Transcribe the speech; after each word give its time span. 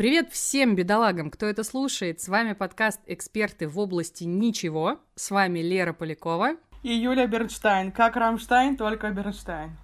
Привет 0.00 0.32
всем 0.32 0.76
бедолагам, 0.76 1.30
кто 1.30 1.44
это 1.44 1.62
слушает. 1.62 2.22
С 2.22 2.28
вами 2.28 2.54
подкаст 2.54 3.00
«Эксперты 3.04 3.68
в 3.68 3.78
области 3.78 4.24
ничего». 4.24 4.98
С 5.14 5.30
вами 5.30 5.58
Лера 5.58 5.92
Полякова. 5.92 6.56
И 6.82 6.94
Юля 6.94 7.26
Бернштайн. 7.26 7.92
Как 7.92 8.16
Рамштайн, 8.16 8.78
только 8.78 9.10
Бернштайн. 9.10 9.76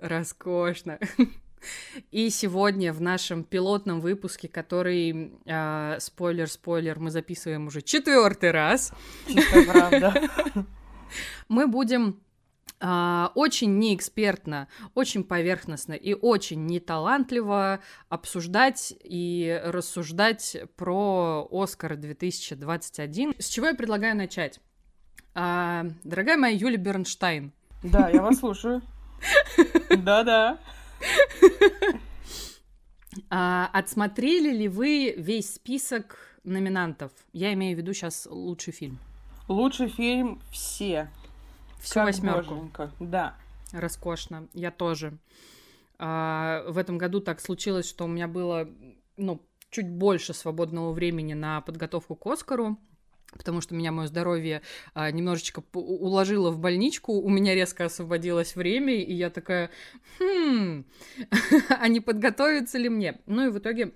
Роскошно. 0.00 1.00
И 2.12 2.30
сегодня 2.30 2.92
в 2.92 3.00
нашем 3.00 3.42
пилотном 3.42 4.00
выпуске, 4.00 4.46
который, 4.46 5.32
э, 5.44 5.96
спойлер, 5.98 6.48
спойлер, 6.48 7.00
мы 7.00 7.10
записываем 7.10 7.66
уже 7.66 7.82
четвертый 7.82 8.52
раз. 8.52 8.92
Это 9.26 9.72
правда. 9.72 10.14
Мы 11.48 11.66
будем 11.66 12.20
очень 13.34 13.78
неэкспертно, 13.78 14.68
очень 14.94 15.24
поверхностно 15.24 15.94
и 15.94 16.12
очень 16.12 16.66
неталантливо 16.66 17.80
обсуждать 18.08 18.94
и 19.02 19.60
рассуждать 19.64 20.56
про 20.76 21.48
Оскар 21.50 21.96
2021. 21.96 23.34
С 23.38 23.48
чего 23.48 23.68
я 23.68 23.74
предлагаю 23.74 24.16
начать? 24.16 24.60
А, 25.34 25.86
дорогая 26.04 26.36
моя 26.36 26.56
Юля 26.56 26.76
Бернштайн. 26.76 27.52
Да, 27.82 28.08
я 28.08 28.22
вас 28.22 28.38
слушаю. 28.38 28.82
Да-да. 29.98 30.58
А, 33.30 33.70
отсмотрели 33.72 34.54
ли 34.56 34.68
вы 34.68 35.14
весь 35.16 35.54
список 35.54 36.18
номинантов? 36.44 37.12
Я 37.32 37.52
имею 37.54 37.76
в 37.76 37.80
виду 37.80 37.92
сейчас 37.92 38.26
лучший 38.30 38.72
фильм. 38.72 38.98
Лучший 39.48 39.88
фильм 39.88 40.40
все. 40.50 41.10
Всю 41.84 42.00
восьмерку. 42.00 42.54
Боженька. 42.54 42.90
Да. 43.00 43.36
Роскошно. 43.72 44.48
Я 44.52 44.70
тоже. 44.70 45.18
А, 45.98 46.64
в 46.68 46.78
этом 46.78 46.98
году 46.98 47.20
так 47.20 47.40
случилось, 47.40 47.88
что 47.88 48.04
у 48.04 48.08
меня 48.08 48.28
было, 48.28 48.68
ну, 49.16 49.40
чуть 49.70 49.88
больше 49.88 50.34
свободного 50.34 50.92
времени 50.92 51.34
на 51.34 51.60
подготовку 51.60 52.14
к 52.16 52.26
Оскару 52.26 52.78
потому 53.36 53.60
что 53.60 53.74
меня 53.74 53.92
мое 53.92 54.06
здоровье 54.06 54.62
а, 54.94 55.10
немножечко 55.10 55.62
уложило 55.72 56.50
в 56.50 56.58
больничку, 56.58 57.14
у 57.14 57.28
меня 57.28 57.54
резко 57.54 57.86
освободилось 57.86 58.56
время, 58.56 58.94
и 58.94 59.12
я 59.12 59.30
такая, 59.30 59.70
хм, 60.18 60.84
а 61.68 61.88
не 61.88 62.00
подготовиться 62.00 62.78
ли 62.78 62.88
мне? 62.88 63.20
Ну 63.26 63.46
и 63.46 63.50
в 63.50 63.58
итоге 63.58 63.92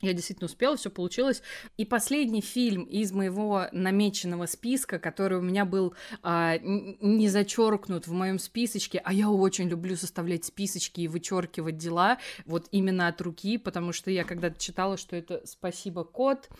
я 0.00 0.12
действительно 0.12 0.46
успела, 0.46 0.76
все 0.76 0.90
получилось. 0.90 1.42
И 1.78 1.86
последний 1.86 2.42
фильм 2.42 2.84
из 2.84 3.12
моего 3.12 3.66
намеченного 3.72 4.46
списка, 4.46 4.98
который 4.98 5.38
у 5.38 5.42
меня 5.42 5.64
был 5.64 5.94
а, 6.22 6.58
не 6.58 7.28
зачеркнут 7.28 8.06
в 8.06 8.12
моем 8.12 8.38
списочке, 8.38 9.00
а 9.02 9.12
я 9.12 9.30
очень 9.30 9.68
люблю 9.68 9.96
составлять 9.96 10.44
списочки 10.44 11.00
и 11.00 11.08
вычеркивать 11.08 11.78
дела, 11.78 12.18
вот 12.44 12.68
именно 12.72 13.08
от 13.08 13.20
руки, 13.22 13.56
потому 13.56 13.92
что 13.92 14.10
я 14.10 14.24
когда-то 14.24 14.60
читала, 14.60 14.98
что 14.98 15.16
это 15.16 15.42
«Спасибо, 15.44 16.04
кот». 16.04 16.50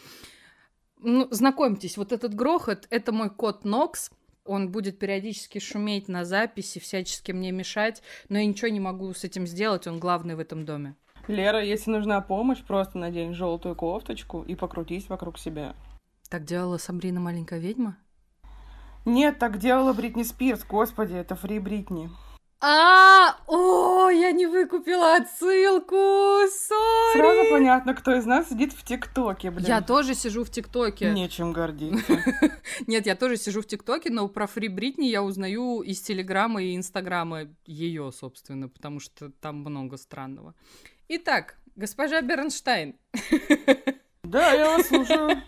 Ну, 0.98 1.28
знакомьтесь, 1.30 1.98
вот 1.98 2.12
этот 2.12 2.34
грохот— 2.34 2.86
это 2.90 3.12
мой 3.12 3.28
кот 3.28 3.66
Нокс, 3.66 4.10
он 4.46 4.70
будет 4.70 4.98
периодически 4.98 5.58
шуметь 5.58 6.08
на 6.08 6.24
записи, 6.24 6.80
всячески 6.80 7.32
мне 7.32 7.52
мешать, 7.52 8.02
но 8.30 8.38
я 8.38 8.46
ничего 8.46 8.68
не 8.68 8.80
могу 8.80 9.12
с 9.12 9.24
этим 9.24 9.46
сделать, 9.46 9.86
он 9.86 9.98
главный 9.98 10.36
в 10.36 10.40
этом 10.40 10.64
доме. 10.64 10.96
Лера, 11.28 11.62
если 11.62 11.90
нужна 11.90 12.20
помощь, 12.20 12.62
просто 12.62 12.98
надень 12.98 13.34
желтую 13.34 13.74
кофточку 13.74 14.42
и 14.42 14.54
покрутись 14.54 15.08
вокруг 15.08 15.38
себя. 15.38 15.74
Так 16.28 16.44
делала 16.44 16.78
Сабрина 16.78 17.20
маленькая 17.20 17.60
ведьма? 17.60 17.96
Нет, 19.04 19.38
так 19.38 19.58
делала 19.58 19.92
Бритни 19.92 20.24
Спирс, 20.24 20.64
господи, 20.64 21.14
это 21.14 21.36
free 21.36 21.60
Britney. 21.60 22.10
А, 22.58 23.36
о, 23.46 24.08
я 24.08 24.32
не 24.32 24.46
выкупила 24.46 25.16
отсылку, 25.16 25.94
sorry. 26.50 27.12
Сразу 27.12 27.50
понятно, 27.50 27.94
кто 27.94 28.14
из 28.14 28.24
нас 28.24 28.48
сидит 28.48 28.72
в 28.72 28.82
ТикТоке, 28.82 29.50
блин. 29.50 29.66
Я 29.66 29.82
тоже 29.82 30.14
сижу 30.14 30.42
в 30.42 30.50
ТикТоке. 30.50 31.12
Нечем 31.12 31.52
гордиться. 31.52 32.18
Нет, 32.86 33.06
я 33.06 33.14
тоже 33.14 33.36
сижу 33.36 33.60
в 33.60 33.66
ТикТоке, 33.66 34.10
но 34.10 34.26
про 34.28 34.46
Free 34.46 34.68
Britney 34.68 35.04
я 35.04 35.22
узнаю 35.22 35.82
из 35.82 36.00
Телеграма 36.00 36.62
и 36.62 36.74
Инстаграма 36.74 37.48
ее, 37.66 38.10
собственно, 38.10 38.68
потому 38.68 39.00
что 39.00 39.30
там 39.30 39.56
много 39.58 39.98
странного. 39.98 40.54
Итак, 41.08 41.56
госпожа 41.76 42.20
Бернштайн. 42.20 42.96
Да, 44.22 44.52
я 44.54 44.76
вас 44.76 44.88
слушаю. 44.88 45.40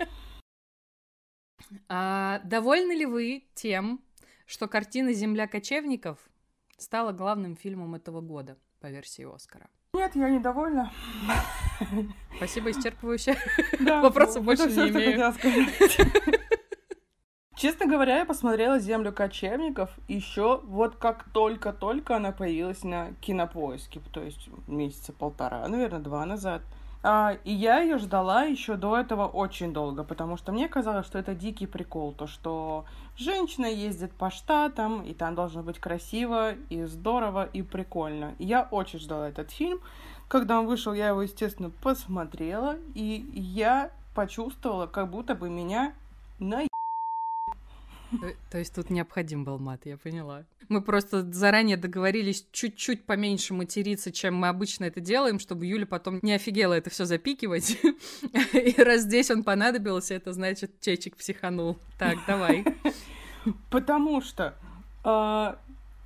А, 1.88 2.40
довольны 2.44 2.92
ли 2.92 3.06
вы 3.06 3.48
тем, 3.54 4.00
что 4.46 4.68
картина 4.68 5.12
«Земля 5.12 5.48
кочевников» 5.48 6.20
стала 6.76 7.10
главным 7.10 7.56
фильмом 7.56 7.96
этого 7.96 8.20
года 8.20 8.56
по 8.78 8.86
версии 8.86 9.24
Оскара? 9.24 9.68
Нет, 9.94 10.14
я 10.14 10.30
недовольна. 10.30 10.92
Спасибо, 12.36 12.70
исчерпывающе. 12.70 13.36
Да, 13.80 14.00
Вопросов 14.00 14.44
больше 14.44 14.66
не 14.66 14.90
имею. 14.90 15.34
Честно 17.58 17.86
говоря, 17.86 18.18
я 18.18 18.24
посмотрела 18.24 18.78
«Землю 18.78 19.12
кочевников» 19.12 19.90
еще 20.06 20.60
вот 20.62 20.94
как 20.94 21.24
только-только 21.32 22.14
она 22.14 22.30
появилась 22.30 22.84
на 22.84 23.08
Кинопоиске, 23.20 24.00
то 24.12 24.22
есть 24.22 24.48
месяца 24.68 25.12
полтора, 25.12 25.66
наверное, 25.66 25.98
два 25.98 26.24
назад. 26.24 26.62
А, 27.02 27.36
и 27.42 27.52
я 27.52 27.80
ее 27.80 27.98
ждала 27.98 28.44
еще 28.44 28.76
до 28.76 28.96
этого 28.96 29.26
очень 29.26 29.72
долго, 29.72 30.04
потому 30.04 30.36
что 30.36 30.52
мне 30.52 30.68
казалось, 30.68 31.04
что 31.04 31.18
это 31.18 31.34
дикий 31.34 31.66
прикол, 31.66 32.12
то 32.12 32.28
что 32.28 32.84
женщина 33.16 33.66
ездит 33.66 34.12
по 34.12 34.30
штатам, 34.30 35.02
и 35.02 35.12
там 35.12 35.34
должно 35.34 35.64
быть 35.64 35.80
красиво, 35.80 36.52
и 36.70 36.84
здорово, 36.84 37.46
и 37.46 37.62
прикольно. 37.62 38.36
И 38.38 38.46
я 38.46 38.68
очень 38.70 39.00
ждала 39.00 39.28
этот 39.28 39.50
фильм. 39.50 39.80
Когда 40.28 40.60
он 40.60 40.68
вышел, 40.68 40.92
я 40.92 41.08
его, 41.08 41.22
естественно, 41.22 41.70
посмотрела, 41.82 42.76
и 42.94 43.28
я 43.34 43.90
почувствовала, 44.14 44.86
как 44.86 45.10
будто 45.10 45.34
бы 45.34 45.50
меня 45.50 45.92
на 46.38 46.67
то, 48.50 48.58
есть 48.58 48.74
тут 48.74 48.90
необходим 48.90 49.44
был 49.44 49.58
мат, 49.58 49.82
я 49.84 49.96
поняла. 49.96 50.44
Мы 50.68 50.82
просто 50.82 51.22
заранее 51.32 51.76
договорились 51.76 52.46
чуть-чуть 52.52 53.04
поменьше 53.04 53.54
материться, 53.54 54.12
чем 54.12 54.34
мы 54.34 54.48
обычно 54.48 54.84
это 54.84 55.00
делаем, 55.00 55.38
чтобы 55.38 55.66
Юля 55.66 55.86
потом 55.86 56.18
не 56.22 56.32
офигела 56.32 56.74
это 56.74 56.90
все 56.90 57.04
запикивать. 57.04 57.78
И 58.52 58.82
раз 58.82 59.02
здесь 59.02 59.30
он 59.30 59.44
понадобился, 59.44 60.14
это 60.14 60.32
значит, 60.32 60.80
Чечик 60.80 61.16
психанул. 61.16 61.78
Так, 61.98 62.18
давай. 62.26 62.64
Потому 63.70 64.20
что 64.20 64.54
а, 65.04 65.58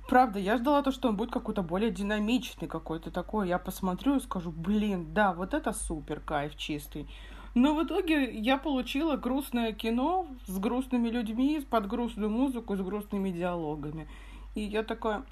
Правда, 0.07 0.37
я 0.37 0.57
ждала 0.57 0.81
то, 0.83 0.91
что 0.91 1.07
он 1.07 1.15
будет 1.15 1.31
какой-то 1.31 1.63
более 1.63 1.89
динамичный, 1.89 2.67
какой-то 2.67 3.09
такой. 3.09 3.47
Я 3.47 3.57
посмотрю 3.57 4.17
и 4.17 4.19
скажу, 4.19 4.51
блин, 4.51 5.13
да, 5.13 5.33
вот 5.33 5.53
это 5.53 5.71
супер 5.71 6.19
кайф 6.19 6.55
чистый. 6.57 7.07
Но 7.55 7.75
в 7.75 7.83
итоге 7.83 8.31
я 8.31 8.57
получила 8.57 9.15
грустное 9.15 9.73
кино 9.73 10.25
с 10.47 10.57
грустными 10.57 11.09
людьми, 11.09 11.65
под 11.69 11.87
грустную 11.87 12.29
музыку, 12.29 12.75
с 12.75 12.81
грустными 12.81 13.29
диалогами. 13.29 14.07
И 14.55 14.61
я 14.61 14.83
такая, 14.83 15.23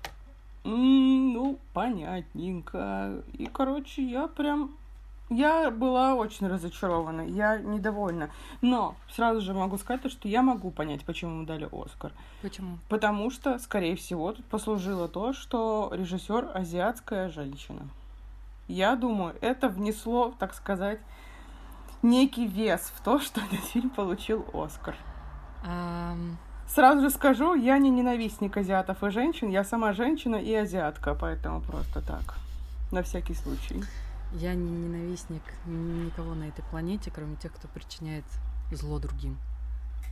м-м, 0.63 1.33
ну, 1.33 1.59
понятненько. 1.73 3.23
И, 3.33 3.47
короче, 3.47 4.03
я 4.03 4.27
прям... 4.27 4.71
Я 5.29 5.71
была 5.71 6.15
очень 6.15 6.47
разочарована, 6.47 7.21
я 7.21 7.57
недовольна. 7.57 8.29
Но 8.61 8.95
сразу 9.09 9.39
же 9.39 9.53
могу 9.53 9.77
сказать, 9.77 10.11
что 10.11 10.27
я 10.27 10.41
могу 10.41 10.71
понять, 10.71 11.05
почему 11.05 11.35
ему 11.35 11.45
дали 11.45 11.69
Оскар. 11.71 12.11
Почему? 12.41 12.77
Потому 12.89 13.31
что, 13.31 13.57
скорее 13.57 13.95
всего, 13.95 14.33
тут 14.33 14.45
послужило 14.45 15.07
то, 15.07 15.31
что 15.31 15.89
режиссер 15.93 16.51
азиатская 16.53 17.29
женщина. 17.29 17.88
Я 18.67 18.95
думаю, 18.97 19.35
это 19.39 19.69
внесло, 19.69 20.33
так 20.38 20.53
сказать, 20.53 20.99
некий 22.03 22.47
вес 22.47 22.91
в 22.95 23.03
то, 23.03 23.19
что 23.25 23.41
этот 23.41 23.59
фильм 23.66 23.89
получил 23.89 24.45
Оскар. 24.53 24.95
Um... 25.63 26.35
Сразу 26.73 27.01
же 27.01 27.09
скажу, 27.09 27.53
я 27.53 27.78
не 27.79 27.89
ненавистник 27.89 28.56
азиатов 28.56 29.03
и 29.03 29.09
женщин, 29.09 29.50
я 29.50 29.66
сама 29.66 29.91
женщина 29.91 30.38
и 30.38 30.53
азиатка, 30.53 31.13
поэтому 31.16 31.59
просто 31.59 32.01
так, 32.01 32.35
на 32.91 33.03
всякий 33.03 33.34
случай. 33.34 33.84
Я 34.31 34.53
не 34.53 34.72
ненавистник 34.72 35.44
никого 35.66 36.34
на 36.34 36.45
этой 36.45 36.63
планете, 36.63 37.12
кроме 37.13 37.35
тех, 37.35 37.51
кто 37.51 37.68
причиняет 37.68 38.24
зло 38.71 39.00
другим. 39.00 39.38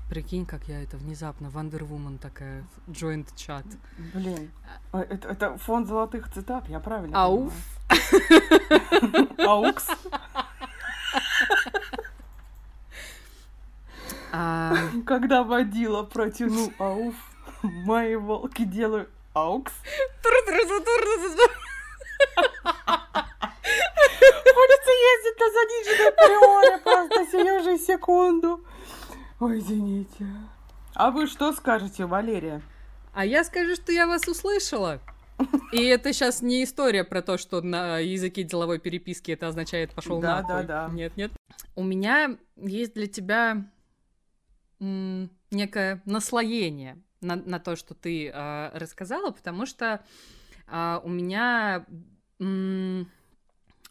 Прикинь, 0.10 0.46
как 0.46 0.68
я 0.68 0.84
это 0.84 0.98
внезапно, 0.98 1.50
Вандервумен 1.50 2.18
такая, 2.18 2.66
joint 2.88 3.30
чат. 3.38 3.66
Блин, 4.14 4.52
а, 4.92 5.00
это, 5.00 5.30
это 5.30 5.58
фонд 5.60 5.88
золотых 5.88 6.30
цитат, 6.30 6.68
я 6.68 6.82
правильно 6.82 7.24
Ауф. 7.24 7.54
Аукс. 9.38 9.88
А... 14.32 14.74
Когда 15.06 15.44
водила 15.44 16.04
протяну 16.04 16.72
ауф, 16.80 17.16
мои 17.64 18.16
волки 18.16 18.64
делают 18.64 19.10
аукс. 19.34 19.74
Хочется 24.54 24.92
ездить 24.92 25.40
на 25.40 25.50
заниженной 25.52 26.12
приоре 26.12 26.78
просто 26.84 27.26
сию 27.32 27.64
же 27.64 27.78
секунду. 27.78 28.64
Ой, 29.40 29.60
извините. 29.60 30.26
А 30.96 31.12
вы 31.12 31.28
что 31.28 31.54
скажете, 31.54 32.06
Валерия? 32.06 32.62
А 33.14 33.26
я 33.26 33.44
скажу, 33.44 33.76
что 33.76 33.92
я 33.92 34.08
вас 34.08 34.28
услышала. 34.28 35.00
И 35.72 35.86
это 35.86 36.12
сейчас 36.12 36.42
не 36.42 36.64
история 36.64 37.04
про 37.06 37.22
то, 37.22 37.38
что 37.38 37.62
на 37.62 38.00
языке 38.00 38.44
деловой 38.44 38.80
переписки 38.80 39.32
это 39.32 39.48
означает 39.48 39.94
пошел 39.94 40.20
Да, 40.20 40.42
нахуй. 40.42 40.64
да, 40.66 40.88
да. 40.88 40.94
Нет, 40.94 41.16
нет. 41.16 41.32
У 41.76 41.84
меня 41.84 42.38
есть 42.58 42.94
для 42.94 43.08
тебя 43.08 43.64
некое 44.80 46.02
наслоение 46.06 47.02
на, 47.22 47.36
на 47.36 47.60
то, 47.60 47.76
что 47.76 47.94
ты 47.94 48.32
а, 48.34 48.72
рассказала, 48.74 49.32
потому 49.32 49.66
что 49.66 50.04
а, 50.68 51.02
у 51.04 51.10
меня 51.10 51.86
м, 52.40 53.10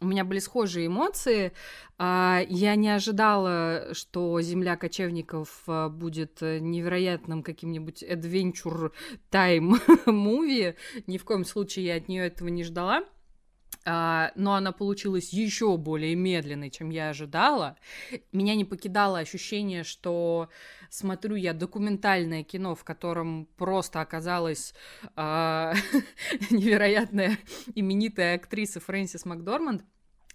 у 0.00 0.06
меня 0.06 0.24
были 0.24 0.38
схожие 0.38 0.86
эмоции. 0.86 1.52
А, 1.98 2.40
Я 2.48 2.76
не 2.76 2.88
ожидала, 2.88 3.88
что 3.92 4.40
«Земля 4.40 4.76
кочевников» 4.76 5.64
будет 5.90 6.42
э, 6.42 6.58
невероятным 6.60 7.42
каким-нибудь 7.42 8.02
adventure 8.02 8.92
time 9.30 9.76
муви. 10.10 10.76
Ни 11.06 11.18
в 11.18 11.24
коем 11.24 11.44
случае 11.44 11.86
я 11.86 11.96
от 11.96 12.08
нее 12.08 12.26
этого 12.26 12.48
не 12.48 12.64
ждала. 12.64 13.04
А, 13.90 14.32
Но 14.34 14.54
она 14.54 14.72
получилась 14.72 15.32
еще 15.32 15.78
более 15.78 16.14
медленной, 16.14 16.68
чем 16.68 16.90
я 16.90 17.08
ожидала. 17.08 17.76
Меня 18.32 18.54
не 18.54 18.66
покидало 18.66 19.18
ощущение, 19.18 19.82
что 19.82 20.50
смотрю 20.90 21.36
я 21.36 21.54
документальное 21.54 22.42
кино, 22.44 22.74
в 22.74 22.84
котором 22.84 23.48
просто 23.56 24.02
оказалась 24.02 24.74
а, 25.16 25.72
невероятная 26.50 27.38
именитая 27.74 28.36
актриса 28.36 28.78
Фрэнсис 28.78 29.24
Макдорманд. 29.24 29.82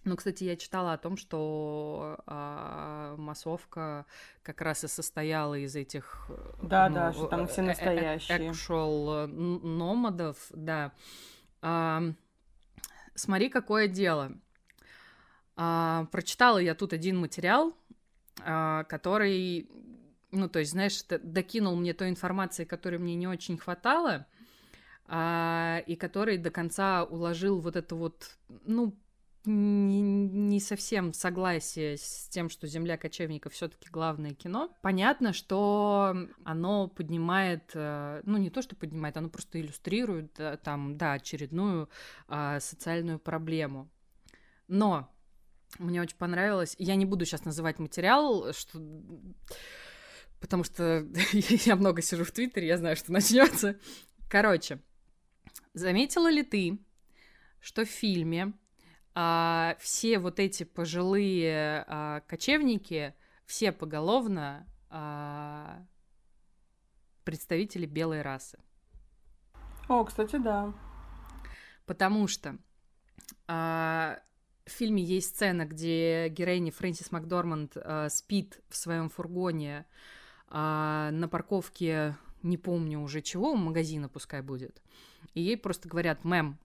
Ну, 0.03 0.17
кстати, 0.17 0.43
я 0.45 0.55
читала 0.57 0.93
о 0.93 0.97
том, 0.97 1.15
что 1.15 2.17
а, 2.25 3.15
массовка 3.17 4.07
как 4.41 4.61
раз 4.61 4.83
и 4.83 4.87
состояла 4.87 5.53
из 5.53 5.75
этих... 5.75 6.25
э, 6.29 6.53
Да, 6.63 6.89
ну, 6.89 6.95
да, 6.95 7.13
что 7.13 7.27
там 7.27 7.47
все 7.47 7.61
настоящие. 7.61 8.49
Actual 8.49 9.27
номадов, 9.27 10.37
да. 10.49 10.91
А, 11.61 12.01
смотри, 13.15 13.49
какое 13.49 13.87
дело. 13.87 14.31
А, 15.55 16.07
прочитала 16.11 16.57
я 16.57 16.75
тут 16.75 16.93
один 16.93 17.17
материал, 17.17 17.75
а, 18.41 18.83
который, 18.85 19.69
ну, 20.31 20.49
то 20.49 20.59
есть, 20.59 20.71
знаешь, 20.71 21.03
докинул 21.21 21.75
мне 21.75 21.93
той 21.93 22.09
информации, 22.09 22.65
которой 22.65 22.97
мне 22.97 23.15
не 23.15 23.27
очень 23.27 23.57
хватало, 23.57 24.25
а, 25.05 25.83
и 25.85 25.95
который 25.95 26.37
до 26.37 26.49
конца 26.49 27.03
уложил 27.03 27.59
вот 27.59 27.75
это 27.75 27.95
вот, 27.95 28.37
ну, 28.65 28.95
не, 29.45 30.01
не 30.01 30.59
совсем 30.59 31.13
согласие 31.13 31.97
с 31.97 32.27
тем, 32.29 32.49
что 32.49 32.67
«Земля 32.67 32.97
кочевников» 32.97 33.53
все 33.53 33.67
таки 33.67 33.89
главное 33.89 34.33
кино. 34.33 34.73
Понятно, 34.81 35.33
что 35.33 36.15
оно 36.45 36.87
поднимает, 36.87 37.71
э, 37.73 38.21
ну, 38.23 38.37
не 38.37 38.49
то, 38.49 38.61
что 38.61 38.75
поднимает, 38.75 39.17
оно 39.17 39.29
просто 39.29 39.59
иллюстрирует 39.59 40.39
э, 40.39 40.57
там, 40.63 40.97
да, 40.97 41.13
очередную 41.13 41.89
а, 42.27 42.59
социальную 42.59 43.19
проблему. 43.19 43.89
Но 44.67 45.13
мне 45.77 46.01
очень 46.01 46.17
понравилось. 46.17 46.75
Я 46.79 46.95
не 46.95 47.05
буду 47.05 47.25
сейчас 47.25 47.43
называть 47.43 47.79
материал, 47.79 48.53
что... 48.53 48.79
потому 50.39 50.63
что 50.63 51.05
я 51.33 51.75
много 51.75 52.01
сижу 52.01 52.23
в 52.23 52.31
Твиттере, 52.31 52.67
я 52.67 52.77
знаю, 52.77 52.95
что 52.95 53.11
начнется. 53.11 53.77
Короче, 54.29 54.79
заметила 55.73 56.31
ли 56.31 56.43
ты, 56.43 56.79
что 57.59 57.85
в 57.85 57.89
фильме 57.89 58.53
а, 59.15 59.75
все 59.79 60.19
вот 60.19 60.39
эти 60.39 60.63
пожилые 60.63 61.85
а, 61.87 62.21
кочевники, 62.21 63.13
все 63.45 63.71
поголовно 63.71 64.67
а, 64.89 65.85
представители 67.23 67.85
белой 67.85 68.21
расы? 68.21 68.59
О, 69.87 70.03
кстати, 70.03 70.37
да. 70.37 70.73
Потому 71.85 72.27
что 72.27 72.57
а, 73.47 74.19
в 74.65 74.71
фильме 74.71 75.03
есть 75.03 75.29
сцена, 75.35 75.65
где 75.65 76.29
героиня 76.29 76.71
Фрэнсис 76.71 77.11
Макдорманд 77.11 77.73
а, 77.75 78.09
спит 78.09 78.61
в 78.69 78.75
своем 78.75 79.09
фургоне 79.09 79.85
а, 80.47 81.11
на 81.11 81.27
парковке, 81.27 82.15
не 82.41 82.57
помню 82.57 83.01
уже 83.01 83.21
чего, 83.21 83.55
магазина 83.55 84.09
пускай 84.09 84.41
будет. 84.41 84.81
И 85.33 85.41
ей 85.41 85.57
просто 85.57 85.89
говорят, 85.89 86.23
мэм, 86.23 86.57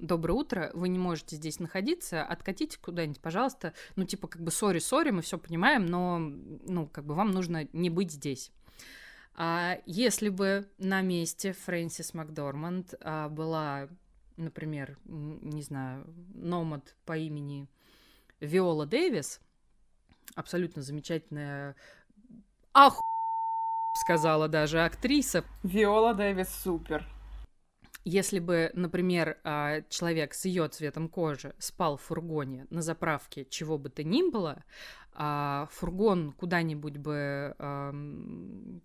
доброе 0.00 0.34
утро, 0.34 0.70
вы 0.74 0.88
не 0.88 0.98
можете 0.98 1.36
здесь 1.36 1.60
находиться, 1.60 2.24
откатите 2.24 2.78
куда-нибудь, 2.80 3.20
пожалуйста. 3.20 3.74
Ну, 3.96 4.04
типа, 4.04 4.28
как 4.28 4.42
бы, 4.42 4.50
сори-сори, 4.50 5.10
мы 5.10 5.22
все 5.22 5.38
понимаем, 5.38 5.86
но, 5.86 6.18
ну, 6.18 6.86
как 6.86 7.04
бы, 7.04 7.14
вам 7.14 7.30
нужно 7.30 7.68
не 7.72 7.90
быть 7.90 8.12
здесь. 8.12 8.50
А 9.34 9.78
если 9.86 10.28
бы 10.28 10.68
на 10.78 11.00
месте 11.02 11.52
Фрэнсис 11.52 12.14
Макдорманд 12.14 12.94
а, 13.00 13.28
была, 13.28 13.88
например, 14.36 14.98
не 15.04 15.62
знаю, 15.62 16.06
номад 16.34 16.94
по 17.06 17.16
имени 17.16 17.68
Виола 18.40 18.86
Дэвис, 18.86 19.40
абсолютно 20.34 20.82
замечательная, 20.82 21.76
ах, 22.74 23.00
сказала 24.04 24.48
даже 24.48 24.84
актриса, 24.84 25.44
Виола 25.62 26.14
Дэвис 26.14 26.48
супер. 26.62 27.06
Если 28.04 28.38
бы, 28.38 28.70
например, 28.74 29.38
а, 29.44 29.82
человек 29.88 30.34
с 30.34 30.44
ее 30.44 30.68
цветом 30.68 31.08
кожи 31.08 31.54
спал 31.58 31.96
в 31.96 32.02
фургоне 32.02 32.66
на 32.70 32.82
заправке 32.82 33.44
чего 33.44 33.78
бы 33.78 33.90
то 33.90 34.02
ни 34.02 34.28
было, 34.28 34.64
а 35.12 35.68
фургон 35.72 36.32
куда-нибудь 36.32 36.96
бы, 36.96 37.54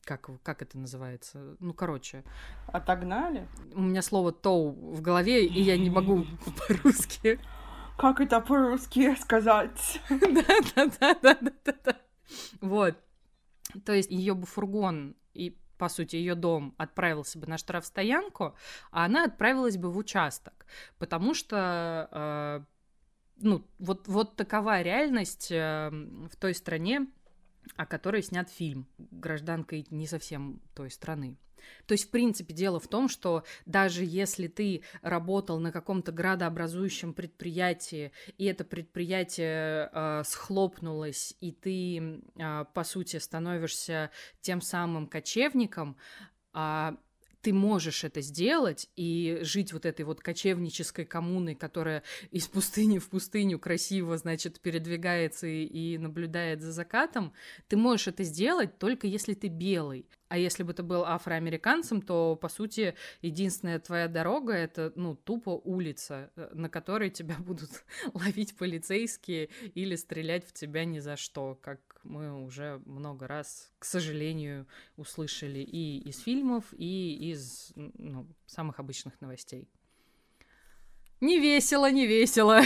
как, 0.04 0.30
как 0.44 0.62
это 0.62 0.78
называется, 0.78 1.56
ну, 1.60 1.74
короче, 1.74 2.24
Отогнали? 2.68 3.48
у 3.74 3.82
меня 3.82 4.02
слово 4.02 4.32
«тоу» 4.32 4.72
в 4.72 5.02
голове, 5.02 5.46
и 5.46 5.62
я 5.62 5.78
не 5.78 5.90
могу 5.90 6.26
по-русски. 6.68 7.40
Как 7.98 8.20
это 8.20 8.42
по-русски 8.42 9.16
сказать? 9.16 10.02
Да-да-да-да-да-да. 10.10 11.98
Вот. 12.60 12.98
То 13.86 13.94
есть 13.94 14.12
ее 14.12 14.34
бы 14.34 14.46
фургон 14.46 15.16
и 15.34 15.58
по 15.78 15.90
сути, 15.90 16.16
ее 16.16 16.36
дом 16.36 16.74
отправился 16.78 17.40
бы 17.40 17.48
на 17.48 17.58
штрафстоянку, 17.58 18.56
а 18.92 19.06
она 19.06 19.26
отправилась 19.26 19.78
бы 19.78 19.92
в 19.92 19.98
участок, 19.98 20.66
потому 20.98 21.34
что, 21.34 22.10
э, 22.12 22.66
ну, 23.38 23.66
вот, 23.80 24.08
вот 24.08 24.36
такова 24.36 24.82
реальность 24.82 25.52
э, 25.52 25.90
в 25.92 26.36
той 26.38 26.54
стране, 26.54 27.08
о 27.76 27.86
которой 27.86 28.24
снят 28.24 28.50
фильм, 28.50 28.88
гражданкой 28.98 29.86
не 29.90 30.08
совсем 30.08 30.62
той 30.74 30.92
страны. 30.92 31.38
То 31.86 31.94
есть, 31.94 32.08
в 32.08 32.10
принципе, 32.12 32.54
дело 32.54 32.80
в 32.80 32.88
том, 32.88 33.10
что 33.10 33.44
даже 33.66 34.04
если 34.04 34.48
ты 34.48 34.84
работал 35.02 35.60
на 35.60 35.72
каком-то 35.72 36.12
градообразующем 36.12 37.14
предприятии, 37.14 38.12
и 38.38 38.46
это 38.46 38.64
предприятие 38.64 39.90
э, 39.92 40.24
схлопнулось, 40.26 41.36
и 41.40 41.52
ты, 41.52 42.22
э, 42.38 42.66
по 42.74 42.84
сути, 42.84 43.18
становишься 43.18 44.12
тем 44.42 44.62
самым 44.62 45.08
кочевником, 45.08 45.98
а, 46.54 46.96
ты 47.46 47.54
можешь 47.54 48.04
это 48.04 48.22
сделать 48.22 48.90
и 48.96 49.38
жить 49.44 49.72
вот 49.72 49.86
этой 49.86 50.04
вот 50.04 50.20
кочевнической 50.20 51.06
коммуной, 51.06 51.54
которая 51.54 52.02
из 52.32 52.48
пустыни 52.48 52.98
в 52.98 53.08
пустыню 53.08 53.60
красиво, 53.60 54.18
значит, 54.18 54.60
передвигается 54.60 55.46
и, 55.46 55.64
и 55.66 56.00
наблюдает 56.00 56.64
за 56.64 56.72
закатом, 56.72 57.34
ты 57.68 57.78
можешь 57.78 58.08
это 58.08 58.24
сделать 58.24 58.80
только 58.80 59.06
если 59.06 59.36
ты 59.36 59.48
белый. 59.48 60.08
А 60.28 60.40
если 60.40 60.64
бы 60.64 60.74
ты 60.74 60.82
был 60.82 61.06
афроамериканцем, 61.06 62.02
то, 62.02 62.36
по 62.36 62.50
сути, 62.50 62.96
единственная 63.22 63.80
твоя 63.80 64.08
дорога— 64.08 64.54
это, 64.54 64.92
ну, 64.96 65.16
тупо 65.16 65.52
улица, 65.52 66.32
э, 66.36 66.50
на 66.54 66.68
которой 66.68 67.12
тебя 67.12 67.36
будут 67.40 67.70
ловить 68.16 68.58
полицейские 68.58 69.50
или 69.76 69.96
стрелять 69.96 70.48
в 70.48 70.52
тебя 70.52 70.84
ни 70.84 70.98
за 70.98 71.16
что, 71.16 71.60
как 71.62 71.80
мы 72.06 72.44
уже 72.44 72.82
много 72.86 73.28
раз, 73.28 73.72
к 73.80 73.86
сожалению, 73.86 74.68
услышали 74.98 75.60
и 75.60 76.00
из 76.00 76.20
фильмов, 76.20 76.64
и 76.72 77.32
из 77.32 77.74
ну, 77.76 78.28
самых 78.46 78.80
обычных 78.80 79.20
новостей. 79.22 79.68
Не 81.22 81.40
весело, 81.40 81.90
не 81.90 82.06
весело. 82.06 82.62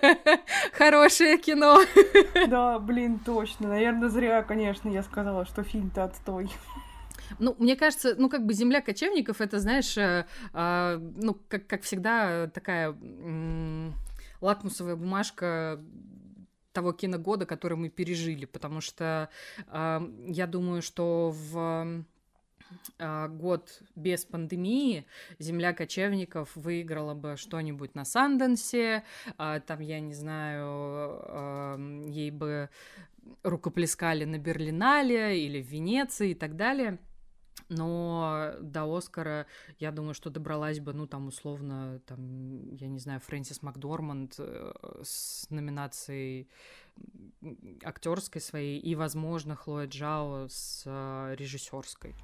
Хорошее 0.72 1.38
кино. 1.38 1.80
Да, 2.48 2.78
блин, 2.78 3.18
точно. 3.18 3.68
Наверное, 3.68 4.08
зря, 4.08 4.42
конечно, 4.42 4.88
я 4.88 5.02
сказала, 5.02 5.44
что 5.44 5.62
фильм-то 5.62 6.04
отстой. 6.04 6.50
Ну, 7.38 7.54
мне 7.58 7.76
кажется, 7.76 8.14
ну, 8.16 8.28
как 8.28 8.44
бы 8.44 8.52
«Земля 8.52 8.80
кочевников»— 8.80 9.40
это, 9.40 9.58
знаешь, 9.58 9.96
э, 9.96 10.26
э, 10.52 10.98
ну, 11.16 11.38
как, 11.48 11.66
как 11.66 11.82
всегда, 11.82 12.48
такая 12.48 12.94
лакмусовая 14.40 14.96
бумажка 14.96 15.80
того 16.74 16.92
киногода, 16.92 17.46
который 17.46 17.78
мы 17.78 17.88
пережили, 17.88 18.44
потому 18.44 18.82
что 18.82 19.30
э, 19.68 20.00
я 20.26 20.46
думаю, 20.46 20.82
что 20.82 21.30
в 21.30 22.04
э, 22.98 23.28
год 23.28 23.80
без 23.94 24.24
пандемии 24.24 25.06
«Земля 25.38 25.72
кочевников» 25.72 26.50
выиграла 26.54 27.14
бы 27.14 27.36
что-нибудь 27.36 27.94
на 27.94 28.04
Санденсе, 28.04 29.04
э, 29.38 29.60
там, 29.66 29.80
я 29.80 30.00
не 30.00 30.14
знаю, 30.14 31.22
э, 31.22 32.06
ей 32.08 32.30
бы 32.30 32.68
рукоплескали 33.42 34.24
на 34.24 34.38
Берлинале 34.38 35.40
или 35.46 35.62
в 35.62 35.66
Венеции 35.66 36.32
и 36.32 36.34
так 36.34 36.56
далее. 36.56 36.98
Но 37.68 38.52
до 38.60 38.84
Оскара, 38.84 39.46
я 39.78 39.90
думаю, 39.90 40.14
что 40.14 40.30
добралась 40.30 40.80
бы, 40.80 40.92
ну, 40.92 41.06
там, 41.06 41.28
условно, 41.28 42.00
там, 42.06 42.74
я 42.74 42.88
не 42.88 42.98
знаю, 42.98 43.20
Фрэнсис 43.20 43.62
Макдорманд 43.62 44.34
э, 44.38 44.72
с 45.02 45.48
номинацией 45.50 46.48
актерской 47.82 48.40
своей 48.40 48.78
и, 48.78 48.94
возможно, 48.94 49.56
Хлоя 49.56 49.86
Джао 49.86 50.48
с 50.48 50.82
э, 50.86 51.34
режиссерской. 51.38 52.14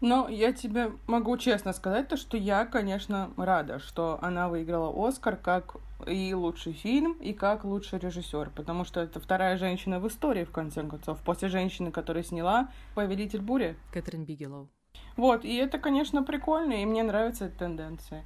Но 0.00 0.28
я 0.28 0.52
тебе 0.52 0.92
могу 1.06 1.36
честно 1.36 1.72
сказать 1.72 2.08
то, 2.08 2.16
что 2.16 2.36
я, 2.36 2.64
конечно, 2.64 3.32
рада, 3.36 3.78
что 3.78 4.18
она 4.22 4.48
выиграла 4.48 4.92
Оскар 5.08 5.36
как 5.36 5.76
и 6.06 6.34
лучший 6.34 6.72
фильм, 6.72 7.12
и 7.14 7.32
как 7.32 7.64
лучший 7.64 7.98
режиссер, 7.98 8.50
потому 8.50 8.84
что 8.84 9.00
это 9.00 9.20
вторая 9.20 9.56
женщина 9.56 10.00
в 10.00 10.08
истории, 10.08 10.44
в 10.44 10.50
конце 10.50 10.82
концов, 10.82 11.20
после 11.22 11.48
женщины, 11.48 11.90
которая 11.90 12.22
сняла 12.22 12.68
«Повелитель 12.94 13.40
бури». 13.40 13.76
Кэтрин 13.92 14.24
Бигелоу. 14.24 14.68
Вот, 15.16 15.44
и 15.44 15.56
это, 15.56 15.78
конечно, 15.78 16.22
прикольно, 16.22 16.74
и 16.74 16.86
мне 16.86 17.02
нравится 17.02 17.46
эта 17.46 17.58
тенденция. 17.58 18.24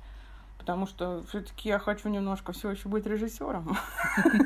Потому 0.58 0.86
что 0.86 1.22
все-таки 1.28 1.68
я 1.68 1.78
хочу 1.78 2.08
немножко 2.08 2.52
все 2.52 2.70
еще 2.70 2.88
быть 2.88 3.06
режиссером. 3.06 3.76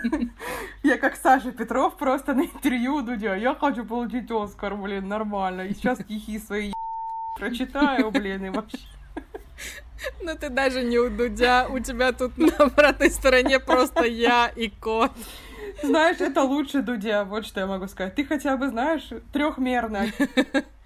Я 0.84 0.98
как 0.98 1.16
Саша 1.16 1.50
Петров 1.50 1.96
просто 1.96 2.34
на 2.34 2.42
интервью 2.42 3.02
Дудя. 3.02 3.34
Я 3.34 3.54
хочу 3.54 3.84
получить 3.84 4.30
Оскар, 4.30 4.76
блин, 4.76 5.08
нормально. 5.08 5.62
И 5.62 5.74
сейчас 5.74 5.98
стихи 6.00 6.38
свои 6.38 6.72
прочитаю, 7.36 8.10
блин, 8.12 8.44
и 8.44 8.50
вообще. 8.50 8.78
Ну 10.20 10.36
ты 10.36 10.48
даже 10.48 10.82
не 10.82 10.98
у 10.98 11.10
Дудя, 11.10 11.66
у 11.68 11.78
тебя 11.78 12.12
тут 12.12 12.36
на 12.38 12.52
обратной 12.56 13.10
стороне 13.10 13.60
просто 13.60 14.04
я 14.04 14.50
и 14.54 14.68
кот. 14.68 15.12
Знаешь, 15.82 16.20
это 16.20 16.42
лучше 16.42 16.82
Дудя, 16.82 17.24
вот 17.24 17.46
что 17.46 17.60
я 17.60 17.66
могу 17.66 17.86
сказать. 17.86 18.14
Ты 18.14 18.24
хотя 18.24 18.56
бы 18.56 18.68
знаешь 18.68 19.08
трехмерно 19.32 20.06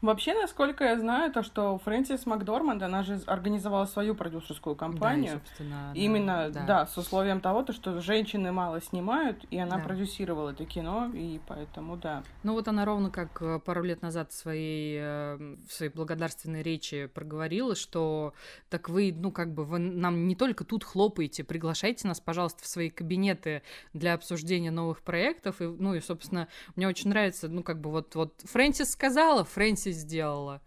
Вообще, 0.00 0.34
насколько 0.34 0.84
я 0.84 0.98
знаю, 0.98 1.32
то, 1.32 1.42
что 1.42 1.78
Фрэнсис 1.78 2.26
Макдорманд, 2.26 2.82
она 2.82 3.02
же 3.02 3.20
организовала 3.26 3.86
свою 3.86 4.14
продюсерскую 4.14 4.76
компанию. 4.76 5.34
Да, 5.34 5.38
собственно, 5.38 5.92
Именно, 5.94 6.50
да, 6.50 6.64
да, 6.66 6.86
с 6.86 6.96
условием 6.98 7.40
того, 7.40 7.62
то, 7.62 7.72
что 7.72 8.00
женщины 8.00 8.52
мало 8.52 8.80
снимают, 8.80 9.44
и 9.50 9.58
она 9.58 9.78
да. 9.78 9.82
продюсировала 9.82 10.50
это 10.50 10.64
кино, 10.64 11.10
и 11.14 11.40
поэтому 11.46 11.96
да. 11.96 12.22
Ну 12.42 12.52
вот 12.52 12.68
она 12.68 12.84
ровно 12.84 13.10
как 13.10 13.40
э, 13.40 13.58
пару 13.58 13.82
лет 13.82 14.02
назад 14.02 14.32
в 14.32 14.34
своей, 14.34 14.98
э, 15.00 15.56
в 15.66 15.72
своей 15.72 15.90
благодарственной 15.92 16.62
речи 16.62 17.06
проговорила, 17.06 17.74
что 17.74 18.34
так 18.68 18.88
вы, 18.88 19.14
ну 19.16 19.32
как 19.32 19.52
бы, 19.54 19.64
вы 19.64 19.78
нам 19.78 20.28
не 20.28 20.36
только 20.36 20.64
тут 20.64 20.84
хлопаете, 20.84 21.42
приглашайте 21.42 22.06
нас, 22.06 22.20
пожалуйста, 22.20 22.62
в 22.62 22.66
свои 22.66 22.90
кабинеты 22.90 23.62
для 23.92 24.14
обсуждения 24.14 24.70
новых 24.70 25.00
проектов, 25.02 25.60
и, 25.60 25.64
ну 25.64 25.94
и, 25.94 26.00
собственно, 26.00 26.48
мне 26.74 26.86
очень 26.86 27.10
нравится, 27.10 27.48
ну 27.48 27.62
как 27.62 27.80
бы 27.80 27.90
вот, 27.90 28.14
вот 28.14 28.42
Фрэнсис 28.44 28.90
сказала, 28.90 29.44
Фрэнсис 29.44 29.85
Фрэнсис 29.86 30.02
сделала. 30.02 30.60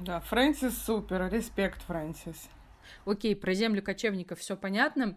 Да, 0.00 0.20
Фрэнсис 0.20 0.76
супер, 0.82 1.30
респект, 1.32 1.80
Фрэнсис. 1.82 2.48
Окей, 3.04 3.36
про 3.36 3.54
землю 3.54 3.82
кочевников 3.82 4.40
все 4.40 4.56
понятно. 4.56 5.16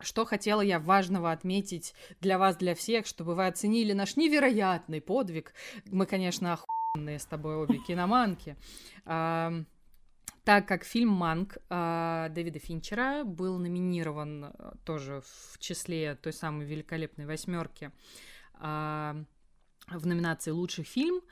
Что 0.00 0.26
хотела 0.26 0.60
я 0.60 0.78
важного 0.78 1.32
отметить 1.32 1.94
для 2.20 2.38
вас, 2.38 2.56
для 2.56 2.74
всех, 2.74 3.06
чтобы 3.06 3.34
вы 3.34 3.46
оценили 3.46 3.94
наш 3.94 4.16
невероятный 4.16 5.00
подвиг. 5.00 5.54
Мы, 5.86 6.04
конечно, 6.04 6.52
охуенные 6.52 7.18
с 7.18 7.24
тобой 7.24 7.56
обе 7.56 7.78
киноманки. 7.86 8.56
А, 9.06 9.52
так 10.44 10.68
как 10.68 10.84
фильм 10.84 11.10
«Манк» 11.10 11.56
а, 11.70 12.28
Дэвида 12.28 12.58
Финчера 12.58 13.24
был 13.24 13.58
номинирован 13.58 14.44
э, 14.44 14.72
тоже 14.84 15.22
в 15.24 15.58
числе 15.58 16.16
той 16.16 16.32
самой 16.32 16.66
великолепной 16.66 17.26
восьмерки 17.26 17.90
а, 18.54 19.16
в 19.88 20.06
номинации 20.06 20.50
«Лучший 20.50 20.84
фильм», 20.84 21.22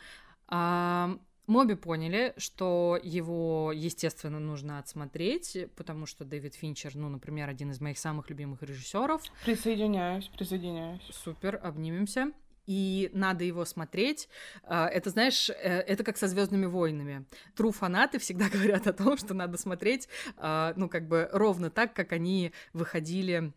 мы 1.50 1.62
обе 1.62 1.74
поняли, 1.74 2.32
что 2.36 2.96
его, 3.02 3.72
естественно, 3.74 4.38
нужно 4.38 4.78
отсмотреть, 4.78 5.66
потому 5.74 6.06
что 6.06 6.24
Дэвид 6.24 6.54
Финчер, 6.54 6.94
ну, 6.94 7.08
например, 7.08 7.48
один 7.48 7.72
из 7.72 7.80
моих 7.80 7.98
самых 7.98 8.30
любимых 8.30 8.62
режиссеров. 8.62 9.20
Присоединяюсь, 9.44 10.28
присоединяюсь. 10.28 11.02
Супер, 11.10 11.60
обнимемся 11.60 12.32
и 12.66 13.10
надо 13.12 13.42
его 13.42 13.64
смотреть. 13.64 14.28
А, 14.62 14.86
это, 14.86 15.10
знаешь, 15.10 15.50
э, 15.50 15.54
это 15.54 16.04
как 16.04 16.16
со 16.16 16.28
Звездными 16.28 16.66
войнами. 16.66 17.24
Тру 17.56 17.72
фанаты 17.72 18.20
всегда 18.20 18.48
говорят 18.52 18.86
о 18.86 18.92
том, 18.92 19.16
что 19.16 19.34
надо 19.34 19.58
смотреть, 19.58 20.08
а, 20.36 20.72
ну, 20.76 20.88
как 20.88 21.08
бы 21.08 21.28
ровно 21.32 21.70
так, 21.70 21.94
как 21.94 22.12
они 22.12 22.52
выходили 22.72 23.52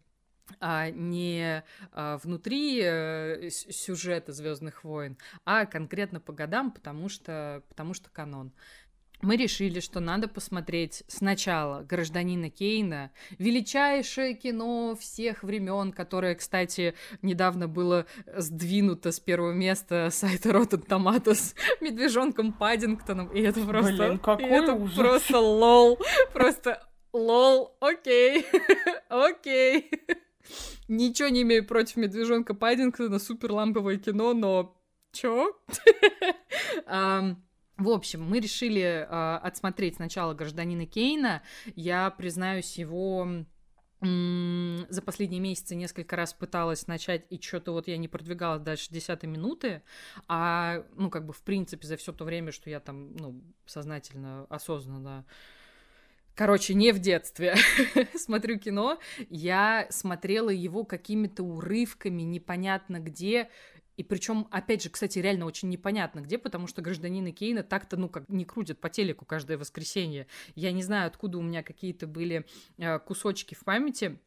а, 0.60 0.90
не 0.90 1.64
а, 1.92 2.18
внутри 2.18 2.80
э, 2.84 3.50
сюжета 3.50 4.34
Звездных 4.34 4.84
войн, 4.84 5.18
а 5.46 5.66
конкретно 5.66 6.20
по 6.20 6.34
годам, 6.34 6.72
потому 6.72 7.10
что, 7.10 7.64
потому 7.70 7.94
что 7.94 8.10
канон. 8.10 8.54
Мы 9.24 9.38
решили, 9.38 9.80
что 9.80 10.02
надо 10.02 10.28
посмотреть 10.28 11.04
сначала 11.08 11.84
«Гражданина 11.84 12.50
Кейна», 12.50 13.10
величайшее 13.40 14.34
кино 14.34 14.98
всех 15.00 15.44
времен, 15.44 15.94
которое, 15.94 16.36
кстати, 16.36 16.94
недавно 17.22 17.70
было 17.70 18.06
сдвинуто 18.36 19.14
с 19.14 19.22
первого 19.22 19.54
места 19.54 20.10
сайта 20.12 20.50
Rotten 20.50 20.86
Tomatoes 20.86 21.56
медвежонком 21.82 22.52
Паддингтоном, 22.52 23.30
и 23.30 23.42
это 23.42 23.62
просто... 23.66 23.94
Блин, 23.94 24.20
какой 24.20 24.44
и 24.44 24.48
это 24.50 24.74
ужас. 24.74 24.98
просто 24.98 25.40
лол, 25.40 26.00
просто 26.34 26.86
лол, 27.14 27.78
окей, 27.80 28.46
окей. 29.08 29.90
Ничего 30.88 31.30
не 31.30 31.44
имею 31.44 31.66
против 31.66 31.98
медвежонка 31.98 32.54
Паддингтона, 32.54 33.20
супер 33.20 33.52
ламповое 33.52 33.98
кино, 33.98 34.34
но 34.34 34.78
чё? 35.12 35.58
В 37.78 37.90
общем, 37.90 38.24
мы 38.24 38.40
решили 38.40 39.08
uh, 39.10 39.38
отсмотреть 39.40 39.96
сначала 39.96 40.36
«Гражданина 40.36 40.86
Кейна». 40.86 41.42
Я, 41.76 42.12
признаюсь, 42.12 42.78
его 42.78 43.28
за 44.04 45.02
последние 45.02 45.40
месяцы 45.40 45.76
несколько 45.76 46.16
раз 46.16 46.34
пыталась 46.34 46.88
начать, 46.88 47.26
и 47.30 47.40
что-то 47.42 47.72
вот 47.72 47.88
я 47.88 47.98
не 47.98 48.10
продвигалась 48.10 48.62
дальше 48.62 48.92
десятой 48.92 49.28
минуты, 49.28 49.82
а, 50.28 50.84
ну, 50.96 51.10
как 51.10 51.26
бы, 51.26 51.32
в 51.32 51.42
принципе, 51.42 51.88
за 51.88 51.96
все 51.96 52.12
то 52.12 52.26
время, 52.26 52.52
что 52.52 52.70
я 52.70 52.82
там, 52.82 53.16
ну, 53.16 53.42
сознательно, 53.66 54.46
осознанно 54.50 55.26
Короче, 56.36 56.74
не 56.74 56.92
в 56.92 57.00
детстве. 57.00 57.56
Смотрю 58.16 58.58
кино, 58.58 59.00
я 59.30 59.86
смотрела 59.90 60.50
его 60.50 60.84
какими-то 60.84 61.44
урывками, 61.44 62.24
непонятно 62.24 63.00
где, 63.00 63.50
и 63.98 64.04
причем, 64.04 64.48
опять 64.50 64.82
же, 64.82 64.90
кстати, 64.90 65.20
реально 65.20 65.46
очень 65.46 65.70
непонятно 65.70 66.22
где, 66.22 66.40
потому 66.40 66.66
что 66.66 66.82
гражданина 66.82 67.32
Кейна 67.32 67.62
так-то, 67.62 67.98
ну, 67.98 68.10
как 68.10 68.28
не 68.30 68.46
крутят 68.46 68.80
по 68.80 68.90
телеку 68.90 69.26
каждое 69.26 69.58
воскресенье. 69.58 70.26
Я 70.56 70.72
не 70.72 70.82
знаю, 70.82 71.08
откуда 71.08 71.38
у 71.38 71.42
меня 71.42 71.62
какие-то 71.62 72.08
были 72.08 72.46
э, 72.78 73.00
кусочки 73.00 73.54
в 73.54 73.64
памяти, 73.64 74.18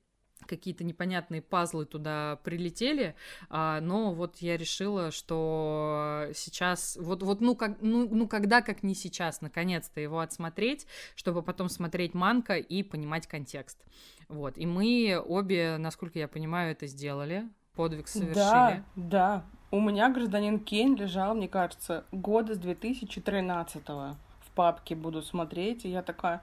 какие-то 0.46 0.84
непонятные 0.84 1.42
пазлы 1.42 1.86
туда 1.86 2.38
прилетели, 2.44 3.14
а, 3.48 3.80
но 3.80 4.12
вот 4.12 4.36
я 4.38 4.56
решила, 4.56 5.10
что 5.10 6.28
сейчас, 6.34 6.96
вот, 7.00 7.22
вот 7.22 7.40
ну, 7.40 7.54
как, 7.54 7.80
ну, 7.80 8.08
ну, 8.08 8.28
когда, 8.28 8.62
как 8.62 8.82
не 8.82 8.94
сейчас, 8.94 9.40
наконец-то 9.40 10.00
его 10.00 10.20
отсмотреть, 10.20 10.86
чтобы 11.14 11.42
потом 11.42 11.68
смотреть 11.68 12.14
Манка 12.14 12.56
и 12.56 12.82
понимать 12.82 13.26
контекст. 13.26 13.84
Вот, 14.28 14.58
и 14.58 14.66
мы 14.66 15.22
обе, 15.24 15.76
насколько 15.78 16.18
я 16.18 16.28
понимаю, 16.28 16.72
это 16.72 16.86
сделали, 16.86 17.48
подвиг 17.74 18.08
совершили. 18.08 18.34
Да, 18.34 18.82
да. 18.94 19.44
У 19.70 19.80
меня 19.80 20.08
гражданин 20.10 20.60
Кейн 20.60 20.94
лежал, 20.96 21.34
мне 21.34 21.48
кажется, 21.48 22.04
года 22.12 22.54
с 22.54 22.58
2013 22.58 23.84
-го. 23.84 24.14
в 24.40 24.50
папке 24.52 24.94
буду 24.94 25.22
смотреть, 25.22 25.84
и 25.84 25.90
я 25.90 26.02
такая, 26.02 26.40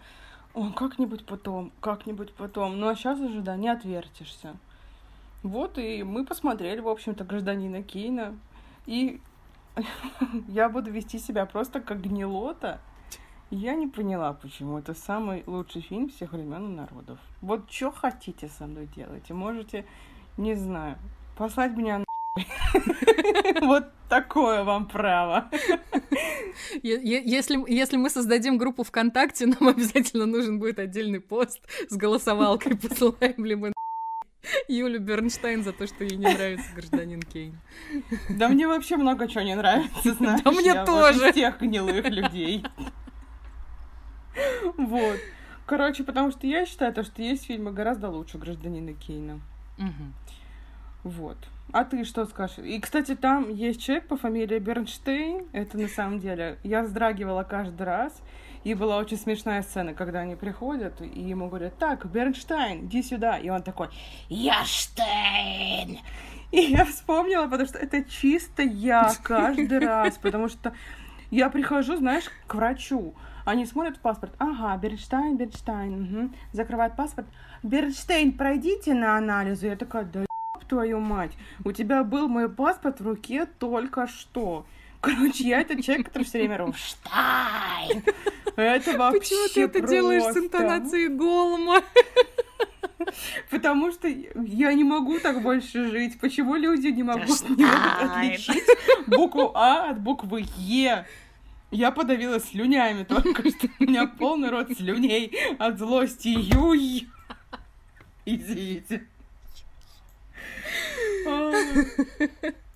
о, 0.53 0.71
как-нибудь 0.71 1.25
потом, 1.25 1.71
как-нибудь 1.81 2.33
потом. 2.33 2.79
Ну 2.79 2.87
а 2.87 2.95
сейчас 2.95 3.19
уже, 3.19 3.41
да, 3.41 3.55
не 3.55 3.69
отвертишься. 3.69 4.55
Вот, 5.41 5.77
и 5.77 6.03
мы 6.03 6.25
посмотрели, 6.25 6.79
в 6.79 6.87
общем-то, 6.87 7.23
гражданина 7.23 7.83
Кейна. 7.83 8.37
И 8.85 9.19
я 10.47 10.69
буду 10.69 10.91
вести 10.91 11.19
себя 11.19 11.45
просто 11.45 11.81
как 11.81 12.01
гнилота. 12.01 12.79
Я 13.49 13.75
не 13.75 13.87
поняла, 13.87 14.33
почему 14.33 14.79
это 14.79 14.93
самый 14.93 15.43
лучший 15.45 15.81
фильм 15.81 16.09
всех 16.09 16.31
времен 16.31 16.71
и 16.71 16.75
народов. 16.75 17.19
Вот 17.41 17.71
что 17.71 17.91
хотите 17.91 18.47
со 18.47 18.65
мной 18.65 18.87
делать? 18.95 19.29
И 19.29 19.33
можете, 19.33 19.85
не 20.37 20.55
знаю, 20.55 20.97
послать 21.37 21.75
меня 21.75 21.99
на 21.99 22.05
Вот 23.61 23.85
такое 24.13 24.63
вам 24.63 24.87
право. 24.87 25.49
Если, 26.83 27.57
если 27.71 27.97
мы 27.97 28.09
создадим 28.09 28.57
группу 28.57 28.83
ВКонтакте, 28.83 29.47
нам 29.47 29.69
обязательно 29.69 30.25
нужен 30.27 30.59
будет 30.59 30.77
отдельный 30.77 31.19
пост 31.19 31.61
с 31.89 31.95
голосовалкой, 31.95 32.77
посылаем 32.77 33.43
ли 33.43 33.55
мы 33.55 33.73
Юлю 34.67 34.99
Бернштейн 34.99 35.63
за 35.63 35.71
то, 35.71 35.87
что 35.87 36.03
ей 36.03 36.17
не 36.17 36.31
нравится 36.31 36.67
гражданин 36.75 37.21
Кейн. 37.21 37.57
Да 38.29 38.49
мне 38.49 38.67
вообще 38.67 38.97
много 38.97 39.27
чего 39.27 39.41
не 39.41 39.55
нравится, 39.55 40.13
знаешь. 40.13 40.41
Да 40.43 40.51
мне 40.51 40.65
я 40.65 40.85
тоже. 40.85 41.19
Вот 41.19 41.33
тех 41.33 41.59
гнилых 41.59 42.07
людей. 42.09 42.63
Вот. 44.77 45.19
Короче, 45.65 46.03
потому 46.03 46.31
что 46.31 46.45
я 46.45 46.65
считаю, 46.65 46.93
то, 46.93 47.03
что 47.03 47.21
есть 47.21 47.45
фильмы 47.45 47.71
гораздо 47.71 48.09
лучше 48.09 48.37
гражданина 48.37 48.93
Кейна. 48.93 49.39
Угу. 49.77 51.09
Вот. 51.09 51.37
А 51.71 51.85
ты 51.85 52.03
что 52.03 52.25
скажешь? 52.25 52.59
И, 52.59 52.79
кстати, 52.79 53.15
там 53.15 53.49
есть 53.49 53.81
человек 53.81 54.07
по 54.07 54.17
фамилии 54.17 54.59
Бернштейн. 54.59 55.47
Это 55.53 55.77
на 55.77 55.87
самом 55.87 56.19
деле... 56.19 56.59
Я 56.63 56.83
вздрагивала 56.83 57.43
каждый 57.43 57.83
раз. 57.83 58.21
И 58.63 58.75
была 58.75 58.97
очень 58.97 59.17
смешная 59.17 59.61
сцена, 59.61 59.93
когда 59.93 60.19
они 60.19 60.35
приходят, 60.35 61.01
и 61.01 61.19
ему 61.19 61.49
говорят, 61.49 61.77
так, 61.77 62.05
Бернштейн, 62.05 62.85
иди 62.85 63.03
сюда. 63.03 63.37
И 63.37 63.49
он 63.49 63.61
такой, 63.61 63.89
я 64.29 64.63
Штейн! 64.63 65.99
И 66.51 66.61
я 66.61 66.85
вспомнила, 66.85 67.47
потому 67.47 67.67
что 67.67 67.79
это 67.79 68.03
чисто 68.05 68.61
я 68.61 69.11
каждый 69.21 69.79
раз, 69.85 70.17
потому 70.17 70.47
что 70.47 70.71
я 71.29 71.49
прихожу, 71.49 71.97
знаешь, 71.97 72.29
к 72.47 72.55
врачу, 72.55 73.15
они 73.43 73.65
смотрят 73.65 73.97
в 73.97 73.99
паспорт, 73.99 74.33
ага, 74.37 74.77
Бернштейн, 74.77 75.35
Бернштейн, 75.35 76.03
угу. 76.03 76.33
закрывают 76.53 76.95
паспорт, 76.95 77.27
Бернштейн, 77.63 78.31
пройдите 78.31 78.93
на 78.93 79.17
анализы. 79.17 79.67
Я 79.67 79.75
такая, 79.75 80.05
да 80.05 80.25
твою 80.73 80.99
мать, 80.99 81.31
у 81.63 81.71
тебя 81.71 82.03
был 82.03 82.27
мой 82.27 82.49
паспорт 82.49 82.99
в 82.99 83.07
руке 83.07 83.45
только 83.59 84.07
что. 84.07 84.65
Короче, 85.01 85.47
я 85.47 85.61
этот 85.61 85.83
человек, 85.83 86.07
который 86.07 86.23
все 86.23 86.39
время 86.39 86.57
говорит 86.57 86.75
Штайн. 86.77 88.03
Это 88.55 88.97
вообще 88.97 89.19
Почему 89.19 89.47
ты 89.53 89.61
это 89.61 89.79
просто... 89.79 89.95
делаешь 89.95 90.23
с 90.23 90.37
интонацией 90.37 91.07
Голма? 91.09 91.81
Потому 93.49 93.91
что 93.91 94.07
я 94.07 94.73
не 94.73 94.83
могу 94.83 95.19
так 95.19 95.41
больше 95.41 95.89
жить. 95.89 96.19
Почему 96.19 96.55
люди 96.55 96.87
не 96.87 97.03
могут, 97.03 97.49
не 97.49 97.65
могут 97.65 98.01
отличить 98.01 98.63
букву 99.07 99.51
А 99.55 99.89
от 99.89 99.99
буквы 99.99 100.45
Е? 100.57 101.05
Я 101.69 101.91
подавилась 101.91 102.45
слюнями 102.45 103.03
только 103.03 103.49
что. 103.49 103.67
У 103.79 103.83
меня 103.83 104.07
полный 104.07 104.49
рот 104.49 104.71
слюней 104.75 105.33
от 105.59 105.77
злости. 105.77 106.29
Юй. 106.29 107.09
Извините. 108.25 109.05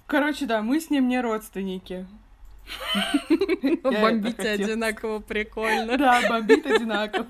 Короче, 0.08 0.46
да, 0.46 0.62
мы 0.62 0.80
с 0.80 0.90
ним 0.90 1.08
не 1.08 1.20
родственники. 1.22 2.08
Бомбите 3.84 4.50
одинаково 4.50 5.20
прикольно. 5.20 5.98
Да, 5.98 6.22
бомбит 6.30 6.66
одинаково. 6.66 7.28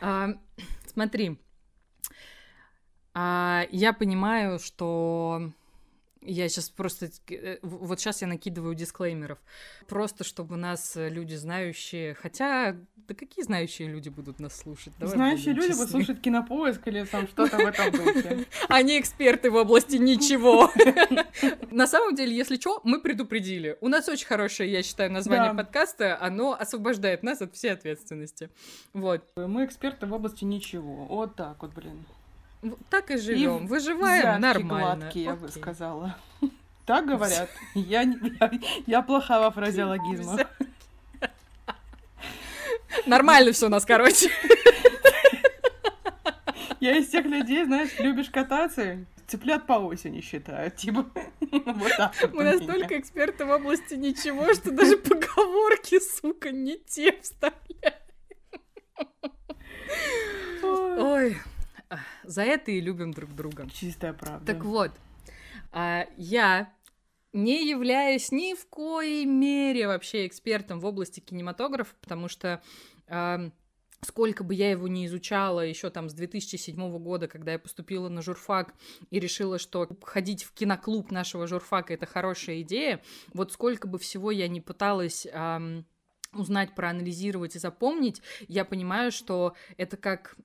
А, 0.00 0.30
смотри, 0.86 1.38
а, 3.14 3.66
я 3.70 3.92
понимаю, 3.92 4.58
что 4.58 5.50
я 6.26 6.48
сейчас 6.48 6.68
просто... 6.68 7.08
Э, 7.30 7.58
вот 7.62 8.00
сейчас 8.00 8.22
я 8.22 8.28
накидываю 8.28 8.74
дисклеймеров. 8.74 9.38
Просто 9.88 10.24
чтобы 10.24 10.56
нас 10.56 10.96
э, 10.96 11.08
люди 11.08 11.34
знающие... 11.34 12.14
Хотя, 12.14 12.76
да 12.96 13.14
какие 13.14 13.44
знающие 13.44 13.88
люди 13.88 14.08
будут 14.08 14.40
нас 14.40 14.56
слушать? 14.56 14.92
Давай 14.98 15.14
знающие 15.14 15.54
люди 15.54 15.72
будут 15.72 15.90
слушать 15.90 16.20
кинопоиск 16.20 16.86
или 16.88 17.04
там 17.04 17.28
что-то 17.28 17.56
в 17.56 17.60
этом 17.60 17.92
духе. 17.92 18.46
Они 18.68 18.98
эксперты 19.00 19.50
в 19.50 19.54
области 19.56 19.96
ничего. 19.96 20.70
На 21.70 21.86
самом 21.86 22.14
деле, 22.14 22.36
если 22.36 22.56
что, 22.56 22.80
мы 22.84 23.00
предупредили. 23.00 23.78
У 23.80 23.88
нас 23.88 24.08
очень 24.08 24.26
хорошее, 24.26 24.70
я 24.70 24.82
считаю, 24.82 25.10
название 25.12 25.54
подкаста. 25.54 26.18
Оно 26.20 26.54
освобождает 26.58 27.22
нас 27.22 27.40
от 27.40 27.54
всей 27.54 27.72
ответственности. 27.72 28.50
Вот. 28.92 29.22
Мы 29.36 29.64
эксперты 29.64 30.06
в 30.06 30.12
области 30.12 30.44
ничего. 30.44 31.06
Вот 31.06 31.36
так 31.36 31.62
вот, 31.62 31.72
блин. 31.74 32.04
Так 32.90 33.10
и 33.10 33.16
живем, 33.16 33.64
и 33.64 33.66
выживаем 33.66 34.40
нормально. 34.40 35.00
гладкие, 35.00 35.24
я 35.26 35.34
бы 35.34 35.48
сказала. 35.48 36.16
Так 36.86 37.04
говорят. 37.04 37.50
Я, 37.74 38.02
я, 38.02 38.50
я 38.86 39.02
плоха 39.02 39.40
во 39.40 39.50
фразеологизмах. 39.50 40.40
Нормально 43.06 43.50
все 43.50 43.66
у 43.66 43.68
нас, 43.68 43.84
короче. 43.84 44.30
Я 46.78 46.96
из 46.96 47.08
тех 47.08 47.26
людей, 47.26 47.64
знаешь, 47.64 47.98
любишь 47.98 48.30
кататься, 48.30 49.04
цыплят 49.26 49.66
по 49.66 49.72
осени 49.74 50.20
считают. 50.20 50.76
Типа, 50.76 51.06
вот 51.40 51.92
так 51.96 52.14
вот 52.20 52.34
Мы 52.34 52.44
настолько 52.44 52.98
эксперты 52.98 53.44
в 53.44 53.50
области 53.50 53.94
ничего, 53.94 54.52
что 54.54 54.70
даже 54.70 54.96
поговорки, 54.96 55.98
сука, 55.98 56.52
не 56.52 56.78
те 56.78 57.18
вставляем. 57.20 57.94
Ой. 60.62 61.36
За 62.24 62.42
это 62.42 62.70
и 62.70 62.80
любим 62.80 63.12
друг 63.12 63.34
друга. 63.34 63.68
Чистая 63.70 64.12
правда. 64.12 64.44
Так 64.46 64.64
вот, 64.64 64.92
а, 65.72 66.06
я 66.16 66.72
не 67.32 67.68
являюсь 67.68 68.32
ни 68.32 68.54
в 68.54 68.66
коей 68.68 69.24
мере 69.24 69.86
вообще 69.86 70.26
экспертом 70.26 70.80
в 70.80 70.86
области 70.86 71.20
кинематографа, 71.20 71.94
потому 72.00 72.28
что 72.28 72.62
сколько 74.00 74.42
бы 74.42 74.54
я 74.54 74.70
его 74.70 74.88
не 74.88 75.06
изучала 75.06 75.60
еще 75.60 75.90
там 75.90 76.08
с 76.08 76.14
2007 76.14 76.98
года, 76.98 77.28
когда 77.28 77.52
я 77.52 77.58
поступила 77.58 78.08
на 78.08 78.22
журфак 78.22 78.74
и 79.10 79.20
решила, 79.20 79.58
что 79.58 79.88
ходить 80.02 80.44
в 80.44 80.52
киноклуб 80.52 81.10
нашего 81.10 81.46
журфака 81.46 81.94
это 81.94 82.06
хорошая 82.06 82.62
идея, 82.62 83.02
вот 83.32 83.52
сколько 83.52 83.86
бы 83.86 83.98
всего 83.98 84.30
я 84.30 84.48
не 84.48 84.60
пыталась 84.60 85.26
узнать, 86.32 86.74
проанализировать 86.74 87.56
и 87.56 87.58
запомнить, 87.58 88.22
я 88.48 88.64
понимаю, 88.64 89.12
что 89.12 89.54
это 89.76 89.96
как 89.96 90.36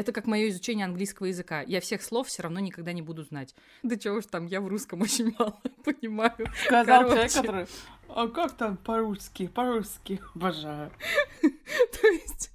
это 0.00 0.12
как 0.12 0.26
мое 0.26 0.48
изучение 0.48 0.86
английского 0.86 1.26
языка. 1.26 1.60
Я 1.62 1.80
всех 1.80 2.02
слов 2.02 2.28
все 2.28 2.42
равно 2.42 2.58
никогда 2.60 2.92
не 2.92 3.02
буду 3.02 3.22
знать. 3.22 3.54
Да 3.82 3.96
чего 3.96 4.16
уж 4.16 4.26
там, 4.26 4.46
я 4.46 4.60
в 4.60 4.68
русском 4.68 5.00
очень 5.02 5.34
мало 5.38 5.60
понимаю. 5.84 6.50
Сказал 6.64 7.02
Короче. 7.02 7.28
человек, 7.28 7.32
который... 7.32 7.66
А 8.08 8.28
как 8.28 8.56
там 8.56 8.76
по-русски? 8.76 9.46
По-русски. 9.46 10.20
Обожаю. 10.34 10.90
То 11.42 12.06
есть 12.08 12.50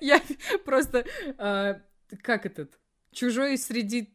я 0.00 0.22
просто... 0.64 1.04
А, 1.36 1.80
как 2.22 2.46
этот? 2.46 2.78
Чужой 3.12 3.58
среди... 3.58 4.14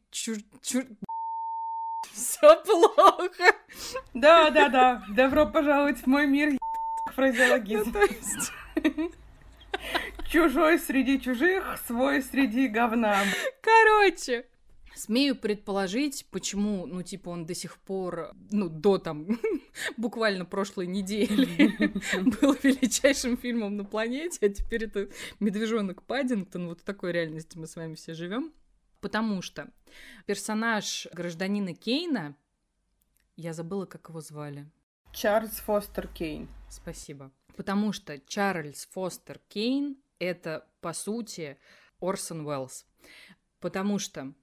Все 2.13 2.63
плохо. 2.63 3.56
Да, 4.13 4.49
да, 4.49 4.69
да. 4.69 5.04
Добро 5.10 5.47
пожаловать 5.47 5.99
в 5.99 6.08
мой 6.08 6.28
мир 6.28 6.58
фразеологизм. 7.13 7.93
Чужой 10.34 10.80
среди 10.80 11.22
чужих, 11.22 11.78
свой 11.86 12.24
среди 12.24 12.67
говна. 12.67 13.22
Короче, 13.62 14.48
Смею 14.96 15.36
предположить, 15.36 16.26
почему, 16.32 16.88
ну, 16.88 17.04
типа, 17.04 17.30
он 17.30 17.46
до 17.46 17.54
сих 17.54 17.78
пор, 17.78 18.32
ну, 18.50 18.67
до 18.67 18.98
там, 18.98 19.28
буквально 19.98 20.46
прошлой 20.46 20.88
недели 20.88 21.78
был 22.41 22.58
величайшим 22.63 23.38
фильмом 23.38 23.78
на 23.78 23.86
планете, 23.86 24.48
а 24.48 24.50
теперь 24.50 24.86
это 24.86 25.08
«Медвежонок 25.39 26.02
Паддингтон», 26.02 26.67
вот 26.67 26.82
в 26.82 26.84
такой 26.84 27.12
реальности 27.12 27.56
мы 27.56 27.67
с 27.67 27.76
вами 27.76 27.93
все 27.93 28.15
живем. 28.15 28.56
Потому 29.02 29.43
что 29.43 29.69
персонаж 30.26 31.08
гражданина 31.13 31.76
Кейна, 31.76 32.36
я 33.36 33.54
забыла, 33.54 33.86
как 33.86 34.10
его 34.10 34.19
звали. 34.19 34.67
Чарльз 35.12 35.58
Фостер 35.60 36.08
Кейн. 36.08 36.50
Спасибо. 36.72 37.32
Потому 37.56 37.93
что 37.93 38.17
Чарльз 38.17 38.88
Фостер 38.93 39.39
Кейн— 39.48 39.98
это, 40.23 40.67
по 40.81 40.93
сути, 40.93 41.57
Орсон 41.99 42.45
Уэллс. 42.45 42.86
Потому 43.59 43.99
что 43.99 44.33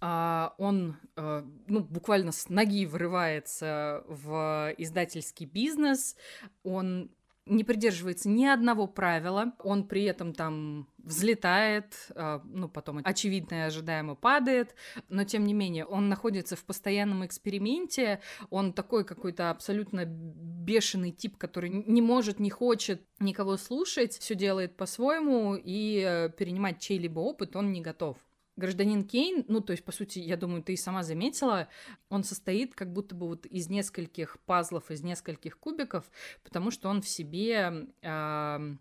а, 0.00 0.54
он 0.58 0.96
а, 1.16 1.46
ну, 1.66 1.80
буквально 1.80 2.32
с 2.32 2.48
ноги 2.48 2.86
врывается 2.86 4.04
в 4.06 4.74
издательский 4.76 5.46
бизнес, 5.46 6.16
он 6.62 7.10
не 7.46 7.64
придерживается 7.64 8.28
ни 8.28 8.44
одного 8.44 8.86
правила, 8.86 9.52
он 9.62 9.86
при 9.86 10.04
этом 10.04 10.32
там 10.32 10.88
взлетает, 10.98 11.94
а, 12.14 12.40
ну, 12.44 12.68
потом 12.68 13.00
очевидно 13.04 13.54
и 13.54 13.66
ожидаемо 13.66 14.14
падает, 14.14 14.74
но 15.08 15.24
тем 15.24 15.44
не 15.44 15.52
менее 15.52 15.84
он 15.84 16.08
находится 16.08 16.56
в 16.56 16.64
постоянном 16.64 17.26
эксперименте, 17.26 18.20
он 18.50 18.72
такой 18.72 19.04
какой-то 19.04 19.50
абсолютно 19.50 20.04
бешеный 20.06 21.10
тип, 21.10 21.36
который 21.36 21.70
не 21.70 22.00
может, 22.00 22.40
не 22.40 22.50
хочет 22.50 23.02
никого 23.18 23.56
слушать, 23.56 24.16
все 24.18 24.34
делает 24.34 24.76
по-своему, 24.76 25.56
и 25.56 26.02
э, 26.06 26.30
перенимать 26.30 26.80
чей-либо 26.80 27.20
опыт 27.20 27.56
он 27.56 27.72
не 27.72 27.82
готов. 27.82 28.16
Гражданин 28.56 29.04
Кейн, 29.04 29.44
ну, 29.48 29.60
то 29.60 29.72
есть, 29.72 29.84
по 29.84 29.92
сути, 29.92 30.20
я 30.20 30.36
думаю, 30.36 30.62
ты 30.62 30.74
и 30.74 30.76
сама 30.76 31.02
заметила, 31.02 31.68
он 32.08 32.22
состоит 32.22 32.74
как 32.74 32.92
будто 32.92 33.14
бы 33.14 33.26
вот 33.26 33.46
из 33.46 33.68
нескольких 33.68 34.38
пазлов, 34.46 34.90
из 34.90 35.02
нескольких 35.02 35.58
кубиков, 35.58 36.04
потому 36.44 36.70
что 36.70 36.88
он 36.88 37.02
в 37.02 37.08
себе 37.08 37.88
э, 38.02 38.76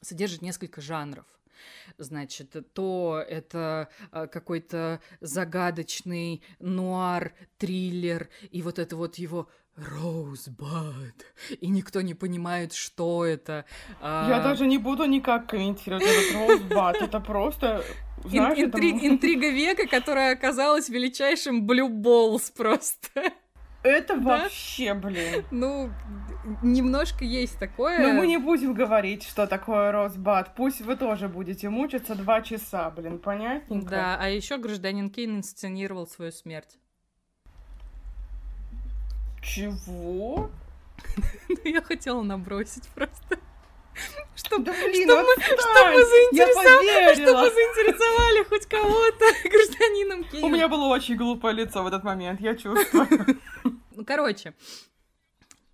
содержит 0.00 0.42
несколько 0.42 0.80
жанров. 0.80 1.26
Значит, 1.98 2.56
то 2.72 3.22
это 3.28 3.88
э, 4.12 4.26
какой-то 4.28 5.00
загадочный 5.20 6.42
нуар, 6.58 7.34
триллер, 7.58 8.28
и 8.50 8.62
вот 8.62 8.78
это 8.78 8.96
вот 8.96 9.16
его 9.16 9.48
Роузбад. 9.76 11.26
И 11.60 11.68
никто 11.68 12.00
не 12.00 12.14
понимает, 12.14 12.72
что 12.72 13.24
это. 13.24 13.64
Я 14.00 14.38
а... 14.38 14.42
даже 14.42 14.66
не 14.66 14.78
буду 14.78 15.04
никак 15.04 15.48
комментировать 15.48 16.04
этот 16.04 16.34
Роузбад. 16.34 16.96
Это 17.02 17.20
просто 17.20 17.84
знаешь, 18.24 18.58
Ин- 18.58 18.70
интри- 18.70 18.96
это... 18.96 19.06
Интрига 19.08 19.48
века, 19.50 19.86
которая 19.86 20.32
оказалась 20.32 20.88
величайшим 20.88 21.66
блюболс 21.66 22.50
просто. 22.50 23.32
Это 23.82 24.16
вообще, 24.16 24.94
блин. 24.94 25.44
Ну, 25.52 25.90
немножко 26.62 27.24
есть 27.24 27.58
такое. 27.58 28.00
Но 28.00 28.14
мы 28.14 28.26
не 28.26 28.38
будем 28.38 28.74
говорить, 28.74 29.22
что 29.22 29.46
такое 29.46 29.92
Росбат. 29.92 30.56
Пусть 30.56 30.80
вы 30.80 30.96
тоже 30.96 31.28
будете 31.28 31.68
мучиться 31.68 32.16
два 32.16 32.42
часа, 32.42 32.90
блин, 32.90 33.20
понятненько? 33.20 33.90
Да, 33.90 34.16
а 34.18 34.28
еще 34.28 34.58
гражданин 34.58 35.08
Кейн 35.10 35.36
инсценировал 35.36 36.08
свою 36.08 36.32
смерть. 36.32 36.78
Чего? 39.46 40.50
Ну, 41.48 41.56
я 41.64 41.80
хотела 41.80 42.22
набросить 42.22 42.88
просто. 42.88 43.38
Чтобы, 44.34 44.64
да, 44.64 44.72
блин, 44.72 45.08
чтобы, 45.08 45.32
чтобы, 45.40 46.04
заинтересовали, 46.04 47.14
чтобы 47.14 47.50
заинтересовали 47.50 48.44
хоть 48.44 48.66
кого-то 48.66 49.24
гражданином 49.48 50.24
Киева. 50.24 50.46
У 50.46 50.48
меня 50.50 50.68
было 50.68 50.86
очень 50.86 51.16
глупое 51.16 51.54
лицо 51.54 51.82
в 51.82 51.86
этот 51.86 52.04
момент, 52.04 52.40
я 52.40 52.54
чувствую. 52.54 53.08
Ну, 53.94 54.04
короче, 54.04 54.54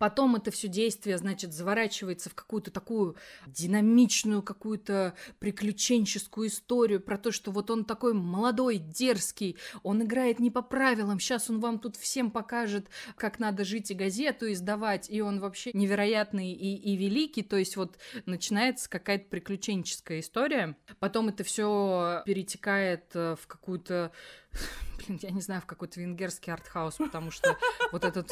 Потом 0.02 0.34
это 0.34 0.50
все 0.50 0.66
действие, 0.66 1.16
значит, 1.16 1.52
заворачивается 1.52 2.28
в 2.28 2.34
какую-то 2.34 2.72
такую 2.72 3.14
динамичную, 3.46 4.42
какую-то 4.42 5.14
приключенческую 5.38 6.48
историю 6.48 7.00
про 7.00 7.16
то, 7.16 7.30
что 7.30 7.52
вот 7.52 7.70
он 7.70 7.84
такой 7.84 8.12
молодой, 8.12 8.78
дерзкий, 8.78 9.56
он 9.84 10.02
играет 10.02 10.40
не 10.40 10.50
по 10.50 10.60
правилам, 10.60 11.20
сейчас 11.20 11.48
он 11.50 11.60
вам 11.60 11.78
тут 11.78 11.94
всем 11.94 12.32
покажет, 12.32 12.88
как 13.14 13.38
надо 13.38 13.64
жить 13.64 13.92
и 13.92 13.94
газету 13.94 14.50
издавать, 14.50 15.08
и 15.08 15.20
он 15.20 15.38
вообще 15.38 15.70
невероятный 15.72 16.50
и, 16.50 16.74
и 16.74 16.96
великий, 16.96 17.44
то 17.44 17.56
есть 17.56 17.76
вот 17.76 17.96
начинается 18.26 18.90
какая-то 18.90 19.26
приключенческая 19.28 20.18
история, 20.18 20.76
потом 20.98 21.28
это 21.28 21.44
все 21.44 22.24
перетекает 22.26 23.04
э, 23.14 23.36
в 23.40 23.46
какую-то 23.46 24.10
блин, 24.98 25.18
я 25.22 25.30
не 25.30 25.40
знаю, 25.40 25.60
в 25.60 25.66
какой-то 25.66 26.00
венгерский 26.00 26.50
артхаус, 26.50 26.96
потому 26.96 27.30
что 27.30 27.56
вот 27.90 28.04
это, 28.04 28.24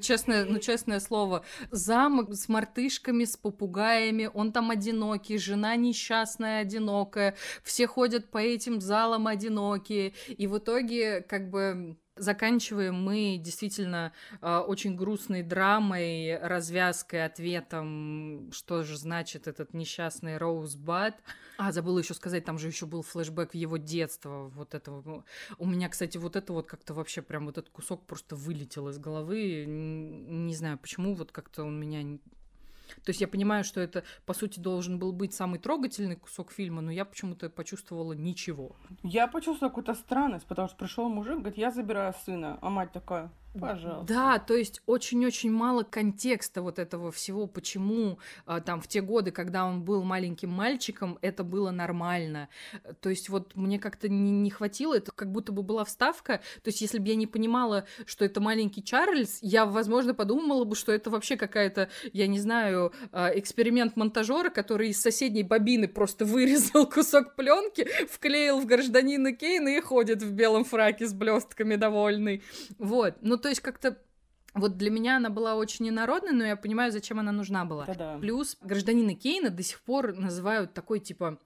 честное, 0.00 0.44
ну, 0.44 0.58
честное 0.58 1.00
слово, 1.00 1.44
замок 1.70 2.34
с 2.34 2.48
мартышками, 2.48 3.24
с 3.24 3.36
попугаями, 3.36 4.30
он 4.32 4.52
там 4.52 4.70
одинокий, 4.70 5.38
жена 5.38 5.76
несчастная, 5.76 6.60
одинокая, 6.60 7.36
все 7.62 7.86
ходят 7.86 8.30
по 8.30 8.38
этим 8.38 8.80
залам 8.80 9.26
одинокие, 9.26 10.14
и 10.28 10.46
в 10.46 10.58
итоге, 10.58 11.20
как 11.22 11.50
бы, 11.50 11.96
Заканчиваем 12.18 12.94
мы 12.94 13.38
действительно 13.38 14.12
э, 14.40 14.56
очень 14.58 14.96
грустной 14.96 15.42
драмой, 15.42 16.38
развязкой, 16.38 17.24
ответом, 17.24 18.50
что 18.52 18.82
же 18.82 18.96
значит 18.96 19.46
этот 19.46 19.74
несчастный 19.74 20.36
Роузбад. 20.36 21.14
А, 21.58 21.72
забыла 21.72 21.98
еще 21.98 22.14
сказать, 22.14 22.44
там 22.44 22.58
же 22.58 22.68
еще 22.68 22.86
был 22.86 23.02
флешбэк 23.02 23.54
его 23.54 23.76
детство. 23.76 24.50
Вот 24.54 24.74
этого. 24.74 25.24
У 25.58 25.66
меня, 25.66 25.88
кстати, 25.88 26.16
вот 26.16 26.36
это 26.36 26.52
вот 26.52 26.66
как-то 26.66 26.94
вообще 26.94 27.22
прям 27.22 27.46
вот 27.46 27.58
этот 27.58 27.70
кусок 27.70 28.06
просто 28.06 28.36
вылетел 28.36 28.88
из 28.88 28.98
головы. 28.98 29.64
Не 29.66 30.54
знаю, 30.54 30.78
почему 30.78 31.14
вот 31.14 31.32
как-то 31.32 31.64
он 31.64 31.80
меня 31.80 32.18
то 32.96 33.10
есть 33.10 33.20
я 33.20 33.28
понимаю, 33.28 33.64
что 33.64 33.80
это, 33.80 34.04
по 34.26 34.34
сути, 34.34 34.60
должен 34.60 34.98
был 34.98 35.12
быть 35.12 35.34
самый 35.34 35.58
трогательный 35.58 36.16
кусок 36.16 36.52
фильма, 36.52 36.80
но 36.80 36.90
я 36.90 37.04
почему-то 37.04 37.50
почувствовала 37.50 38.12
ничего. 38.12 38.76
Я 39.02 39.26
почувствовала 39.26 39.70
какую-то 39.70 39.94
странность, 39.94 40.46
потому 40.46 40.68
что 40.68 40.76
пришел 40.76 41.08
мужик, 41.08 41.38
говорит, 41.38 41.58
я 41.58 41.70
забираю 41.70 42.14
сына, 42.24 42.58
а 42.60 42.70
мать 42.70 42.92
такая, 42.92 43.30
Пожалуйста. 43.58 44.12
Да, 44.12 44.38
то 44.38 44.54
есть 44.54 44.82
очень-очень 44.86 45.50
мало 45.50 45.82
контекста 45.82 46.60
вот 46.60 46.78
этого 46.78 47.10
всего, 47.10 47.46
почему 47.46 48.18
а, 48.44 48.60
там 48.60 48.80
в 48.80 48.88
те 48.88 49.00
годы, 49.00 49.30
когда 49.30 49.64
он 49.64 49.82
был 49.82 50.02
маленьким 50.02 50.50
мальчиком, 50.50 51.18
это 51.22 51.44
было 51.44 51.70
нормально. 51.70 52.48
То 53.00 53.08
есть 53.08 53.28
вот 53.28 53.56
мне 53.56 53.78
как-то 53.78 54.08
не, 54.08 54.30
не 54.30 54.50
хватило, 54.50 54.94
это 54.94 55.12
как 55.12 55.32
будто 55.32 55.52
бы 55.52 55.62
была 55.62 55.84
вставка. 55.84 56.40
То 56.62 56.68
есть 56.68 56.80
если 56.82 56.98
бы 56.98 57.08
я 57.08 57.14
не 57.14 57.26
понимала, 57.26 57.86
что 58.04 58.24
это 58.24 58.40
маленький 58.40 58.84
Чарльз, 58.84 59.38
я, 59.40 59.64
возможно, 59.64 60.14
подумала 60.14 60.64
бы, 60.64 60.76
что 60.76 60.92
это 60.92 61.08
вообще 61.10 61.36
какая-то, 61.36 61.88
я 62.12 62.26
не 62.26 62.38
знаю, 62.38 62.92
а, 63.12 63.30
эксперимент 63.34 63.96
монтажера, 63.96 64.50
который 64.50 64.90
из 64.90 65.00
соседней 65.00 65.42
бобины 65.42 65.88
просто 65.88 66.24
вырезал 66.26 66.86
кусок 66.86 67.34
пленки, 67.34 67.88
вклеил 68.10 68.60
в 68.60 68.66
гражданина 68.66 69.32
Кейна 69.32 69.68
и 69.68 69.80
ходит 69.80 70.22
в 70.22 70.32
белом 70.32 70.64
фраке 70.64 71.06
с 71.06 71.14
блестками 71.14 71.76
довольный. 71.76 72.42
Вот. 72.78 73.16
Ну, 73.22 73.37
то 73.38 73.48
есть 73.48 73.60
как-то 73.60 73.98
вот 74.54 74.76
для 74.76 74.90
меня 74.90 75.16
она 75.16 75.30
была 75.30 75.54
очень 75.54 75.88
инородной, 75.88 76.32
но 76.32 76.44
я 76.44 76.56
понимаю, 76.56 76.90
зачем 76.92 77.20
она 77.20 77.32
нужна 77.32 77.64
была. 77.64 77.86
Да-да. 77.86 78.18
Плюс 78.18 78.56
гражданина 78.60 79.14
Кейна 79.14 79.50
до 79.50 79.62
сих 79.62 79.80
пор 79.80 80.14
называют 80.14 80.74
такой 80.74 81.00
типа 81.00 81.38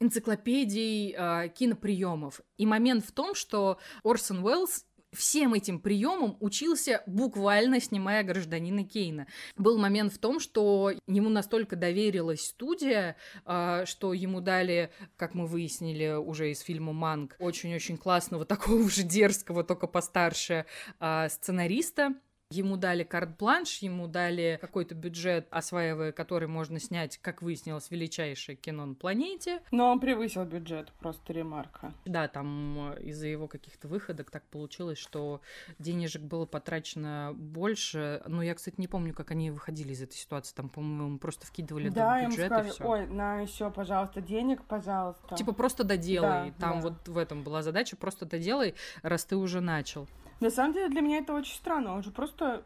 энциклопедией 0.00 1.14
э, 1.16 1.48
киноприемов. 1.50 2.40
И 2.56 2.66
момент 2.66 3.04
в 3.04 3.12
том, 3.12 3.34
что 3.34 3.78
Орсон 4.02 4.42
Уэллс 4.44 4.86
всем 5.12 5.54
этим 5.54 5.80
приемам 5.80 6.36
учился 6.40 7.02
буквально 7.06 7.80
снимая 7.80 8.22
гражданина 8.22 8.84
Кейна. 8.84 9.26
Был 9.56 9.78
момент 9.78 10.12
в 10.12 10.18
том, 10.18 10.40
что 10.40 10.92
ему 11.06 11.28
настолько 11.28 11.76
доверилась 11.76 12.46
студия, 12.46 13.16
а, 13.44 13.86
что 13.86 14.12
ему 14.12 14.40
дали, 14.40 14.90
как 15.16 15.34
мы 15.34 15.46
выяснили 15.46 16.16
уже 16.16 16.50
из 16.50 16.60
фильма 16.60 16.92
Манг, 16.92 17.36
очень-очень 17.38 17.96
классного, 17.96 18.44
такого 18.46 18.76
уже 18.76 19.02
дерзкого, 19.02 19.64
только 19.64 19.86
постарше 19.86 20.66
а, 20.98 21.28
сценариста, 21.28 22.14
Ему 22.50 22.76
дали 22.76 23.04
карт-бланш, 23.04 23.78
ему 23.78 24.08
дали 24.08 24.58
какой-то 24.60 24.96
бюджет, 24.96 25.46
осваивая 25.52 26.10
который 26.10 26.48
можно 26.48 26.80
снять, 26.80 27.16
как 27.18 27.42
выяснилось, 27.42 27.90
величайшее 27.90 28.56
кино 28.56 28.86
на 28.86 28.94
планете. 28.94 29.60
Но 29.70 29.92
он 29.92 30.00
превысил 30.00 30.44
бюджет, 30.44 30.92
просто 30.98 31.32
ремарка. 31.32 31.94
Да, 32.04 32.26
там 32.26 32.94
э, 32.94 33.02
из-за 33.04 33.28
его 33.28 33.46
каких-то 33.46 33.86
выходок 33.86 34.32
так 34.32 34.42
получилось, 34.48 34.98
что 34.98 35.40
денежек 35.78 36.22
было 36.22 36.44
потрачено 36.44 37.32
больше. 37.36 38.20
Но 38.26 38.42
я, 38.42 38.56
кстати, 38.56 38.74
не 38.78 38.88
помню, 38.88 39.14
как 39.14 39.30
они 39.30 39.52
выходили 39.52 39.92
из 39.92 40.02
этой 40.02 40.16
ситуации. 40.16 40.52
Там, 40.52 40.70
по-моему, 40.70 41.18
просто 41.18 41.46
вкидывали 41.46 41.88
да, 41.88 42.24
бюджет 42.24 42.46
сказали, 42.46 42.68
и 42.68 42.70
все. 42.72 42.84
ой, 42.84 43.06
на 43.06 43.40
еще, 43.42 43.70
пожалуйста, 43.70 44.20
денег, 44.20 44.64
пожалуйста. 44.64 45.36
Типа 45.36 45.52
просто 45.52 45.84
доделай. 45.84 46.50
Да, 46.50 46.54
там 46.58 46.80
да. 46.80 46.88
вот 46.88 47.06
в 47.06 47.16
этом 47.16 47.44
была 47.44 47.62
задача, 47.62 47.96
просто 47.96 48.26
доделай, 48.26 48.74
раз 49.02 49.24
ты 49.24 49.36
уже 49.36 49.60
начал. 49.60 50.08
На 50.40 50.50
самом 50.50 50.72
деле 50.72 50.88
для 50.88 51.02
меня 51.02 51.18
это 51.18 51.34
очень 51.34 51.54
странно. 51.54 51.94
Он 51.94 52.02
же 52.02 52.10
просто 52.10 52.64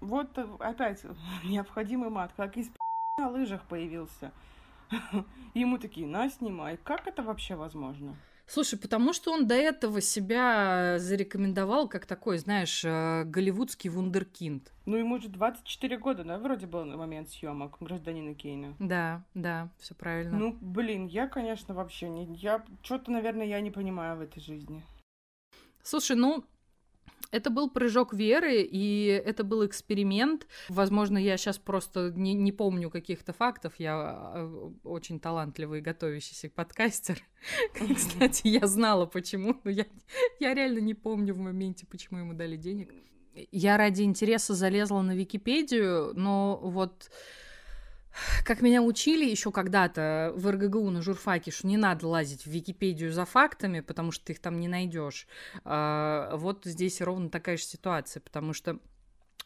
вот 0.00 0.38
опять 0.60 1.02
необходимый 1.44 2.10
мат, 2.10 2.32
как 2.36 2.56
из 2.56 2.70
на 3.18 3.28
лыжах 3.30 3.62
появился. 3.64 4.32
Ему 5.54 5.78
такие, 5.78 6.06
на, 6.06 6.28
снимай. 6.30 6.78
Как 6.84 7.06
это 7.06 7.22
вообще 7.22 7.56
возможно? 7.56 8.16
Слушай, 8.48 8.78
потому 8.78 9.12
что 9.12 9.32
он 9.32 9.48
до 9.48 9.56
этого 9.56 10.00
себя 10.00 10.98
зарекомендовал 11.00 11.88
как 11.88 12.06
такой, 12.06 12.38
знаешь, 12.38 12.84
э, 12.84 13.24
голливудский 13.24 13.90
вундеркинд. 13.90 14.72
Ну, 14.84 14.96
ему 14.96 15.18
же 15.18 15.28
24 15.28 15.98
года, 15.98 16.22
да, 16.22 16.38
вроде 16.38 16.68
был 16.68 16.84
на 16.84 16.96
момент 16.96 17.28
съемок 17.28 17.78
гражданина 17.80 18.36
Кейна. 18.36 18.76
Да, 18.78 19.24
да, 19.34 19.68
все 19.80 19.96
правильно. 19.96 20.38
Ну, 20.38 20.56
блин, 20.60 21.06
я, 21.06 21.26
конечно, 21.26 21.74
вообще 21.74 22.08
не... 22.08 22.32
Я... 22.36 22.64
Что-то, 22.82 23.10
наверное, 23.10 23.46
я 23.46 23.60
не 23.60 23.72
понимаю 23.72 24.16
в 24.16 24.20
этой 24.20 24.40
жизни. 24.40 24.84
Слушай, 25.82 26.14
ну, 26.14 26.44
это 27.30 27.50
был 27.50 27.70
прыжок 27.70 28.12
веры, 28.14 28.62
и 28.62 29.06
это 29.24 29.44
был 29.44 29.66
эксперимент. 29.66 30.46
Возможно, 30.68 31.18
я 31.18 31.36
сейчас 31.36 31.58
просто 31.58 32.12
не, 32.14 32.34
не 32.34 32.52
помню 32.52 32.90
каких-то 32.90 33.32
фактов. 33.32 33.74
Я 33.78 34.32
э, 34.34 34.70
очень 34.84 35.20
талантливый 35.20 35.80
готовящийся 35.80 36.48
подкастер. 36.48 37.22
Кстати, 37.94 38.48
я 38.48 38.66
знала, 38.66 39.06
почему, 39.06 39.60
но 39.64 39.70
я, 39.70 39.86
я 40.40 40.54
реально 40.54 40.78
не 40.78 40.94
помню 40.94 41.34
в 41.34 41.38
моменте, 41.38 41.86
почему 41.86 42.20
ему 42.20 42.34
дали 42.34 42.56
денег. 42.56 42.92
Я 43.52 43.76
ради 43.76 44.02
интереса 44.02 44.54
залезла 44.54 45.02
на 45.02 45.14
Википедию, 45.14 46.12
но 46.14 46.58
вот 46.62 47.10
как 48.44 48.62
меня 48.62 48.82
учили 48.82 49.24
еще 49.24 49.50
когда-то 49.52 50.32
в 50.36 50.50
РГГУ 50.50 50.90
на 50.90 51.02
журфаке, 51.02 51.50
что 51.50 51.66
не 51.66 51.76
надо 51.76 52.06
лазить 52.08 52.42
в 52.44 52.46
Википедию 52.46 53.12
за 53.12 53.24
фактами, 53.24 53.80
потому 53.80 54.12
что 54.12 54.26
ты 54.26 54.32
их 54.32 54.40
там 54.40 54.60
не 54.60 54.68
найдешь. 54.68 55.26
Вот 55.64 56.62
здесь 56.64 57.00
ровно 57.00 57.30
такая 57.30 57.56
же 57.56 57.64
ситуация, 57.64 58.20
потому 58.20 58.52
что 58.52 58.78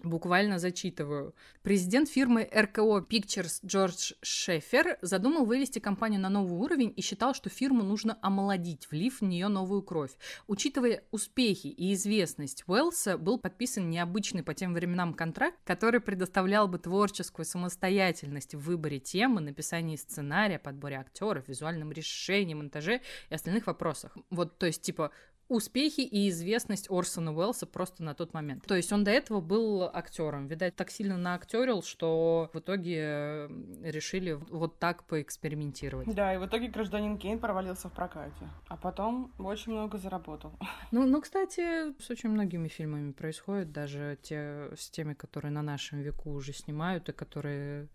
Буквально 0.03 0.59
зачитываю. 0.59 1.35
Президент 1.63 2.09
фирмы 2.09 2.49
РКО 2.55 3.05
Pictures 3.07 3.61
Джордж 3.65 4.13
Шефер 4.23 4.99
задумал 5.03 5.45
вывести 5.45 5.79
компанию 5.79 6.21
на 6.21 6.31
новый 6.31 6.59
уровень 6.59 6.95
и 6.97 7.03
считал, 7.03 7.35
что 7.35 7.51
фирму 7.51 7.83
нужно 7.83 8.19
омолодить, 8.23 8.91
влив 8.91 9.21
в 9.21 9.25
нее 9.25 9.49
новую 9.49 9.83
кровь. 9.83 10.13
Учитывая 10.47 11.05
успехи 11.11 11.67
и 11.67 11.93
известность 11.93 12.65
Уэллса, 12.67 13.19
был 13.19 13.39
подписан 13.39 13.91
необычный 13.91 14.43
по 14.43 14.55
тем 14.55 14.73
временам 14.73 15.13
контракт, 15.13 15.59
который 15.65 16.01
предоставлял 16.01 16.67
бы 16.67 16.79
творческую 16.79 17.45
самостоятельность 17.45 18.55
в 18.55 18.61
выборе 18.61 19.01
темы, 19.01 19.43
написании 19.43 19.97
сценария, 19.97 20.59
подборе 20.59 20.97
актеров, 20.97 21.47
визуальном 21.47 21.93
решении, 21.93 22.55
монтаже 22.55 23.03
и 23.29 23.35
остальных 23.35 23.67
вопросах. 23.67 24.17
Вот, 24.31 24.57
то 24.57 24.65
есть, 24.65 24.81
типа, 24.81 25.11
успехи 25.51 26.01
и 26.01 26.29
известность 26.29 26.91
Орсона 26.91 27.35
Уэллса 27.35 27.67
просто 27.67 28.03
на 28.03 28.15
тот 28.15 28.33
момент. 28.33 28.65
То 28.67 28.77
есть 28.77 28.93
он 28.93 29.05
до 29.05 29.11
этого 29.11 29.41
был 29.41 29.83
актером. 29.83 30.47
Видать, 30.47 30.77
так 30.77 30.91
сильно 30.91 31.17
наактерил, 31.17 31.83
что 31.83 32.51
в 32.53 32.59
итоге 32.59 33.49
решили 33.83 34.33
вот 34.33 34.79
так 34.79 35.05
поэкспериментировать. 35.05 36.15
Да, 36.15 36.35
и 36.35 36.39
в 36.39 36.47
итоге 36.47 36.69
гражданин 36.69 37.19
Кейн 37.19 37.39
провалился 37.39 37.89
в 37.89 37.93
прокате. 37.93 38.49
А 38.69 38.77
потом 38.77 39.33
очень 39.39 39.73
много 39.73 39.99
заработал. 39.99 40.53
Ну, 40.93 41.07
ну, 41.07 41.21
кстати, 41.21 41.93
с 42.03 42.11
очень 42.11 42.31
многими 42.31 42.69
фильмами 42.69 43.13
происходит, 43.13 43.71
даже 43.71 44.19
те, 44.23 44.71
с 44.77 44.91
теми, 44.91 45.15
которые 45.15 45.53
на 45.53 45.63
нашем 45.63 46.01
веку 46.01 46.31
уже 46.33 46.53
снимают 46.53 47.09
и 47.09 47.13
которые 47.13 47.89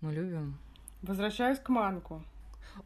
мы 0.00 0.12
любим. 0.12 0.58
Возвращаясь 1.02 1.58
к 1.58 1.68
Манку. 1.68 2.22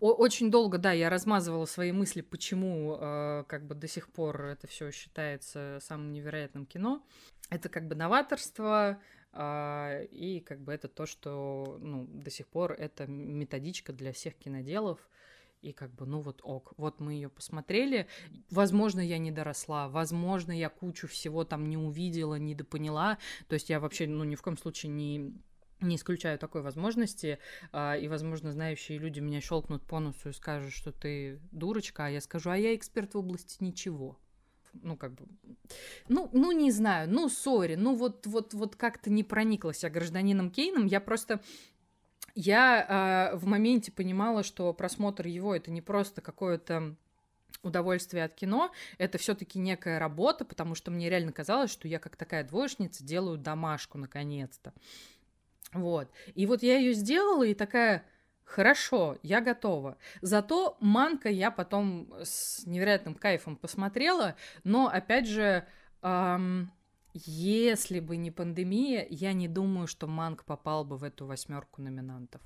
Очень 0.00 0.50
долго, 0.50 0.78
да, 0.78 0.92
я 0.92 1.10
размазывала 1.10 1.66
свои 1.66 1.92
мысли, 1.92 2.20
почему 2.20 2.96
э, 2.98 3.44
как 3.46 3.66
бы 3.66 3.74
до 3.74 3.88
сих 3.88 4.08
пор 4.08 4.42
это 4.42 4.66
все 4.66 4.90
считается 4.90 5.78
самым 5.80 6.12
невероятным 6.12 6.66
кино. 6.66 7.02
Это 7.50 7.68
как 7.68 7.86
бы 7.86 7.94
новаторство, 7.94 8.98
э, 9.32 10.06
и 10.10 10.40
как 10.40 10.60
бы 10.60 10.72
это 10.72 10.88
то, 10.88 11.06
что 11.06 11.78
ну, 11.80 12.06
до 12.06 12.30
сих 12.30 12.48
пор 12.48 12.72
это 12.72 13.06
методичка 13.06 13.92
для 13.92 14.12
всех 14.12 14.34
киноделов. 14.34 14.98
И 15.62 15.72
как 15.72 15.94
бы, 15.94 16.04
ну 16.04 16.20
вот 16.20 16.40
ок, 16.42 16.74
вот 16.76 17.00
мы 17.00 17.14
ее 17.14 17.30
посмотрели. 17.30 18.06
Возможно, 18.50 19.00
я 19.00 19.16
не 19.16 19.30
доросла, 19.30 19.88
возможно, 19.88 20.52
я 20.52 20.68
кучу 20.68 21.08
всего 21.08 21.44
там 21.44 21.70
не 21.70 21.78
увидела, 21.78 22.34
не 22.34 22.54
допоняла. 22.54 23.16
То 23.48 23.54
есть 23.54 23.70
я 23.70 23.80
вообще, 23.80 24.06
ну, 24.06 24.24
ни 24.24 24.34
в 24.34 24.42
коем 24.42 24.58
случае 24.58 24.92
не 24.92 25.32
не 25.84 25.96
исключаю 25.96 26.38
такой 26.38 26.62
возможности, 26.62 27.38
а, 27.72 27.96
и, 27.96 28.08
возможно, 28.08 28.52
знающие 28.52 28.98
люди 28.98 29.20
меня 29.20 29.40
щелкнут 29.40 29.82
по 29.84 30.00
носу 30.00 30.30
и 30.30 30.32
скажут, 30.32 30.72
что 30.72 30.92
ты 30.92 31.40
дурочка, 31.52 32.06
а 32.06 32.10
я 32.10 32.20
скажу, 32.20 32.50
а 32.50 32.56
я 32.56 32.74
эксперт 32.74 33.14
в 33.14 33.18
области 33.18 33.62
ничего. 33.62 34.18
Ну, 34.82 34.96
как 34.96 35.12
бы, 35.12 35.26
ну, 36.08 36.28
ну, 36.32 36.50
не 36.50 36.72
знаю, 36.72 37.08
ну, 37.08 37.28
сори, 37.28 37.76
ну, 37.76 37.94
вот, 37.94 38.26
вот, 38.26 38.54
вот 38.54 38.74
как-то 38.74 39.08
не 39.08 39.22
прониклась 39.22 39.84
я 39.84 39.90
гражданином 39.90 40.50
Кейном, 40.50 40.86
я 40.86 41.00
просто 41.00 41.40
я 42.34 43.30
э, 43.32 43.36
в 43.36 43.46
моменте 43.46 43.92
понимала, 43.92 44.42
что 44.42 44.72
просмотр 44.72 45.26
его 45.26 45.54
это 45.54 45.70
не 45.70 45.80
просто 45.80 46.20
какое-то 46.20 46.96
удовольствие 47.62 48.24
от 48.24 48.34
кино, 48.34 48.72
это 48.98 49.18
все-таки 49.18 49.58
некая 49.58 49.98
работа, 49.98 50.44
потому 50.44 50.74
что 50.74 50.90
мне 50.90 51.08
реально 51.08 51.32
казалось, 51.32 51.70
что 51.70 51.88
я 51.88 51.98
как 51.98 52.16
такая 52.16 52.44
двоечница 52.44 53.04
делаю 53.04 53.38
домашку 53.38 53.98
наконец-то. 53.98 54.72
Вот. 55.74 56.08
И 56.34 56.46
вот 56.46 56.62
я 56.62 56.78
ее 56.78 56.94
сделала 56.94 57.42
и 57.42 57.54
такая, 57.54 58.04
хорошо, 58.44 59.18
я 59.22 59.40
готова. 59.40 59.98
Зато 60.22 60.76
Манка 60.80 61.28
я 61.28 61.50
потом 61.50 62.12
с 62.22 62.64
невероятным 62.66 63.14
кайфом 63.14 63.56
посмотрела, 63.56 64.36
но 64.62 64.88
опять 64.88 65.26
же, 65.26 65.66
эм, 66.02 66.72
если 67.14 68.00
бы 68.00 68.16
не 68.16 68.30
пандемия, 68.30 69.06
я 69.08 69.32
не 69.32 69.48
думаю, 69.48 69.86
что 69.86 70.06
Манк 70.06 70.44
попал 70.44 70.84
бы 70.84 70.96
в 70.96 71.04
эту 71.04 71.26
восьмерку 71.26 71.82
номинантов. 71.82 72.40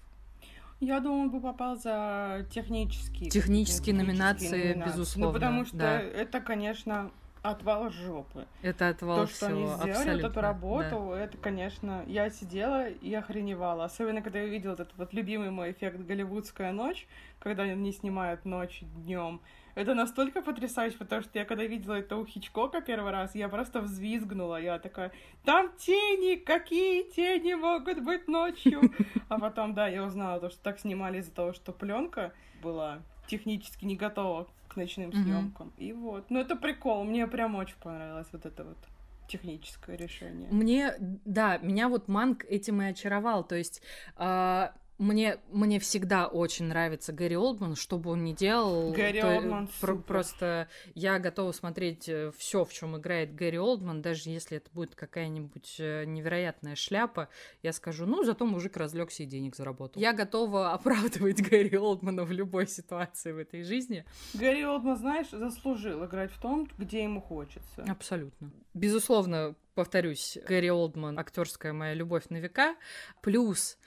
Я 0.81 1.01
думаю, 1.01 1.23
он 1.23 1.31
бы 1.31 1.41
попал 1.41 1.77
за 1.77 2.47
технические. 2.53 3.31
Технические, 3.31 3.97
номинации, 3.97 4.49
номинации, 4.49 4.91
безусловно. 4.91 5.27
Ну, 5.27 5.35
потому 5.35 5.65
что 5.65 5.77
да. 5.77 6.01
это, 6.01 6.41
конечно, 6.41 7.11
отвал 7.43 7.91
жопы. 7.91 8.47
Это 8.63 8.89
отвал 8.89 9.19
То, 9.19 9.27
что 9.27 9.47
всего, 9.47 9.59
они 9.59 9.67
сделали, 9.67 9.91
абсолютно, 9.91 10.23
вот 10.23 10.31
эту 10.31 10.41
работу, 10.41 11.07
да. 11.11 11.21
это, 11.21 11.37
конечно, 11.39 12.05
я 12.07 12.31
сидела 12.31 12.89
и 12.89 13.15
охреневала. 13.15 13.85
Особенно, 13.85 14.23
когда 14.23 14.41
я 14.41 14.47
увидела 14.47 14.75
этот 14.75 14.93
вот 14.97 15.13
любимый 15.13 15.51
мой 15.51 15.73
эффект 15.73 15.99
«Голливудская 16.01 16.73
ночь», 16.73 17.07
когда 17.39 17.65
они 17.65 17.93
снимают 17.93 18.45
ночь 18.45 18.81
днем. 18.83 19.41
Это 19.75 19.95
настолько 19.95 20.43
потрясающе, 20.43 20.97
потому 20.99 21.23
что 21.23 21.39
я 21.39 21.45
когда 21.45 21.63
видела 21.63 21.95
это 21.95 22.17
у 22.17 22.27
Хичкока 22.27 22.81
первый 22.81 23.13
раз, 23.13 23.37
я 23.37 23.49
просто 23.49 23.81
взвизгнула. 23.81 24.61
Я 24.61 24.81
такая, 24.81 25.13
там 25.45 25.71
тени, 25.79 26.35
какие 26.35 27.05
тени 27.05 27.55
могут 27.55 28.03
быть 28.03 28.27
ночью? 28.27 28.81
А 29.29 29.39
потом, 29.39 29.75
да, 29.75 29.87
я 29.87 30.03
узнала, 30.05 30.41
то, 30.41 30.49
что 30.49 30.61
так 30.63 30.81
снимали 30.81 31.19
из-за 31.19 31.33
того, 31.33 31.53
что 31.53 31.71
пленка 31.71 32.33
была 32.63 33.03
технически 33.29 33.85
не 33.85 33.97
готова 33.97 34.49
к 34.69 34.77
ночным 34.77 35.13
съемкам. 35.13 35.69
Mm-hmm. 35.69 35.85
И 35.85 35.93
вот. 35.93 36.31
Ну, 36.31 36.41
это 36.41 36.57
прикол. 36.57 37.05
Мне 37.05 37.27
прям 37.27 37.55
очень 37.55 37.77
понравилось 37.81 38.29
вот 38.33 38.45
это 38.47 38.65
вот 38.65 38.79
техническое 39.29 39.97
решение. 39.97 40.49
Мне, 40.51 40.95
да, 41.25 41.59
меня 41.59 41.89
вот 41.89 42.09
Манк 42.09 42.45
этим 42.45 42.83
и 42.83 42.87
очаровал. 42.87 43.45
То 43.45 43.55
есть 43.55 43.83
э, 44.17 44.69
мне, 44.99 45.39
мне 45.51 45.79
всегда 45.79 46.27
очень 46.27 46.67
нравится 46.67 47.13
Гэри 47.13 47.37
Олдман, 47.37 47.77
что 47.77 47.99
бы 47.99 48.11
он 48.11 48.25
ни 48.25 48.33
делал. 48.33 48.93
Гэри 48.93 49.21
то, 49.21 49.37
Олдман 49.37 49.69
про- 49.81 49.97
Просто 49.97 50.69
я 50.95 51.19
готова 51.21 51.53
смотреть 51.53 52.09
э, 52.09 52.33
все, 52.37 52.65
в 52.65 52.73
чем 52.73 52.97
играет 52.97 53.35
Гэри 53.35 53.59
Олдман, 53.59 54.03
даже 54.03 54.29
если 54.31 54.57
это 54.57 54.69
будет 54.73 54.97
какая-нибудь 54.97 55.77
э, 55.79 56.05
невероятная 56.05 56.75
шляпа, 56.75 57.29
я 57.63 57.73
скажу, 57.73 58.07
ну, 58.07 58.25
зато 58.25 58.45
мужик 58.45 58.77
разлегся 58.77 59.23
и 59.23 59.27
денег 59.27 59.55
заработал. 59.55 60.03
Я 60.03 60.13
готова 60.13 60.73
оправдывать 60.73 61.41
Гэри 61.41 61.79
Олдмана 61.79 62.25
в 62.25 62.33
любой 62.33 62.67
ситуации 62.67 63.31
в 63.31 63.39
этой 63.39 63.63
жизни. 63.63 64.05
Гэри 64.35 64.65
Олдман, 64.65 64.97
знаешь, 64.97 65.31
заслужил 65.31 66.05
играть 66.05 66.33
в 66.33 66.41
том, 66.41 66.69
где 66.77 67.05
ему 67.05 67.21
хочется. 67.21 67.85
Абсолютно. 67.89 68.51
Безусловно, 68.75 69.55
повторюсь, 69.75 70.39
Гэри 70.49 70.71
Олдман 70.73 71.19
актерская 71.19 71.73
моя 71.73 71.95
любовь 71.95 72.25
на 72.31 72.39
века. 72.39 72.75
Плюс 73.23 73.79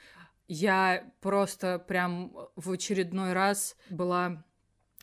я 0.52 1.10
просто 1.20 1.78
прям 1.78 2.36
в 2.56 2.70
очередной 2.70 3.32
раз 3.32 3.74
была, 3.88 4.44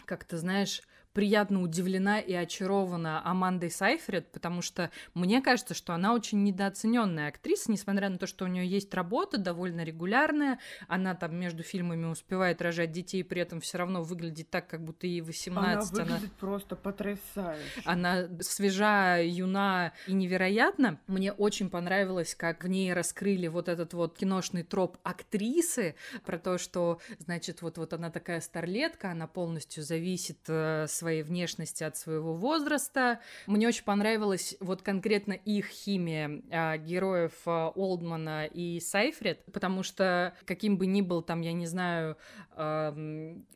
как 0.05 0.23
то 0.23 0.37
знаешь, 0.37 0.83
приятно 1.13 1.61
удивлена 1.61 2.19
и 2.19 2.33
очарована 2.33 3.21
Амандой 3.25 3.71
Сайфред, 3.71 4.31
потому 4.31 4.61
что 4.61 4.91
мне 5.13 5.41
кажется, 5.41 5.73
что 5.73 5.93
она 5.93 6.13
очень 6.13 6.43
недооцененная 6.43 7.29
актриса, 7.29 7.71
несмотря 7.71 8.09
на 8.09 8.17
то, 8.17 8.27
что 8.27 8.45
у 8.45 8.47
нее 8.47 8.67
есть 8.67 8.93
работа 8.93 9.37
довольно 9.37 9.83
регулярная, 9.83 10.59
она 10.87 11.15
там 11.15 11.35
между 11.35 11.63
фильмами 11.63 12.05
успевает 12.05 12.61
рожать 12.61 12.91
детей, 12.91 13.23
при 13.23 13.41
этом 13.41 13.59
все 13.61 13.77
равно 13.77 14.03
выглядит 14.03 14.49
так, 14.49 14.67
как 14.67 14.83
будто 14.83 15.07
ей 15.07 15.21
18. 15.21 15.93
Она 15.93 16.03
выглядит 16.03 16.23
она... 16.23 16.31
просто 16.39 16.75
потрясающе. 16.75 17.81
Она 17.85 18.27
свежа, 18.41 19.17
юна 19.21 19.93
и 20.07 20.13
невероятна. 20.13 20.99
Мне 21.07 21.31
очень 21.31 21.69
понравилось, 21.69 22.35
как 22.35 22.63
в 22.63 22.67
ней 22.67 22.93
раскрыли 22.93 23.47
вот 23.47 23.67
этот 23.67 23.93
вот 23.93 24.17
киношный 24.17 24.63
троп 24.63 24.97
актрисы, 25.03 25.95
про 26.25 26.37
то, 26.37 26.57
что, 26.57 26.99
значит, 27.19 27.61
вот, 27.61 27.77
вот 27.77 27.93
она 27.93 28.09
такая 28.09 28.41
старлетка, 28.41 29.11
она 29.11 29.27
полностью 29.27 29.83
зависит 29.83 30.39
э, 30.47 30.85
своей 30.99 31.23
внешности, 31.23 31.83
от 31.83 31.97
своего 31.97 32.35
возраста. 32.35 33.19
Мне 33.47 33.67
очень 33.67 33.83
понравилась 33.83 34.55
вот 34.59 34.81
конкретно 34.81 35.33
их 35.33 35.67
химия 35.67 36.41
а, 36.51 36.77
героев 36.77 37.33
а, 37.45 37.69
Олдмана 37.69 38.45
и 38.45 38.79
Сайфред, 38.79 39.43
потому 39.51 39.83
что 39.83 40.33
каким 40.45 40.77
бы 40.77 40.85
ни 40.85 41.01
был 41.01 41.21
там, 41.21 41.41
я 41.41 41.53
не 41.53 41.65
знаю, 41.65 42.17
а, 42.51 42.93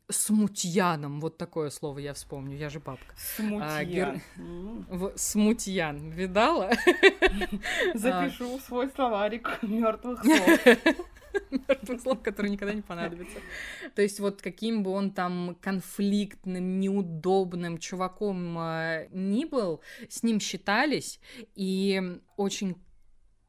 смутьяном, 0.09 1.19
вот 1.19 1.37
такое 1.37 1.69
слово 1.69 1.99
я 1.99 2.13
вспомню, 2.13 2.57
я 2.57 2.69
же 2.69 2.79
бабка. 2.79 3.13
Смутьян. 3.17 3.61
А, 3.61 3.83
гер... 3.83 4.21
в... 4.89 5.13
Смутьян, 5.15 6.09
видала? 6.11 6.71
Запишу 7.93 8.59
свой 8.59 8.89
словарик 8.89 9.59
мертвых 9.61 10.23
слов. 10.23 11.07
мертвых 11.67 12.01
слов, 12.01 12.21
которые 12.21 12.51
никогда 12.51 12.73
не 12.73 12.81
понадобятся. 12.81 13.39
То 13.95 14.01
есть 14.01 14.19
вот 14.19 14.41
каким 14.41 14.83
бы 14.83 14.91
он 14.91 15.11
там 15.11 15.57
конфликтным, 15.61 16.79
неудобным 16.79 17.77
чуваком 17.77 18.57
э, 18.59 19.07
ни 19.11 19.45
был, 19.45 19.81
с 20.09 20.23
ним 20.23 20.39
считались, 20.39 21.19
и 21.55 22.19
очень 22.37 22.75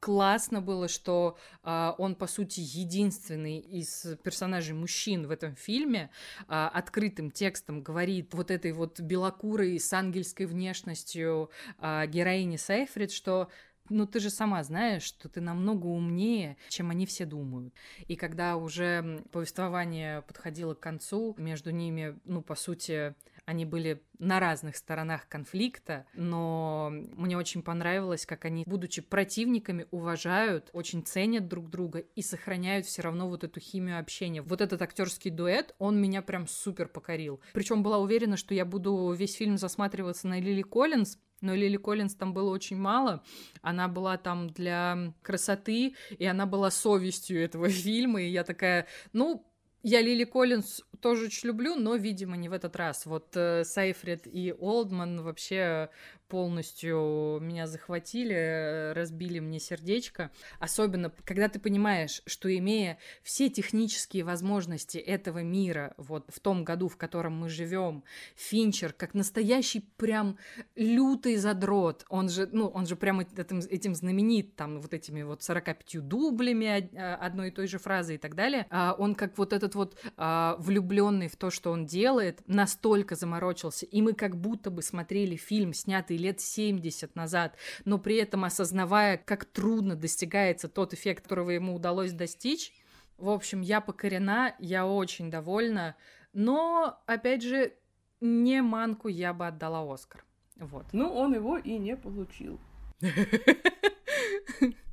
классно 0.05 0.61
было, 0.61 0.87
что 0.87 1.39
э, 1.63 1.93
он, 1.97 2.15
по 2.15 2.27
сути, 2.27 2.61
единственный 2.61 3.59
из 3.59 4.07
персонажей 4.23 4.75
мужчин 4.75 5.27
в 5.27 5.31
этом 5.31 5.57
фильме 5.57 6.11
э, 6.41 6.45
открытым 6.49 7.31
текстом 7.31 7.83
говорит 7.83 8.35
вот 8.35 8.51
этой 8.51 8.73
вот 8.73 9.01
белокурой 9.01 9.81
с 9.81 9.91
ангельской 9.95 10.45
внешностью 10.45 11.51
э, 11.79 12.07
героини 12.07 12.57
Сейфрид, 12.57 13.13
что 13.13 13.49
ну 13.89 14.07
ты 14.07 14.21
же 14.21 14.31
сама 14.31 14.63
знаешь, 14.65 15.03
что 15.03 15.29
ты 15.29 15.41
намного 15.41 15.87
умнее, 15.87 16.57
чем 16.69 16.91
они 16.91 17.07
все 17.07 17.27
думают. 17.27 17.75
И 18.09 18.17
когда 18.17 18.57
уже 18.57 19.23
повествование 19.31 20.23
подходило 20.23 20.75
к 20.75 20.81
концу, 20.81 21.35
между 21.39 21.71
ними, 21.71 22.19
ну, 22.25 22.43
по 22.43 22.55
сути, 22.55 23.15
они 23.47 23.65
были 23.65 24.03
на 24.19 24.41
разных 24.41 24.77
сторонах 24.77 25.29
конфликта, 25.29 26.07
но 26.15 26.91
мне 26.91 27.37
очень 27.37 27.63
понравилось, 27.63 28.27
как 28.27 28.45
они, 28.45 28.65
будучи 28.67 29.03
противниками, 29.03 29.87
уважают, 29.91 30.71
очень 30.73 31.05
ценят 31.05 31.49
друг 31.49 31.69
друга 31.69 31.99
и 31.99 32.23
сохраняют 32.23 32.87
все 32.87 33.03
равно 33.03 33.29
вот 33.29 33.45
эту 33.45 33.61
химию 33.61 33.99
общения. 33.99 34.43
Вот 34.43 34.61
этот 34.61 34.81
актерский 34.83 35.31
дуэт, 35.31 35.75
он 35.79 36.01
меня 36.01 36.23
прям 36.23 36.47
супер 36.47 36.89
покорил. 36.89 37.41
Причем 37.53 37.83
была 37.83 37.99
уверена, 37.99 38.37
что 38.37 38.55
я 38.55 38.65
буду 38.65 39.13
весь 39.13 39.35
фильм 39.35 39.59
засматриваться 39.59 40.29
на 40.29 40.41
Лили 40.41 40.63
Коллинз, 40.63 41.19
но 41.41 41.55
Лили 41.55 41.77
Коллинз 41.77 42.15
там 42.15 42.33
было 42.33 42.51
очень 42.51 42.79
мало. 42.79 43.23
Она 43.61 43.89
была 43.89 44.17
там 44.17 44.49
для 44.49 45.13
красоты, 45.23 45.95
и 46.19 46.25
она 46.25 46.47
была 46.47 46.71
совестью 46.71 47.43
этого 47.43 47.69
фильма, 47.69 48.23
и 48.23 48.31
я 48.31 48.45
такая, 48.45 48.87
ну, 49.13 49.47
Я 49.87 50.01
Лили 50.01 50.25
Коллинз 50.25 50.81
тоже 51.01 51.27
очень 51.27 51.49
люблю, 51.49 51.75
но, 51.77 51.95
видимо, 51.97 52.39
не 52.39 52.49
в 52.49 52.55
этот 52.55 52.75
раз. 52.75 53.05
Вот 53.05 53.37
э, 53.37 53.65
Сайфред 53.65 54.27
и 54.27 54.51
Олдман 54.59 55.21
вообще 55.21 55.91
полностью 56.35 57.39
меня 57.41 57.69
захватили, 57.69 58.91
разбили 58.93 59.39
мне 59.39 59.61
сердечко. 59.61 60.33
Особенно, 60.59 61.13
когда 61.25 61.49
ты 61.49 61.61
понимаешь, 61.61 62.23
что 62.27 62.53
имея 62.53 62.99
все 63.23 63.49
технические 63.49 64.25
возможности 64.25 64.99
этого 64.99 65.45
мира, 65.45 65.95
вот 65.97 66.25
в 66.35 66.41
том 66.41 66.65
году, 66.65 66.89
в 66.89 66.97
котором 66.97 67.39
мы 67.39 67.49
живем, 67.49 68.03
Финчер, 68.35 68.93
как 68.93 69.15
настоящий 69.15 69.79
прям 69.97 70.37
лютый 70.75 71.37
задрот, 71.37 72.05
он 72.09 72.29
же, 72.29 72.49
ну, 72.51 72.67
он 72.67 72.87
же 72.87 72.97
прям 72.97 73.21
этим, 73.21 73.61
этим 73.71 73.95
знаменит, 73.95 74.57
там, 74.57 74.81
вот 74.81 74.93
этими 74.93 75.23
вот 75.23 75.45
45 75.45 76.09
дублями 76.09 76.91
а, 76.97 77.15
одной 77.15 77.49
и 77.49 77.51
той 77.53 77.69
же 77.69 77.79
фразы 77.79 78.17
и 78.17 78.19
так 78.19 78.35
далее, 78.35 78.67
а 78.71 78.97
он 78.99 79.15
как 79.15 79.39
вот 79.39 79.53
этот 79.53 79.77
вот 79.77 79.97
а, 80.17 80.57
влюбленный 80.59 81.29
в 81.29 81.37
то, 81.37 81.51
что 81.51 81.71
он 81.71 81.87
делает, 81.87 82.43
настолько 82.49 83.15
заморочился, 83.15 83.87
и 83.87 84.03
мы 84.03 84.15
как 84.15 84.37
будто 84.37 84.73
бы 84.73 84.83
смотрели 84.83 85.37
фильм, 85.37 85.73
снятый 85.73 86.24
лет 86.25 86.41
70 86.41 87.15
назад, 87.15 87.57
но 87.85 87.99
при 87.99 88.17
этом 88.17 88.45
осознавая, 88.45 89.17
как 89.19 89.45
трудно 89.45 89.95
достигается 89.95 90.69
тот 90.69 90.95
эффект, 90.95 91.25
которого 91.25 91.51
ему 91.51 91.75
удалось 91.75 92.13
достичь. 92.13 92.73
В 93.19 93.29
общем, 93.29 93.61
я 93.61 93.81
покорена, 93.81 94.55
я 94.59 94.87
очень 94.87 95.31
довольна, 95.31 95.95
но, 96.33 97.03
опять 97.07 97.43
же, 97.43 97.75
не 98.21 98.63
Манку 98.63 99.09
я 99.09 99.33
бы 99.35 99.47
отдала 99.47 99.93
Оскар. 99.93 100.25
Вот. 100.57 100.87
Ну, 100.93 101.09
он 101.13 101.35
его 101.35 101.59
и 101.59 101.79
не 101.79 101.97
получил. 101.97 102.59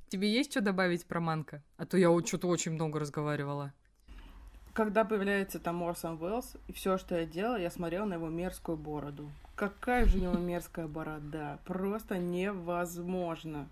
Тебе 0.09 0.29
есть 0.29 0.51
что 0.51 0.61
добавить 0.61 1.05
про 1.05 1.19
Манка? 1.21 1.63
А 1.77 1.85
то 1.85 1.97
я 1.97 2.09
что-то 2.25 2.47
очень 2.47 2.73
много 2.73 2.99
разговаривала 2.99 3.73
когда 4.73 5.03
появляется 5.03 5.59
там 5.59 5.83
Орсон 5.83 6.21
Уэллс, 6.21 6.55
и 6.67 6.73
все, 6.73 6.97
что 6.97 7.17
я 7.17 7.25
делала, 7.25 7.57
я 7.57 7.69
смотрела 7.69 8.05
на 8.05 8.15
его 8.15 8.29
мерзкую 8.29 8.77
бороду. 8.77 9.29
Какая 9.55 10.05
же 10.05 10.17
у 10.17 10.21
него 10.21 10.33
мерзкая 10.35 10.87
борода. 10.87 11.59
Просто 11.65 12.17
невозможно. 12.17 13.69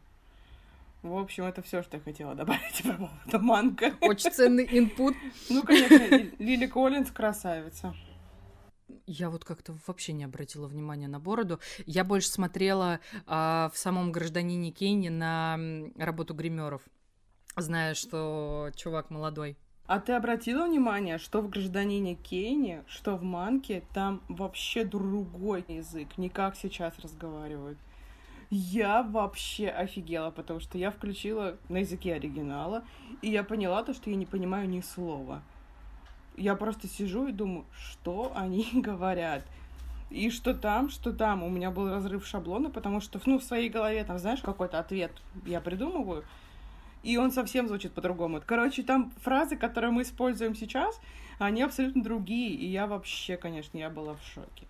В 1.01 1.17
общем, 1.17 1.45
это 1.45 1.61
все, 1.61 1.81
что 1.81 1.97
я 1.97 2.03
хотела 2.03 2.35
добавить 2.35 2.83
про 2.83 2.93
поводу 2.93 3.39
Манка. 3.39 3.93
Очень 4.01 4.31
ценный 4.31 4.67
инпут. 4.69 5.15
Ну, 5.49 5.63
конечно, 5.63 5.95
Лили 6.39 6.67
Коллинз 6.67 7.11
красавица. 7.11 7.95
Я 9.05 9.29
вот 9.29 9.45
как-то 9.45 9.75
вообще 9.87 10.13
не 10.13 10.23
обратила 10.23 10.67
внимания 10.67 11.07
на 11.07 11.19
бороду. 11.19 11.59
Я 11.85 12.03
больше 12.03 12.29
смотрела 12.29 12.99
а, 13.25 13.71
в 13.73 13.77
самом 13.77 14.11
гражданине 14.11 14.71
Кейне 14.71 15.09
на 15.09 15.57
работу 15.95 16.33
гримеров, 16.35 16.81
зная, 17.55 17.95
что 17.95 18.69
чувак 18.75 19.09
молодой. 19.09 19.57
А 19.89 19.99
ты 19.99 20.13
обратила 20.13 20.67
внимание, 20.67 21.17
что 21.17 21.41
в 21.41 21.49
гражданине 21.49 22.13
Кейне, 22.13 22.83
что 22.85 23.15
в 23.15 23.23
Манке, 23.23 23.81
там 23.91 24.21
вообще 24.29 24.85
другой 24.85 25.65
язык, 25.67 26.09
не 26.19 26.29
как 26.29 26.55
сейчас 26.55 26.93
разговаривают. 26.99 27.79
Я 28.51 29.01
вообще 29.01 29.69
офигела, 29.69 30.29
потому 30.29 30.59
что 30.59 30.77
я 30.77 30.91
включила 30.91 31.57
на 31.69 31.77
языке 31.77 32.13
оригинала, 32.13 32.83
и 33.23 33.31
я 33.31 33.43
поняла 33.43 33.81
то, 33.81 33.95
что 33.95 34.11
я 34.11 34.15
не 34.15 34.27
понимаю 34.27 34.69
ни 34.69 34.81
слова. 34.81 35.41
Я 36.37 36.53
просто 36.53 36.87
сижу 36.87 37.25
и 37.25 37.31
думаю, 37.31 37.65
что 37.75 38.31
они 38.35 38.69
говорят. 38.73 39.43
И 40.11 40.29
что 40.29 40.53
там, 40.53 40.91
что 40.91 41.11
там. 41.13 41.41
У 41.41 41.49
меня 41.49 41.71
был 41.71 41.89
разрыв 41.89 42.27
шаблона, 42.27 42.69
потому 42.69 43.01
что, 43.01 43.19
ну, 43.25 43.39
в 43.39 43.43
своей 43.43 43.69
голове, 43.69 44.03
там, 44.03 44.19
знаешь, 44.19 44.41
какой-то 44.41 44.77
ответ 44.77 45.11
я 45.47 45.61
придумываю, 45.61 46.25
и 47.03 47.17
он 47.17 47.31
совсем 47.31 47.67
звучит 47.67 47.93
по-другому. 47.93 48.41
Короче, 48.45 48.83
там 48.83 49.11
фразы, 49.21 49.55
которые 49.55 49.91
мы 49.91 50.01
используем 50.03 50.55
сейчас, 50.55 50.99
они 51.39 51.61
абсолютно 51.61 52.03
другие, 52.03 52.51
и 52.51 52.65
я 52.65 52.87
вообще, 52.87 53.37
конечно, 53.37 53.77
я 53.77 53.89
была 53.89 54.15
в 54.15 54.23
шоке. 54.23 54.67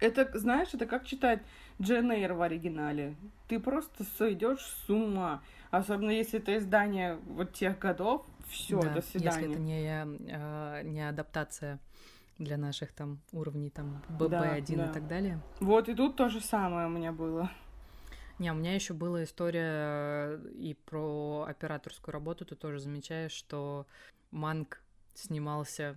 Это, 0.00 0.30
знаешь, 0.38 0.68
это 0.72 0.86
как 0.86 1.04
читать 1.04 1.40
Джен 1.82 2.10
Эйр 2.12 2.34
в 2.34 2.42
оригинале. 2.42 3.16
Ты 3.48 3.58
просто 3.58 4.04
сойдешь 4.16 4.60
с 4.60 4.90
ума. 4.90 5.42
Особенно 5.70 6.10
если 6.10 6.38
это 6.38 6.56
издание 6.56 7.18
вот 7.26 7.52
тех 7.52 7.78
годов. 7.78 8.24
Все, 8.48 8.80
да, 8.80 8.94
до 8.94 9.02
свидания. 9.02 9.36
Если 9.36 9.50
это 9.50 9.60
не, 9.60 10.32
э, 10.32 10.82
не 10.84 11.08
адаптация 11.08 11.78
для 12.38 12.56
наших 12.56 12.92
там 12.92 13.18
уровней 13.32 13.70
там 13.70 14.00
ББ1 14.08 14.28
да, 14.28 14.84
да. 14.84 14.90
и 14.90 14.94
так 14.94 15.08
далее. 15.08 15.40
Вот 15.60 15.88
и 15.88 15.94
тут 15.94 16.16
то 16.16 16.28
же 16.28 16.40
самое 16.40 16.86
у 16.86 16.90
меня 16.90 17.12
было. 17.12 17.50
Не, 18.38 18.52
у 18.52 18.54
меня 18.54 18.74
еще 18.74 18.94
была 18.94 19.24
история 19.24 20.38
э, 20.38 20.50
и 20.54 20.74
про 20.74 21.46
операторскую 21.48 22.12
работу. 22.12 22.44
Ты 22.44 22.54
тоже 22.54 22.78
замечаешь, 22.78 23.32
что 23.32 23.86
Манк 24.30 24.80
снимался 25.14 25.96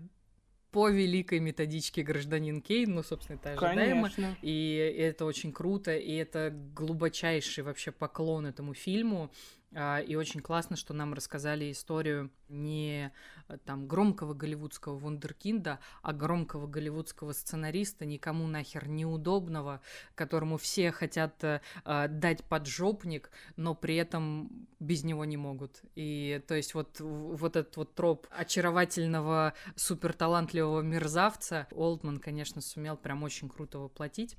по 0.71 0.89
великой 0.89 1.39
методичке 1.39 2.01
гражданин 2.01 2.62
Кейн, 2.62 2.95
ну, 2.95 3.04
собственно, 3.04 3.38
это 3.38 3.51
ожидаемо. 3.51 4.10
Конечно. 4.10 4.38
И 4.41 4.75
это 4.97 5.25
очень 5.25 5.51
круто, 5.51 5.95
и 5.95 6.13
это 6.15 6.51
глубочайший 6.73 7.63
вообще 7.63 7.91
поклон 7.91 8.45
этому 8.45 8.73
фильму. 8.73 9.32
А, 9.73 9.99
и 9.99 10.15
очень 10.15 10.41
классно, 10.41 10.75
что 10.75 10.93
нам 10.93 11.13
рассказали 11.13 11.71
историю 11.71 12.29
не 12.49 13.12
э, 13.47 13.57
там 13.63 13.88
громкого 13.88 14.34
голливудского 14.34 14.97
вундеркинда, 14.97 15.79
а 16.01 16.13
громкого 16.13 16.67
голливудского 16.67 17.31
сценариста, 17.31 18.05
никому 18.05 18.47
нахер 18.47 18.89
неудобного, 18.89 19.81
которому 20.15 20.57
все 20.57 20.91
хотят 20.91 21.41
э, 21.45 21.62
а, 21.86 22.10
дать 22.10 22.43
поджопник, 22.43 23.31
но 23.55 23.73
при 23.73 23.95
этом 23.95 24.67
без 24.81 25.05
него 25.05 25.23
не 25.23 25.38
могут. 25.38 25.81
И 25.95 26.43
то 26.47 26.55
есть 26.55 26.73
вот, 26.73 26.99
вот 26.99 27.55
этот 27.55 27.77
вот 27.77 27.95
троп 27.95 28.27
очаровательного 28.29 29.53
суперталантливого 29.75 30.81
мерзавца 30.81 31.67
Олдман, 31.71 32.19
конечно, 32.19 32.60
сумел 32.60 32.97
прям 32.97 33.23
очень 33.23 33.47
круто 33.47 33.79
воплотить. 33.79 34.36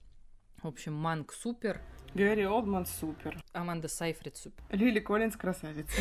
В 0.62 0.66
общем, 0.66 0.92
Манк 0.92 1.32
супер. 1.32 1.80
Гэри 2.14 2.46
Олдман 2.46 2.86
супер. 2.86 3.42
Аманда 3.52 3.88
Сайфрид 3.88 4.36
супер. 4.36 4.62
Лили 4.70 5.00
Коллинз 5.00 5.36
красавица. 5.36 5.92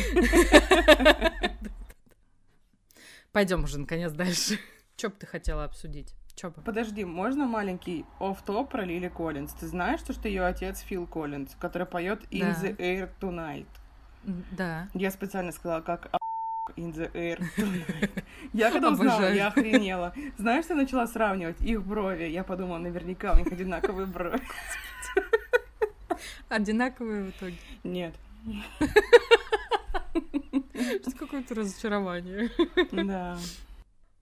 Пойдем 3.32 3.64
уже, 3.64 3.78
наконец, 3.78 4.12
дальше. 4.12 4.58
Что 4.96 5.08
бы 5.08 5.16
ты 5.18 5.26
хотела 5.26 5.64
обсудить? 5.64 6.14
Чё 6.34 6.50
бы? 6.50 6.62
Подожди, 6.62 7.04
можно 7.04 7.46
маленький 7.46 8.04
оф-топ 8.20 8.70
про 8.70 8.84
Лили 8.84 9.08
Коллинз? 9.08 9.52
Ты 9.54 9.66
знаешь, 9.66 10.00
что, 10.00 10.12
что 10.12 10.28
ее 10.28 10.44
отец 10.44 10.80
Фил 10.80 11.06
Коллинз, 11.06 11.54
который 11.58 11.86
поет 11.86 12.22
In 12.30 12.54
the 12.60 12.76
Air 12.76 13.10
Tonight? 13.20 13.66
Да. 14.52 14.88
Я 14.94 15.10
специально 15.10 15.50
сказала, 15.52 15.80
как 15.80 16.10
In 16.76 16.92
the 16.94 17.12
air 17.12 17.42
tonight. 17.56 18.24
Я 18.52 18.70
когда 18.70 18.90
узнала, 18.90 19.32
я 19.32 19.48
охренела. 19.48 20.14
Знаешь, 20.38 20.66
я 20.68 20.76
начала 20.76 21.06
сравнивать 21.06 21.60
их 21.60 21.84
брови? 21.84 22.24
Я 22.24 22.44
подумала, 22.44 22.78
наверняка 22.78 23.32
у 23.32 23.38
них 23.38 23.48
одинаковые 23.48 24.06
брови. 24.06 24.40
Одинаковые 26.48 27.24
в 27.24 27.30
итоге? 27.30 27.56
Нет. 27.84 28.14
Какое-то 31.18 31.54
разочарование. 31.54 32.50
Да. 32.90 33.38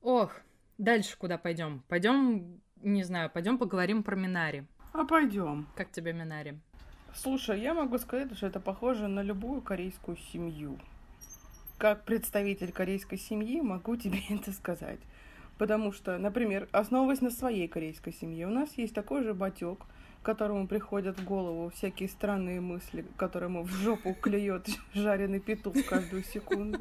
Ох, 0.02 0.32
дальше 0.78 1.16
куда 1.18 1.38
пойдем? 1.38 1.82
Пойдем, 1.88 2.60
не 2.76 3.02
знаю, 3.04 3.30
пойдем 3.30 3.58
поговорим 3.58 4.02
про 4.02 4.16
Минари. 4.16 4.64
А 4.92 5.04
пойдем. 5.04 5.66
Как 5.74 5.90
тебе 5.90 6.12
Минари? 6.12 6.58
Слушай, 7.14 7.60
я 7.60 7.74
могу 7.74 7.98
сказать, 7.98 8.36
что 8.36 8.46
это 8.46 8.60
похоже 8.60 9.08
на 9.08 9.22
любую 9.22 9.60
корейскую 9.60 10.16
семью. 10.16 10.78
Как 11.78 12.04
представитель 12.04 12.72
корейской 12.72 13.18
семьи 13.18 13.60
могу 13.60 13.96
тебе 13.96 14.20
это 14.30 14.52
сказать. 14.52 15.00
Потому 15.58 15.92
что, 15.92 16.16
например, 16.18 16.68
основываясь 16.72 17.20
на 17.20 17.30
своей 17.30 17.68
корейской 17.68 18.12
семье, 18.12 18.46
у 18.46 18.50
нас 18.50 18.78
есть 18.78 18.94
такой 18.94 19.22
же 19.22 19.34
батек, 19.34 19.80
которому 20.22 20.66
приходят 20.66 21.18
в 21.18 21.24
голову 21.24 21.70
всякие 21.70 22.08
странные 22.08 22.60
мысли, 22.60 23.04
которому 23.16 23.62
в 23.62 23.70
жопу 23.70 24.14
клюет 24.14 24.68
жареный 24.92 25.40
петух 25.40 25.74
каждую 25.88 26.22
секунду. 26.22 26.78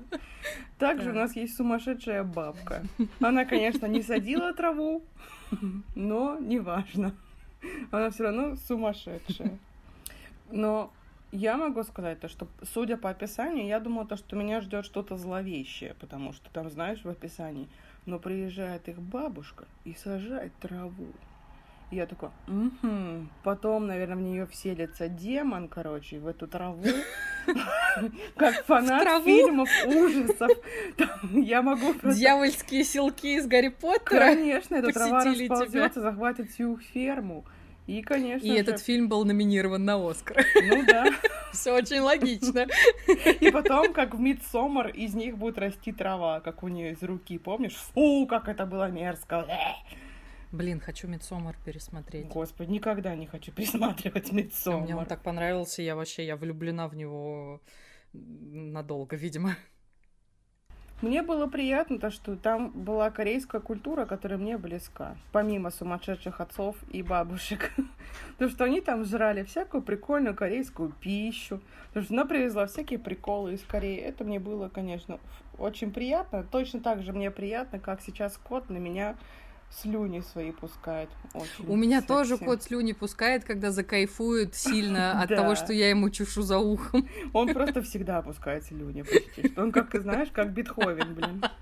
Также 0.77 1.11
у 1.11 1.13
нас 1.13 1.35
есть 1.35 1.55
сумасшедшая 1.55 2.23
бабка. 2.23 2.83
Она, 3.21 3.45
конечно, 3.45 3.85
не 3.85 4.01
садила 4.01 4.53
траву, 4.53 5.03
но 5.95 6.37
неважно. 6.39 7.15
Она 7.91 8.09
все 8.09 8.23
равно 8.23 8.55
сумасшедшая. 8.55 9.57
Но 10.51 10.91
я 11.31 11.57
могу 11.57 11.83
сказать 11.83 12.19
то, 12.19 12.27
что, 12.27 12.47
судя 12.73 12.97
по 12.97 13.09
описанию, 13.09 13.67
я 13.67 13.79
думала 13.79 14.05
то, 14.07 14.17
что 14.17 14.35
меня 14.35 14.61
ждет 14.61 14.83
что-то 14.85 15.15
зловещее, 15.17 15.95
потому 15.99 16.33
что 16.33 16.49
там, 16.51 16.69
знаешь, 16.69 17.03
в 17.03 17.09
описании, 17.09 17.69
но 18.05 18.19
приезжает 18.19 18.89
их 18.89 18.99
бабушка 18.99 19.65
и 19.85 19.93
сажает 19.93 20.53
траву. 20.59 21.07
Я 21.91 22.05
такой, 22.05 22.29
угу. 22.47 23.27
Потом, 23.43 23.87
наверное, 23.87 24.15
в 24.15 24.21
нее 24.21 24.45
вселится 24.45 25.07
демон, 25.07 25.67
короче, 25.67 26.19
в 26.19 26.27
эту 26.27 26.47
траву. 26.47 26.83
Как 28.35 28.63
фанат 28.65 29.23
фильмов 29.23 29.69
ужасов. 29.87 30.51
Я 31.31 31.63
могу 31.63 31.93
просто... 31.93 32.19
Дьявольские 32.19 32.83
селки 32.83 33.35
из 33.35 33.47
Гарри 33.47 33.69
Поттера 33.69 34.19
Конечно, 34.19 34.75
эта 34.75 34.93
трава 34.93 35.23
расползется, 35.23 36.01
захватит 36.01 36.51
всю 36.51 36.77
ферму. 36.77 37.43
И, 37.87 38.03
конечно 38.03 38.45
И 38.45 38.51
же... 38.51 38.57
этот 38.57 38.81
фильм 38.81 39.09
был 39.09 39.25
номинирован 39.25 39.83
на 39.83 39.95
Оскар. 39.95 40.45
Ну 40.61 40.85
да. 40.85 41.07
Все 41.51 41.73
очень 41.73 42.01
логично. 42.01 42.67
И 43.39 43.49
потом, 43.49 43.93
как 43.93 44.13
в 44.13 44.19
Мидсомер, 44.19 44.89
из 44.89 45.15
них 45.15 45.39
будет 45.39 45.57
расти 45.57 45.91
трава, 45.91 46.39
как 46.39 46.61
у 46.61 46.67
нее 46.67 46.91
из 46.91 47.01
руки, 47.01 47.39
помнишь? 47.39 47.73
Фу, 47.95 48.27
как 48.27 48.47
это 48.47 48.67
было 48.67 48.91
мерзко. 48.91 49.47
Блин, 50.51 50.79
хочу 50.79 51.07
Мидсомер 51.07 51.55
пересмотреть. 51.63 52.27
Господи, 52.27 52.71
никогда 52.71 53.15
не 53.15 53.27
хочу 53.27 53.51
пересматривать 53.51 54.31
А 54.31 54.35
Мидсомер. 54.35 54.81
Мне 54.81 54.95
он 54.95 55.05
так 55.05 55.21
понравился, 55.21 55.83
я 55.83 55.95
вообще, 55.95 56.25
я 56.25 56.35
влюблена 56.35 56.87
в 56.87 56.95
него 56.95 57.61
надолго, 58.13 59.15
видимо. 59.15 59.55
Мне 61.01 61.21
было 61.21 61.47
приятно 61.47 61.97
то, 61.97 62.11
что 62.11 62.35
там 62.35 62.71
была 62.71 63.09
корейская 63.09 63.61
культура, 63.61 64.05
которая 64.05 64.37
мне 64.37 64.57
близка, 64.57 65.15
помимо 65.31 65.71
сумасшедших 65.71 66.41
отцов 66.41 66.75
и 66.89 67.01
бабушек. 67.03 67.71
То, 68.37 68.49
что 68.49 68.65
они 68.65 68.81
там 68.81 69.05
жрали 69.05 69.43
всякую 69.43 69.81
прикольную 69.81 70.35
корейскую 70.35 70.91
пищу, 70.91 71.61
то, 71.93 72.01
что 72.01 72.13
она 72.13 72.25
привезла 72.25 72.65
всякие 72.65 72.99
приколы 72.99 73.53
из 73.53 73.61
Кореи. 73.61 73.97
Это 73.97 74.25
мне 74.25 74.39
было, 74.39 74.67
конечно, 74.67 75.19
очень 75.57 75.93
приятно. 75.93 76.43
Точно 76.43 76.81
так 76.81 77.01
же 77.01 77.13
мне 77.13 77.31
приятно, 77.31 77.79
как 77.79 78.01
сейчас 78.01 78.37
кот 78.37 78.69
на 78.69 78.77
меня 78.77 79.15
слюни 79.69 80.21
свои 80.21 80.51
пускает. 80.51 81.09
Очень 81.33 81.67
У 81.67 81.75
меня 81.75 81.99
секси. 81.99 82.07
тоже 82.07 82.37
кот 82.37 82.63
слюни 82.63 82.93
пускает, 82.93 83.43
когда 83.43 83.71
закайфует 83.71 84.55
сильно 84.55 85.21
от 85.21 85.29
того, 85.29 85.55
что 85.55 85.73
я 85.73 85.89
ему 85.89 86.09
чешу 86.09 86.41
за 86.41 86.57
ухом. 86.57 87.07
Он 87.33 87.53
просто 87.53 87.81
всегда 87.81 88.17
опускает 88.17 88.65
слюни 88.65 89.03
почти. 89.03 89.53
Он 89.57 89.71
как, 89.71 89.93
знаешь, 90.01 90.29
как 90.31 90.51
Бетховен, 90.53 91.15
блин. 91.15 91.43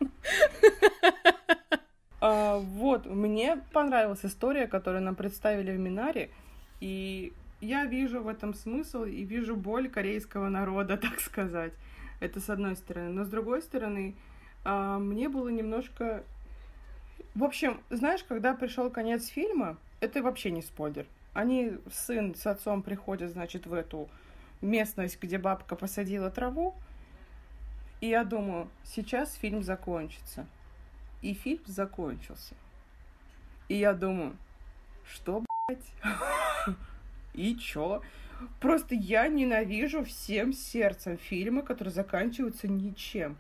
А, 2.20 2.58
вот, 2.58 3.06
мне 3.06 3.62
понравилась 3.72 4.22
история, 4.24 4.66
которую 4.66 5.04
нам 5.04 5.16
представили 5.16 5.72
в 5.72 5.78
Минаре, 5.78 6.32
и 6.80 7.32
я 7.62 7.86
вижу 7.86 8.22
в 8.22 8.28
этом 8.28 8.54
смысл 8.54 9.04
и 9.04 9.24
вижу 9.24 9.56
боль 9.56 9.90
корейского 9.90 10.50
народа, 10.50 10.98
так 11.02 11.20
сказать. 11.20 11.74
Это 12.20 12.40
с 12.40 12.50
одной 12.50 12.76
стороны. 12.76 13.10
Но 13.10 13.24
с 13.24 13.30
другой 13.30 13.62
стороны, 13.62 14.16
а, 14.64 14.98
мне 15.00 15.30
было 15.30 15.50
немножко... 15.50 16.24
В 17.36 17.44
общем, 17.44 17.82
знаешь, 17.90 18.24
когда 18.24 18.54
пришел 18.54 18.90
конец 18.90 19.28
фильма, 19.28 19.78
это 20.00 20.22
вообще 20.22 20.52
не 20.52 20.62
спойлер. 20.62 21.06
Они, 21.34 21.74
сын 21.92 22.36
с 22.36 22.48
отцом 22.48 22.82
приходят, 22.82 23.32
значит, 23.32 23.68
в 23.68 23.74
эту 23.74 24.10
местность, 24.62 25.22
где 25.22 25.38
бабка 25.38 25.76
посадила 25.76 26.32
траву, 26.32 26.74
и 28.02 28.08
я 28.08 28.24
думаю, 28.24 28.70
сейчас 28.84 29.34
фильм 29.34 29.64
закончится. 29.64 30.46
И 31.22 31.34
фильм 31.34 31.62
закончился. 31.66 32.54
И 33.70 33.76
я 33.76 33.94
думаю, 33.94 34.36
что, 35.12 35.44
блядь? 35.68 35.92
И 37.34 37.56
чё? 37.56 38.02
Просто 38.60 38.94
я 38.94 39.28
ненавижу 39.28 40.04
всем 40.06 40.54
сердцем 40.54 41.18
фильмы, 41.18 41.64
которые 41.64 41.94
заканчиваются 41.94 42.68
ничем. 42.68 43.36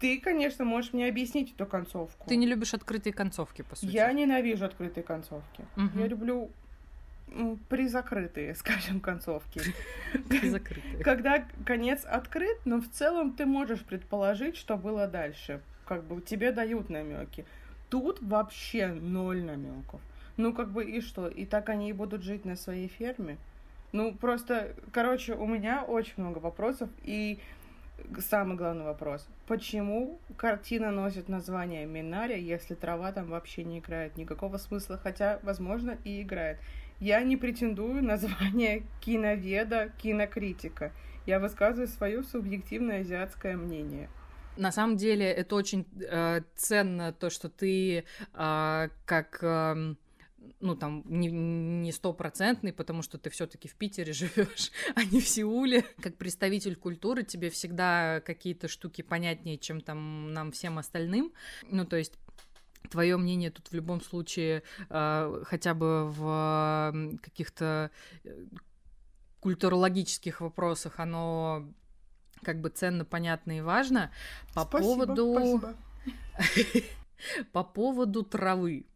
Ты, 0.00 0.20
конечно, 0.20 0.64
можешь 0.64 0.92
мне 0.92 1.08
объяснить 1.08 1.52
эту 1.54 1.66
концовку. 1.66 2.28
Ты 2.28 2.36
не 2.36 2.46
любишь 2.46 2.74
открытые 2.74 3.12
концовки, 3.12 3.62
по 3.62 3.76
сути. 3.76 3.90
Я 3.90 4.12
ненавижу 4.12 4.64
открытые 4.66 5.04
концовки. 5.04 5.64
Мгм. 5.76 5.98
Я 5.98 6.06
люблю 6.06 6.50
призакрытые, 7.68 8.54
скажем, 8.56 9.00
концовки. 9.00 9.60
закрытые. 10.44 11.02
Когда 11.02 11.44
конец 11.64 12.04
открыт, 12.04 12.58
но 12.64 12.80
в 12.80 12.88
целом 12.88 13.32
ты 13.32 13.46
можешь 13.46 13.80
предположить, 13.80 14.56
что 14.56 14.76
было 14.76 15.06
дальше. 15.06 15.60
Как 15.86 16.04
бы 16.04 16.20
тебе 16.20 16.52
дают 16.52 16.90
намеки. 16.90 17.44
Тут 17.88 18.20
вообще 18.20 18.88
ноль 18.88 19.42
намеков. 19.42 20.00
Ну, 20.36 20.52
как 20.52 20.70
бы 20.70 20.84
и 20.84 21.00
что? 21.00 21.28
И 21.28 21.46
так 21.46 21.68
они 21.68 21.90
и 21.90 21.92
будут 21.92 22.22
жить 22.22 22.44
на 22.44 22.56
своей 22.56 22.88
ферме? 22.88 23.38
Ну, 23.92 24.12
просто, 24.12 24.74
короче, 24.92 25.34
у 25.34 25.46
меня 25.46 25.82
очень 25.82 26.14
много 26.18 26.38
вопросов. 26.38 26.90
И 27.04 27.38
самый 28.18 28.56
главный 28.56 28.84
вопрос. 28.84 29.26
Почему 29.46 30.18
картина 30.36 30.90
носит 30.90 31.28
название 31.28 31.86
Минария, 31.86 32.36
если 32.36 32.74
трава 32.74 33.12
там 33.12 33.28
вообще 33.30 33.64
не 33.64 33.78
играет 33.78 34.16
никакого 34.16 34.58
смысла? 34.58 34.98
Хотя, 35.02 35.40
возможно, 35.42 35.98
и 36.04 36.22
играет. 36.22 36.58
Я 37.00 37.22
не 37.22 37.36
претендую 37.36 38.02
на 38.02 38.16
звание 38.16 38.82
киноведа, 39.00 39.92
кинокритика. 39.98 40.92
Я 41.26 41.40
высказываю 41.40 41.88
свое 41.88 42.22
субъективное 42.22 43.00
азиатское 43.00 43.56
мнение. 43.56 44.08
На 44.56 44.72
самом 44.72 44.96
деле 44.96 45.26
это 45.26 45.54
очень 45.54 45.86
э, 46.00 46.40
ценно, 46.54 47.12
то, 47.12 47.30
что 47.30 47.48
ты 47.48 48.04
э, 48.34 48.88
как... 49.04 49.38
эм, 49.42 49.98
ну, 50.66 50.76
там, 50.76 51.02
не- 51.06 51.30
не 51.30 51.92
стопроцентный, 51.92 52.72
потому 52.72 53.02
что 53.02 53.18
ты 53.18 53.30
все-таки 53.30 53.68
в 53.68 53.74
Питере 53.74 54.12
живешь, 54.12 54.70
а 54.94 55.04
не 55.04 55.20
в 55.20 55.28
Сеуле. 55.28 55.84
Как 56.00 56.16
представитель 56.16 56.76
культуры 56.76 57.22
тебе 57.22 57.50
всегда 57.50 58.20
какие-то 58.20 58.68
штуки 58.68 59.02
понятнее, 59.02 59.58
чем 59.58 59.80
там 59.80 60.32
нам 60.32 60.52
всем 60.52 60.78
остальным. 60.78 61.32
Ну, 61.70 61.84
то 61.84 61.96
есть 61.96 62.12
Твое 62.90 63.16
мнение 63.16 63.50
тут 63.50 63.68
в 63.68 63.74
любом 63.74 64.00
случае 64.00 64.62
э, 64.90 65.42
хотя 65.44 65.74
бы 65.74 66.08
в 66.10 67.18
каких-то 67.22 67.90
э, 68.24 68.44
культурологических 69.40 70.40
вопросах 70.40 71.00
оно 71.00 71.68
как 72.42 72.60
бы 72.60 72.68
ценно, 72.68 73.04
понятно 73.04 73.58
и 73.58 73.60
важно. 73.60 74.12
По 74.54 74.62
Спасибо, 74.62 75.06
поводу 75.06 75.34
спасибо. 75.34 76.86
по 77.52 77.64
поводу 77.64 78.22
травы. 78.22 78.86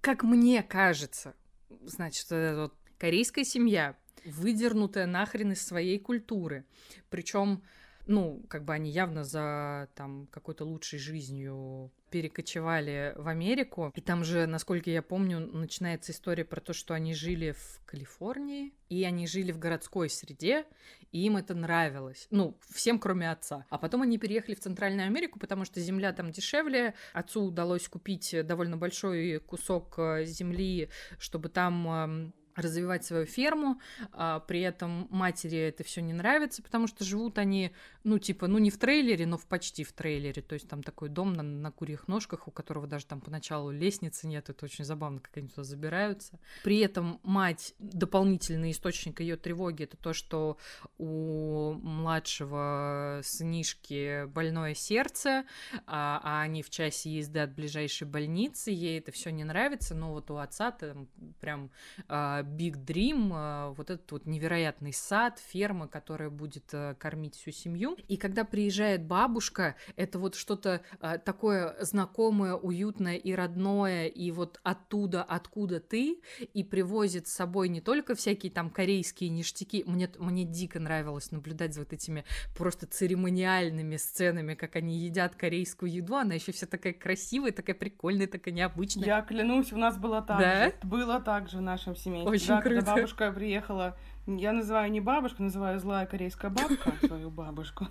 Как 0.00 0.22
мне 0.22 0.62
кажется, 0.62 1.34
значит, 1.82 2.30
вот 2.30 2.36
эта 2.36 2.60
вот 2.62 2.74
корейская 2.98 3.44
семья, 3.44 3.96
выдернутая 4.24 5.06
нахрен 5.06 5.52
из 5.52 5.64
своей 5.66 5.98
культуры. 5.98 6.64
Причем, 7.10 7.62
ну, 8.08 8.42
как 8.48 8.64
бы 8.64 8.72
они 8.72 8.90
явно 8.90 9.22
за 9.22 9.88
там 9.94 10.26
какой-то 10.30 10.64
лучшей 10.64 10.98
жизнью 10.98 11.92
перекочевали 12.10 13.12
в 13.16 13.28
Америку. 13.28 13.92
И 13.94 14.00
там 14.00 14.24
же, 14.24 14.46
насколько 14.46 14.90
я 14.90 15.02
помню, 15.02 15.40
начинается 15.40 16.12
история 16.12 16.44
про 16.44 16.60
то, 16.60 16.72
что 16.72 16.94
они 16.94 17.14
жили 17.14 17.52
в 17.52 17.80
Калифорнии, 17.84 18.72
и 18.88 19.04
они 19.04 19.26
жили 19.26 19.52
в 19.52 19.58
городской 19.58 20.08
среде, 20.08 20.64
и 21.12 21.26
им 21.26 21.36
это 21.36 21.54
нравилось. 21.54 22.26
Ну, 22.30 22.58
всем, 22.70 22.98
кроме 22.98 23.30
отца. 23.30 23.66
А 23.68 23.78
потом 23.78 24.02
они 24.02 24.18
переехали 24.18 24.54
в 24.54 24.60
Центральную 24.60 25.06
Америку, 25.06 25.38
потому 25.38 25.64
что 25.64 25.80
земля 25.80 26.12
там 26.12 26.32
дешевле. 26.32 26.94
Отцу 27.12 27.44
удалось 27.44 27.88
купить 27.88 28.34
довольно 28.46 28.76
большой 28.76 29.38
кусок 29.40 29.98
э, 29.98 30.24
земли, 30.24 30.88
чтобы 31.18 31.50
там 31.50 31.88
эм, 31.88 32.34
развивать 32.58 33.04
свою 33.04 33.26
ферму, 33.26 33.80
а 34.12 34.40
при 34.40 34.60
этом 34.60 35.06
матери 35.10 35.58
это 35.58 35.84
все 35.84 36.00
не 36.00 36.12
нравится, 36.12 36.62
потому 36.62 36.86
что 36.86 37.04
живут 37.04 37.38
они, 37.38 37.72
ну, 38.04 38.18
типа, 38.18 38.46
ну, 38.46 38.58
не 38.58 38.70
в 38.70 38.78
трейлере, 38.78 39.26
но 39.26 39.38
в 39.38 39.46
почти 39.46 39.84
в 39.84 39.92
трейлере, 39.92 40.42
то 40.42 40.54
есть 40.54 40.68
там 40.68 40.82
такой 40.82 41.08
дом 41.08 41.32
на, 41.32 41.42
на 41.42 41.70
курьих 41.70 42.08
ножках, 42.08 42.48
у 42.48 42.50
которого 42.50 42.86
даже 42.86 43.06
там 43.06 43.20
поначалу 43.20 43.70
лестницы 43.70 44.26
нет, 44.26 44.48
это 44.50 44.64
очень 44.64 44.84
забавно, 44.84 45.20
как 45.20 45.36
они 45.36 45.48
туда 45.48 45.64
забираются. 45.64 46.38
При 46.64 46.78
этом 46.78 47.20
мать, 47.22 47.74
дополнительный 47.78 48.72
источник 48.72 49.20
ее 49.20 49.36
тревоги, 49.36 49.84
это 49.84 49.96
то, 49.96 50.12
что 50.12 50.58
у 50.98 51.72
младшего 51.74 53.20
сынишки 53.22 54.26
больное 54.26 54.74
сердце, 54.74 55.44
а, 55.86 56.20
а 56.22 56.42
они 56.42 56.62
в 56.62 56.70
часе 56.70 57.10
езды 57.10 57.40
от 57.40 57.54
ближайшей 57.54 58.06
больницы, 58.06 58.70
ей 58.70 58.98
это 58.98 59.12
все 59.12 59.30
не 59.30 59.44
нравится, 59.44 59.94
но 59.94 60.12
вот 60.12 60.30
у 60.30 60.36
отца 60.36 60.70
там 60.70 61.08
прям 61.40 61.70
а, 62.08 62.42
Big 62.48 62.84
Dream, 62.84 63.30
а, 63.32 63.70
вот 63.76 63.90
этот 63.90 64.10
вот 64.12 64.26
невероятный 64.26 64.92
сад, 64.92 65.38
ферма, 65.38 65.88
которая 65.88 66.30
будет 66.30 66.64
а, 66.72 66.94
кормить 66.94 67.36
всю 67.36 67.50
семью. 67.50 67.96
И 68.08 68.16
когда 68.16 68.44
приезжает 68.44 69.04
бабушка, 69.04 69.76
это 69.96 70.18
вот 70.18 70.34
что-то 70.34 70.82
а, 71.00 71.18
такое 71.18 71.76
знакомое, 71.80 72.54
уютное 72.54 73.16
и 73.16 73.32
родное, 73.32 74.06
и 74.06 74.30
вот 74.30 74.60
оттуда, 74.62 75.22
откуда 75.22 75.80
ты, 75.80 76.20
и 76.54 76.64
привозит 76.64 77.28
с 77.28 77.32
собой 77.32 77.68
не 77.68 77.80
только 77.80 78.14
всякие 78.14 78.50
там 78.52 78.70
корейские 78.70 79.30
ништяки, 79.30 79.84
мне, 79.86 80.10
мне 80.18 80.44
дико 80.44 80.80
нравилось 80.80 81.30
наблюдать 81.30 81.74
за 81.74 81.80
вот 81.80 81.92
этими 81.92 82.24
просто 82.56 82.86
церемониальными 82.86 83.96
сценами, 83.96 84.54
как 84.54 84.76
они 84.76 84.98
едят 84.98 85.34
корейскую 85.34 85.92
еду, 85.92 86.16
она 86.16 86.34
еще 86.34 86.52
вся 86.52 86.66
такая 86.66 86.92
красивая, 86.92 87.52
такая 87.52 87.76
прикольная, 87.76 88.26
такая 88.26 88.54
необычная. 88.54 89.06
Я 89.06 89.22
клянусь, 89.22 89.72
у 89.72 89.76
нас 89.76 89.96
было 89.96 90.22
так 90.22 90.38
Да? 90.38 90.64
же. 90.66 90.74
Было 90.82 91.20
так 91.20 91.48
же 91.48 91.58
в 91.58 91.62
нашем 91.62 91.96
семействе. 91.96 92.30
Очень 92.38 92.48
да, 92.48 92.62
когда 92.62 92.80
круто. 92.80 92.94
бабушка 92.94 93.32
приехала, 93.32 93.96
я 94.26 94.52
называю 94.52 94.90
не 94.90 95.00
бабушку, 95.00 95.42
называю 95.42 95.78
злая 95.78 96.06
корейская 96.06 96.50
бабка, 96.50 96.94
свою 97.06 97.30
бабушку. 97.30 97.88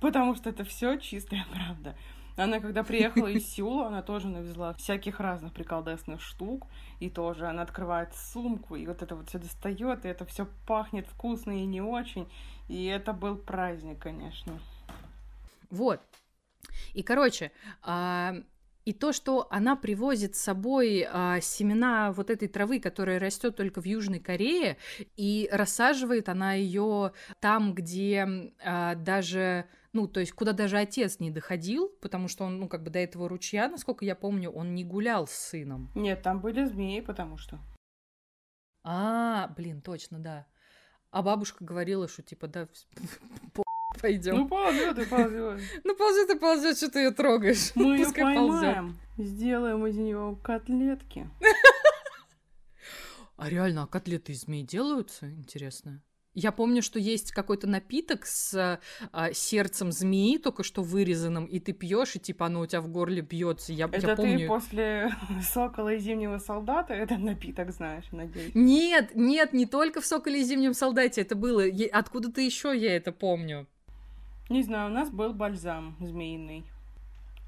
Потому 0.00 0.34
что 0.34 0.50
это 0.50 0.64
все 0.64 0.98
чистая 0.98 1.46
правда. 1.52 1.96
Она, 2.36 2.60
когда 2.60 2.82
приехала 2.82 3.28
из 3.28 3.46
Сеула, 3.54 3.86
она 3.88 4.02
тоже 4.02 4.28
навезла 4.28 4.74
всяких 4.74 5.20
разных 5.20 5.52
приколдесных 5.52 6.20
штук. 6.20 6.66
И 7.00 7.10
тоже 7.10 7.46
она 7.46 7.62
открывает 7.62 8.14
сумку, 8.14 8.76
и 8.76 8.86
вот 8.86 9.02
это 9.02 9.14
вот 9.14 9.28
все 9.28 9.38
достает, 9.38 10.04
и 10.04 10.08
это 10.08 10.24
все 10.24 10.46
пахнет 10.66 11.06
вкусно 11.06 11.52
и 11.52 11.66
не 11.66 11.80
очень. 11.80 12.28
И 12.68 12.86
это 12.86 13.12
был 13.12 13.36
праздник, 13.36 13.98
конечно. 13.98 14.58
Вот. 15.70 16.00
И, 16.94 17.02
короче, 17.02 17.52
а, 17.82 18.34
И 18.84 18.92
то, 18.92 19.12
что 19.12 19.46
она 19.50 19.76
привозит 19.76 20.34
с 20.34 20.40
собой 20.40 21.06
а, 21.08 21.40
семена 21.40 22.12
вот 22.12 22.30
этой 22.30 22.48
травы, 22.48 22.80
которая 22.80 23.18
растет 23.18 23.56
только 23.56 23.80
в 23.80 23.84
Южной 23.84 24.18
Корее, 24.18 24.76
и 25.16 25.48
рассаживает 25.52 26.28
она 26.28 26.54
ее 26.54 27.12
там, 27.40 27.74
где 27.74 28.52
а, 28.64 28.94
даже 28.96 29.66
ну, 29.92 30.08
то 30.08 30.20
есть 30.20 30.32
куда 30.32 30.52
даже 30.52 30.78
отец 30.78 31.20
не 31.20 31.30
доходил, 31.30 31.90
потому 32.00 32.26
что 32.26 32.44
он, 32.44 32.58
ну, 32.58 32.68
как 32.68 32.82
бы 32.82 32.90
до 32.90 32.98
этого 32.98 33.28
ручья, 33.28 33.68
насколько 33.68 34.04
я 34.04 34.16
помню, 34.16 34.50
он 34.50 34.74
не 34.74 34.84
гулял 34.84 35.26
с 35.26 35.32
сыном. 35.32 35.90
Нет, 35.94 36.22
там 36.22 36.40
были 36.40 36.64
змеи, 36.64 37.00
потому 37.00 37.36
что. 37.36 37.60
А, 38.84 39.48
блин, 39.48 39.82
точно, 39.82 40.18
да. 40.18 40.46
А 41.10 41.22
бабушка 41.22 41.62
говорила, 41.62 42.08
что 42.08 42.22
типа, 42.22 42.48
да, 42.48 42.68
пойдем. 44.02 44.36
Ну, 44.36 44.48
ползет 44.48 44.98
и 44.98 45.04
ползет. 45.06 45.60
Ну, 45.84 45.96
ползет 45.96 46.30
и 46.30 46.38
ползет, 46.38 46.76
что 46.76 46.90
ты 46.90 46.98
ее 46.98 47.10
трогаешь. 47.12 47.72
Мы 47.74 47.96
ее 47.96 48.12
поймаем, 48.12 48.98
сделаем 49.16 49.86
из 49.86 49.96
нее 49.96 50.36
котлетки. 50.42 51.30
А 53.38 53.48
реально, 53.48 53.82
а 53.82 53.86
котлеты 53.88 54.32
из 54.32 54.42
змей 54.42 54.62
делаются? 54.62 55.28
Интересно. 55.28 56.00
Я 56.34 56.50
помню, 56.52 56.80
что 56.80 56.98
есть 56.98 57.32
какой-то 57.32 57.66
напиток 57.66 58.24
с 58.24 58.80
а, 59.12 59.32
сердцем 59.32 59.92
змеи, 59.92 60.38
только 60.38 60.62
что 60.62 60.82
вырезанным, 60.82 61.44
и 61.44 61.58
ты 61.58 61.72
пьешь, 61.72 62.16
и 62.16 62.20
типа 62.20 62.46
оно 62.46 62.60
у 62.60 62.66
тебя 62.66 62.80
в 62.80 62.88
горле 62.88 63.20
бьется. 63.20 63.72
Я, 63.72 63.86
это 63.86 64.06
я 64.06 64.16
помню... 64.16 64.38
ты 64.38 64.46
после 64.46 65.10
сокола 65.42 65.94
и 65.94 65.98
зимнего 65.98 66.38
солдата 66.38 66.94
этот 66.94 67.18
напиток 67.18 67.72
знаешь, 67.72 68.04
надеюсь? 68.12 68.54
Нет, 68.54 69.14
нет, 69.14 69.52
не 69.52 69.66
только 69.66 70.00
в 70.00 70.06
соколе 70.06 70.40
и 70.40 70.44
зимнем 70.44 70.72
солдате 70.72 71.20
это 71.20 71.34
было. 71.34 71.64
Откуда-то 71.92 72.40
еще 72.40 72.76
я 72.76 72.96
это 72.96 73.12
помню. 73.12 73.66
Не 74.48 74.62
знаю, 74.62 74.90
у 74.90 74.94
нас 74.94 75.10
был 75.10 75.32
бальзам 75.32 75.96
змеиный. 76.00 76.64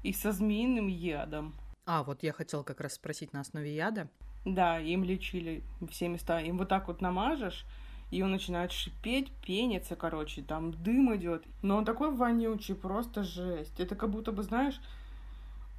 И 0.03 0.13
со 0.13 0.31
змеиным 0.31 0.87
ядом. 0.87 1.53
А, 1.85 2.03
вот 2.03 2.23
я 2.23 2.31
хотела 2.33 2.63
как 2.63 2.81
раз 2.81 2.93
спросить 2.93 3.33
на 3.33 3.41
основе 3.41 3.75
яда. 3.75 4.07
Да, 4.45 4.79
им 4.79 5.03
лечили 5.03 5.63
все 5.89 6.07
места. 6.07 6.39
Им 6.39 6.57
вот 6.57 6.69
так 6.69 6.87
вот 6.87 7.01
намажешь, 7.01 7.65
и 8.11 8.21
он 8.21 8.31
начинает 8.31 8.71
шипеть, 8.71 9.31
пениться, 9.45 9.95
короче, 9.95 10.41
там 10.41 10.71
дым 10.71 11.15
идет. 11.15 11.43
Но 11.61 11.77
он 11.77 11.85
такой 11.85 12.11
вонючий, 12.11 12.75
просто 12.75 13.23
жесть. 13.23 13.79
Это 13.79 13.95
как 13.95 14.11
будто 14.11 14.31
бы, 14.31 14.43
знаешь, 14.43 14.79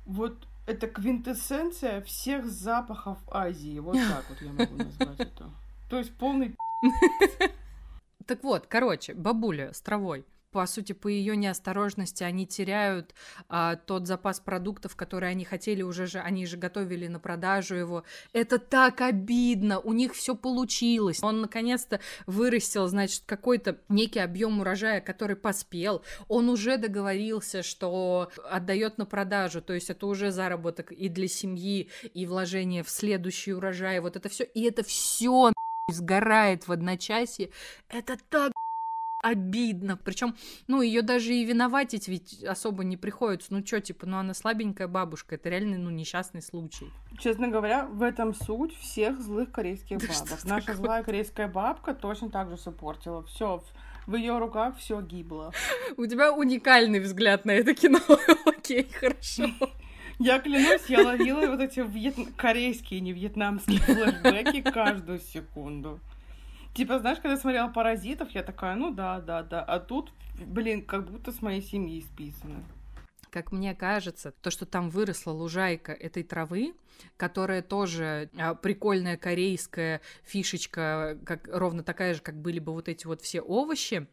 вот 0.05 0.37
это 0.67 0.89
квинтэссенция 0.89 2.03
всех 2.03 2.47
запахов 2.47 3.19
Азии. 3.31 3.79
Вот 3.79 3.97
так 3.97 4.25
вот 4.29 4.43
я 4.43 4.53
могу 4.53 4.77
назвать 4.77 5.21
это. 5.21 5.51
То 5.89 5.99
есть 5.99 6.17
полный 6.17 6.57
Так 8.27 8.43
вот, 8.43 8.67
короче, 8.67 9.15
бабуля 9.15 9.73
с 9.73 9.81
травой 9.81 10.25
по 10.57 10.67
сути, 10.67 10.95
по 10.95 11.09
ее 11.09 11.37
неосторожности 11.37 12.23
они 12.23 12.47
теряют 12.47 13.15
а, 13.51 13.77
тот 13.77 14.07
запас 14.07 14.41
продуктов, 14.41 14.97
которые 14.97 15.33
они 15.33 15.45
хотели 15.45 15.83
уже 15.83 16.07
же, 16.07 16.19
они 16.19 16.47
же 16.47 16.57
готовили 16.57 17.09
на 17.09 17.21
продажу 17.21 17.75
его. 17.75 18.05
Это 18.33 18.59
так 18.59 19.03
обидно, 19.03 19.81
у 19.81 19.93
них 19.93 20.15
все 20.15 20.35
получилось. 20.35 21.23
Он 21.23 21.43
наконец-то 21.43 22.01
вырастил, 22.27 22.89
значит, 22.89 23.25
какой-то 23.27 23.77
некий 23.91 24.21
объем 24.21 24.61
урожая, 24.61 25.03
который 25.03 25.37
поспел. 25.37 26.01
Он 26.27 26.49
уже 26.49 26.79
договорился, 26.79 27.63
что 27.63 28.31
отдает 28.51 28.97
на 28.97 29.05
продажу, 29.05 29.61
то 29.61 29.75
есть 29.75 29.91
это 29.91 30.07
уже 30.07 30.31
заработок 30.31 30.91
и 30.91 31.11
для 31.11 31.29
семьи, 31.29 31.91
и 32.15 32.25
вложение 32.25 32.83
в 32.83 32.89
следующий 32.89 33.53
урожай. 33.53 34.01
Вот 34.01 34.17
это 34.17 34.31
все, 34.31 34.45
и 34.45 34.63
это 34.63 34.83
все 34.83 35.53
сгорает 35.93 36.67
в 36.67 36.73
одночасье. 36.73 37.51
Это 37.91 38.17
так 38.31 38.53
обидно. 39.27 39.97
Причем, 39.97 40.37
ну, 40.69 40.83
ее 40.83 41.03
даже 41.03 41.35
и 41.35 41.45
виноватить 41.45 42.09
ведь 42.09 42.45
особо 42.45 42.85
не 42.85 42.97
приходится. 42.97 43.53
Ну, 43.53 43.65
что, 43.67 43.81
типа, 43.81 44.07
ну, 44.07 44.19
она 44.19 44.35
слабенькая 44.35 44.89
бабушка. 44.89 45.35
Это 45.35 45.49
реально, 45.49 45.79
ну, 45.79 45.91
несчастный 45.91 46.43
случай. 46.43 46.91
Честно 47.19 47.49
говоря, 47.49 47.87
в 47.87 48.03
этом 48.03 48.35
суть 48.35 48.77
всех 48.77 49.21
злых 49.21 49.51
корейских 49.51 49.99
бабок. 50.01 50.45
Наша 50.45 50.75
злая 50.75 51.03
корейская 51.03 51.49
бабка 51.49 51.95
точно 51.95 52.31
так 52.31 52.51
же 52.51 52.57
все 52.57 52.71
портила. 52.71 53.25
Все, 53.25 53.63
в 54.07 54.15
ее 54.15 54.39
руках 54.39 54.77
все 54.79 55.01
гибло. 55.01 55.53
У 55.97 56.07
тебя 56.07 56.33
уникальный 56.33 57.01
взгляд 57.01 57.45
на 57.45 57.51
это 57.51 57.75
кино. 57.75 57.99
Окей, 58.47 58.89
хорошо. 58.93 59.51
Я 60.19 60.39
клянусь, 60.39 60.87
я 60.89 61.03
ловила 61.05 61.47
вот 61.47 61.61
эти 61.61 61.81
вьет... 61.81 62.15
корейские, 62.37 63.01
не 63.01 63.13
вьетнамские 63.13 63.81
флешбеки 63.81 64.63
каждую 64.63 65.19
секунду. 65.19 66.01
Типа, 66.77 66.99
знаешь, 66.99 67.17
когда 67.17 67.31
я 67.31 67.41
смотрела 67.41 67.69
«Паразитов», 67.69 68.31
я 68.33 68.43
такая, 68.43 68.77
ну 68.77 68.93
да, 68.93 69.21
да, 69.23 69.43
да. 69.43 69.65
А 69.65 69.81
тут, 69.81 70.13
блин, 70.39 70.85
как 70.85 71.11
будто 71.11 71.33
с 71.33 71.41
моей 71.41 71.63
семьи 71.63 72.03
списано. 72.03 72.63
Как 73.31 73.51
мне 73.51 73.75
кажется, 73.75 74.31
то, 74.31 74.51
что 74.51 74.67
там 74.67 74.91
выросла 74.91 75.31
лужайка 75.31 75.93
этой 75.93 76.23
травы, 76.23 76.75
которая 77.17 77.63
тоже 77.63 78.29
а, 78.39 78.55
прикольная 78.55 79.17
корейская 79.17 80.03
фишечка, 80.23 81.19
как, 81.25 81.49
ровно 81.51 81.83
такая 81.83 82.13
же, 82.13 82.21
как 82.21 82.37
были 82.37 82.59
бы 82.59 82.75
вот 82.75 82.91
эти 82.91 83.07
вот 83.07 83.23
все 83.23 83.41
овощи, 83.41 84.07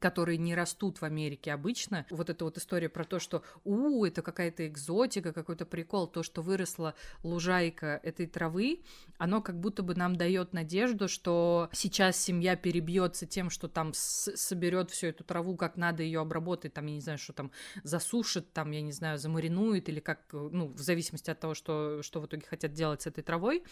которые 0.00 0.38
не 0.38 0.54
растут 0.54 1.00
в 1.00 1.04
Америке 1.04 1.52
обычно. 1.52 2.06
Вот 2.10 2.30
эта 2.30 2.44
вот 2.44 2.56
история 2.58 2.88
про 2.88 3.04
то, 3.04 3.20
что 3.20 3.44
у, 3.64 4.04
это 4.04 4.22
какая-то 4.22 4.66
экзотика, 4.66 5.32
какой-то 5.32 5.66
прикол, 5.66 6.08
то, 6.08 6.22
что 6.22 6.42
выросла 6.42 6.94
лужайка 7.22 8.00
этой 8.02 8.26
травы, 8.26 8.80
оно 9.18 9.42
как 9.42 9.60
будто 9.60 9.82
бы 9.82 9.94
нам 9.94 10.16
дает 10.16 10.54
надежду, 10.54 11.06
что 11.06 11.68
сейчас 11.72 12.16
семья 12.16 12.56
перебьется 12.56 13.26
тем, 13.26 13.50
что 13.50 13.68
там 13.68 13.92
соберет 13.94 14.90
всю 14.90 15.08
эту 15.08 15.22
траву, 15.22 15.56
как 15.56 15.76
надо 15.76 16.02
ее 16.02 16.20
обработать, 16.20 16.72
там, 16.72 16.86
я 16.86 16.94
не 16.94 17.00
знаю, 17.00 17.18
что 17.18 17.34
там 17.34 17.52
засушит, 17.84 18.52
там, 18.52 18.70
я 18.70 18.80
не 18.80 18.92
знаю, 18.92 19.18
замаринует 19.18 19.88
или 19.90 20.00
как, 20.00 20.20
ну, 20.32 20.68
в 20.68 20.80
зависимости 20.80 21.30
от 21.30 21.38
того, 21.38 21.54
что, 21.54 22.02
что 22.02 22.20
в 22.20 22.26
итоге 22.26 22.46
хотят 22.46 22.72
делать 22.72 23.02
с 23.02 23.06
этой 23.06 23.22
травой, 23.22 23.62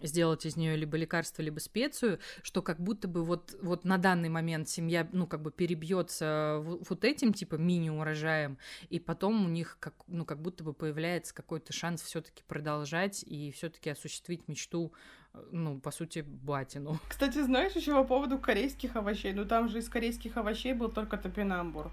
сделать 0.00 0.46
из 0.46 0.56
нее 0.56 0.76
либо 0.76 0.96
лекарство, 0.96 1.42
либо 1.42 1.58
специю, 1.58 2.18
что 2.42 2.62
как 2.62 2.80
будто 2.80 3.06
бы 3.06 3.22
вот, 3.22 3.54
вот 3.60 3.84
на 3.84 3.98
данный 3.98 4.30
момент 4.30 4.68
семья, 4.70 5.06
ну, 5.12 5.26
как 5.26 5.42
бы 5.42 5.50
перебьется 5.50 5.73
перебьется 5.74 6.60
вот 6.62 7.04
этим 7.04 7.32
типа 7.32 7.56
мини-урожаем, 7.56 8.58
и 8.90 9.00
потом 9.00 9.44
у 9.44 9.48
них 9.48 9.76
как, 9.80 9.94
ну, 10.06 10.24
как 10.24 10.40
будто 10.40 10.62
бы 10.64 10.72
появляется 10.72 11.34
какой-то 11.34 11.72
шанс 11.72 12.02
все-таки 12.02 12.42
продолжать 12.46 13.24
и 13.24 13.50
все-таки 13.50 13.90
осуществить 13.90 14.46
мечту 14.48 14.92
э, 15.32 15.42
ну, 15.50 15.80
по 15.80 15.90
сути, 15.90 16.20
батину. 16.20 16.98
Кстати, 17.08 17.42
знаешь 17.42 17.72
еще 17.72 17.92
по 17.92 18.04
поводу 18.04 18.38
корейских 18.38 18.96
овощей? 18.96 19.32
Ну, 19.32 19.44
там 19.44 19.68
же 19.68 19.78
из 19.78 19.88
корейских 19.88 20.36
овощей 20.36 20.74
был 20.74 20.90
только 20.90 21.16
топинамбур. 21.16 21.90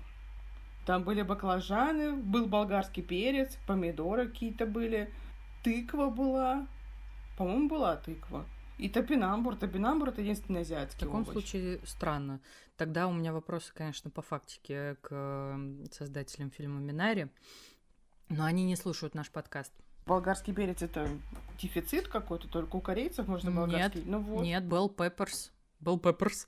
Там 0.86 1.04
были 1.04 1.24
баклажаны, 1.24 2.14
был 2.14 2.48
болгарский 2.48 3.04
перец, 3.04 3.58
помидоры 3.68 4.28
какие-то 4.28 4.66
были, 4.66 5.12
тыква 5.64 6.08
была. 6.10 6.68
По-моему, 7.38 7.70
была 7.70 7.96
тыква. 7.96 8.46
И 8.78 8.90
топинамбур. 8.90 9.56
Топинамбур 9.56 10.10
это 10.10 10.22
единственный 10.22 10.62
азиатский 10.62 10.98
В 10.98 11.10
таком 11.10 11.22
овощ. 11.22 11.32
случае 11.32 11.80
странно. 11.86 12.40
Тогда 12.78 13.08
у 13.08 13.14
меня 13.14 13.32
вопросы, 13.32 13.72
конечно, 13.74 14.10
по 14.10 14.22
фактике 14.22 14.96
к 15.02 15.60
создателям 15.92 16.50
фильма 16.50 16.80
«Минари», 16.80 17.30
но 18.30 18.46
они 18.46 18.64
не 18.64 18.76
слушают 18.76 19.14
наш 19.14 19.30
подкаст. 19.30 19.72
Болгарский 20.08 20.54
перец 20.54 20.82
это 20.82 21.08
дефицит 21.60 22.08
какой-то, 22.08 22.48
только 22.48 22.76
у 22.76 22.82
корейцев 22.82 23.28
можно 23.28 23.52
болгарский. 23.52 24.02
Нет, 24.02 24.10
ну, 24.10 24.20
вот. 24.20 24.44
нет, 24.44 24.64
Bell 24.64 24.94
Peppers. 24.94 25.52
Bell 25.80 26.02
Peppers. 26.02 26.48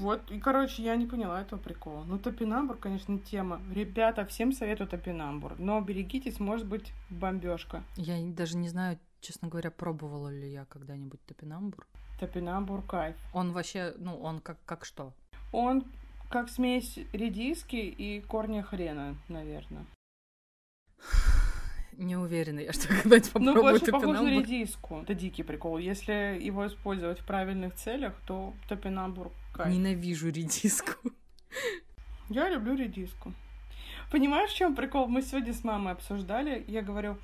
Вот, 0.00 0.28
и, 0.30 0.40
короче, 0.40 0.82
я 0.82 0.96
не 0.96 1.06
поняла 1.06 1.40
этого 1.40 1.60
прикола. 1.60 2.02
Ну, 2.04 2.18
топинамбур, 2.18 2.76
конечно, 2.76 3.18
тема. 3.18 3.60
Ребята, 3.72 4.26
всем 4.26 4.52
советую 4.52 4.88
топинамбур. 4.88 5.54
Но 5.58 5.80
берегитесь, 5.80 6.40
может 6.40 6.66
быть, 6.66 6.92
бомбежка. 7.08 7.84
Я 7.96 8.20
даже 8.32 8.56
не 8.56 8.68
знаю, 8.68 8.98
честно 9.20 9.48
говоря, 9.48 9.70
пробовала 9.70 10.28
ли 10.28 10.50
я 10.50 10.64
когда-нибудь 10.64 11.20
топинамбур. 11.26 11.86
Топинамбур 12.18 12.82
кайф. 12.82 13.16
Он 13.32 13.52
вообще, 13.52 13.94
ну, 13.98 14.16
он 14.18 14.40
как, 14.40 14.58
как 14.64 14.84
что? 14.84 15.12
Он 15.52 15.84
как 16.28 16.48
смесь 16.48 16.98
редиски 17.12 17.76
и 17.76 18.20
корня 18.20 18.62
хрена, 18.62 19.16
наверное. 19.28 19.84
Не 21.96 22.16
уверена 22.16 22.60
я, 22.60 22.72
что 22.72 22.88
когда-нибудь 23.02 23.32
попробую 23.32 23.54
Ну, 23.54 23.62
больше 23.62 23.86
похож 23.86 24.20
на 24.20 24.30
редиску. 24.30 25.00
Это 25.02 25.14
дикий 25.14 25.42
прикол. 25.42 25.78
Если 25.78 26.38
его 26.40 26.66
использовать 26.66 27.20
в 27.20 27.26
правильных 27.26 27.74
целях, 27.74 28.14
то 28.26 28.54
топинамбур 28.68 29.32
кайф. 29.52 29.74
Ненавижу 29.74 30.28
редиску. 30.28 30.92
Я 32.28 32.48
люблю 32.48 32.76
редиску. 32.76 33.32
Понимаешь, 34.10 34.50
в 34.50 34.56
чем 34.56 34.74
прикол? 34.74 35.08
Мы 35.08 35.22
сегодня 35.22 35.52
с 35.52 35.64
мамой 35.64 35.92
обсуждали. 35.92 36.64
Я 36.68 36.82
говорю, 36.82 37.18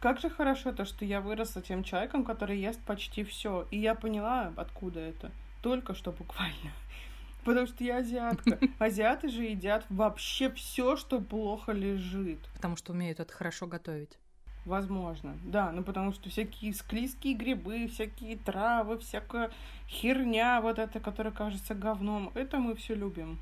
как 0.00 0.18
же 0.18 0.30
хорошо 0.30 0.72
то, 0.72 0.84
что 0.86 1.04
я 1.04 1.20
выросла 1.20 1.62
тем 1.62 1.84
человеком, 1.84 2.24
который 2.24 2.58
ест 2.58 2.80
почти 2.84 3.22
все. 3.22 3.68
И 3.70 3.78
я 3.78 3.94
поняла, 3.94 4.52
откуда 4.56 4.98
это. 5.00 5.30
Только 5.62 5.94
что 5.94 6.10
буквально. 6.10 6.72
Потому 7.44 7.66
что 7.66 7.84
я 7.84 7.98
азиатка. 7.98 8.58
Азиаты 8.78 9.28
же 9.28 9.44
едят 9.44 9.84
вообще 9.90 10.50
все, 10.52 10.96
что 10.96 11.20
плохо 11.20 11.72
лежит. 11.72 12.40
Потому 12.54 12.76
что 12.76 12.92
умеют 12.92 13.20
это 13.20 13.32
хорошо 13.32 13.66
готовить. 13.66 14.18
Возможно, 14.66 15.38
да, 15.42 15.72
ну 15.72 15.82
потому 15.82 16.12
что 16.12 16.28
всякие 16.28 16.74
склизкие 16.74 17.32
грибы, 17.32 17.88
всякие 17.88 18.36
травы, 18.36 18.98
всякая 18.98 19.50
херня 19.88 20.60
вот 20.60 20.78
эта, 20.78 21.00
которая 21.00 21.32
кажется 21.32 21.74
говном, 21.74 22.30
это 22.34 22.58
мы 22.58 22.76
все 22.76 22.94
любим. 22.94 23.38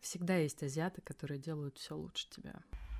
Всегда 0.00 0.36
есть 0.36 0.62
азиаты, 0.62 1.02
которые 1.02 1.38
делают 1.38 1.76
все 1.76 1.94
лучше 1.94 2.26
тебя. 2.30 2.54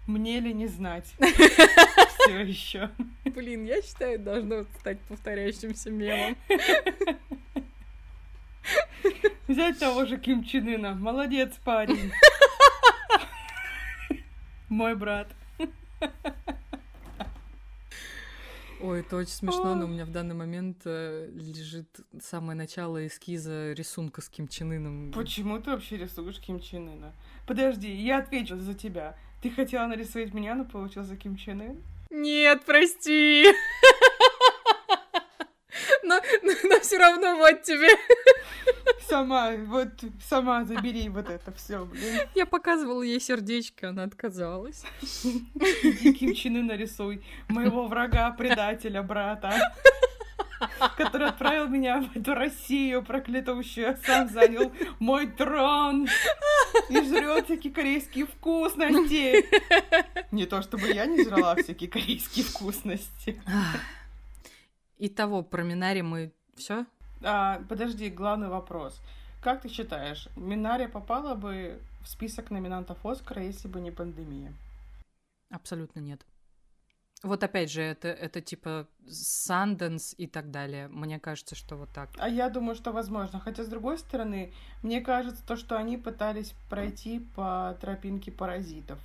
Мне 0.07 0.41
ли 0.41 0.53
не 0.53 0.67
знать? 0.67 1.15
Все 2.21 2.41
еще. 2.41 2.91
Блин, 3.25 3.65
я 3.65 3.81
считаю, 3.83 4.19
должно 4.19 4.65
стать 4.79 5.01
повторяющимся 5.03 5.91
мемом. 5.91 6.37
Взять 9.47 9.79
того 9.79 10.05
же 10.05 10.19
Ким 10.19 10.45
Чен 10.45 10.69
Ына. 10.69 10.95
Молодец, 10.95 11.55
парень. 11.65 12.13
Мой 14.69 14.95
брат. 14.95 15.35
Ой, 18.81 19.01
это 19.01 19.17
очень 19.17 19.33
смешно, 19.33 19.75
но 19.75 19.87
у 19.87 19.89
меня 19.89 20.05
в 20.05 20.11
данный 20.11 20.37
момент 20.37 20.83
э, 20.85 21.29
лежит 21.35 21.89
самое 22.21 22.57
начало 22.57 23.05
эскиза 23.07 23.73
рисунка 23.73 24.21
с 24.21 24.29
Ким 24.29 24.47
Чен 24.47 24.71
Ыном. 24.71 25.13
Почему 25.13 25.59
ты 25.59 25.71
вообще 25.71 25.97
рисуешь 25.97 26.39
Ким 26.39 26.61
Чен 26.61 26.89
Ына? 26.89 27.13
Подожди, 27.47 27.91
я 27.93 28.19
отвечу 28.19 28.57
за 28.57 28.75
тебя. 28.75 29.17
Ты 29.43 29.51
хотела 29.51 29.87
нарисовать 29.87 30.33
меня, 30.33 30.55
но 30.55 30.65
получился 30.65 31.17
Ким 31.17 31.37
Чен 31.37 31.61
Ын? 31.61 31.83
Нет, 32.11 32.65
прости. 32.65 33.47
Но, 36.03 36.21
но, 36.43 36.53
но 36.65 36.81
все 36.81 36.99
равно 36.99 37.37
вот 37.37 37.63
тебе. 37.63 37.89
Сама, 39.09 39.53
вот, 39.57 39.89
сама 40.29 40.65
забери 40.65 41.09
вот 41.09 41.31
это 41.31 41.53
все, 41.53 41.85
блин. 41.85 42.21
Я 42.35 42.47
показывала 42.47 43.03
ей 43.03 43.21
сердечко, 43.21 43.91
она 43.91 44.05
отказалась. 44.05 44.85
Иди 45.03 46.13
Ким 46.13 46.35
Чен 46.35 46.57
Ына 46.57 46.75
нарисуй. 46.75 47.25
Моего 47.49 47.87
врага, 47.87 48.31
предателя, 48.33 49.03
брата. 49.03 49.53
Который 50.97 51.29
отправил 51.29 51.69
меня 51.69 52.01
в 52.01 52.17
эту 52.17 52.35
Россию 52.35 53.05
проклятущую, 53.05 53.97
сам 54.05 54.29
занял 54.29 54.73
мой 54.99 55.27
трон 55.27 56.09
и 56.89 56.95
жрет 56.95 57.47
всякие 57.47 57.73
корейские 57.73 58.27
вкусности. 58.27 59.45
Не 60.33 60.47
то 60.47 60.63
чтобы 60.63 60.89
я 60.89 61.07
не 61.07 61.25
жрала 61.25 61.55
всякие 61.57 61.91
корейские 61.91 62.45
вкусности. 62.45 63.41
Итого, 64.99 65.43
про 65.43 65.63
Минари 65.63 66.03
мы 66.03 66.33
все? 66.57 66.87
А, 67.23 67.61
подожди, 67.69 68.11
главный 68.11 68.49
вопрос. 68.49 69.01
Как 69.43 69.63
ты 69.63 69.69
считаешь, 69.69 70.29
Минария 70.37 70.89
попала 70.89 71.35
бы 71.35 71.81
в 72.03 72.09
список 72.09 72.51
номинантов 72.51 73.05
Оскара, 73.07 73.43
если 73.43 73.69
бы 73.69 73.81
не 73.81 73.93
пандемия? 73.93 74.53
Абсолютно 75.51 76.01
нет. 76.01 76.27
Вот 77.23 77.43
опять 77.43 77.71
же, 77.71 77.83
это, 77.83 78.09
это 78.09 78.41
типа 78.41 78.87
Санденс 79.09 80.15
и 80.19 80.27
так 80.27 80.51
далее. 80.51 80.89
Мне 80.89 81.19
кажется, 81.19 81.57
что 81.57 81.77
вот 81.77 81.89
так. 81.93 82.11
А 82.19 82.29
я 82.29 82.49
думаю, 82.49 82.77
что 82.77 82.93
возможно. 82.93 83.41
Хотя, 83.41 83.65
с 83.65 83.69
другой 83.69 83.99
стороны, 83.99 84.53
мне 84.83 85.01
кажется, 85.01 85.45
то, 85.45 85.57
что 85.57 85.77
они 85.77 85.97
пытались 85.97 86.55
пройти 86.71 87.21
по 87.35 87.77
тропинке 87.81 88.31
паразитов. 88.31 88.99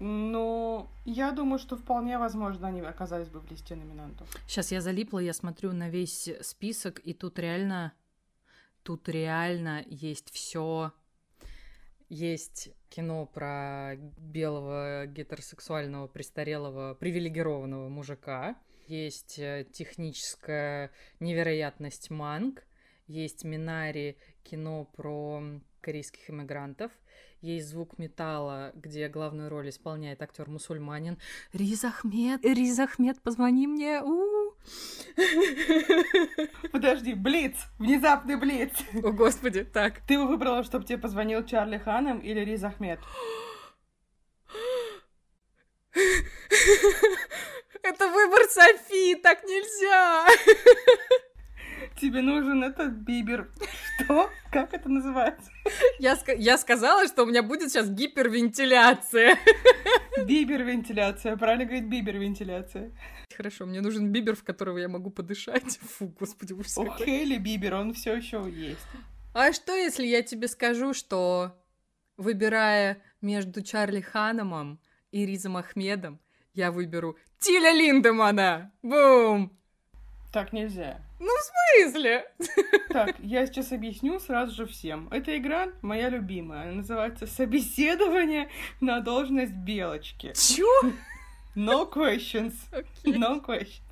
Но 0.00 0.90
я 1.04 1.30
думаю, 1.30 1.58
что 1.58 1.76
вполне 1.76 2.18
возможно 2.18 2.68
они 2.68 2.80
оказались 2.80 3.28
бы 3.28 3.38
в 3.38 3.50
листе 3.50 3.76
номинантов. 3.76 4.28
Сейчас 4.48 4.72
я 4.72 4.80
залипла, 4.80 5.18
я 5.18 5.34
смотрю 5.34 5.72
на 5.72 5.90
весь 5.90 6.28
список, 6.40 7.00
и 7.04 7.12
тут 7.12 7.38
реально, 7.38 7.92
тут 8.82 9.08
реально 9.08 9.84
есть 9.86 10.32
все. 10.32 10.92
Есть 12.10 12.70
кино 12.88 13.24
про 13.24 13.94
белого 14.18 15.06
гетеросексуального 15.06 16.08
престарелого 16.08 16.94
привилегированного 16.94 17.88
мужика. 17.88 18.56
Есть 18.88 19.38
э, 19.38 19.64
техническая 19.72 20.90
невероятность 21.20 22.10
Манг. 22.10 22.64
Есть 23.06 23.44
Минари, 23.44 24.18
кино 24.42 24.86
про 24.96 25.40
корейских 25.80 26.28
иммигрантов. 26.28 26.90
Есть 27.42 27.68
звук 27.68 27.96
металла, 27.96 28.72
где 28.74 29.08
главную 29.08 29.48
роль 29.48 29.68
исполняет 29.68 30.20
актер 30.20 30.50
мусульманин. 30.50 31.16
Риз 31.52 31.84
Ахмед, 31.84 32.44
Риз 32.44 32.80
Ахмед, 32.80 33.22
позвони 33.22 33.68
мне. 33.68 34.02
У-у-у. 34.02 34.39
Подожди, 36.72 37.14
Блиц! 37.14 37.54
Внезапный 37.78 38.36
Блиц! 38.36 38.72
О, 39.02 39.10
господи, 39.12 39.64
так. 39.64 40.00
Ты 40.06 40.18
выбрала, 40.18 40.62
чтобы 40.64 40.84
тебе 40.84 40.98
позвонил 40.98 41.44
Чарли 41.44 41.78
Ханом 41.78 42.18
или 42.20 42.40
Риз 42.40 42.62
Ахмед? 42.64 43.00
Это 47.82 48.08
выбор 48.08 48.44
Софии, 48.48 49.14
так 49.16 49.42
нельзя! 49.44 50.26
Тебе 52.00 52.22
нужен 52.22 52.64
этот 52.64 52.92
Бибер. 52.92 53.50
Что? 53.98 54.30
Как 54.50 54.72
это 54.72 54.88
называется? 54.88 55.50
Я, 55.98 56.16
я 56.38 56.56
сказала, 56.56 57.06
что 57.06 57.24
у 57.24 57.26
меня 57.26 57.42
будет 57.42 57.70
сейчас 57.70 57.90
гипервентиляция. 57.90 59.36
Бибер-вентиляция. 60.24 61.36
Правильно 61.36 61.64
говорить, 61.66 61.84
бибер-вентиляция. 61.84 62.92
Хорошо, 63.36 63.66
мне 63.66 63.80
нужен 63.80 64.10
бибер, 64.10 64.34
в 64.34 64.44
которого 64.44 64.78
я 64.78 64.88
могу 64.88 65.10
подышать. 65.10 65.78
Фу, 65.98 66.08
господи, 66.18 66.52
ужас 66.52 66.76
У 66.78 66.86
Хейли 66.86 67.38
Бибер, 67.38 67.74
он 67.74 67.92
все 67.92 68.16
еще 68.16 68.44
есть. 68.50 68.86
А 69.34 69.52
что, 69.52 69.74
если 69.74 70.06
я 70.06 70.22
тебе 70.22 70.48
скажу, 70.48 70.94
что 70.94 71.56
выбирая 72.16 73.02
между 73.20 73.62
Чарли 73.62 74.00
Ханомом 74.00 74.80
и 75.12 75.24
Ризом 75.24 75.56
Ахмедом, 75.56 76.18
я 76.54 76.72
выберу 76.72 77.16
Тиля 77.38 77.72
Линдемана! 77.72 78.72
Бум! 78.82 79.56
Так 80.32 80.52
нельзя. 80.52 81.00
Ну, 81.20 81.28
в 81.28 81.84
смысле? 81.84 82.24
Так, 82.88 83.14
я 83.20 83.46
сейчас 83.46 83.70
объясню 83.70 84.18
сразу 84.18 84.52
же 84.52 84.66
всем. 84.66 85.06
Эта 85.12 85.38
игра 85.38 85.68
моя 85.80 86.08
любимая. 86.08 86.62
Она 86.62 86.72
называется 86.72 87.28
«Собеседование 87.28 88.48
на 88.80 88.98
должность 89.00 89.52
белочки». 89.52 90.32
Чё? 90.34 90.66
No 91.54 91.88
questions. 91.88 92.54
Окей. 92.72 93.14
No 93.14 93.44
questions. 93.44 93.82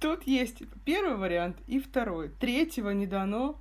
Тут 0.00 0.24
есть 0.24 0.62
первый 0.84 1.16
вариант 1.16 1.56
и 1.66 1.80
второй. 1.80 2.28
Третьего 2.28 2.90
не 2.90 3.06
дано. 3.06 3.58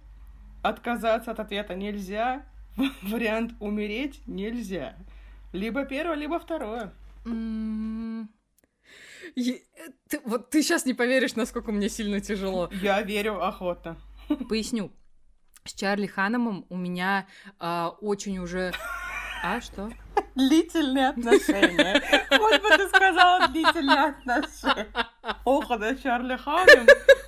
Отказаться 0.64 1.32
от 1.32 1.40
ответа 1.40 1.76
нельзя. 1.76 2.46
Вариант 3.02 3.54
умереть 3.60 4.22
нельзя. 4.28 4.96
Либо 5.54 5.86
первое, 5.86 6.16
либо 6.16 6.40
второе. 6.40 6.92
Э, 7.26 8.24
ты- 9.36 10.22
вот 10.26 10.50
ты 10.50 10.62
сейчас 10.62 10.86
не 10.86 10.94
поверишь, 10.94 11.36
насколько 11.36 11.72
мне 11.72 11.90
сильно 11.90 12.20
тяжело. 12.22 12.70
Я 12.82 13.02
верю 13.02 13.44
охотно. 13.44 13.98
Поясню. 14.50 14.92
С 15.66 15.74
Чарли 15.74 16.08
Ханомом 16.08 16.66
у 16.70 16.78
меня 16.78 17.28
а, 17.60 17.90
очень 18.02 18.40
уже... 18.40 18.72
А, 19.44 19.62
что? 19.62 19.92
Длительные 20.36 21.10
отношения. 21.10 22.02
Вот 22.32 22.62
бы 22.62 22.70
ты 22.78 22.88
сказала 22.88 23.48
длительные 23.50 24.06
отношения. 24.06 24.88
Ох, 25.46 25.68
да 25.68 25.96
Чарли 25.96 26.38
Ханем. 26.38 26.88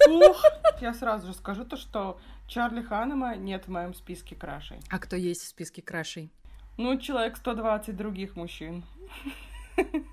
Ух. 0.10 0.44
Я 0.82 0.94
сразу 0.94 1.28
же 1.28 1.34
скажу 1.34 1.66
то, 1.66 1.76
что 1.78 2.20
Чарли 2.48 2.82
Ханема 2.82 3.36
нет 3.36 3.66
в 3.66 3.72
моем 3.72 3.94
списке 3.94 4.36
крашей. 4.36 4.80
А 4.90 5.00
кто 5.00 5.16
есть 5.16 5.44
в 5.44 5.48
списке 5.48 5.82
крашей? 5.82 6.32
Ну, 6.78 6.98
человек 6.98 7.38
120 7.38 7.96
других 7.96 8.36
мужчин. 8.36 8.86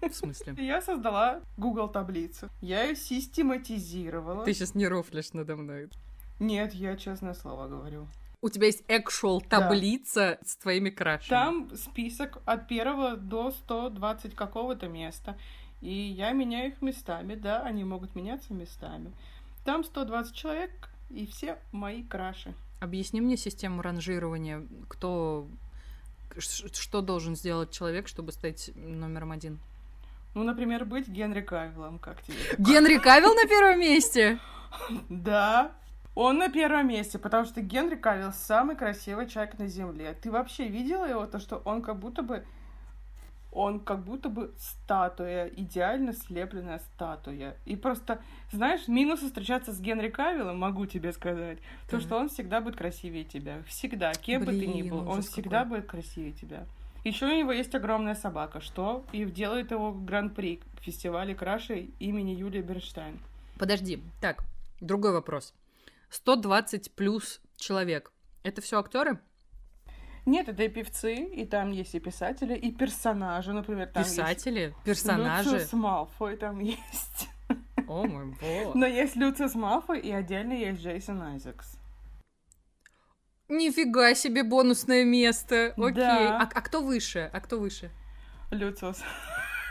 В 0.03 0.13
смысле? 0.13 0.55
Я 0.59 0.81
создала 0.81 1.41
Google 1.57 1.89
таблицу. 1.89 2.49
Я 2.61 2.85
ее 2.85 2.97
систематизировала. 2.97 4.45
Ты 4.45 4.55
сейчас 4.55 4.75
не 4.75 4.87
рофлишь 4.89 5.33
надо 5.33 5.57
мной. 5.57 5.89
Нет, 6.39 6.75
я 6.75 6.97
честное 6.97 7.35
слово 7.35 7.67
говорю. 7.67 8.09
У 8.43 8.51
тебя 8.51 8.67
есть 8.67 8.85
actual 8.89 9.41
таблица 9.41 10.39
с 10.45 10.57
твоими 10.57 10.91
крашами. 10.91 11.31
Там 11.31 11.77
список 11.77 12.43
от 12.45 12.69
первого 12.69 13.17
до 13.17 13.51
120 13.51 14.35
какого-то 14.35 14.89
места. 14.89 15.39
И 15.81 15.93
я 15.93 16.33
меняю 16.33 16.73
их 16.73 16.83
местами, 16.83 17.35
да, 17.35 17.63
они 17.63 17.85
могут 17.85 18.15
меняться 18.15 18.53
местами. 18.55 19.13
Там 19.65 19.85
120 19.85 20.35
человек, 20.35 20.91
и 21.11 21.27
все 21.27 21.59
мои 21.73 22.03
краши. 22.03 22.55
Объясни 22.81 23.21
мне 23.21 23.37
систему 23.37 23.83
ранжирования. 23.83 24.67
Кто... 24.89 25.49
Что 26.39 27.01
должен 27.01 27.37
сделать 27.37 27.71
человек, 27.71 28.09
чтобы 28.09 28.33
стать 28.33 28.71
номером 28.75 29.33
один? 29.33 29.59
Ну, 30.35 30.43
например, 30.45 30.85
быть 30.85 31.09
Генри 31.09 31.41
Кавиллом, 31.41 31.99
как 31.99 32.23
тебе? 32.23 32.37
Генри 32.59 32.99
Кавилл 32.99 33.35
на 33.35 33.47
первом 33.47 33.81
месте? 33.81 34.39
Да, 35.09 35.73
он 36.15 36.37
на 36.37 36.51
первом 36.51 36.89
месте, 36.89 37.19
потому 37.19 37.47
что 37.47 37.63
Генри 37.63 37.95
Кавилл 37.95 38.33
самый 38.33 38.77
красивый 38.77 39.27
человек 39.27 39.59
на 39.59 39.69
Земле. 39.69 40.15
Ты 40.21 40.31
вообще 40.31 40.69
видела 40.69 41.07
его, 41.07 41.27
то, 41.27 41.39
что 41.39 41.63
он 41.65 41.81
как 41.81 41.99
будто 41.99 42.23
бы... 42.23 42.45
Он 43.57 43.81
как 43.81 44.05
будто 44.05 44.29
бы 44.29 44.53
статуя, 44.59 45.47
идеально 45.47 46.13
слепленная 46.13 46.79
статуя. 46.79 47.57
И 47.65 47.75
просто, 47.75 48.21
знаешь, 48.53 48.87
минусы 48.87 49.29
встречаться 49.29 49.73
с 49.73 49.81
Генри 49.81 50.11
Кавиллом, 50.11 50.59
могу 50.59 50.85
тебе 50.85 51.11
сказать, 51.11 51.59
то, 51.87 51.93
Так. 51.93 52.01
что 52.03 52.17
он 52.19 52.29
всегда 52.29 52.61
будет 52.61 52.77
красивее 52.77 53.25
тебя. 53.25 53.63
Всегда, 53.67 54.13
кем 54.13 54.45
бы 54.45 54.53
ты 54.53 54.67
ни 54.67 54.83
Блин, 54.83 54.91
был, 54.91 55.09
он 55.09 55.23
всегда 55.23 55.65
какой. 55.65 55.79
будет 55.79 55.91
красивее 55.91 56.33
тебя. 56.33 56.67
Еще 57.03 57.25
у 57.25 57.35
него 57.35 57.51
есть 57.51 57.75
огромная 57.75 58.15
собака, 58.15 58.61
что 58.61 59.07
и 59.13 59.25
делает 59.25 59.71
его 59.71 59.91
гран-при 59.91 60.61
фестиваля 60.83 61.35
крашей 61.35 61.95
имени 61.99 62.33
Юлии 62.33 62.61
Бернштейн. 62.61 63.19
Подожди. 63.59 64.03
Так, 64.21 64.45
другой 64.83 65.13
вопрос. 65.13 65.55
120 66.11 66.93
плюс 66.93 67.41
человек. 67.57 68.13
Это 68.43 68.61
все 68.61 68.79
актеры? 68.79 69.19
Нет, 70.27 70.49
это 70.49 70.65
и 70.65 70.69
певцы, 70.69 71.15
и 71.15 71.47
там 71.47 71.71
есть 71.71 71.95
и 71.95 72.01
писатели, 72.01 72.55
и 72.55 72.73
персонажи, 72.73 73.53
например. 73.53 73.87
Там 73.87 74.03
Писатели? 74.03 74.61
Есть 74.61 74.83
Персонажи? 74.85 75.51
Люциус 75.51 75.73
Малфой 75.73 76.37
там 76.37 76.59
есть. 76.59 77.29
О 77.89 78.05
мой 78.05 78.35
бог. 78.41 78.75
Но 78.75 78.87
есть 78.87 79.15
Люциус 79.15 79.55
Малфой, 79.55 80.01
и 80.01 80.11
отдельно 80.11 80.53
есть 80.53 80.83
Джейсон 80.83 81.23
Айзекс. 81.23 81.79
Нифига 83.49 84.15
себе 84.15 84.43
бонусное 84.43 85.05
место. 85.05 85.73
Окей. 85.77 85.93
Да. 85.93 86.41
А, 86.41 86.51
а 86.53 86.61
кто 86.61 86.83
выше? 86.83 87.31
А 87.33 87.41
кто 87.41 87.61
выше? 87.61 87.93
Люциус. 88.51 89.01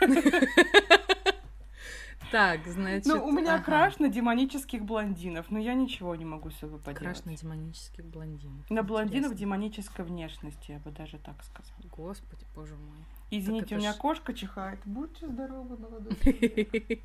Так, 2.30 2.66
значит... 2.66 3.06
Ну, 3.06 3.24
у 3.24 3.30
меня 3.30 3.54
ага. 3.54 3.64
краш 3.64 3.98
на 3.98 4.08
демонических 4.08 4.84
блондинов, 4.84 5.50
но 5.50 5.58
я 5.58 5.74
ничего 5.74 6.14
не 6.14 6.24
могу 6.24 6.50
с 6.50 6.56
собой 6.58 6.78
поделать. 6.78 6.98
Краш 6.98 7.24
на 7.24 7.36
демонических 7.36 8.04
блондинов. 8.04 8.68
На 8.70 8.82
блондинов 8.82 9.32
Интересно. 9.32 9.38
демонической 9.38 10.04
внешности, 10.04 10.72
я 10.72 10.78
бы 10.78 10.90
даже 10.90 11.18
так 11.18 11.42
сказала. 11.44 11.76
Господи, 11.96 12.44
боже 12.54 12.74
мой. 12.74 12.98
Извините, 13.30 13.76
у 13.76 13.78
меня 13.78 13.92
ж- 13.92 13.96
кошка 13.96 14.34
чихает. 14.34 14.80
Будьте 14.84 15.26
здоровы, 15.28 15.76
молодой. 15.76 16.16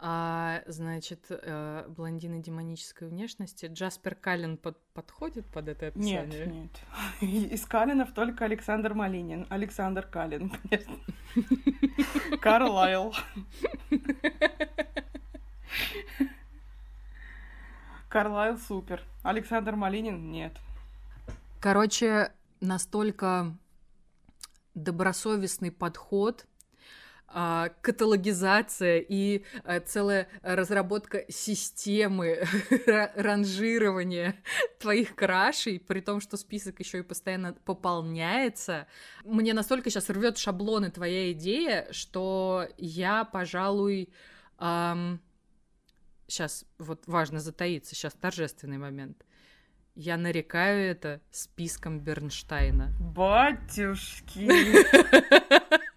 А, 0.00 0.62
значит, 0.66 1.26
э, 1.28 1.84
блондины 1.88 2.40
демонической 2.40 3.08
внешности. 3.08 3.66
Джаспер 3.66 4.14
Каллен 4.14 4.56
под- 4.56 4.78
подходит 4.94 5.44
под 5.46 5.68
это 5.68 5.90
Нет, 5.96 6.26
описание? 6.28 6.46
нет. 6.46 6.70
Из 7.52 7.64
Калинов 7.66 8.12
только 8.14 8.44
Александр 8.44 8.94
Малинин. 8.94 9.46
Александр 9.50 10.06
Калин, 10.06 10.50
конечно. 10.70 10.94
Карлайл. 12.40 13.12
Карлайл 18.08 18.58
супер. 18.58 19.02
Александр 19.22 19.74
Малинин 19.76 20.30
нет. 20.30 20.56
Короче, 21.60 22.32
настолько 22.60 23.54
добросовестный 24.74 25.72
подход, 25.72 26.46
каталогизация 27.28 28.98
и 29.06 29.44
а, 29.64 29.80
целая 29.80 30.28
разработка 30.42 31.24
системы 31.28 32.42
ра- 32.86 33.10
ранжирования 33.14 34.34
твоих 34.78 35.14
крашей, 35.14 35.78
при 35.78 36.00
том, 36.00 36.20
что 36.20 36.36
список 36.36 36.80
еще 36.80 37.00
и 37.00 37.02
постоянно 37.02 37.52
пополняется. 37.52 38.86
Мне 39.24 39.52
настолько 39.52 39.90
сейчас 39.90 40.08
рвет 40.08 40.38
шаблоны 40.38 40.90
твоя 40.90 41.32
идея, 41.32 41.86
что 41.92 42.66
я, 42.78 43.24
пожалуй, 43.24 44.08
сейчас 46.26 46.64
вот 46.78 47.06
важно 47.06 47.40
затаиться, 47.40 47.94
сейчас 47.94 48.14
торжественный 48.14 48.78
момент. 48.78 49.24
Я 49.94 50.16
нарекаю 50.16 50.90
это 50.90 51.20
списком 51.30 52.00
Бернштейна. 52.00 52.94
Батюшки. 53.00 54.48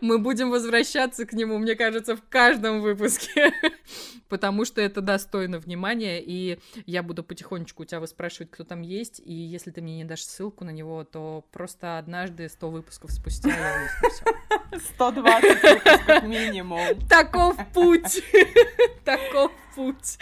Мы 0.00 0.18
будем 0.18 0.50
возвращаться 0.50 1.26
к 1.26 1.32
нему, 1.32 1.58
мне 1.58 1.74
кажется, 1.74 2.16
в 2.16 2.22
каждом 2.28 2.80
выпуске, 2.80 3.52
потому 4.28 4.64
что 4.64 4.80
это 4.80 5.00
достойно 5.00 5.58
внимания, 5.58 6.22
и 6.22 6.58
я 6.86 7.02
буду 7.02 7.22
потихонечку 7.22 7.82
у 7.82 7.86
тебя 7.86 8.00
выспрашивать, 8.00 8.50
кто 8.50 8.64
там 8.64 8.82
есть, 8.82 9.20
и 9.24 9.32
если 9.32 9.70
ты 9.70 9.80
мне 9.80 9.96
не 9.96 10.04
дашь 10.04 10.24
ссылку 10.24 10.64
на 10.64 10.70
него, 10.70 11.04
то 11.04 11.44
просто 11.52 11.98
однажды, 11.98 12.48
100 12.48 12.70
выпусков 12.70 13.12
спустя, 13.12 13.48
я 13.50 13.78
выясню 13.78 14.80
120 14.94 15.62
выпусков 15.62 16.22
минимум. 16.24 16.80
Таков 17.08 17.56
путь! 17.72 18.22
Таков 19.04 19.52
путь! 19.74 20.18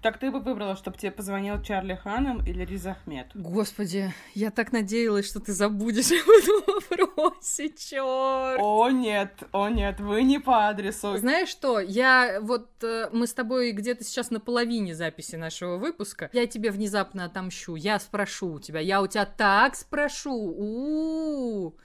Так 0.00 0.18
ты 0.18 0.30
бы 0.30 0.38
выбрала, 0.38 0.76
чтобы 0.76 0.96
тебе 0.96 1.10
позвонил 1.10 1.60
Чарли 1.60 1.96
Ханом 1.96 2.44
или 2.46 2.64
Риз 2.64 2.86
Ахмед? 2.86 3.30
Господи, 3.34 4.14
я 4.32 4.52
так 4.52 4.70
надеялась, 4.70 5.26
что 5.26 5.40
ты 5.40 5.52
забудешь 5.52 6.12
об 6.12 6.28
этом 6.28 7.08
вопросе, 7.16 7.70
чёрт! 7.70 8.60
О 8.60 8.90
нет, 8.90 9.42
о 9.50 9.68
нет, 9.68 9.98
вы 9.98 10.22
не 10.22 10.38
по 10.38 10.68
адресу. 10.68 11.16
Знаешь 11.16 11.48
что, 11.48 11.80
я 11.80 12.38
вот 12.40 12.68
э, 12.84 13.08
мы 13.12 13.26
с 13.26 13.34
тобой 13.34 13.72
где-то 13.72 14.04
сейчас 14.04 14.30
на 14.30 14.38
половине 14.38 14.94
записи 14.94 15.34
нашего 15.34 15.78
выпуска. 15.78 16.30
Я 16.32 16.46
тебе 16.46 16.70
внезапно 16.70 17.24
отомщу. 17.24 17.74
Я 17.74 17.98
спрошу 17.98 18.52
у 18.52 18.60
тебя. 18.60 18.78
Я 18.78 19.02
у 19.02 19.08
тебя 19.08 19.26
так 19.26 19.74
спрошу. 19.74 20.32
У 20.32 21.76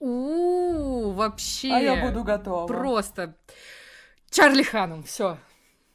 у 0.00 1.12
вообще. 1.12 1.72
А 1.72 1.78
я 1.78 2.06
буду 2.06 2.24
готова. 2.24 2.66
Просто 2.66 3.36
Чарли 4.30 4.62
Ханом. 4.62 5.04
Все. 5.04 5.38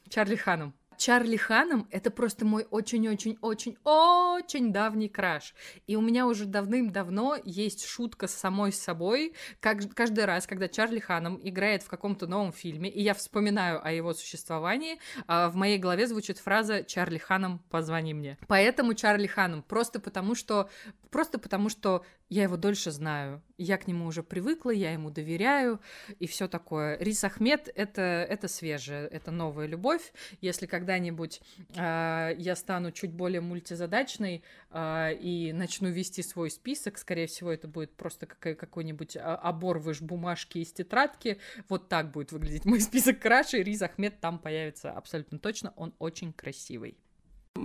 Чарли 0.10 0.36
Ханом. 0.36 0.74
Чарли 0.98 1.38
Ханом— 1.38 1.88
это 1.92 2.10
просто 2.10 2.44
мой 2.44 2.66
очень-очень-очень-очень 2.70 4.74
давний 4.74 5.10
краш. 5.10 5.54
И 5.86 5.96
у 5.96 6.02
меня 6.02 6.26
уже 6.26 6.46
давным-давно 6.46 7.38
есть 7.44 7.86
шутка 7.86 8.26
с 8.28 8.34
самой 8.34 8.72
собой. 8.72 9.36
Как, 9.60 9.94
каждый 9.94 10.26
раз, 10.26 10.48
когда 10.48 10.68
Чарли 10.68 10.98
Ханом 11.00 11.40
играет 11.42 11.84
в 11.84 11.88
каком-то 11.88 12.26
новом 12.26 12.52
фильме, 12.52 12.90
и 12.90 13.04
я 13.04 13.14
вспоминаю 13.14 13.86
о 13.86 13.92
его 13.92 14.14
существовании, 14.14 14.98
а, 15.28 15.50
в 15.50 15.56
моей 15.56 15.78
голове 15.78 16.08
звучит 16.08 16.40
фраза 16.40 16.84
«Чарли 16.84 17.20
Ханом, 17.20 17.60
позвони 17.70 18.16
мне». 18.16 18.40
Поэтому 18.48 18.96
Чарли 18.96 19.28
Ханом, 19.28 19.62
просто 19.62 20.00
потому 20.00 20.34
что, 20.34 20.68
просто 21.12 21.38
потому 21.38 21.70
что 21.70 22.04
я 22.30 22.42
его 22.44 22.58
дольше 22.58 22.92
знаю. 22.92 23.44
Я 23.58 23.78
к 23.78 23.88
нему 23.88 24.06
уже 24.06 24.22
привыкла, 24.22 24.70
я 24.70 24.92
ему 24.92 25.10
доверяю 25.10 25.82
и 26.20 26.28
все 26.28 26.48
такое. 26.48 26.98
Рис 27.00 27.24
Ахмед 27.24 27.70
это, 27.74 28.02
это 28.02 28.48
свежее, 28.48 29.08
это 29.08 29.32
новая 29.32 29.66
любовь. 29.66 30.14
Если 30.42 30.68
когда-нибудь 30.68 31.42
э, 31.76 32.36
я 32.38 32.56
стану 32.56 32.92
чуть 32.92 33.12
более 33.12 33.42
мультизадачной 33.42 34.44
э, 34.70 35.14
и 35.16 35.54
начну 35.54 35.90
вести 35.90 36.22
свой 36.22 36.52
список, 36.52 37.00
скорее 37.00 37.26
всего, 37.26 37.52
это 37.52 37.68
будет 37.68 37.96
просто 37.96 38.28
какой- 38.28 38.56
какой-нибудь 38.56 39.18
а, 39.18 39.36
оборвыш 39.36 40.02
бумажки 40.02 40.60
из 40.60 40.72
тетрадки. 40.72 41.40
Вот 41.68 41.90
так 41.90 42.12
будет 42.12 42.32
выглядеть 42.32 42.66
мой 42.66 42.80
список 42.80 43.20
крашей. 43.20 43.64
Риз 43.64 43.82
Ахмед 43.82 44.20
там 44.20 44.38
появится 44.38 44.92
абсолютно 44.92 45.40
точно. 45.40 45.74
Он 45.78 45.96
очень 45.98 46.32
красивый. 46.32 46.98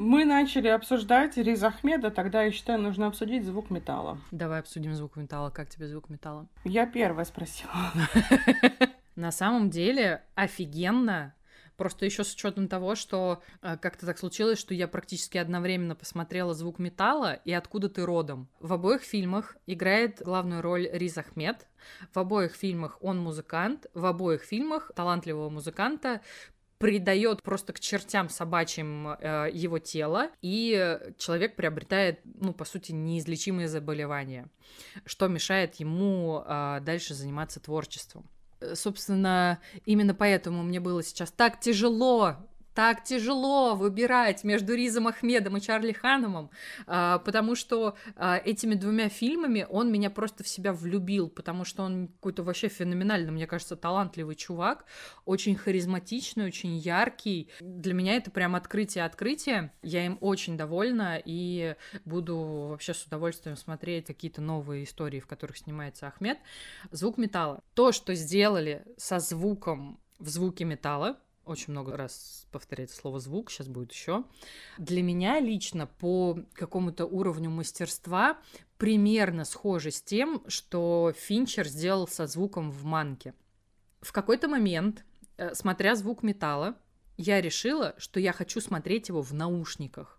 Мы 0.03 0.24
начали 0.24 0.66
обсуждать 0.66 1.36
Риз 1.36 1.62
Ахмеда, 1.62 2.11
тогда, 2.11 2.42
я 2.42 2.50
считаю, 2.50 2.80
нужно 2.80 3.07
обсудить 3.07 3.44
звук 3.44 3.70
металла. 3.70 4.18
Давай 4.32 4.59
обсудим 4.59 4.92
звук 4.96 5.14
металла. 5.14 5.50
Как 5.50 5.68
тебе 5.68 5.86
звук 5.86 6.09
металла? 6.09 6.48
Я 6.64 6.86
первая 6.86 7.24
спросила. 7.24 7.70
На 9.14 9.30
самом 9.30 9.70
деле 9.70 10.24
офигенно. 10.34 11.36
Просто 11.76 12.05
еще 12.05 12.24
с 12.24 12.34
учетом 12.34 12.66
того, 12.66 12.96
что 12.96 13.42
э, 13.62 13.76
как-то 13.76 14.05
так 14.07 14.18
случилось, 14.18 14.59
что 14.59 14.74
я 14.74 14.88
практически 14.88 15.38
одновременно 15.38 15.94
посмотрела 15.94 16.53
звук 16.53 16.80
металла 16.80 17.34
и 17.44 17.53
откуда 17.53 17.88
ты 17.88 18.05
родом. 18.05 18.48
В 18.59 18.72
обоих 18.72 19.03
фильмах 19.03 19.57
играет 19.66 20.20
главную 20.20 20.62
роль 20.62 20.88
Риз 20.92 21.16
Ахмед. 21.18 21.68
В 22.12 22.18
обоих 22.18 22.55
фильмах 22.55 22.98
он 23.00 23.18
музыкант. 23.18 23.86
В 23.94 24.05
обоих 24.05 24.42
фильмах 24.42 24.90
талантливого 24.94 25.48
музыканта 25.48 26.20
придает 26.83 27.45
просто 27.45 27.72
к 27.72 27.78
чертям 27.78 28.28
собачьим 28.28 29.07
э, 29.07 29.51
его 29.53 29.78
тело, 29.78 30.30
и 30.43 30.99
человек 31.16 31.55
приобретает, 31.55 32.18
ну, 32.24 32.53
по 32.53 32.64
сути, 32.64 32.91
неизлечимые 32.91 33.68
заболевания, 33.68 34.49
что 35.07 35.28
мешает 35.28 35.76
ему 35.76 36.43
э, 36.45 36.80
дальше 36.83 37.14
заниматься 37.14 37.61
творчеством. 37.61 38.28
Э, 38.59 38.74
Собственно, 38.74 39.61
именно 39.87 40.12
поэтому 40.12 40.64
мне 40.64 40.80
было 40.80 41.05
сейчас 41.05 41.30
так 41.30 41.61
тяжело 41.61 42.39
так 42.75 43.05
тяжело 43.05 43.75
выбирать 43.75 44.45
между 44.45 44.75
Ризом 44.75 45.09
Ахмедом 45.09 45.57
и 45.57 45.61
Чарли 45.61 45.93
Ханомом, 45.93 46.51
а, 46.87 47.18
потому 47.18 47.55
что 47.55 47.97
а, 48.16 48.39
этими 48.39 48.75
двумя 48.75 49.09
фильмами 49.09 49.66
он 49.68 49.93
меня 49.93 50.11
просто 50.11 50.45
в 50.45 50.49
себя 50.49 50.73
влюбил, 50.73 51.29
потому 51.29 51.64
что 51.64 51.83
он 51.83 52.09
какой-то 52.09 52.43
вообще 52.43 52.68
феноменально, 52.68 53.33
мне 53.33 53.47
кажется, 53.47 53.77
талантливый 53.77 54.35
чувак, 54.35 54.85
очень 55.25 55.55
харизматичный, 55.55 56.47
очень 56.47 56.77
яркий. 56.77 57.51
Для 57.61 57.95
меня 57.95 58.16
это 58.16 58.31
прям 58.31 58.55
открытие-открытие. 58.55 59.73
Я 59.83 60.07
им 60.07 60.18
очень 60.20 60.57
довольна 60.57 61.20
и 61.23 61.77
буду 62.05 62.68
вообще 62.70 62.95
с 62.95 63.05
удовольствием 63.05 63.57
смотреть 63.57 64.07
какие-то 64.07 64.41
новые 64.41 64.85
истории, 64.85 65.20
в 65.20 65.27
которых 65.27 65.59
снимается 65.59 66.07
Ахмед. 66.07 66.39
Звук 66.91 67.18
металла. 67.18 67.61
То, 67.75 67.93
что 67.93 68.14
сделали 68.14 68.85
со 68.97 69.18
звуком 69.18 69.99
в 70.18 70.29
звуке 70.29 70.64
металла, 70.64 71.18
очень 71.45 71.72
много 71.72 71.97
раз 71.97 72.47
повторяется 72.53 72.97
слово 72.97 73.20
звук, 73.20 73.51
сейчас 73.51 73.68
будет 73.68 73.93
еще. 73.93 74.24
Для 74.78 75.03
меня 75.03 75.40
лично 75.40 75.86
по 75.86 76.38
какому-то 76.55 77.07
уровню 77.07 77.51
мастерства 77.51 78.38
примерно 78.78 79.45
схоже 79.45 79.90
с 79.90 80.03
тем, 80.03 80.43
что 80.49 81.12
Финчер 81.16 81.68
сделал 81.68 82.09
со 82.09 82.26
звуком 82.26 82.70
в 82.70 82.84
манке. 82.84 83.34
В 84.01 84.12
какой-то 84.12 84.49
момент, 84.49 85.05
э, 85.36 85.55
смотря 85.55 85.95
звук 85.95 86.22
металла, 86.22 86.76
я 87.16 87.40
решила, 87.40 87.95
что 87.99 88.20
я 88.20 88.32
хочу 88.32 88.61
смотреть 88.61 89.09
его 89.09 89.22
в 89.22 89.32
наушниках. 89.32 90.18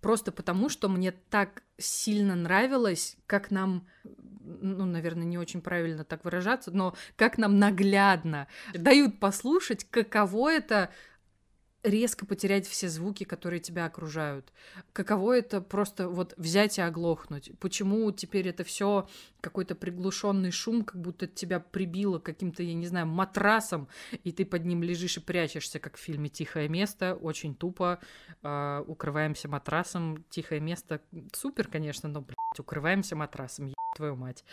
Просто 0.00 0.32
потому, 0.32 0.68
что 0.68 0.88
мне 0.88 1.12
так 1.12 1.62
сильно 1.76 2.34
нравилось, 2.34 3.16
как 3.26 3.50
нам, 3.50 3.86
ну, 4.60 4.84
наверное, 4.84 5.24
не 5.24 5.38
очень 5.38 5.60
правильно 5.60 6.04
так 6.04 6.24
выражаться, 6.24 6.70
но 6.70 6.94
как 7.16 7.38
нам 7.38 7.58
наглядно 7.58 8.48
дают 8.74 9.18
послушать, 9.18 9.84
каково 9.90 10.52
это 10.52 10.90
резко 11.82 12.26
потерять 12.26 12.66
все 12.66 12.88
звуки, 12.88 13.24
которые 13.24 13.60
тебя 13.60 13.86
окружают. 13.86 14.52
Каково 14.92 15.38
это 15.38 15.60
просто 15.60 16.08
вот 16.08 16.34
взять 16.36 16.78
и 16.78 16.82
оглохнуть? 16.82 17.52
Почему 17.58 18.10
теперь 18.12 18.48
это 18.48 18.64
все 18.64 19.08
какой-то 19.40 19.74
приглушенный 19.74 20.50
шум, 20.50 20.84
как 20.84 21.00
будто 21.00 21.26
тебя 21.26 21.60
прибило 21.60 22.18
каким-то, 22.18 22.62
я 22.62 22.74
не 22.74 22.86
знаю, 22.86 23.06
матрасом, 23.06 23.88
и 24.24 24.32
ты 24.32 24.44
под 24.44 24.64
ним 24.64 24.82
лежишь 24.82 25.16
и 25.16 25.20
прячешься, 25.20 25.78
как 25.78 25.96
в 25.96 26.00
фильме 26.00 26.28
«Тихое 26.28 26.68
место», 26.68 27.14
очень 27.14 27.54
тупо, 27.54 27.98
э, 28.42 28.84
укрываемся 28.86 29.48
матрасом, 29.48 30.24
«Тихое 30.28 30.60
место» 30.60 31.00
супер, 31.32 31.68
конечно, 31.68 32.08
но, 32.08 32.20
блядь, 32.20 32.36
укрываемся 32.58 33.16
матрасом, 33.16 33.66
еб 33.66 33.76
твою 33.96 34.16
мать. 34.16 34.44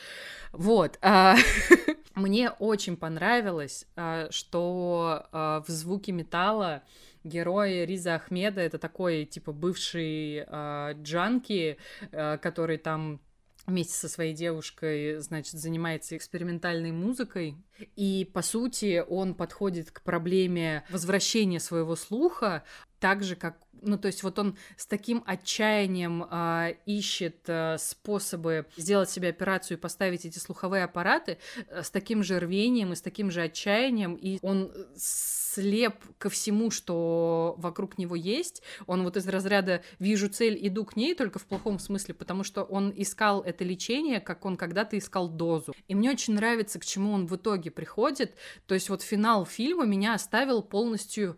Вот. 0.53 0.97
Э, 1.01 1.35
мне 2.15 2.49
очень 2.51 2.95
понравилось, 2.95 3.85
э, 3.95 4.27
что 4.31 5.25
в 5.31 5.65
звуке 5.67 6.11
металла 6.11 6.83
герой 7.27 7.85
Риза 7.85 8.15
Ахмеда 8.15 8.61
это 8.61 8.77
такой 8.77 9.25
типа 9.25 9.51
бывший 9.51 10.45
э, 10.47 10.93
джанки, 11.01 11.77
э, 12.11 12.37
который 12.37 12.77
там 12.77 13.21
вместе 13.67 13.93
со 13.93 14.07
своей 14.07 14.33
девушкой, 14.33 15.17
значит, 15.19 15.55
занимается 15.55 16.15
экспериментальной 16.15 16.91
музыкой. 16.91 17.57
И, 17.95 18.29
по 18.33 18.41
сути, 18.41 19.03
он 19.07 19.33
подходит 19.33 19.91
к 19.91 20.01
проблеме 20.01 20.83
возвращения 20.89 21.59
своего 21.59 21.95
слуха 21.95 22.63
так 22.99 23.23
же, 23.23 23.35
как 23.35 23.57
ну, 23.81 23.97
то 23.97 24.07
есть 24.07 24.23
вот 24.23 24.39
он 24.39 24.57
с 24.75 24.85
таким 24.85 25.23
отчаянием 25.25 26.25
э, 26.29 26.75
ищет 26.85 27.43
э, 27.47 27.77
способы 27.79 28.65
сделать 28.75 29.09
себе 29.09 29.29
операцию 29.29 29.77
и 29.77 29.81
поставить 29.81 30.25
эти 30.25 30.39
слуховые 30.39 30.83
аппараты, 30.83 31.37
э, 31.69 31.83
с 31.83 31.89
таким 31.89 32.23
же 32.23 32.39
рвением 32.39 32.93
и 32.93 32.95
с 32.95 33.01
таким 33.01 33.31
же 33.31 33.41
отчаянием, 33.41 34.15
и 34.15 34.39
он 34.41 34.71
слеп 34.95 35.95
ко 36.17 36.29
всему, 36.29 36.71
что 36.71 37.55
вокруг 37.57 37.97
него 37.97 38.15
есть. 38.15 38.61
Он 38.85 39.03
вот 39.03 39.17
из 39.17 39.27
разряда 39.27 39.81
«вижу 39.99 40.29
цель, 40.29 40.57
иду 40.67 40.85
к 40.85 40.95
ней», 40.95 41.15
только 41.15 41.39
в 41.39 41.45
плохом 41.45 41.79
смысле, 41.79 42.13
потому 42.13 42.43
что 42.43 42.63
он 42.63 42.93
искал 42.95 43.41
это 43.41 43.63
лечение, 43.63 44.19
как 44.19 44.45
он 44.45 44.55
когда-то 44.55 44.97
искал 44.97 45.29
дозу. 45.29 45.73
И 45.87 45.95
мне 45.95 46.11
очень 46.11 46.35
нравится, 46.35 46.79
к 46.79 46.85
чему 46.85 47.11
он 47.13 47.25
в 47.25 47.35
итоге 47.35 47.66
приходит. 47.69 48.35
То 48.65 48.73
есть 48.73 48.89
вот 48.89 49.01
финал 49.01 49.45
фильма 49.45 49.85
меня 49.85 50.13
оставил 50.13 50.61
полностью 50.61 51.37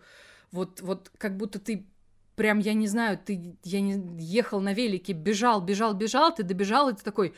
вот, 0.51 0.81
вот 0.81 1.11
как 1.17 1.37
будто 1.37 1.59
ты 1.59 1.87
прям, 2.35 2.59
я 2.59 2.73
не 2.73 2.87
знаю, 2.87 3.19
ты, 3.23 3.57
я 3.63 3.81
не 3.81 4.23
ехал 4.23 4.61
на 4.61 4.73
велике, 4.73 5.13
бежал, 5.13 5.61
бежал, 5.61 5.93
бежал, 5.93 6.33
ты 6.33 6.43
добежал, 6.43 6.89
и 6.89 6.95
ты 6.95 7.03
такой, 7.03 7.33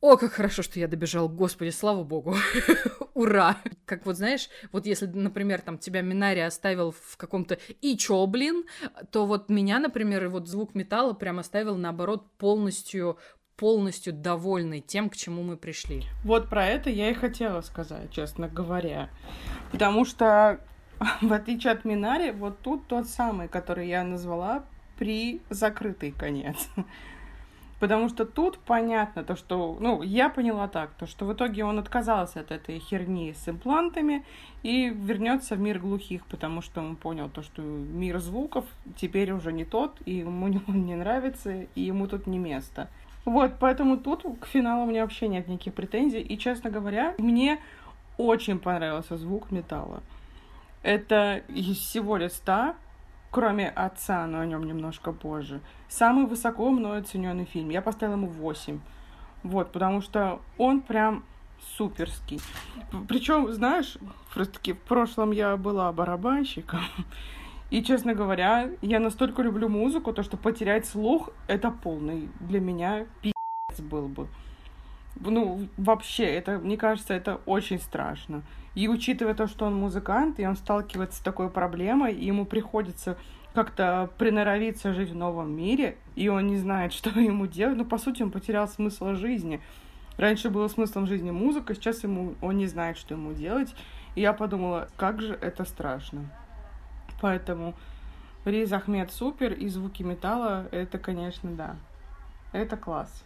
о, 0.00 0.16
как 0.16 0.32
хорошо, 0.32 0.62
что 0.62 0.80
я 0.80 0.88
добежал, 0.88 1.28
господи, 1.28 1.70
слава 1.70 2.02
богу, 2.02 2.36
ура. 3.14 3.56
Как 3.84 4.04
вот, 4.04 4.16
знаешь, 4.16 4.48
вот 4.72 4.84
если, 4.84 5.06
например, 5.06 5.60
там 5.60 5.78
тебя 5.78 6.00
Минари 6.00 6.40
оставил 6.40 6.90
в 6.90 7.16
каком-то 7.16 7.58
и 7.80 7.96
чё, 7.96 8.26
блин, 8.26 8.64
то 9.10 9.26
вот 9.26 9.48
меня, 9.48 9.78
например, 9.78 10.28
вот 10.28 10.48
звук 10.48 10.74
металла 10.74 11.12
прям 11.12 11.38
оставил, 11.38 11.76
наоборот, 11.76 12.32
полностью 12.36 13.18
полностью 13.56 14.12
довольный 14.12 14.80
тем, 14.80 15.10
к 15.10 15.16
чему 15.16 15.42
мы 15.42 15.56
пришли. 15.56 16.04
Вот 16.24 16.48
про 16.48 16.66
это 16.66 16.90
я 16.90 17.10
и 17.10 17.14
хотела 17.14 17.60
сказать, 17.60 18.10
честно 18.10 18.48
говоря. 18.48 19.10
Потому 19.70 20.04
что 20.04 20.60
в 21.20 21.32
отличие 21.32 21.72
от 21.72 21.84
Минари, 21.84 22.30
вот 22.30 22.60
тут 22.60 22.86
тот 22.86 23.06
самый, 23.06 23.48
который 23.48 23.88
я 23.88 24.04
назвала 24.04 24.64
при 24.98 25.40
закрытый 25.50 26.12
конец. 26.12 26.68
Потому 27.80 28.08
что 28.08 28.24
тут 28.24 28.60
понятно 28.60 29.24
то, 29.24 29.34
что, 29.34 29.76
ну, 29.80 30.02
я 30.02 30.28
поняла 30.28 30.68
так, 30.68 30.92
то, 30.92 31.08
что 31.08 31.26
в 31.26 31.32
итоге 31.32 31.64
он 31.64 31.80
отказался 31.80 32.38
от 32.38 32.52
этой 32.52 32.78
херни 32.78 33.32
с 33.32 33.48
имплантами 33.48 34.24
и 34.62 34.88
вернется 34.88 35.56
в 35.56 35.58
мир 35.58 35.80
глухих, 35.80 36.24
потому 36.26 36.62
что 36.62 36.80
он 36.80 36.94
понял 36.94 37.28
то, 37.28 37.42
что 37.42 37.60
мир 37.60 38.20
звуков 38.20 38.66
теперь 38.96 39.32
уже 39.32 39.52
не 39.52 39.64
тот, 39.64 39.96
и 40.04 40.18
ему 40.18 40.46
он 40.68 40.86
не 40.86 40.94
нравится, 40.94 41.66
и 41.74 41.80
ему 41.80 42.06
тут 42.06 42.28
не 42.28 42.38
место. 42.38 42.88
Вот, 43.24 43.52
поэтому 43.60 43.98
тут 43.98 44.24
к 44.40 44.46
финалу 44.46 44.82
у 44.82 44.86
меня 44.86 45.02
вообще 45.02 45.28
нет 45.28 45.46
никаких 45.48 45.74
претензий, 45.74 46.20
и, 46.20 46.38
честно 46.38 46.70
говоря, 46.70 47.14
мне 47.18 47.60
очень 48.18 48.58
понравился 48.58 49.16
звук 49.16 49.50
металла. 49.50 50.02
Это 50.82 51.42
из 51.48 51.78
всего 51.78 52.16
листа, 52.16 52.74
кроме 53.30 53.68
отца, 53.68 54.26
но 54.26 54.40
о 54.40 54.46
нем 54.46 54.64
немножко 54.64 55.12
позже, 55.12 55.60
самый 55.88 56.26
высоко 56.26 56.70
мною 56.70 57.00
оцененный 57.00 57.44
фильм. 57.44 57.70
Я 57.70 57.80
поставила 57.80 58.16
ему 58.16 58.26
8. 58.28 58.80
Вот, 59.44 59.72
потому 59.72 60.02
что 60.02 60.40
он 60.58 60.80
прям 60.80 61.24
суперский. 61.76 62.40
Причем, 63.08 63.52
знаешь, 63.52 63.96
просто-таки 64.34 64.72
в 64.72 64.80
прошлом 64.80 65.30
я 65.30 65.56
была 65.56 65.92
барабанщиком. 65.92 66.80
И, 67.72 67.82
честно 67.82 68.12
говоря, 68.12 68.68
я 68.82 69.00
настолько 69.00 69.40
люблю 69.40 69.66
музыку, 69.66 70.12
то 70.12 70.22
что 70.22 70.36
потерять 70.36 70.84
слух— 70.84 71.30
это 71.48 71.70
полный 71.70 72.28
для 72.38 72.60
меня 72.60 73.06
пи***ц 73.22 73.82
был 73.82 74.08
бы. 74.08 74.28
Ну, 75.18 75.66
вообще, 75.78 76.24
это, 76.24 76.58
мне 76.58 76.76
кажется, 76.76 77.14
это 77.14 77.40
очень 77.46 77.80
страшно. 77.80 78.42
И 78.74 78.88
учитывая 78.88 79.32
то, 79.32 79.46
что 79.46 79.64
он 79.64 79.74
музыкант, 79.74 80.38
и 80.38 80.46
он 80.46 80.56
сталкивается 80.56 81.20
с 81.20 81.22
такой 81.22 81.48
проблемой, 81.48 82.12
и 82.12 82.26
ему 82.26 82.44
приходится 82.44 83.16
как-то 83.54 84.10
приноровиться 84.18 84.92
жить 84.92 85.08
в 85.08 85.16
новом 85.16 85.56
мире, 85.56 85.96
и 86.14 86.28
он 86.28 86.48
не 86.48 86.58
знает, 86.58 86.92
что 86.98 87.18
ему 87.18 87.46
делать. 87.46 87.78
Ну, 87.78 87.86
по 87.86 87.96
сути, 87.96 88.22
он 88.22 88.30
потерял 88.30 88.68
смысл 88.68 89.14
жизни. 89.14 89.62
Раньше 90.18 90.50
было 90.50 90.68
смыслом 90.68 91.06
жизни 91.06 91.30
музыка, 91.30 91.74
сейчас 91.74 92.02
ему 92.02 92.34
он 92.42 92.58
не 92.58 92.66
знает, 92.66 92.98
что 92.98 93.14
ему 93.14 93.32
делать. 93.32 93.74
И 94.14 94.20
я 94.20 94.34
подумала, 94.34 94.90
как 94.98 95.22
же 95.22 95.38
это 95.40 95.64
страшно. 95.64 96.28
Поэтому 97.22 97.74
Риз 98.44 98.72
Ахмед 98.72 99.12
супер, 99.12 99.52
и 99.52 99.68
звуки 99.68 100.02
металла, 100.02 100.68
это, 100.72 100.98
конечно, 100.98 101.50
да. 101.52 101.76
Это 102.52 102.76
класс. 102.76 103.24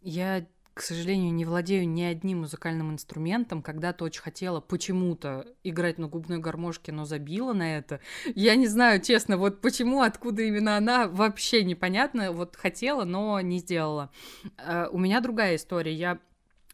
Я 0.00 0.46
к 0.72 0.80
сожалению, 0.80 1.32
не 1.32 1.44
владею 1.44 1.88
ни 1.88 2.02
одним 2.02 2.40
музыкальным 2.40 2.90
инструментом. 2.90 3.62
Когда-то 3.62 4.04
очень 4.04 4.22
хотела 4.22 4.60
почему-то 4.60 5.46
играть 5.62 5.98
на 5.98 6.08
губной 6.08 6.38
гармошке, 6.38 6.90
но 6.90 7.04
забила 7.04 7.52
на 7.52 7.76
это. 7.76 8.00
Я 8.34 8.56
не 8.56 8.66
знаю, 8.66 9.00
честно, 9.00 9.36
вот 9.36 9.60
почему, 9.60 10.02
откуда 10.02 10.42
именно 10.42 10.76
она, 10.76 11.06
вообще 11.06 11.62
непонятно. 11.62 12.32
Вот 12.32 12.56
хотела, 12.56 13.04
но 13.04 13.40
не 13.40 13.60
сделала. 13.60 14.10
Э, 14.58 14.88
у 14.90 14.98
меня 14.98 15.20
другая 15.20 15.54
история. 15.54 15.94
Я 15.94 16.18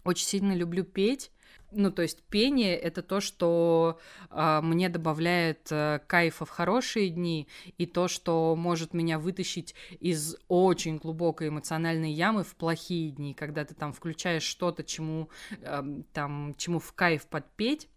очень 0.02 0.26
сильно 0.26 0.54
люблю 0.54 0.82
петь. 0.82 1.30
Ну, 1.72 1.90
то 1.90 2.02
есть 2.02 2.22
пение— 2.24 2.76
это 2.78 3.02
то, 3.02 3.20
что 3.20 4.00
э, 4.30 4.60
мне 4.62 4.88
добавляет 4.88 5.68
э, 5.70 6.00
кайфа 6.06 6.44
в 6.44 6.50
хорошие 6.50 7.10
дни, 7.10 7.46
и 7.78 7.86
то, 7.86 8.08
что 8.08 8.56
может 8.56 8.92
меня 8.92 9.18
вытащить 9.18 9.74
из 10.00 10.36
очень 10.48 10.98
глубокой 10.98 11.48
эмоциональной 11.48 12.12
ямы 12.12 12.42
в 12.42 12.56
плохие 12.56 13.10
дни, 13.10 13.34
когда 13.34 13.64
ты 13.64 13.74
там 13.74 13.92
включаешь 13.92 14.42
что-то, 14.42 14.82
чему, 14.82 15.28
э, 15.60 15.82
там, 16.12 16.54
чему 16.58 16.80
в 16.80 16.92
кайф 16.92 17.26
подпеть, 17.26 17.88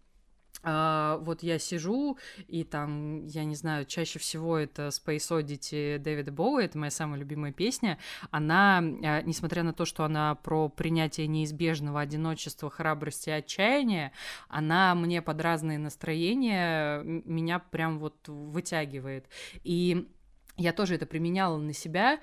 Uh, 0.64 1.22
вот 1.22 1.42
я 1.42 1.58
сижу, 1.58 2.16
и 2.48 2.64
там, 2.64 3.26
я 3.26 3.44
не 3.44 3.54
знаю, 3.54 3.84
чаще 3.84 4.18
всего 4.18 4.56
это 4.56 4.88
Space 4.88 5.28
Oddity 5.30 5.98
Дэвида 5.98 6.32
Боуи, 6.32 6.64
это 6.64 6.78
моя 6.78 6.90
самая 6.90 7.20
любимая 7.20 7.52
песня. 7.52 7.98
Она, 8.30 8.80
uh, 8.80 9.22
несмотря 9.24 9.62
на 9.62 9.74
то, 9.74 9.84
что 9.84 10.04
она 10.04 10.34
про 10.36 10.70
принятие 10.70 11.26
неизбежного 11.26 12.00
одиночества, 12.00 12.70
храбрости 12.70 13.28
отчаяния, 13.30 14.12
она 14.48 14.94
мне 14.94 15.20
под 15.20 15.40
разные 15.40 15.78
настроения 15.78 17.02
меня 17.02 17.58
прям 17.58 17.98
вот 17.98 18.26
вытягивает. 18.26 19.26
И 19.64 20.08
я 20.56 20.72
тоже 20.72 20.94
это 20.94 21.06
применяла 21.06 21.58
на 21.58 21.72
себя, 21.72 22.20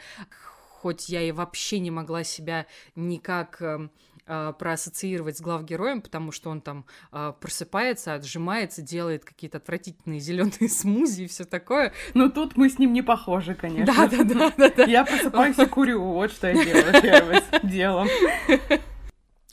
хоть 0.82 1.10
я 1.10 1.22
и 1.22 1.32
вообще 1.32 1.80
не 1.80 1.92
могла 1.92 2.24
себя 2.24 2.66
никак 2.96 3.62
эм, 3.62 3.92
э, 4.26 4.54
проассоциировать 4.58 5.38
с 5.38 5.42
главгероем, 5.42 6.02
потому 6.02 6.32
что 6.32 6.50
он 6.50 6.62
там 6.62 6.86
э, 7.12 7.34
просыпается, 7.40 8.14
отжимается, 8.14 8.82
делает 8.82 9.26
какие-то 9.26 9.58
отвратительные 9.58 10.20
зеленые 10.20 10.70
смузи 10.70 11.24
и 11.24 11.28
все 11.28 11.46
такое. 11.46 11.94
Но 12.14 12.30
тут 12.30 12.58
мы 12.58 12.70
с 12.70 12.80
ним 12.80 12.94
не 12.94 13.02
похожи, 13.02 13.56
конечно. 13.56 13.94
Да, 13.94 14.08
да, 14.08 14.24
да, 14.24 14.54
да. 14.58 14.70
да. 14.70 14.84
Я 14.86 15.06
просыпаюсь 15.06 15.58
и 15.58 15.66
курю, 15.66 16.04
вот 16.04 16.32
что 16.32 16.48
я 16.48 16.64
делаю 16.64 17.02
первым 17.02 17.42
делом. 17.64 18.08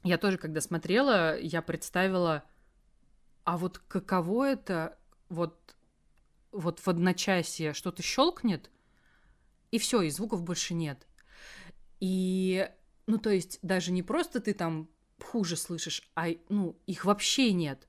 Я 0.02 0.18
тоже, 0.18 0.38
когда 0.38 0.60
смотрела, 0.60 1.38
я 1.38 1.60
представила, 1.62 2.44
а 3.44 3.56
вот 3.58 3.78
каково 3.78 4.52
это 4.52 4.96
вот 5.28 5.58
вот 6.52 6.80
в 6.80 6.88
одночасье 6.88 7.72
что-то 7.72 8.02
щелкнет, 8.02 8.70
и 9.70 9.78
все, 9.78 10.02
и 10.02 10.10
звуков 10.10 10.42
больше 10.42 10.74
нет. 10.74 11.06
И 12.00 12.68
ну, 13.09 13.18
то 13.18 13.30
есть 13.30 13.59
даже 13.62 13.90
не 13.90 14.02
просто 14.02 14.38
ты 14.38 14.52
там 14.52 14.88
хуже 15.20 15.56
слышишь, 15.56 16.09
а 16.14 16.28
ну, 16.48 16.78
их 16.86 17.04
вообще 17.04 17.52
нет. 17.52 17.88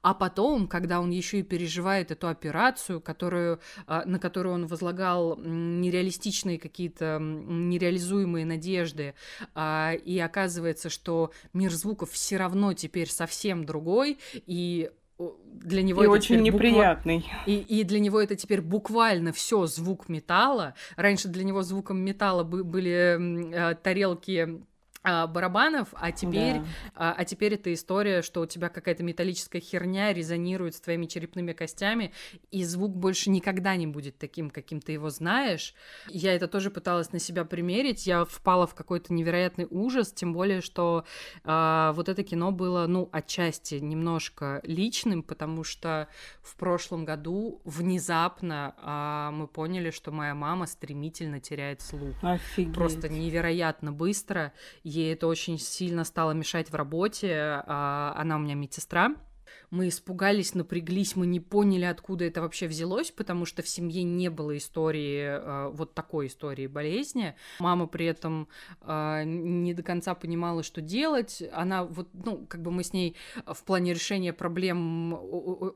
А 0.00 0.14
потом, 0.14 0.68
когда 0.68 1.00
он 1.00 1.10
еще 1.10 1.40
и 1.40 1.42
переживает 1.42 2.10
эту 2.10 2.28
операцию, 2.28 3.00
которую, 3.00 3.60
а, 3.86 4.04
на 4.04 4.18
которую 4.18 4.54
он 4.54 4.66
возлагал 4.66 5.36
нереалистичные 5.38 6.58
какие-то 6.58 7.18
нереализуемые 7.20 8.44
надежды, 8.44 9.14
а, 9.54 9.92
и 9.94 10.18
оказывается, 10.18 10.88
что 10.88 11.32
мир 11.52 11.72
звуков 11.72 12.10
все 12.12 12.36
равно 12.36 12.74
теперь 12.74 13.10
совсем 13.10 13.64
другой, 13.64 14.18
и 14.34 14.90
для 15.18 15.82
него 15.82 16.02
и 16.02 16.04
это 16.04 16.12
очень 16.12 16.42
неприятный. 16.42 17.18
Буква... 17.18 17.38
И, 17.46 17.56
и 17.56 17.84
для 17.84 18.00
него 18.00 18.20
это 18.20 18.36
теперь 18.36 18.60
буквально 18.60 19.32
все 19.32 19.66
звук 19.66 20.08
металла. 20.08 20.74
Раньше 20.96 21.28
для 21.28 21.44
него 21.44 21.62
звуком 21.62 21.98
металла 21.98 22.42
были 22.42 23.52
э, 23.52 23.74
тарелки 23.76 24.60
а, 25.04 25.26
барабанов, 25.26 25.88
а 25.92 26.12
теперь, 26.12 26.60
да. 26.60 26.64
а, 26.94 27.14
а 27.18 27.24
теперь 27.26 27.54
это 27.54 27.72
история, 27.74 28.22
что 28.22 28.40
у 28.40 28.46
тебя 28.46 28.70
какая-то 28.70 29.02
металлическая 29.02 29.60
херня 29.60 30.14
резонирует 30.14 30.74
с 30.74 30.80
твоими 30.80 31.04
черепными 31.04 31.52
костями, 31.52 32.12
и 32.50 32.64
звук 32.64 32.96
больше 32.96 33.28
никогда 33.28 33.76
не 33.76 33.86
будет 33.86 34.16
таким, 34.16 34.48
каким 34.48 34.80
ты 34.80 34.92
его 34.92 35.10
знаешь. 35.10 35.74
Я 36.08 36.34
это 36.34 36.48
тоже 36.48 36.70
пыталась 36.70 37.12
на 37.12 37.18
себя 37.18 37.44
примерить, 37.44 38.06
я 38.06 38.24
впала 38.24 38.66
в 38.66 38.74
какой-то 38.74 39.12
невероятный 39.12 39.66
ужас, 39.68 40.10
тем 40.10 40.32
более, 40.32 40.62
что 40.62 41.04
а, 41.44 41.92
вот 41.92 42.08
это 42.08 42.22
кино 42.22 42.50
было, 42.50 42.86
ну, 42.86 43.10
отчасти 43.12 43.74
немножко 43.74 44.62
личным, 44.64 45.22
потому 45.22 45.64
что 45.64 46.08
в 46.40 46.56
прошлом 46.56 47.04
году 47.04 47.60
внезапно 47.64 48.74
а, 48.78 49.30
мы 49.32 49.48
поняли, 49.48 49.90
что 49.90 50.12
моя 50.12 50.34
мама 50.34 50.66
стремительно 50.66 51.40
теряет 51.40 51.82
слух. 51.82 52.14
Офигеть. 52.22 52.72
Просто 52.72 53.10
невероятно 53.10 53.92
быстро 53.92 54.54
ей 54.94 55.14
это 55.14 55.26
очень 55.26 55.58
сильно 55.58 56.04
стало 56.04 56.32
мешать 56.32 56.70
в 56.70 56.74
работе. 56.74 57.62
А, 57.66 58.14
она 58.16 58.36
у 58.36 58.38
меня 58.38 58.54
медсестра, 58.54 59.14
мы 59.74 59.88
испугались, 59.88 60.54
напряглись, 60.54 61.16
мы 61.16 61.26
не 61.26 61.40
поняли, 61.40 61.84
откуда 61.84 62.24
это 62.24 62.40
вообще 62.40 62.68
взялось, 62.68 63.10
потому 63.10 63.44
что 63.44 63.62
в 63.62 63.68
семье 63.68 64.04
не 64.04 64.30
было 64.30 64.56
истории, 64.56 65.22
э, 65.22 65.68
вот 65.70 65.94
такой 65.94 66.28
истории 66.28 66.68
болезни. 66.68 67.34
Мама 67.58 67.88
при 67.88 68.06
этом 68.06 68.46
э, 68.82 69.24
не 69.24 69.74
до 69.74 69.82
конца 69.82 70.14
понимала, 70.14 70.62
что 70.62 70.80
делать. 70.80 71.42
Она 71.52 71.84
вот, 71.84 72.08
ну, 72.12 72.46
как 72.46 72.62
бы 72.62 72.70
мы 72.70 72.84
с 72.84 72.92
ней 72.92 73.16
в 73.46 73.64
плане 73.64 73.94
решения 73.94 74.32
проблем 74.32 75.12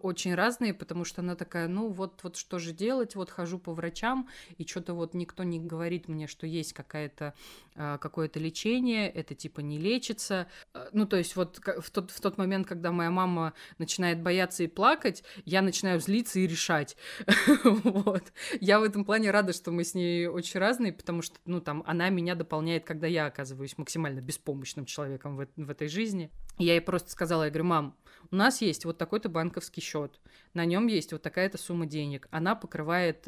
очень 0.02 0.34
разные, 0.34 0.74
потому 0.74 1.04
что 1.04 1.20
она 1.20 1.34
такая, 1.34 1.66
ну, 1.66 1.88
вот, 1.88 2.20
вот 2.22 2.36
что 2.36 2.60
же 2.60 2.72
делать, 2.72 3.16
вот 3.16 3.30
хожу 3.30 3.58
по 3.58 3.74
врачам, 3.74 4.28
и 4.58 4.64
что-то 4.64 4.94
вот 4.94 5.12
никто 5.14 5.42
не 5.42 5.58
говорит 5.58 6.06
мне, 6.06 6.28
что 6.28 6.46
есть 6.46 6.72
какая-то 6.72 7.34
э, 7.74 7.98
какое-то 8.00 8.38
лечение, 8.38 9.10
это 9.10 9.34
типа 9.34 9.58
не 9.58 9.76
лечится. 9.76 10.46
Ну, 10.92 11.04
то 11.04 11.16
есть 11.16 11.34
вот 11.34 11.58
в 11.58 11.90
тот, 11.90 12.12
в 12.12 12.20
тот 12.20 12.38
момент, 12.38 12.68
когда 12.68 12.92
моя 12.92 13.10
мама 13.10 13.54
начинает 13.88 14.22
бояться 14.22 14.62
и 14.62 14.66
плакать, 14.66 15.24
я 15.46 15.62
начинаю 15.62 15.98
злиться 15.98 16.38
и 16.38 16.46
решать. 16.46 16.96
вот. 17.64 18.32
Я 18.60 18.80
в 18.80 18.82
этом 18.82 19.06
плане 19.06 19.30
рада, 19.30 19.54
что 19.54 19.70
мы 19.70 19.82
с 19.82 19.94
ней 19.94 20.26
очень 20.26 20.60
разные, 20.60 20.92
потому 20.92 21.22
что, 21.22 21.38
ну, 21.46 21.62
там, 21.62 21.82
она 21.86 22.10
меня 22.10 22.34
дополняет, 22.34 22.84
когда 22.84 23.06
я 23.06 23.26
оказываюсь 23.26 23.78
максимально 23.78 24.20
беспомощным 24.20 24.84
человеком 24.84 25.36
в, 25.36 25.48
в 25.56 25.70
этой 25.70 25.88
жизни. 25.88 26.30
Я 26.58 26.74
ей 26.74 26.82
просто 26.82 27.10
сказала, 27.10 27.44
я 27.44 27.50
говорю, 27.50 27.64
мам, 27.64 27.96
у 28.30 28.36
нас 28.36 28.60
есть 28.60 28.84
вот 28.84 28.98
такой-то 28.98 29.30
банковский 29.30 29.80
счет, 29.80 30.20
на 30.52 30.66
нем 30.66 30.86
есть 30.86 31.12
вот 31.12 31.22
такая-то 31.22 31.56
сумма 31.56 31.86
денег, 31.86 32.28
она 32.30 32.54
покрывает 32.54 33.26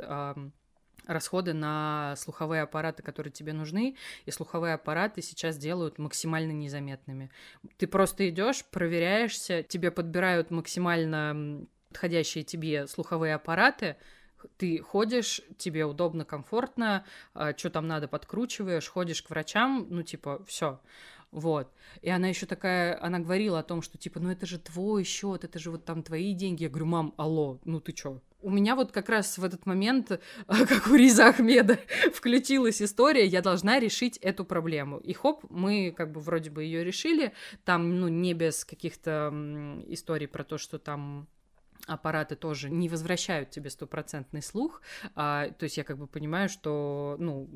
расходы 1.07 1.53
на 1.53 2.15
слуховые 2.17 2.63
аппараты, 2.63 3.03
которые 3.03 3.33
тебе 3.33 3.53
нужны, 3.53 3.97
и 4.27 4.31
слуховые 4.31 4.75
аппараты 4.75 5.23
сейчас 5.23 5.57
делают 5.57 5.99
максимально 5.99 6.53
незаметными. 6.53 7.31
Ты 7.77 7.87
просто 7.87 8.29
идешь, 8.29 8.65
проверяешься, 8.65 9.63
тебе 9.63 9.91
подбирают 9.91 10.51
максимально 10.51 11.67
подходящие 11.89 12.45
тебе 12.45 12.87
слуховые 12.87 13.35
аппараты, 13.35 13.97
ты 14.57 14.79
ходишь, 14.79 15.43
тебе 15.59 15.85
удобно, 15.85 16.25
комфортно, 16.25 17.05
а, 17.35 17.57
что 17.57 17.69
там 17.69 17.87
надо, 17.87 18.09
подкручиваешь, 18.09 18.89
ходишь 18.89 19.23
к 19.23 19.31
врачам, 19.31 19.87
ну, 19.91 20.03
типа, 20.03 20.43
все. 20.47 20.81
Вот. 21.31 21.73
И 22.03 22.11
она 22.11 22.29
еще 22.29 22.47
такая, 22.47 23.01
она 23.03 23.19
говорила 23.21 23.61
о 23.61 23.63
том, 23.63 23.83
что 23.83 23.99
типа, 23.99 24.19
ну 24.19 24.31
это 24.31 24.47
же 24.47 24.59
твой 24.59 25.05
счет, 25.05 25.45
это 25.45 25.59
же 25.59 25.71
вот 25.71 25.85
там 25.85 26.03
твои 26.03 26.35
деньги. 26.35 26.65
Я 26.65 26.69
говорю, 26.69 26.87
мам, 26.87 27.15
алло, 27.17 27.61
ну 27.65 27.81
ты 27.81 27.93
чё? 27.93 28.21
У 28.43 28.51
меня 28.51 28.75
вот 28.75 28.93
как 28.93 29.09
раз 29.09 29.39
в 29.39 29.45
этот 29.45 29.67
момент, 29.67 30.21
как 30.47 30.87
у 30.89 30.95
Риза 30.95 31.29
Ахмеда, 31.29 31.79
включилась 32.15 32.83
история, 32.83 33.27
я 33.27 33.43
должна 33.43 33.79
решить 33.79 34.17
эту 34.19 34.45
проблему. 34.45 34.99
И 34.99 35.13
хоп, 35.13 35.45
мы 35.51 35.93
как 35.97 36.13
бы 36.13 36.21
вроде 36.21 36.51
бы 36.51 36.65
ее 36.65 36.85
решили, 36.85 37.33
там, 37.65 38.01
ну, 38.01 38.09
не 38.09 38.35
без 38.35 38.65
каких-то 38.65 39.33
историй 39.89 40.29
про 40.29 40.45
то, 40.45 40.59
что 40.59 40.79
там 40.79 41.29
аппараты 41.87 42.37
тоже 42.37 42.71
не 42.71 42.89
возвращают 42.89 43.51
тебе 43.51 43.71
стопроцентный 43.71 44.43
слух. 44.43 44.83
А, 45.15 45.49
то 45.51 45.65
есть 45.65 45.77
я 45.77 45.85
как 45.85 45.99
бы 45.99 46.07
понимаю, 46.07 46.49
что, 46.49 47.17
ну, 47.19 47.49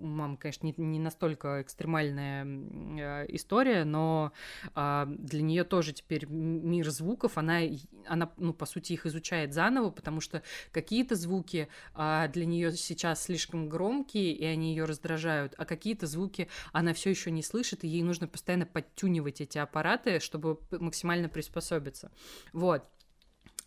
мама, 0.00 0.36
конечно, 0.36 0.66
не, 0.66 0.74
не 0.76 0.98
настолько 0.98 1.62
экстремальная 1.62 2.44
э, 2.44 3.26
история, 3.28 3.84
но 3.84 4.32
а, 4.74 5.06
для 5.06 5.42
нее 5.42 5.64
тоже 5.64 5.92
теперь 5.92 6.26
мир 6.26 6.90
звуков, 6.90 7.38
она, 7.38 7.60
она, 8.06 8.32
ну, 8.36 8.52
по 8.52 8.66
сути, 8.66 8.92
их 8.92 9.06
изучает 9.06 9.52
заново, 9.52 9.90
потому 9.90 10.20
что 10.20 10.42
какие-то 10.72 11.16
звуки 11.16 11.68
а, 11.94 12.28
для 12.28 12.46
нее 12.46 12.72
сейчас 12.72 13.24
слишком 13.24 13.68
громкие, 13.68 14.32
и 14.32 14.44
они 14.44 14.70
ее 14.70 14.84
раздражают, 14.84 15.54
а 15.56 15.64
какие-то 15.64 16.06
звуки 16.06 16.48
она 16.72 16.94
все 16.94 17.10
еще 17.10 17.30
не 17.30 17.42
слышит, 17.42 17.84
и 17.84 17.88
ей 17.88 18.02
нужно 18.02 18.28
постоянно 18.28 18.66
подтюнивать 18.66 19.40
эти 19.40 19.58
аппараты, 19.58 20.20
чтобы 20.20 20.58
максимально 20.70 21.28
приспособиться. 21.28 22.10
Вот. 22.52 22.84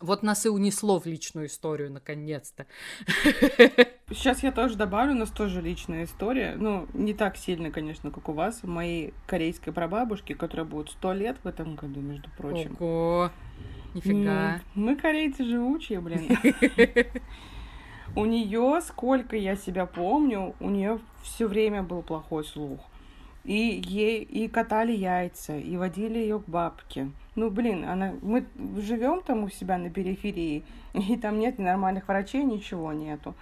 Вот 0.00 0.22
нас 0.22 0.44
и 0.44 0.48
унесло 0.48 1.00
в 1.00 1.06
личную 1.06 1.46
историю, 1.46 1.90
наконец-то. 1.90 2.66
Сейчас 4.10 4.42
я 4.42 4.52
тоже 4.52 4.76
добавлю, 4.76 5.12
у 5.12 5.18
нас 5.18 5.30
тоже 5.30 5.60
личная 5.62 6.04
история. 6.04 6.56
Ну, 6.56 6.86
не 6.92 7.14
так 7.14 7.36
сильно, 7.36 7.70
конечно, 7.70 8.10
как 8.10 8.28
у 8.28 8.32
вас. 8.32 8.62
Моей 8.62 9.14
корейской 9.26 9.72
прабабушке, 9.72 10.34
которая 10.34 10.66
будет 10.66 10.90
сто 10.90 11.12
лет 11.12 11.36
в 11.42 11.48
этом 11.48 11.74
году, 11.74 12.00
между 12.00 12.28
прочим. 12.36 12.76
Ого! 12.78 13.30
Нифига. 13.94 14.60
Мы 14.74 14.96
корейцы 14.96 15.44
живучие, 15.44 16.00
блин. 16.00 16.36
У 18.16 18.26
нее, 18.26 18.80
сколько 18.86 19.36
я 19.36 19.56
себя 19.56 19.86
помню, 19.86 20.54
у 20.60 20.70
нее 20.70 21.00
все 21.22 21.48
время 21.48 21.82
был 21.82 22.02
плохой 22.02 22.44
слух. 22.44 22.80
И 23.44 23.82
ей 23.84 24.22
и 24.22 24.48
катали 24.48 24.92
яйца, 24.92 25.56
и 25.56 25.76
водили 25.76 26.18
ее 26.18 26.40
к 26.40 26.48
бабке. 26.48 27.10
Ну, 27.36 27.50
блин, 27.50 27.84
она, 27.84 28.14
мы 28.22 28.46
живем 28.78 29.20
там 29.20 29.44
у 29.44 29.50
себя 29.50 29.76
на 29.76 29.90
периферии, 29.90 30.64
и 30.94 31.16
там 31.16 31.38
нет 31.38 31.58
нормальных 31.58 32.08
врачей, 32.08 32.42
ничего 32.42 32.92
нету. 32.92 33.34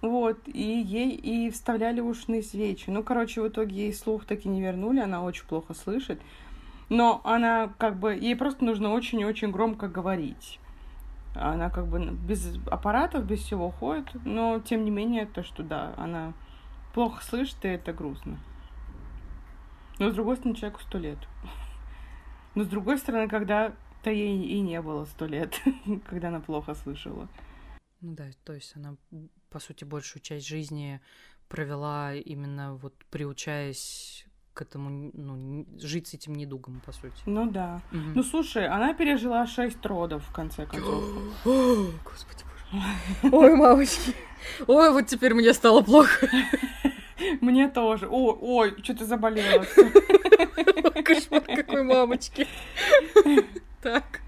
Вот, 0.00 0.38
и 0.46 0.60
ей 0.60 1.14
и 1.14 1.50
вставляли 1.50 2.00
ушные 2.00 2.42
свечи. 2.42 2.90
Ну, 2.90 3.04
короче, 3.04 3.40
в 3.40 3.48
итоге 3.48 3.76
ей 3.76 3.94
слух 3.94 4.24
таки 4.24 4.48
не 4.48 4.60
вернули, 4.60 5.00
она 5.00 5.22
очень 5.22 5.46
плохо 5.46 5.74
слышит. 5.74 6.20
Но 6.88 7.20
она 7.24 7.72
как 7.78 7.98
бы, 7.98 8.14
ей 8.14 8.34
просто 8.34 8.64
нужно 8.64 8.92
очень-очень 8.92 9.50
громко 9.50 9.86
говорить. 9.86 10.58
Она 11.34 11.70
как 11.70 11.86
бы 11.86 12.00
без 12.00 12.58
аппаратов, 12.70 13.24
без 13.24 13.40
всего 13.40 13.70
ходит, 13.70 14.06
но 14.24 14.60
тем 14.60 14.84
не 14.84 14.90
менее, 14.90 15.26
то, 15.26 15.42
что 15.42 15.62
да, 15.62 15.94
она 15.96 16.32
плохо 16.94 17.22
слышит, 17.24 17.64
и 17.64 17.68
это 17.68 17.92
грустно. 17.92 18.38
Но 20.02 20.10
с 20.10 20.14
другой 20.14 20.36
стороны, 20.36 20.56
человеку 20.56 20.80
сто 20.80 20.98
лет. 20.98 21.18
Но 22.56 22.64
с 22.64 22.66
другой 22.66 22.98
стороны, 22.98 23.28
когда-то 23.28 24.10
ей 24.10 24.44
и 24.46 24.60
не 24.60 24.82
было 24.82 25.04
сто 25.04 25.26
лет, 25.26 25.54
когда 26.06 26.26
она 26.26 26.40
плохо 26.40 26.74
слышала. 26.74 27.28
Ну 28.00 28.14
да, 28.16 28.24
то 28.42 28.52
есть 28.52 28.74
она, 28.74 28.96
по 29.48 29.60
сути, 29.60 29.84
большую 29.84 30.20
часть 30.20 30.44
жизни 30.44 31.00
провела 31.48 32.14
именно 32.14 32.74
вот 32.74 32.94
приучаясь 33.10 34.26
к 34.54 34.62
этому, 34.62 35.12
ну, 35.14 35.66
жить 35.78 36.08
с 36.08 36.14
этим 36.14 36.34
недугом, 36.34 36.82
по 36.84 36.90
сути. 36.90 37.22
Ну 37.26 37.48
да. 37.48 37.80
Угу. 37.92 38.12
Ну 38.16 38.22
слушай, 38.24 38.66
она 38.66 38.94
пережила 38.94 39.46
шесть 39.46 39.86
родов, 39.86 40.24
в 40.28 40.32
конце 40.32 40.66
концов. 40.66 41.04
О, 41.46 41.86
господи 42.04 42.42
боже. 42.42 42.82
Ой, 43.36 43.54
мамочки. 43.54 44.16
Ой, 44.66 44.90
вот 44.92 45.06
теперь 45.06 45.32
мне 45.34 45.54
стало 45.54 45.82
плохо. 45.82 46.26
Мне 47.40 47.68
тоже. 47.68 48.08
Ой, 48.08 48.36
ой, 48.40 48.74
что 48.82 48.94
ты 48.96 49.04
заболела. 49.04 49.64
Кошмар 51.04 51.42
какой 51.42 51.82
мамочки. 51.82 52.46
Так. 53.82 54.20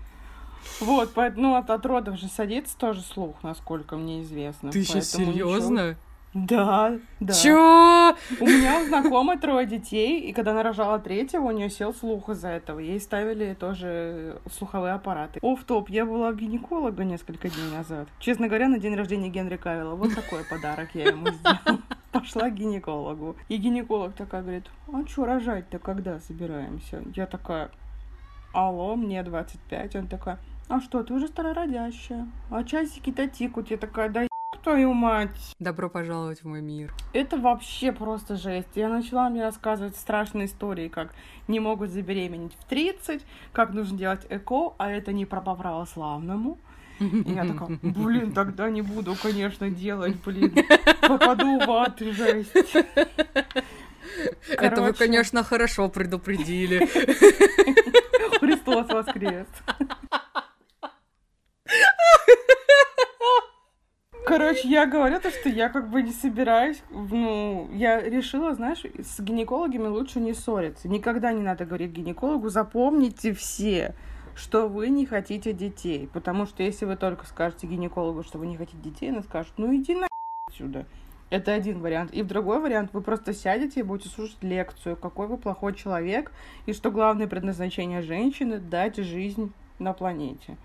Вот, 0.81 1.13
ну 1.37 1.55
от, 1.55 1.71
от 1.71 1.87
родов 1.87 2.19
же 2.19 2.29
садится 2.29 2.77
тоже 2.77 3.01
слух, 3.01 3.37
насколько 3.43 3.97
мне 3.97 4.23
известно. 4.23 4.71
Ты 4.71 4.83
сейчас 4.83 5.11
серьезно? 5.11 5.97
Да, 6.35 6.99
да. 7.21 7.33
Чё? 7.33 8.17
У 8.41 8.45
меня 8.45 8.81
у 8.81 8.87
знакомой 8.87 9.39
трое 9.39 9.69
детей, 9.69 10.21
и 10.21 10.33
когда 10.33 10.51
она 10.51 10.65
рожала 10.65 10.99
третьего, 10.99 11.45
у 11.45 11.51
нее 11.53 11.71
сел 11.71 11.95
слух 11.95 12.29
из-за 12.29 12.49
этого. 12.49 12.81
Ей 12.81 13.01
ставили 13.01 13.55
тоже 13.55 14.41
слуховые 14.53 14.95
аппараты. 14.95 15.39
Оф 15.43 15.63
топ 15.63 15.89
я 15.91 16.05
была 16.05 16.33
гинеколога 16.33 17.05
несколько 17.05 17.49
дней 17.49 17.71
назад. 17.73 18.09
Честно 18.19 18.49
говоря, 18.49 18.67
на 18.67 18.81
день 18.81 18.97
рождения 18.97 19.29
Генри 19.29 19.57
Кавилла. 19.57 19.95
Вот 19.95 20.13
такой 20.13 20.45
подарок 20.45 20.89
я 20.95 21.05
ему 21.05 21.29
сделала. 21.29 21.81
Пошла 22.15 22.49
к 22.49 22.55
гинекологу. 22.55 23.37
И 23.49 23.57
гинеколог 23.57 24.15
такая 24.15 24.43
говорит, 24.43 24.71
а 24.87 25.05
что 25.05 25.25
рожать-то 25.25 25.81
когда 25.81 26.21
собираемся? 26.21 27.03
Я 27.13 27.27
такая, 27.27 27.71
алло, 28.53 28.95
мне 28.95 29.21
25. 29.25 29.97
Он 29.97 30.07
такой, 30.07 30.35
а 30.69 30.81
что, 30.81 31.03
ты 31.03 31.13
уже 31.13 31.27
старородящая? 31.27 32.29
А 32.51 32.63
часики-то 32.63 33.27
тикут. 33.27 33.71
Я 33.73 33.79
такая, 33.79 34.09
да 34.11 34.27
твою 34.65 34.95
мать! 34.95 35.55
Добро 35.59 35.91
пожаловать 35.91 36.41
в 36.43 36.47
мой 36.47 36.63
мир. 36.63 36.95
Это 37.13 37.37
вообще 37.37 37.93
просто 37.93 38.37
жесть. 38.37 38.71
Я 38.75 38.89
начала 38.89 39.29
мне 39.29 39.43
рассказывать 39.43 39.95
страшные 39.95 40.47
истории, 40.47 40.89
как 40.89 41.15
не 41.49 41.61
могут 41.61 41.91
забеременеть 41.91 42.55
в 42.55 42.65
30, 42.65 43.23
как 43.53 43.75
нужно 43.75 43.99
делать 43.99 44.27
ЭКО, 44.31 44.75
а 44.79 44.91
это 44.91 45.13
не 45.13 45.27
про 45.27 45.43
по 45.43 45.55
православному. 45.55 46.57
И 47.01 47.33
я 47.33 47.45
такая, 47.45 47.79
блин, 47.83 48.33
тогда 48.33 48.71
не 48.71 48.83
буду, 48.83 49.17
конечно, 49.21 49.71
делать, 49.71 50.17
блин. 50.25 50.55
Попаду 51.01 51.59
в 51.59 51.71
ад, 51.71 51.99
жесть. 52.01 52.53
Короче... 52.53 52.87
Это 54.57 54.83
вы, 54.83 54.93
конечно, 54.93 55.43
хорошо 55.43 55.89
предупредили. 55.89 56.79
Христос 58.39 58.89
воскрес. 58.89 59.47
Короче, 64.27 64.69
я 64.69 64.87
говорю 64.87 65.21
то, 65.21 65.31
что 65.31 65.51
я 65.51 65.69
как 65.69 65.91
бы 65.91 66.03
не 66.03 66.13
собираюсь, 66.13 66.83
ну, 66.91 67.69
я 67.73 68.01
решила, 68.01 68.55
знаешь, 68.55 68.83
с 68.99 69.21
гинекологами 69.21 69.87
лучше 69.87 70.19
не 70.19 70.33
ссориться. 70.33 70.89
Никогда 70.89 71.31
не 71.33 71.43
надо 71.43 71.67
говорить 71.67 71.93
гинекологу, 71.93 72.49
запомните 72.49 73.35
все, 73.35 73.95
что 74.35 74.69
вы 74.69 74.89
не 74.89 75.07
хотите 75.07 75.53
детей. 75.53 76.09
Потому 76.13 76.47
что 76.47 76.63
если 76.63 76.85
вы 76.85 76.97
только 76.97 77.27
скажете 77.27 77.67
гинекологу, 77.67 78.23
что 78.23 78.39
вы 78.39 78.47
не 78.47 78.57
хотите 78.57 78.79
детей, 78.83 79.11
она 79.11 79.23
скажет, 79.23 79.53
ну 79.57 79.75
иди 79.75 79.95
на 79.95 80.09
отсюда. 80.49 80.87
Это 81.31 81.53
один 81.53 81.81
вариант. 81.81 82.13
И 82.13 82.23
в 82.23 82.27
другой 82.27 82.61
вариант 82.61 82.91
вы 82.93 83.01
просто 83.01 83.33
сядете 83.33 83.81
и 83.81 83.83
будете 83.83 84.09
слушать 84.09 84.43
лекцию, 84.43 84.97
какой 84.97 85.27
вы 85.27 85.37
плохой 85.37 85.75
человек, 85.75 86.31
и 86.67 86.73
что 86.73 86.91
главное 86.91 87.27
предназначение 87.27 88.03
женщины— 88.03 88.59
дать 88.61 88.97
жизнь 88.97 89.53
на 89.79 89.93
планете. 89.95 90.57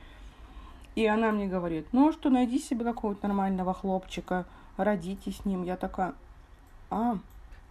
И 0.96 1.06
она 1.06 1.32
мне 1.32 1.48
говорит, 1.48 1.88
ну 1.92 2.10
а 2.10 2.12
что, 2.12 2.30
найди 2.30 2.60
себе 2.60 2.84
какого-то 2.84 3.28
нормального 3.28 3.74
хлопчика, 3.74 4.46
родите 4.78 5.32
с 5.32 5.46
ним. 5.46 5.64
Я 5.64 5.78
такая, 5.78 6.14
а, 6.90 7.18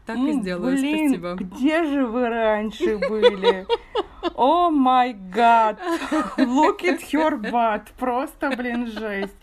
так 0.08 0.16
и 0.16 0.32
сделаю, 0.40 0.74
блин, 0.74 1.08
спасибо. 1.10 1.34
где 1.34 1.84
же 1.84 2.06
вы 2.06 2.30
раньше 2.30 2.96
были? 2.96 3.66
О 4.34 4.70
май 4.70 5.12
гад! 5.12 5.78
Look 6.38 6.80
at 6.80 7.00
your 7.12 7.38
butt! 7.38 7.88
Просто, 7.98 8.48
блин, 8.56 8.86
жесть. 8.86 9.36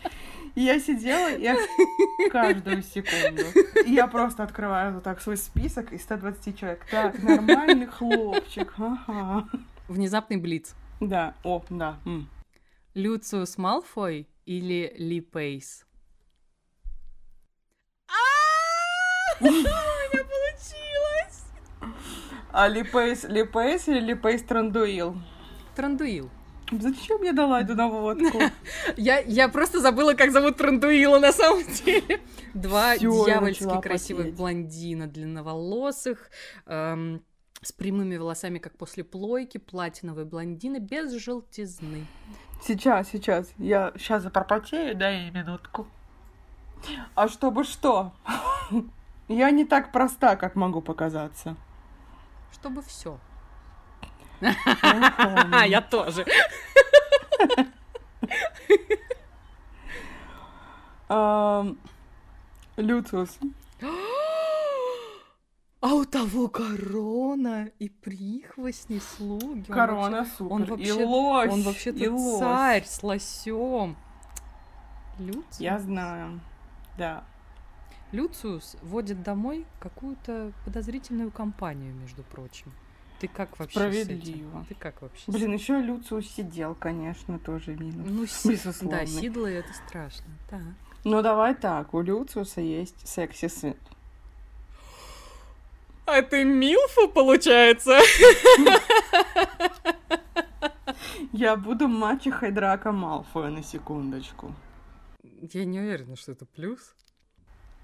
И 0.56 0.62
я 0.62 0.80
сидела 0.80 1.30
и 1.32 2.30
каждую 2.30 2.82
секунду. 2.82 3.44
И 3.86 3.94
я 3.94 4.08
просто 4.08 4.42
открываю 4.42 4.96
вот 4.96 5.04
так 5.04 5.22
свой 5.22 5.38
список 5.38 5.94
из 5.94 6.02
120 6.02 6.60
человек. 6.60 6.84
Так, 6.90 7.22
нормальный 7.22 7.86
хлопчик. 7.86 8.74
Ага. 8.80 9.48
Внезапный 9.88 10.38
блиц. 10.38 10.74
Да, 11.00 11.36
о, 11.44 11.62
да. 11.70 12.00
М. 12.06 12.28
Люциус 12.96 13.60
Малфой 13.60 14.28
или 14.46 14.96
Ли 14.98 15.22
Пейс? 15.22 15.86
А 22.58 22.70
Ли 22.70 22.84
Пейс, 22.84 23.26
Ли 23.26 23.44
Пейс 23.44 23.90
или 23.90 24.00
Ли 24.00 24.16
Пейс 24.16 24.42
Трандуил? 24.42 25.18
Трандуил. 25.76 26.30
Зачем 26.72 27.22
я 27.22 27.34
дала 27.34 27.60
эту 27.60 27.76
наводку? 27.76 28.40
Я, 28.96 29.20
я 29.20 29.50
просто 29.50 29.82
забыла, 29.82 30.14
как 30.14 30.32
зовут 30.32 30.56
Трандуила 30.56 31.20
на 31.20 31.34
самом 31.34 31.64
деле. 31.84 32.22
Два 32.54 32.96
Всё, 32.96 33.26
дьявольски 33.26 33.82
красивых 33.82 34.24
потеть. 34.24 34.38
блондина, 34.38 35.08
длинноволосых, 35.08 36.32
эм, 36.66 37.22
с 37.62 37.74
прямыми 37.74 38.16
волосами, 38.16 38.60
как 38.60 38.78
после 38.78 39.04
плойки, 39.04 39.58
платиновые 39.58 40.26
блондины 40.26 40.78
без 40.78 41.12
желтизны. 41.12 42.06
Сейчас, 42.64 43.10
сейчас. 43.10 43.52
Я 43.58 43.92
сейчас 43.98 44.24
запропотею, 44.24 44.96
дай 44.96 45.30
минутку. 45.30 45.88
А 47.16 47.28
чтобы 47.28 47.66
что? 47.66 48.14
Я 49.28 49.52
не 49.52 49.66
так 49.66 49.92
проста, 49.92 50.38
как 50.38 50.56
могу 50.56 50.82
показаться. 50.82 51.58
Чтобы 52.56 52.82
все. 52.82 53.20
Я 54.42 55.82
тоже. 55.82 56.26
Ам, 61.08 61.78
Люциус. 62.78 63.38
А 65.82 65.94
у 65.94 66.04
того 66.06 66.48
корона 66.48 67.70
и 67.78 67.90
прихвостни, 67.90 68.98
слуги. 69.00 69.66
Он 69.70 69.76
Корона 69.76 70.18
вообще- 70.18 70.32
супер. 70.38 70.54
Он 70.54 70.64
и 70.64 70.66
вообще, 70.72 70.94
лось. 71.06 71.52
он 71.52 71.60
и 71.60 71.64
вообще-то 71.64 72.12
лось. 72.12 72.40
царь 72.40 72.86
с 72.86 73.04
лосем. 73.04 73.96
Люциус? 75.20 75.60
Я 75.60 75.78
знаю. 75.80 76.40
Да. 76.98 77.24
Люциус 78.12 78.78
водит 78.82 79.24
домой 79.24 79.66
какую-то 79.80 80.52
подозрительную 80.64 81.32
компанию, 81.32 81.94
между 81.94 82.24
прочим. 82.24 82.72
Ты 83.20 83.28
как 83.28 83.58
вообще 83.60 83.80
с 83.80 83.82
этим? 83.84 83.92
Справедливо. 84.04 84.66
Ты 84.70 84.76
как 84.76 85.02
вообще? 85.02 85.24
с 85.32 85.34
Блин, 85.34 85.54
еще 85.54 85.80
Люциус 85.82 86.28
сидел, 86.28 86.76
конечно, 86.76 87.40
тоже 87.40 87.76
минус. 87.76 88.08
ну 88.10 88.26
си- 88.28 88.50
безусловно. 88.52 89.00
да, 89.00 89.06
Сидлы 89.06 89.50
это 89.52 89.74
страшно. 89.74 90.26
Так. 90.50 90.62
Ну 91.04 91.22
давай 91.22 91.56
так, 91.56 91.94
у 91.94 92.02
Люциуса 92.02 92.62
есть 92.62 93.08
секси-сын. 93.08 93.76
А 96.06 96.22
ты 96.22 96.44
Милфа, 96.44 97.08
получается? 97.08 98.00
Я 101.34 101.56
буду 101.56 101.88
мачехой 101.88 102.52
Драка 102.52 102.92
Малфоя 102.92 103.50
на 103.50 103.64
секундочку. 103.64 104.54
Я 105.24 105.66
не 105.66 105.80
уверена, 105.80 106.16
что 106.16 106.32
это 106.32 106.46
плюс. 106.46 106.94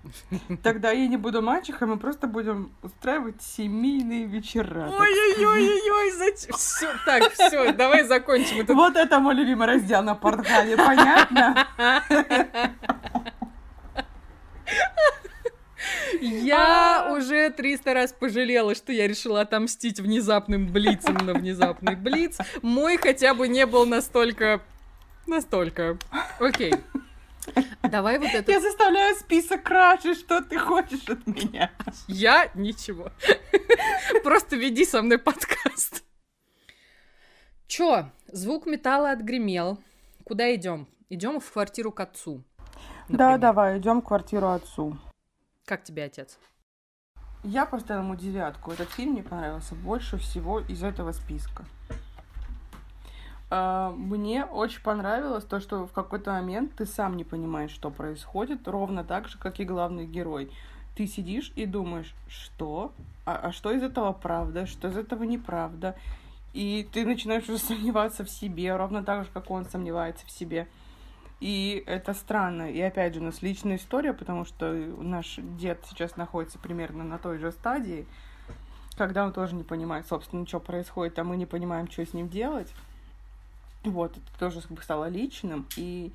Тогда 0.63 0.91
я 0.91 1.07
не 1.07 1.17
буду 1.17 1.41
мачехой, 1.41 1.87
мы 1.87 1.97
просто 1.97 2.27
будем 2.27 2.71
устраивать 2.81 3.41
семейные 3.41 4.25
вечера. 4.25 4.89
Ой-ой-ой-ой, 4.89 6.11
зачем? 6.11 6.55
Все, 6.55 6.87
так, 7.05 7.31
все, 7.33 7.71
давай 7.73 8.03
закончим 8.03 8.61
этот 8.61 8.75
Вот 8.75 8.95
это 8.95 9.19
мой 9.19 9.35
любимый 9.35 9.67
раздел 9.67 10.01
на 10.03 10.15
портале, 10.15 10.75
понятно? 10.77 11.67
Я 16.19 17.11
уже 17.11 17.49
300 17.49 17.93
раз 17.93 18.13
пожалела, 18.13 18.75
что 18.75 18.93
я 18.93 19.07
решила 19.07 19.41
отомстить 19.41 19.99
внезапным 19.99 20.67
блицем 20.67 21.15
на 21.15 21.33
внезапный 21.33 21.95
блиц. 21.95 22.37
Мой 22.61 22.97
хотя 22.97 23.33
бы 23.33 23.47
не 23.47 23.65
был 23.65 23.85
настолько... 23.85 24.61
Настолько. 25.25 25.97
Окей. 26.39 26.73
Давай 27.83 28.19
вот 28.19 28.29
это... 28.29 28.51
Я 28.51 28.59
заставляю 28.61 29.15
список 29.15 29.63
краши, 29.63 30.15
что 30.15 30.41
ты 30.41 30.57
хочешь 30.57 31.07
от 31.09 31.25
меня? 31.27 31.71
Я 32.07 32.49
ничего. 32.53 33.11
Просто 34.23 34.55
веди 34.55 34.85
со 34.85 35.01
мной 35.01 35.17
подкаст. 35.17 36.03
Чё? 37.67 38.09
Звук 38.27 38.65
металла 38.65 39.11
отгремел. 39.11 39.79
Куда 40.23 40.53
идем? 40.55 40.87
Идем 41.09 41.39
в 41.39 41.51
квартиру 41.51 41.91
к 41.91 41.99
отцу. 41.99 42.43
Да, 43.09 43.31
например. 43.31 43.39
давай, 43.39 43.79
идем 43.79 44.01
в 44.01 44.05
квартиру 44.05 44.49
отцу. 44.49 44.97
Как 45.65 45.83
тебе 45.83 46.03
отец? 46.05 46.37
Я 47.43 47.65
поставила 47.65 48.03
ему 48.03 48.15
девятку. 48.15 48.71
Этот 48.71 48.89
фильм 48.91 49.13
мне 49.13 49.23
понравился 49.23 49.73
больше 49.73 50.17
всего 50.17 50.59
из 50.59 50.83
этого 50.83 51.11
списка. 51.11 51.65
А, 53.53 53.91
Мне 53.91 54.45
очень 54.45 54.81
понравилось 54.81 55.43
то, 55.43 55.59
что 55.59 55.85
в 55.85 55.91
какой-то 55.91 56.31
момент 56.31 56.73
ты 56.77 56.85
сам 56.85 57.17
не 57.17 57.25
понимаешь, 57.25 57.71
что 57.71 57.91
происходит, 57.91 58.65
ровно 58.65 59.03
так 59.03 59.27
же, 59.27 59.37
как 59.37 59.59
и 59.59 59.65
главный 59.65 60.07
герой. 60.07 60.49
Ты 60.95 61.05
сидишь 61.05 61.51
и 61.57 61.65
думаешь, 61.65 62.15
что? 62.29 62.93
А, 63.25 63.35
а 63.35 63.51
что 63.51 63.71
из 63.71 63.83
этого 63.83 64.13
правда? 64.13 64.65
Что 64.65 64.87
из 64.87 64.95
этого 64.95 65.23
неправда? 65.23 65.97
И 66.53 66.87
ты 66.93 67.05
начинаешь 67.05 67.43
уже 67.49 67.57
сомневаться 67.57 68.23
в 68.23 68.29
себе, 68.29 68.73
ровно 68.73 69.03
так 69.03 69.25
же, 69.25 69.29
как 69.33 69.51
он 69.51 69.65
сомневается 69.65 70.25
в 70.25 70.31
себе. 70.31 70.69
И 71.41 71.83
это 71.87 72.13
странно. 72.13 72.71
И 72.71 72.79
опять 72.79 73.15
же, 73.15 73.19
у 73.19 73.23
нас 73.23 73.41
личная 73.41 73.75
история, 73.75 74.13
потому 74.13 74.45
что 74.45 74.71
наш 74.71 75.35
дед 75.37 75.83
сейчас 75.89 76.15
находится 76.15 76.57
примерно 76.57 77.03
на 77.03 77.17
той 77.17 77.37
же 77.37 77.51
стадии, 77.51 78.05
когда 78.95 79.25
он 79.25 79.33
тоже 79.33 79.55
не 79.55 79.63
понимает, 79.63 80.07
собственно, 80.07 80.47
что 80.47 80.61
происходит, 80.61 81.19
а 81.19 81.25
мы 81.25 81.35
не 81.35 81.45
понимаем, 81.45 81.91
что 81.91 82.05
с 82.05 82.13
ним 82.13 82.29
делать. 82.29 82.73
Вот, 83.83 84.17
это 84.17 84.39
тоже 84.39 84.61
как 84.61 84.71
бы 84.71 84.81
стало 84.81 85.07
личным. 85.07 85.65
И 85.75 86.11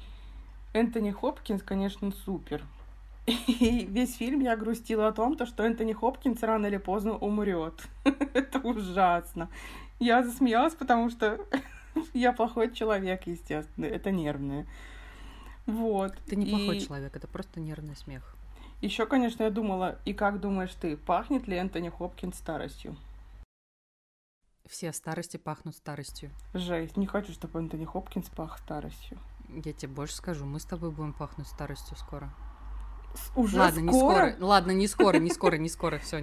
Энтони 0.72 1.10
Хопкинс, 1.10 1.62
конечно, 1.62 2.12
супер. 2.12 2.62
И 3.26 3.86
весь 3.90 4.16
фильм 4.16 4.40
я 4.40 4.56
грустила 4.56 5.08
о 5.08 5.12
том, 5.12 5.36
то, 5.36 5.46
что 5.46 5.64
Энтони 5.64 5.92
Хопкинс 5.92 6.42
рано 6.42 6.66
или 6.66 6.76
поздно 6.76 7.16
умрет. 7.16 7.74
Это 8.04 8.60
ужасно. 8.60 9.48
Я 9.98 10.22
засмеялась, 10.22 10.74
потому 10.74 11.10
что 11.10 11.40
я 12.14 12.32
плохой 12.32 12.72
человек, 12.72 13.26
естественно. 13.26 13.86
Это 13.86 14.12
нервное. 14.12 14.66
Вот. 15.66 16.14
Ты 16.26 16.36
неплохой 16.36 16.76
И 16.76 16.80
человек, 16.86 17.16
это 17.16 17.26
просто 17.26 17.58
нервный 17.58 17.96
смех. 17.96 18.36
Еще, 18.80 19.06
конечно, 19.06 19.42
я 19.42 19.50
думала, 19.50 19.98
и 20.04 20.12
как 20.12 20.38
думаешь 20.38 20.74
ты, 20.80 20.96
пахнет 20.96 21.48
ли 21.48 21.56
Энтони 21.56 21.88
Хопкинс 21.88 22.36
старостью? 22.36 22.96
Все 24.68 24.92
старости 24.92 25.36
пахнут 25.36 25.76
старостью. 25.76 26.30
Жесть, 26.54 26.96
не 26.96 27.06
хочу, 27.06 27.32
чтобы 27.32 27.60
Энтони 27.60 27.84
Хопкинс 27.84 28.28
пах 28.30 28.58
старостью. 28.58 29.18
Я 29.48 29.72
тебе 29.72 29.92
больше 29.92 30.16
скажу, 30.16 30.44
мы 30.44 30.58
с 30.58 30.64
тобой 30.64 30.90
будем 30.90 31.12
пахнуть 31.12 31.46
старостью 31.46 31.96
скоро. 31.96 32.30
Уже 33.34 33.58
Ладно, 33.58 33.80
не 33.80 33.92
скоро? 33.92 34.14
скоро. 34.30 34.36
Ладно, 34.44 34.70
не 34.72 34.88
скоро, 34.88 35.16
не 35.18 35.30
скоро, 35.30 35.56
не 35.56 35.68
скоро. 35.68 35.98
Все, 35.98 36.22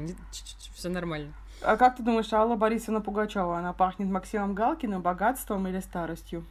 все 0.75 0.89
нормально. 0.89 1.33
А 1.61 1.77
как 1.77 1.95
ты 1.95 2.03
думаешь, 2.03 2.31
Алла 2.33 2.55
Борисовна 2.55 3.01
Пугачева, 3.01 3.57
она 3.57 3.73
пахнет 3.73 4.09
Максимом 4.09 4.53
Галкиным, 4.53 5.01
богатством 5.01 5.67
или 5.67 5.79
старостью? 5.79 6.45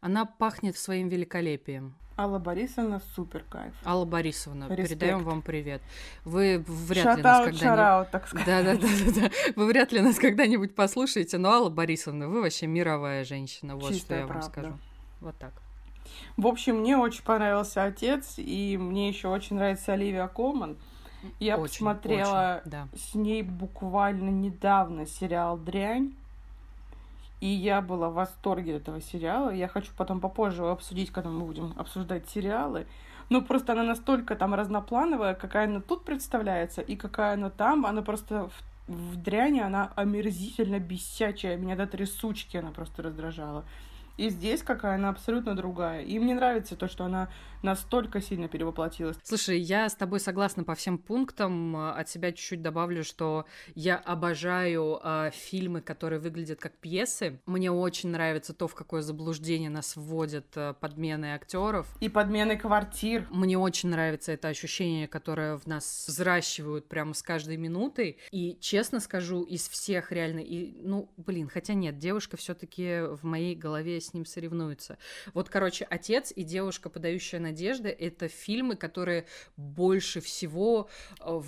Она 0.00 0.26
пахнет 0.26 0.76
своим 0.76 1.08
великолепием. 1.08 1.94
Алла 2.18 2.40
Борисовна 2.40 3.00
супер 3.14 3.44
кайф. 3.48 3.72
Алла 3.84 4.04
Борисовна, 4.04 4.64
Респект. 4.64 4.88
передаем 4.88 5.22
вам 5.22 5.40
привет. 5.40 5.80
Вы 6.24 6.64
вряд 6.66 7.16
ли 7.16 7.22
нас 7.22 7.36
Шатаут, 7.38 7.44
когда-нибудь... 7.44 7.60
шараут, 7.60 8.10
так 8.10 8.26
сказать. 8.26 8.46
Да, 8.46 8.62
да, 8.64 8.74
да, 8.74 8.88
да, 9.06 9.20
да. 9.20 9.30
Вы 9.54 9.66
вряд 9.66 9.92
ли 9.92 10.00
нас 10.00 10.16
когда-нибудь 10.18 10.74
послушаете, 10.74 11.38
но 11.38 11.50
Алла 11.52 11.70
Борисовна, 11.70 12.26
вы 12.26 12.42
вообще 12.42 12.66
мировая 12.66 13.24
женщина, 13.24 13.76
вот 13.76 13.84
что 13.84 13.94
Чистая 13.94 14.18
я 14.18 14.26
вам 14.26 14.32
правда. 14.32 14.50
скажу. 14.50 14.78
Вот 15.20 15.38
так. 15.38 15.52
В 16.36 16.48
общем, 16.48 16.80
мне 16.80 16.96
очень 16.96 17.22
понравился 17.22 17.84
отец, 17.84 18.34
и 18.36 18.76
мне 18.76 19.08
еще 19.08 19.28
очень 19.28 19.54
нравится 19.54 19.92
Оливия 19.92 20.26
Колман. 20.26 20.76
Я 21.38 21.56
Очень, 21.56 21.72
посмотрела 21.72 22.60
очень, 22.62 22.70
да. 22.70 22.88
с 22.96 23.14
ней 23.14 23.42
буквально 23.42 24.30
недавно 24.30 25.06
сериал 25.06 25.56
«Дрянь», 25.56 26.14
и 27.40 27.46
я 27.46 27.80
была 27.80 28.10
в 28.10 28.14
восторге 28.14 28.76
этого 28.76 29.00
сериала. 29.00 29.50
Я 29.50 29.68
хочу 29.68 29.92
потом 29.96 30.20
попозже 30.20 30.64
обсудить, 30.66 31.10
когда 31.10 31.30
мы 31.30 31.44
будем 31.44 31.72
обсуждать 31.76 32.28
сериалы. 32.28 32.86
Но 33.30 33.42
просто 33.42 33.72
она 33.72 33.82
настолько 33.82 34.34
там 34.36 34.54
разноплановая, 34.54 35.34
какая 35.34 35.66
она 35.66 35.80
тут 35.80 36.04
представляется, 36.04 36.80
и 36.80 36.96
какая 36.96 37.34
она 37.34 37.50
там. 37.50 37.86
Она 37.86 38.02
просто 38.02 38.48
в, 38.48 38.92
в 38.92 39.16
дряни, 39.16 39.60
она 39.60 39.92
омерзительно 39.94 40.80
бесячая. 40.80 41.56
Меня 41.56 41.76
до 41.76 41.86
трясучки 41.86 42.56
она 42.56 42.70
просто 42.70 43.02
раздражала. 43.02 43.64
И 44.16 44.30
здесь 44.30 44.62
какая 44.64 44.96
она 44.96 45.10
абсолютно 45.10 45.54
другая. 45.54 46.02
И 46.02 46.18
мне 46.18 46.34
нравится 46.34 46.74
то, 46.74 46.88
что 46.88 47.04
она 47.04 47.28
настолько 47.62 48.20
сильно 48.20 48.48
перевоплотилась. 48.48 49.16
Слушай, 49.22 49.58
я 49.60 49.88
с 49.88 49.94
тобой 49.94 50.20
согласна 50.20 50.64
по 50.64 50.74
всем 50.74 50.98
пунктам. 50.98 51.76
А, 51.76 51.92
От 51.94 52.08
себя 52.08 52.32
чуть-чуть 52.32 52.62
добавлю, 52.62 53.04
что 53.04 53.46
я 53.74 53.96
обожаю 53.96 54.98
а, 55.02 55.30
фильмы, 55.30 55.80
которые 55.80 56.20
выглядят 56.20 56.60
как 56.60 56.76
пьесы. 56.78 57.40
Мне 57.46 57.70
очень 57.70 58.10
нравится 58.10 58.54
то, 58.54 58.68
в 58.68 58.74
какое 58.74 59.02
заблуждение 59.02 59.70
нас 59.70 59.96
вводят 59.96 60.46
а, 60.56 60.74
подмены 60.74 61.34
актеров. 61.34 61.86
И 62.00 62.08
подмены 62.08 62.56
квартир. 62.56 63.26
Мне 63.30 63.58
очень 63.58 63.88
нравится 63.88 64.32
это 64.32 64.48
ощущение, 64.48 65.08
которое 65.08 65.56
в 65.56 65.66
нас 65.66 66.06
взращивают 66.06 66.88
прямо 66.88 67.14
с 67.14 67.22
каждой 67.22 67.56
минутой. 67.56 68.18
И 68.30 68.56
честно 68.60 69.00
скажу, 69.00 69.42
из 69.42 69.68
всех 69.68 70.12
реально, 70.12 70.40
и, 70.40 70.74
ну, 70.82 71.10
блин, 71.16 71.48
хотя 71.48 71.74
нет, 71.74 71.98
девушка 71.98 72.36
все-таки 72.36 73.00
в 73.00 73.24
моей 73.24 73.54
голове 73.54 74.00
с 74.00 74.14
ним 74.14 74.24
соревнуется. 74.24 74.98
Вот, 75.34 75.48
короче, 75.48 75.84
отец 75.84 76.32
и 76.34 76.42
девушка, 76.44 76.88
подающая 76.88 77.40
надежды, 77.48 77.88
это 77.88 78.28
фильмы, 78.28 78.76
которые 78.76 79.26
больше 79.56 80.20
всего 80.20 80.88
э, 81.20 81.42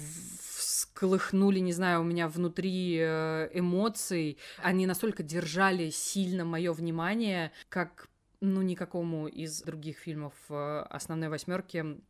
всколыхнули, 0.57 1.59
не 1.61 1.73
знаю, 1.73 2.01
у 2.01 2.05
меня 2.05 2.29
внутри 2.29 2.99
э, 3.01 3.51
эмоций. 3.55 4.39
Они 4.63 4.87
настолько 4.87 5.23
держали 5.23 5.91
сильно 5.91 6.45
мое 6.45 6.73
внимание, 6.73 7.53
как 7.69 8.09
ну, 8.41 8.63
никакому 8.63 9.27
из 9.29 9.63
других 9.63 9.99
фильмов 9.99 10.35
э, 10.49 10.87
основной 10.89 11.29
восьмерки 11.29 12.01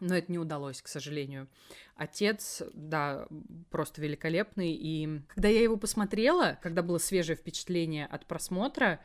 но 0.00 0.16
это 0.16 0.32
не 0.32 0.38
удалось, 0.38 0.80
к 0.82 0.88
сожалению. 0.88 1.46
Отец, 1.94 2.62
да, 2.72 3.26
просто 3.70 4.00
великолепный. 4.00 4.72
И 4.72 5.20
когда 5.28 5.48
я 5.48 5.62
его 5.62 5.76
посмотрела, 5.76 6.58
когда 6.62 6.82
было 6.82 6.98
свежее 6.98 7.36
впечатление 7.36 8.06
от 8.06 8.26
просмотра, 8.26 9.00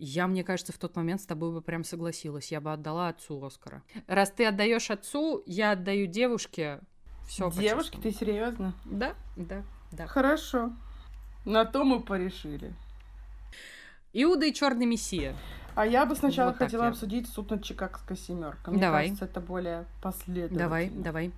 я, 0.00 0.26
мне 0.26 0.42
кажется, 0.42 0.72
в 0.72 0.78
тот 0.78 0.96
момент 0.96 1.20
с 1.20 1.26
тобой 1.26 1.52
бы 1.52 1.60
прям 1.60 1.84
согласилась. 1.84 2.50
Я 2.50 2.60
бы 2.60 2.72
отдала 2.72 3.08
отцу 3.08 3.44
Оскара. 3.44 3.82
Раз 4.06 4.30
ты 4.30 4.46
отдаешь 4.46 4.90
отцу, 4.90 5.42
я 5.46 5.72
отдаю 5.72 6.06
девушке. 6.06 6.80
Все. 7.28 7.50
Девушки, 7.50 7.98
ты 8.02 8.10
серьезно? 8.10 8.74
Да, 8.84 9.14
да, 9.36 9.62
да. 9.92 10.06
Хорошо. 10.06 10.72
На 11.44 11.64
то 11.64 11.84
мы 11.84 12.00
порешили. 12.00 12.74
Иуда 14.12 14.46
и 14.46 14.52
Черный 14.52 14.86
Мессия. 14.86 15.36
А 15.76 15.86
я 15.86 16.04
бы 16.04 16.16
сначала 16.16 16.48
Вот 16.50 16.58
хотела 16.58 16.84
я. 16.84 16.88
обсудить 16.88 17.28
суд 17.28 17.50
над 17.50 17.62
Чикагской 17.62 18.16
семеркой. 18.16 18.72
Мне 18.72 18.82
Давай. 18.82 19.04
кажется, 19.04 19.26
это 19.26 19.40
более 19.40 19.86
последовательно. 20.02 20.58
Давай, 20.58 20.90
давай. 20.90 21.32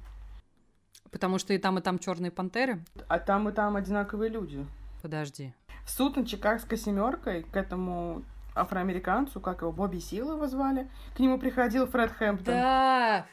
Потому 1.10 1.39
что 1.39 1.52
и 1.52 1.59
там, 1.59 1.78
и 1.78 1.82
там 1.82 1.98
черные 1.98 2.30
пантеры. 2.30 2.82
А 3.09 3.18
там 3.18 3.48
и 3.48 3.52
там 3.52 3.76
одинаковые 3.76 4.30
люди. 4.30 4.66
Подожди. 5.02 5.52
Суд 5.86 6.16
над 6.16 6.26
Чикагской 6.28 6.78
семеркой 6.78 7.43
к 7.43 7.56
этому 7.56 8.22
афроамериканцу, 8.54 9.40
как 9.40 9.62
его, 9.62 9.72
Бобби 9.72 9.96
его 10.10 10.46
звали, 10.46 10.90
к 11.16 11.20
нему 11.20 11.38
приходил 11.38 11.86
Фред 11.86 12.12
Хэмптон. 12.12 12.54
Да, 12.54 13.26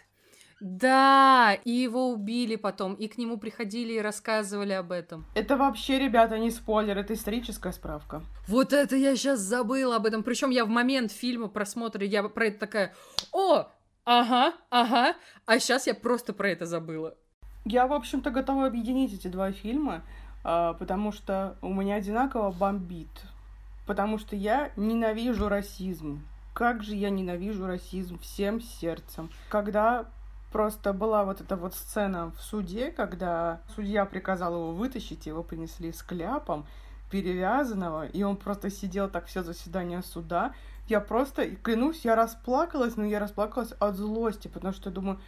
да, 0.59 1.53
и 1.63 1.71
его 1.71 2.09
убили 2.11 2.57
потом, 2.57 2.93
и 2.93 3.07
к 3.07 3.17
нему 3.17 3.37
приходили 3.37 3.93
и 3.93 4.01
рассказывали 4.01 4.73
об 4.73 4.91
этом. 4.91 5.25
Это 5.33 5.55
вообще, 5.55 5.97
ребята, 5.99 6.37
не 6.37 6.51
спойлер, 6.51 6.97
это 6.97 7.13
историческая 7.13 7.71
справка. 7.71 8.23
Вот 8.47 8.73
это 8.73 8.97
я 8.97 9.15
сейчас 9.15 9.39
забыла 9.39 9.95
об 9.95 10.05
этом. 10.05 10.21
Причем 10.21 10.49
я 10.49 10.65
в 10.65 10.69
момент 10.69 11.13
фильма 11.13 11.47
просмотра, 11.47 12.05
я 12.05 12.23
про 12.23 12.47
это 12.47 12.59
такая, 12.59 12.93
о, 13.31 13.67
ага, 14.03 14.53
ага, 14.69 15.15
а 15.45 15.59
сейчас 15.59 15.87
я 15.87 15.93
просто 15.93 16.33
про 16.33 16.49
это 16.49 16.65
забыла. 16.65 17.15
Я, 17.63 17.87
в 17.87 17.93
общем-то, 17.93 18.29
готова 18.29 18.65
объединить 18.65 19.13
эти 19.13 19.27
два 19.27 19.53
фильма, 19.53 20.03
а, 20.43 20.73
потому 20.73 21.13
что 21.13 21.57
у 21.61 21.73
меня 21.73 21.95
одинаково 21.95 22.51
бомбит. 22.51 23.09
Потому 23.89 24.19
что 24.19 24.35
я 24.35 24.69
ненавижу 24.75 25.49
расизм. 25.49 26.21
Как 26.53 26.83
же 26.83 26.93
я 26.93 27.09
ненавижу 27.09 27.65
расизм 27.65 28.19
всем 28.19 28.61
сердцем. 28.61 29.31
Когда 29.49 30.05
просто 30.51 30.93
была 30.93 31.25
вот 31.25 31.41
эта 31.41 31.55
вот 31.55 31.73
сцена 31.73 32.29
в 32.29 32.39
суде, 32.39 32.91
когда 32.91 33.61
судья 33.73 34.05
приказал 34.05 34.53
его 34.53 34.73
вытащить, 34.73 35.25
его 35.25 35.41
принесли 35.41 35.91
с 35.91 36.03
кляпом 36.03 36.67
перевязанного, 37.09 38.05
и 38.05 38.21
он 38.21 38.37
просто 38.37 38.69
сидел 38.69 39.09
так 39.09 39.25
все 39.25 39.41
заседание 39.41 40.03
суда. 40.03 40.53
Я 40.87 41.01
просто, 41.01 41.49
клянусь, 41.55 42.05
я 42.05 42.15
расплакалась, 42.15 42.95
но 42.95 43.05
я 43.05 43.17
расплакалась 43.17 43.71
от 43.79 43.95
злости, 43.95 44.49
потому 44.49 44.71
что 44.71 44.91
думаю, 44.91 45.19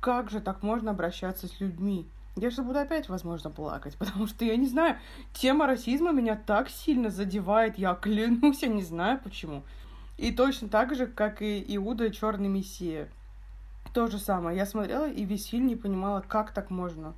как 0.00 0.28
же 0.28 0.40
так 0.40 0.64
можно 0.64 0.90
обращаться 0.90 1.46
с 1.46 1.60
людьми? 1.60 2.04
Я 2.36 2.50
же 2.50 2.62
буду 2.62 2.78
опять, 2.78 3.08
возможно, 3.08 3.50
плакать, 3.50 3.96
потому 3.98 4.26
что, 4.26 4.44
я 4.44 4.56
не 4.56 4.66
знаю, 4.66 4.98
тема 5.32 5.66
расизма 5.66 6.12
меня 6.12 6.36
так 6.36 6.68
сильно 6.68 7.10
задевает, 7.10 7.78
я 7.78 7.94
клянусь, 7.94 8.62
я 8.62 8.68
не 8.68 8.82
знаю 8.82 9.20
почему. 9.22 9.62
И 10.16 10.32
точно 10.32 10.68
так 10.68 10.94
же, 10.94 11.06
как 11.06 11.42
и 11.42 11.64
Иуда 11.76 12.10
Черный 12.10 12.48
Мессия. 12.48 13.08
То 13.94 14.08
же 14.08 14.18
самое. 14.18 14.56
Я 14.56 14.66
смотрела 14.66 15.08
и 15.08 15.24
весь 15.24 15.46
фильм 15.46 15.66
не 15.68 15.76
понимала, 15.76 16.20
как 16.26 16.52
так 16.52 16.70
можно. 16.70 17.14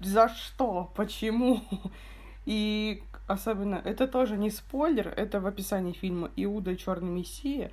За 0.00 0.28
что? 0.28 0.92
Почему? 0.94 1.62
И 2.44 3.02
особенно, 3.26 3.76
это 3.76 4.06
тоже 4.06 4.36
не 4.36 4.50
спойлер, 4.50 5.08
это 5.08 5.40
в 5.40 5.46
описании 5.46 5.92
фильма 5.92 6.30
Иуда 6.36 6.76
Черный 6.76 7.10
Мессия. 7.10 7.70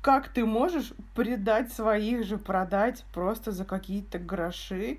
Как 0.00 0.28
ты 0.28 0.44
можешь 0.44 0.92
предать 1.14 1.72
своих 1.72 2.24
же, 2.24 2.38
продать 2.38 3.04
просто 3.12 3.52
за 3.52 3.64
какие-то 3.64 4.18
гроши 4.18 4.98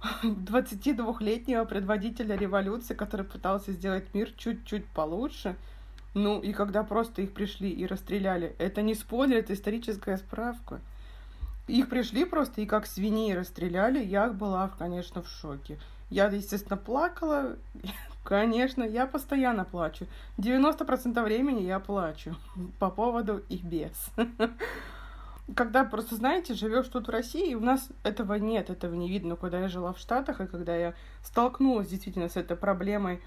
22-летнего 0.22 1.64
предводителя 1.64 2.36
революции, 2.36 2.94
который 2.94 3.26
пытался 3.26 3.72
сделать 3.72 4.14
мир 4.14 4.30
чуть-чуть 4.36 4.86
получше? 4.86 5.56
Ну, 6.14 6.40
и 6.40 6.52
когда 6.52 6.82
просто 6.82 7.22
их 7.22 7.32
пришли 7.32 7.70
и 7.70 7.86
расстреляли, 7.86 8.54
это 8.58 8.82
не 8.82 8.94
спойлер, 8.94 9.36
это 9.38 9.54
историческая 9.54 10.16
справка. 10.16 10.80
Их 11.68 11.88
пришли 11.88 12.24
просто 12.24 12.62
и 12.62 12.66
как 12.66 12.86
свиней 12.86 13.34
расстреляли, 13.34 14.04
я 14.04 14.28
была, 14.28 14.68
конечно, 14.76 15.22
в 15.22 15.28
шоке. 15.28 15.78
Я, 16.08 16.26
естественно, 16.26 16.76
плакала. 16.76 17.56
Конечно, 18.24 18.82
я 18.82 19.06
постоянно 19.06 19.64
плачу. 19.64 20.06
90% 20.36 21.22
времени 21.22 21.62
я 21.62 21.78
плачу 21.78 22.36
по 22.78 22.90
поводу 22.90 23.42
и 23.48 23.56
без. 23.56 24.10
Когда 25.56 25.84
просто, 25.84 26.16
знаете, 26.16 26.54
живешь 26.54 26.88
тут 26.88 27.08
в 27.08 27.10
России, 27.10 27.54
у 27.54 27.60
нас 27.60 27.88
этого 28.02 28.34
нет, 28.34 28.70
этого 28.70 28.94
не 28.94 29.08
видно. 29.08 29.36
Когда 29.36 29.60
я 29.60 29.68
жила 29.68 29.92
в 29.92 29.98
Штатах, 29.98 30.40
и 30.40 30.46
когда 30.46 30.76
я 30.76 30.94
столкнулась 31.22 31.88
действительно 31.88 32.28
с 32.28 32.36
этой 32.36 32.56
проблемой, 32.56 33.20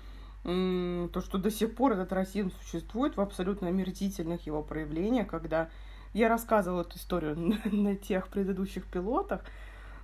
то, 0.43 1.21
что 1.21 1.37
до 1.37 1.49
сих 1.49 1.73
пор 1.73 1.93
этот 1.93 2.11
расизм 2.11 2.51
существует 2.61 3.15
в 3.15 3.21
абсолютно 3.21 3.69
омерзительных 3.69 4.45
его 4.45 4.61
проявлениях, 4.61 5.27
когда 5.27 5.69
я 6.13 6.29
рассказывала 6.29 6.81
эту 6.81 6.97
историю 6.97 7.39
на, 7.39 7.59
на 7.71 7.95
тех 7.95 8.27
предыдущих 8.27 8.85
пилотах, 8.85 9.41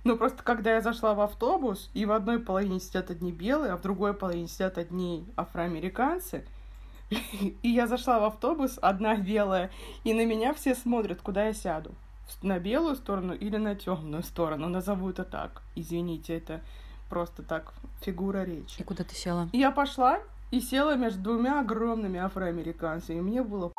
но 0.02 0.16
просто 0.16 0.42
когда 0.42 0.72
я 0.72 0.80
зашла 0.80 1.14
в 1.14 1.20
автобус, 1.20 1.90
и 1.92 2.06
в 2.06 2.12
одной 2.12 2.38
половине 2.38 2.80
сидят 2.80 3.10
одни 3.10 3.32
белые, 3.32 3.72
а 3.72 3.76
в 3.76 3.82
другой 3.82 4.14
половине 4.14 4.48
сидят 4.48 4.78
одни 4.78 5.26
афроамериканцы, 5.36 6.44
и 7.10 7.68
я 7.68 7.86
зашла 7.86 8.18
в 8.18 8.24
автобус, 8.24 8.78
одна 8.80 9.16
белая, 9.16 9.70
и 10.04 10.14
на 10.14 10.24
меня 10.24 10.54
все 10.54 10.74
смотрят, 10.74 11.20
куда 11.20 11.46
я 11.46 11.52
сяду. 11.52 11.94
На 12.42 12.58
белую 12.58 12.96
сторону 12.96 13.34
или 13.34 13.56
на 13.56 13.74
темную 13.74 14.22
сторону, 14.22 14.68
назову 14.68 15.10
это 15.10 15.24
так. 15.24 15.62
Извините, 15.74 16.36
это 16.36 16.60
просто 17.08 17.42
так 17.42 17.74
фигура 18.00 18.44
речи. 18.44 18.80
И 18.80 18.82
куда 18.82 19.04
ты 19.04 19.14
села? 19.14 19.48
Я 19.52 19.70
пошла 19.70 20.20
и 20.50 20.60
села 20.60 20.96
между 20.96 21.22
двумя 21.22 21.60
огромными 21.60 22.18
афроамериканцами. 22.18 23.18
И 23.18 23.20
мне 23.20 23.42
было 23.42 23.72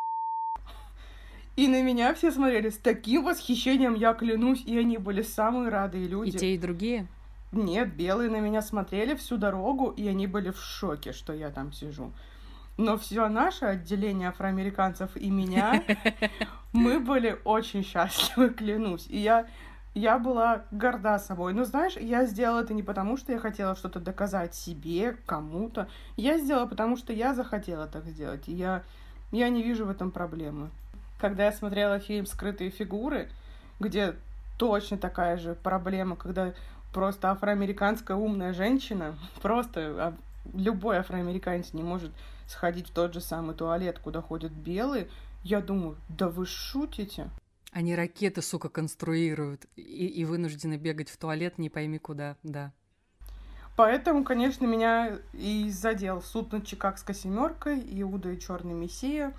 И 1.56 1.68
на 1.68 1.82
меня 1.82 2.14
все 2.14 2.32
смотрели 2.32 2.70
с 2.70 2.78
таким 2.78 3.26
восхищением, 3.26 3.96
я 3.96 4.14
клянусь, 4.14 4.64
и 4.66 4.78
они 4.78 4.98
были 4.98 5.22
самые 5.22 5.70
радые 5.70 6.08
люди. 6.08 6.30
И 6.30 6.40
те, 6.40 6.56
и 6.56 6.58
другие? 6.58 7.08
Нет, 7.52 7.94
белые 7.96 8.30
на 8.30 8.40
меня 8.40 8.62
смотрели 8.62 9.16
всю 9.16 9.38
дорогу, 9.38 9.90
и 9.90 10.08
они 10.08 10.28
были 10.28 10.52
в 10.52 10.60
шоке, 10.60 11.12
что 11.12 11.34
я 11.34 11.50
там 11.50 11.74
сижу. 11.74 12.14
Но 12.82 12.98
все 12.98 13.28
наше 13.30 13.66
отделение 13.66 14.30
афроамериканцев 14.30 15.16
и 15.16 15.30
меня, 15.30 15.84
мы 16.74 17.00
были 17.00 17.40
очень 17.44 17.84
счастливы, 17.84 18.50
клянусь. 18.50 19.06
И 19.08 19.20
я, 19.20 19.46
я 19.94 20.18
была 20.18 20.64
горда 20.72 21.20
собой. 21.20 21.54
Но 21.54 21.64
знаешь, 21.64 21.96
я 21.96 22.26
сделала 22.26 22.62
это 22.62 22.74
не 22.74 22.82
потому, 22.82 23.18
что 23.18 23.32
я 23.34 23.38
хотела 23.40 23.76
что-то 23.76 24.00
доказать 24.00 24.56
себе, 24.56 25.16
кому-то. 25.28 25.88
Я 26.18 26.40
сделала, 26.40 26.66
потому 26.66 26.98
что 26.98 27.14
я 27.14 27.36
захотела 27.36 27.86
так 27.86 28.06
сделать. 28.06 28.48
И 28.48 28.54
я, 28.54 28.82
я 29.32 29.50
не 29.50 29.62
вижу 29.62 29.86
в 29.86 29.92
этом 29.92 30.10
проблемы. 30.10 30.72
Когда 31.20 31.46
я 31.46 31.52
смотрела 31.52 32.00
фильм 32.00 32.26
«Скрытые 32.26 32.72
фигуры», 32.72 33.30
где 33.80 34.16
точно 34.58 34.98
такая 34.98 35.38
же 35.38 35.54
проблема, 35.54 36.16
когда 36.16 36.54
просто 36.92 37.30
афроамериканская 37.30 38.18
умная 38.18 38.54
женщина, 38.54 39.16
просто 39.44 39.82
а, 39.82 40.14
любой 40.56 40.98
афроамериканец 40.98 41.74
не 41.74 41.84
может 41.84 42.12
сходить 42.48 42.90
в 42.90 42.94
тот 42.94 43.14
же 43.14 43.22
самый 43.22 43.56
туалет, 43.56 44.00
куда 44.00 44.22
ходят 44.22 44.52
белые, 44.52 45.10
я 45.44 45.62
думаю, 45.62 45.98
да 46.10 46.30
вы 46.30 46.46
шутите? 46.46 47.30
Они 47.72 47.96
ракеты, 47.96 48.42
сука, 48.42 48.70
конструируют 48.70 49.66
и, 49.76 49.82
и 49.82 50.26
вынуждены 50.26 50.76
бегать 50.76 51.10
в 51.10 51.18
туалет 51.18 51.58
не 51.58 51.70
пойми 51.70 52.00
куда, 52.00 52.36
да. 52.44 52.74
Поэтому, 53.78 54.24
конечно, 54.24 54.66
меня 54.66 55.20
и 55.34 55.70
задел 55.70 56.22
суд 56.22 56.52
над 56.52 56.68
Чикагской 56.68 57.16
семеркой, 57.16 57.82
Иуда 58.02 58.32
и 58.32 58.40
Черный 58.40 58.74
Мессия. 58.74 59.34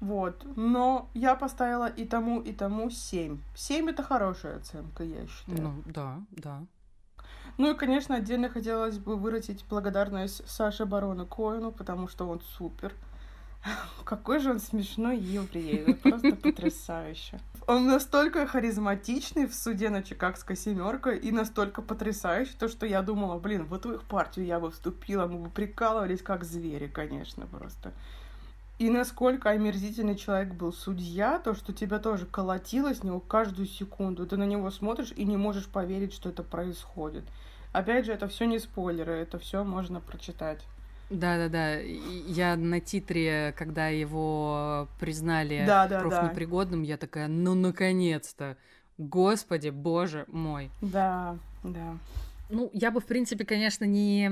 Вот. 0.00 0.44
Но 0.56 1.08
я 1.14 1.36
поставила 1.36 1.86
и 1.86 2.04
тому, 2.04 2.40
и 2.40 2.52
тому 2.52 2.90
семь. 2.90 3.38
Семь 3.54 3.88
это 3.88 4.02
хорошая 4.02 4.56
оценка, 4.56 5.04
я 5.04 5.26
считаю. 5.28 5.62
Ну, 5.62 5.82
да, 5.86 6.20
да. 6.32 6.66
Ну 7.58 7.72
и, 7.72 7.76
конечно, 7.76 8.16
отдельно 8.16 8.48
хотелось 8.48 8.98
бы 8.98 9.16
выразить 9.16 9.64
благодарность 9.68 10.48
Саше 10.48 10.86
Барону 10.86 11.26
Коину, 11.26 11.72
потому 11.72 12.08
что 12.08 12.28
он 12.28 12.40
супер. 12.40 12.92
Какой 14.04 14.40
же 14.40 14.50
он 14.50 14.58
смешной 14.58 15.18
еврей, 15.18 15.94
просто 15.94 16.34
потрясающе. 16.34 17.38
Он 17.66 17.86
настолько 17.86 18.46
харизматичный 18.46 19.46
в 19.46 19.54
суде 19.54 19.88
на 19.88 20.02
Чикагской 20.02 20.56
семерка 20.56 21.10
и 21.10 21.30
настолько 21.30 21.80
потрясающий, 21.80 22.56
то, 22.58 22.68
что 22.68 22.86
я 22.86 23.02
думала, 23.02 23.38
блин, 23.38 23.66
в 23.66 23.74
эту 23.74 23.94
их 23.94 24.02
партию 24.02 24.46
я 24.46 24.58
бы 24.58 24.70
вступила, 24.70 25.26
мы 25.26 25.38
бы 25.38 25.50
прикалывались 25.50 26.22
как 26.22 26.44
звери, 26.44 26.88
конечно, 26.88 27.46
просто. 27.46 27.92
И 28.78 28.90
насколько 28.90 29.50
омерзительный 29.50 30.16
человек 30.16 30.54
был 30.54 30.72
судья, 30.72 31.38
то, 31.38 31.54
что 31.54 31.72
тебя 31.72 31.98
тоже 31.98 32.26
колотило 32.26 32.94
с 32.94 33.04
него 33.04 33.20
каждую 33.20 33.68
секунду. 33.68 34.26
Ты 34.26 34.36
на 34.36 34.44
него 34.44 34.70
смотришь 34.70 35.12
и 35.14 35.24
не 35.24 35.36
можешь 35.36 35.66
поверить, 35.66 36.12
что 36.12 36.30
это 36.30 36.42
происходит. 36.42 37.24
Опять 37.72 38.06
же, 38.06 38.12
это 38.12 38.28
все 38.28 38.44
не 38.44 38.58
спойлеры, 38.58 39.12
это 39.12 39.38
все 39.38 39.62
можно 39.62 40.00
прочитать. 40.00 40.60
Да, 41.10 41.36
да, 41.36 41.48
да. 41.48 41.78
Я 41.78 42.56
на 42.56 42.80
титре, 42.80 43.54
когда 43.56 43.88
его 43.88 44.88
признали 44.98 45.64
да, 45.66 45.86
да, 45.86 46.00
профнепригодным, 46.00 46.82
да. 46.82 46.88
я 46.88 46.96
такая, 46.96 47.28
ну 47.28 47.54
наконец-то! 47.54 48.56
Господи, 48.98 49.70
боже 49.70 50.24
мой. 50.28 50.70
Да, 50.80 51.36
да. 51.64 51.96
Ну, 52.50 52.70
я 52.74 52.90
бы, 52.90 53.00
в 53.00 53.06
принципе, 53.06 53.46
конечно, 53.46 53.84
не 53.84 54.28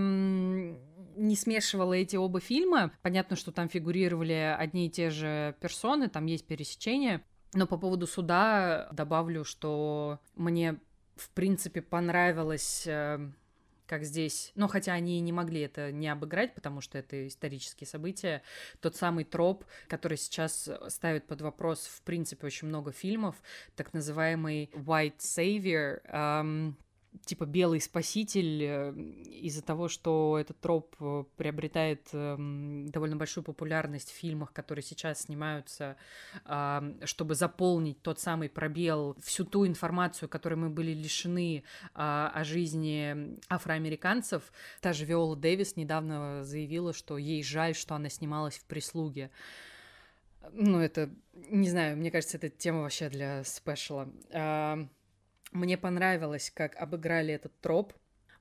не 1.17 1.37
смешивала 1.37 1.95
эти 1.95 2.17
оба 2.17 2.41
фильма. 2.41 2.93
Понятно, 3.03 3.37
что 3.37 3.53
там 3.53 3.69
фигурировали 3.69 4.55
одни 4.59 4.87
и 4.87 4.91
те 4.91 5.11
же 5.11 5.55
персоны, 5.61 6.09
там 6.09 6.27
есть 6.27 6.47
пересечения. 6.47 7.25
Но 7.53 7.67
по 7.67 7.77
поводу 7.77 8.07
суда 8.07 8.89
добавлю, 8.93 9.45
что 9.45 10.21
мне, 10.37 10.79
в 11.17 11.31
принципе, 11.31 11.83
понравилось 11.83 12.85
э, 12.87 13.19
как 13.91 14.05
здесь, 14.05 14.53
ну, 14.55 14.69
хотя 14.69 14.93
они 14.93 15.21
не 15.21 15.33
могли 15.33 15.63
это 15.63 15.91
не 15.91 16.07
обыграть, 16.07 16.55
потому 16.55 16.81
что 16.81 16.97
это 16.97 17.27
исторические 17.27 17.89
события, 17.89 18.43
тот 18.81 18.95
самый 18.95 19.25
троп, 19.25 19.65
который 19.89 20.17
сейчас 20.17 20.71
ставит 20.87 21.27
под 21.27 21.41
вопрос, 21.41 21.87
в 21.87 22.03
принципе, 22.03 22.47
очень 22.47 22.69
много 22.69 22.93
фильмов, 22.93 23.35
так 23.75 23.93
называемый 23.93 24.71
white 24.75 25.19
savior, 25.19 26.01
эм, 26.05 26.77
типа 27.25 27.45
белый 27.45 27.81
спаситель 27.81 28.63
э, 28.63 28.93
из-за 29.43 29.63
того, 29.63 29.89
что 29.89 30.39
этот 30.39 30.61
троп 30.61 30.95
э, 31.01 31.25
приобретает 31.37 32.09
эм, 32.13 32.89
довольно 32.89 33.17
большую 33.17 33.45
популярность 33.45 34.11
в 34.11 34.15
фильмах, 34.15 34.53
которые 34.53 34.83
сейчас 34.83 35.23
снимаются, 35.23 35.97
чтобы 37.05 37.35
заполнить 37.35 38.01
тот 38.03 38.21
самый 38.21 38.49
пробел, 38.49 39.17
всю 39.23 39.45
ту 39.45 39.67
информацию, 39.67 40.29
которой 40.29 40.55
мы 40.55 40.71
были 40.71 40.93
лишены 40.93 41.65
а, 41.95 42.31
о 42.35 42.45
жизни 42.45 43.39
афроамериканцев. 43.49 44.53
Та 44.81 44.93
же 44.93 45.05
Виола 45.05 45.37
Дэвис 45.37 45.77
недавно 45.77 46.45
заявила, 46.45 46.93
что 46.93 47.19
ей 47.19 47.43
жаль, 47.43 47.75
что 47.75 47.95
она 47.95 48.09
снималась 48.09 48.59
в 48.59 48.65
«Прислуге». 48.65 49.31
Ну, 50.53 50.81
это, 50.81 51.11
не 51.35 51.69
знаю, 51.69 51.97
мне 51.97 52.11
кажется, 52.11 52.37
это 52.37 52.49
тема 52.49 52.81
вообще 52.83 53.09
для 53.09 53.45
спешала. 53.45 54.09
Мне 55.53 55.77
понравилось, 55.77 56.51
как 56.55 56.77
обыграли 56.77 57.35
этот 57.35 57.59
троп, 57.61 57.93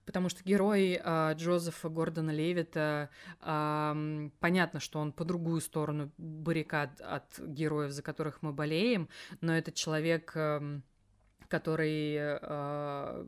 потому 0.06 0.30
что 0.30 0.44
герой 0.44 1.00
э, 1.04 1.34
Джозефа 1.36 1.90
Гордона 1.90 2.32
Левита, 2.32 3.10
э, 3.42 4.30
понятно, 4.40 4.80
что 4.80 5.00
он 5.00 5.12
по 5.12 5.26
другую 5.26 5.62
сторону 5.62 6.12
баррикад 6.18 7.02
от 7.02 7.40
героев, 7.40 7.92
за 7.92 8.02
которых 8.02 8.42
мы 8.42 8.54
болеем, 8.54 9.10
но 9.42 9.56
этот 9.58 9.76
человек, 9.76 10.32
э, 10.36 10.82
который 11.48 12.16
э, 12.20 13.26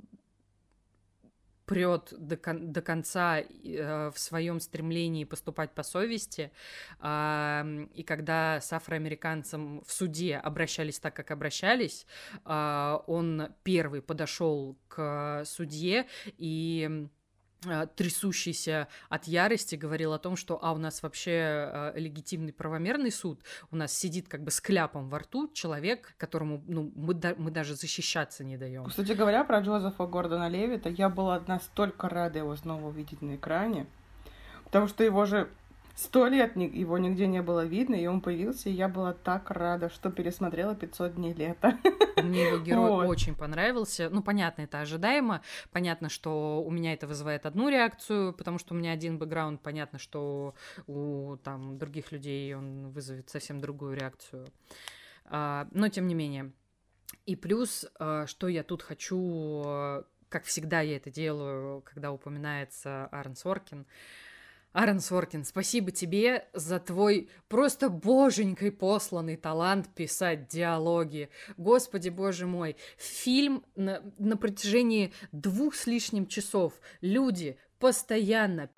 прет 1.72 2.14
до, 2.18 2.36
кон- 2.36 2.74
до 2.74 2.82
конца 2.82 3.40
э, 3.40 4.12
в 4.14 4.20
своем 4.20 4.60
стремлении 4.60 5.24
поступать 5.24 5.72
по 5.72 5.84
совести, 5.84 6.52
э, 7.00 7.88
и 7.94 8.04
когда 8.04 8.60
с 8.60 8.74
афроамериканцем 8.74 9.82
в 9.86 9.92
суде 9.92 10.36
обращались 10.36 11.00
так, 11.00 11.16
как 11.16 11.32
обращались, 11.32 12.06
э, 12.46 12.98
он 13.08 13.54
первый 13.64 14.02
подошел 14.02 14.78
к 14.90 15.44
судье 15.46 16.08
и 16.38 16.62
Э, 16.82 17.08
трясущийся 17.96 18.88
от 19.10 19.28
ярости, 19.28 19.76
говорил 19.76 20.14
о 20.14 20.20
том, 20.20 20.36
что 20.36 20.60
а 20.62 20.74
у 20.74 20.78
нас 20.78 21.04
вообще 21.04 21.32
э, 21.32 21.94
легитимный 21.96 22.54
правомерный 22.54 23.12
суд, 23.12 23.44
у 23.72 23.76
нас 23.76 23.94
сидит 23.94 24.28
как 24.28 24.44
бы 24.44 24.52
с 24.52 24.60
кляпом 24.60 25.10
во 25.10 25.20
рту 25.20 25.50
человек, 25.54 26.14
которому 26.18 26.64
ну, 26.68 26.92
мы, 26.96 27.14
да, 27.14 27.36
мы 27.38 27.52
даже 27.52 27.76
защищаться 27.76 28.44
не 28.44 28.58
даем. 28.58 28.86
Кстати 28.86 29.12
говоря, 29.12 29.44
про 29.44 29.60
Джозефа 29.60 30.08
Гордона 30.08 30.50
Левита, 30.50 30.90
я 30.90 31.10
была 31.10 31.42
настолько 31.48 32.10
рада 32.10 32.40
его 32.40 32.56
снова 32.56 32.88
увидеть 32.88 33.22
на 33.22 33.36
экране, 33.36 33.86
потому 34.64 34.88
что 34.88 35.04
его 35.04 35.26
же 35.26 35.50
Сто 35.96 36.28
лет 36.28 36.56
его 36.56 36.98
нигде 36.98 37.28
не 37.28 37.42
было 37.42 37.66
видно, 37.66 37.96
и 37.96 38.08
он 38.08 38.22
появился, 38.22 38.70
и 38.70 38.74
я 38.74 38.88
была 38.88 39.14
так 39.14 39.52
рада, 39.52 39.90
что 39.90 40.10
пересмотрела 40.10 40.76
500 40.76 41.16
дней 41.16 41.34
лета. 41.34 41.78
Мне 42.24 42.48
его 42.48 42.58
герой 42.60 42.90
вот. 42.90 43.08
очень 43.08 43.36
понравился. 43.36 44.10
Ну, 44.10 44.22
понятно, 44.24 44.62
это 44.64 44.82
ожидаемо. 44.82 45.42
Понятно, 45.72 46.10
что 46.10 46.64
у 46.64 46.72
меня 46.72 46.94
это 46.94 47.08
вызывает 47.08 47.46
одну 47.46 47.70
реакцию, 47.70 48.34
потому 48.34 48.58
что 48.58 48.74
у 48.74 48.78
меня 48.78 48.92
один 48.92 49.18
бэкграунд. 49.18 49.62
Понятно, 49.62 50.00
что 50.00 50.56
у 50.88 51.38
там, 51.44 51.78
других 51.78 52.12
людей 52.12 52.54
он 52.56 52.90
вызовет 52.92 53.30
совсем 53.30 53.60
другую 53.60 53.96
реакцию. 53.96 54.48
А, 55.26 55.68
но, 55.72 55.90
тем 55.90 56.08
не 56.08 56.16
менее. 56.16 56.52
И 57.26 57.36
плюс, 57.36 57.86
а, 58.00 58.28
что 58.28 58.48
я 58.48 58.64
тут 58.64 58.82
хочу, 58.82 59.64
как 60.30 60.46
всегда 60.46 60.82
я 60.82 60.96
это 60.96 61.12
делаю, 61.12 61.82
когда 61.82 62.12
упоминается 62.12 63.08
Аарон 63.08 63.36
Соркин, 63.36 63.86
Аарон 64.74 65.02
Соркин, 65.02 65.44
спасибо 65.44 65.92
тебе 65.92 66.48
за 66.54 66.80
твой 66.80 67.30
просто 67.50 67.90
боженькой 67.90 68.72
посланный 68.72 69.36
талант 69.36 69.94
писать 69.94 70.48
диалоги. 70.48 71.30
Господи, 71.58 72.08
боже 72.08 72.48
мой, 72.48 72.78
фильм 72.98 73.66
на, 73.76 74.02
на 74.18 74.38
протяжении 74.38 75.14
двух 75.34 75.76
с 75.76 75.88
лишним 75.88 76.26
часов 76.26 76.74
люди 77.02 77.58
постоянно 77.80 78.70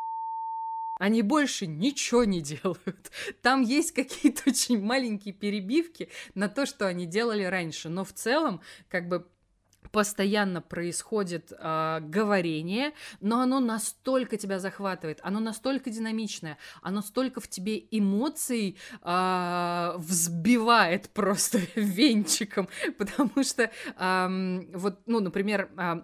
они 1.00 1.22
больше 1.22 1.68
ничего 1.68 2.24
не 2.24 2.40
делают. 2.40 3.12
Там 3.42 3.62
есть 3.62 3.92
какие-то 3.92 4.50
очень 4.50 4.82
маленькие 4.82 5.34
перебивки 5.34 6.10
на 6.34 6.48
то, 6.48 6.66
что 6.66 6.88
они 6.88 7.06
делали 7.06 7.44
раньше. 7.44 7.90
Но 7.90 8.06
в 8.06 8.14
целом, 8.14 8.62
как 8.90 9.10
бы 9.10 9.28
постоянно 9.94 10.60
происходит 10.60 11.54
э, 11.58 12.00
говорение, 12.02 12.94
но 13.22 13.42
оно 13.42 13.60
настолько 13.60 14.38
тебя 14.38 14.58
захватывает, 14.60 15.20
оно 15.22 15.40
настолько 15.40 15.92
динамичное, 15.92 16.58
оно 16.82 17.04
столько 17.04 17.40
в 17.40 17.48
тебе 17.48 17.86
эмоций 17.92 18.76
э, 19.04 19.94
взбивает 19.98 21.12
просто 21.12 21.60
венчиком, 21.76 22.68
потому 22.98 23.44
что 23.44 23.70
э, 23.70 24.60
вот, 24.74 25.00
ну, 25.06 25.20
например, 25.20 25.70
э, 25.78 26.02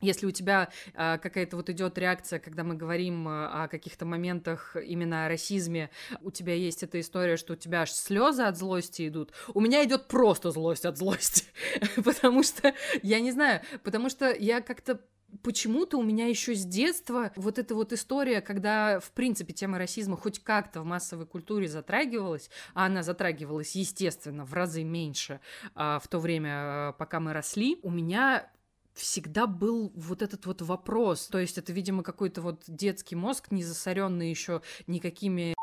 если 0.00 0.26
у 0.26 0.30
тебя 0.30 0.70
э, 0.94 1.18
какая-то 1.18 1.56
вот 1.56 1.70
идет 1.70 1.98
реакция, 1.98 2.38
когда 2.38 2.64
мы 2.64 2.74
говорим 2.74 3.28
э, 3.28 3.46
о 3.46 3.68
каких-то 3.68 4.04
моментах 4.06 4.76
именно 4.76 5.26
о 5.26 5.28
расизме, 5.28 5.90
у 6.22 6.30
тебя 6.30 6.54
есть 6.54 6.82
эта 6.82 7.00
история, 7.00 7.36
что 7.36 7.52
у 7.52 7.56
тебя 7.56 7.82
аж 7.82 7.92
слезы 7.92 8.42
от 8.42 8.56
злости 8.56 9.08
идут. 9.08 9.32
У 9.54 9.60
меня 9.60 9.84
идет 9.84 10.08
просто 10.08 10.50
злость 10.50 10.84
от 10.84 10.96
злости, 10.98 11.44
потому 12.04 12.42
что 12.42 12.74
я 13.02 13.20
не 13.20 13.32
знаю, 13.32 13.62
потому 13.82 14.08
что 14.08 14.32
я 14.32 14.60
как-то 14.60 15.00
почему-то 15.42 15.98
у 15.98 16.02
меня 16.02 16.26
еще 16.26 16.54
с 16.54 16.64
детства 16.64 17.32
вот 17.36 17.58
эта 17.58 17.74
вот 17.74 17.92
история, 17.92 18.40
когда, 18.40 19.00
в 19.00 19.12
принципе, 19.12 19.52
тема 19.52 19.78
расизма 19.78 20.16
хоть 20.16 20.40
как-то 20.40 20.80
в 20.80 20.84
массовой 20.84 21.26
культуре 21.26 21.68
затрагивалась, 21.68 22.50
а 22.74 22.86
она 22.86 23.02
затрагивалась, 23.02 23.74
естественно, 23.76 24.44
в 24.44 24.52
разы 24.54 24.82
меньше 24.82 25.40
а, 25.74 25.98
в 25.98 26.08
то 26.08 26.18
время, 26.18 26.50
а, 26.52 26.92
пока 26.92 27.20
мы 27.20 27.32
росли, 27.32 27.78
у 27.82 27.90
меня 27.90 28.50
всегда 28.94 29.46
был 29.46 29.92
вот 29.94 30.22
этот 30.22 30.46
вот 30.46 30.62
вопрос. 30.62 31.28
То 31.28 31.38
есть 31.38 31.58
это, 31.58 31.72
видимо, 31.72 32.02
какой-то 32.02 32.42
вот 32.42 32.64
детский 32.66 33.16
мозг, 33.16 33.50
не 33.50 33.62
засоренный 33.62 34.30
еще 34.30 34.62
никакими 34.86 35.54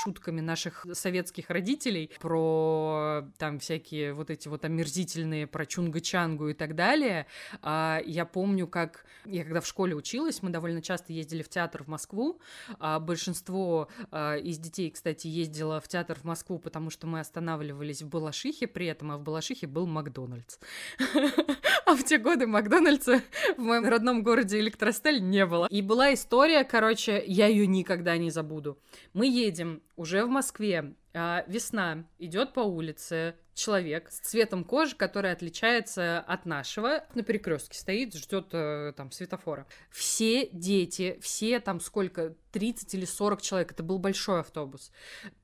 шутками 0.00 0.40
наших 0.40 0.86
советских 0.92 1.50
родителей 1.50 2.10
про 2.20 3.28
там 3.38 3.58
всякие 3.58 4.14
вот 4.14 4.30
эти 4.30 4.48
вот 4.48 4.64
омерзительные 4.64 5.46
про 5.46 5.64
Чунга-Чангу 5.64 6.50
и 6.50 6.54
так 6.54 6.74
далее. 6.74 7.26
А, 7.62 8.00
я 8.04 8.24
помню, 8.24 8.66
как 8.66 9.04
я 9.26 9.44
когда 9.44 9.60
в 9.60 9.66
школе 9.66 9.94
училась, 9.94 10.42
мы 10.42 10.50
довольно 10.50 10.80
часто 10.80 11.12
ездили 11.12 11.42
в 11.42 11.48
театр 11.48 11.84
в 11.84 11.88
Москву. 11.88 12.40
А, 12.78 12.98
большинство 12.98 13.88
а, 14.10 14.36
из 14.36 14.58
детей, 14.58 14.90
кстати, 14.90 15.26
ездило 15.26 15.80
в 15.80 15.88
театр 15.88 16.18
в 16.18 16.24
Москву, 16.24 16.58
потому 16.58 16.90
что 16.90 17.06
мы 17.06 17.20
останавливались 17.20 18.02
в 18.02 18.08
Балашихе 18.08 18.66
при 18.66 18.86
этом, 18.86 19.12
а 19.12 19.18
в 19.18 19.22
Балашихе 19.22 19.66
был 19.66 19.86
Макдональдс. 19.86 20.58
А 21.90 21.96
в 21.96 22.04
те 22.04 22.18
годы 22.18 22.46
Макдональдса 22.46 23.20
в 23.56 23.60
моем 23.60 23.84
родном 23.84 24.22
городе 24.22 24.60
Электросталь 24.60 25.20
не 25.20 25.44
было. 25.44 25.66
И 25.68 25.82
была 25.82 26.14
история, 26.14 26.62
короче, 26.62 27.20
я 27.26 27.48
ее 27.48 27.66
никогда 27.66 28.16
не 28.16 28.30
забуду. 28.30 28.78
Мы 29.12 29.26
едем 29.26 29.82
уже 29.96 30.24
в 30.24 30.28
Москве, 30.28 30.94
а, 31.12 31.44
весна, 31.48 32.04
идет 32.18 32.52
по 32.52 32.60
улице 32.60 33.34
человек 33.54 34.10
с 34.10 34.20
цветом 34.20 34.64
кожи, 34.64 34.94
который 34.94 35.32
отличается 35.32 36.20
от 36.20 36.46
нашего, 36.46 37.04
на 37.14 37.22
перекрестке 37.22 37.76
стоит, 37.76 38.14
ждет 38.14 38.48
э, 38.52 38.92
там 38.96 39.10
светофора. 39.10 39.66
Все 39.90 40.48
дети, 40.50 41.18
все 41.20 41.60
там 41.60 41.80
сколько, 41.80 42.36
30 42.52 42.94
или 42.94 43.04
40 43.04 43.42
человек, 43.42 43.72
это 43.72 43.82
был 43.82 43.98
большой 43.98 44.40
автобус, 44.40 44.92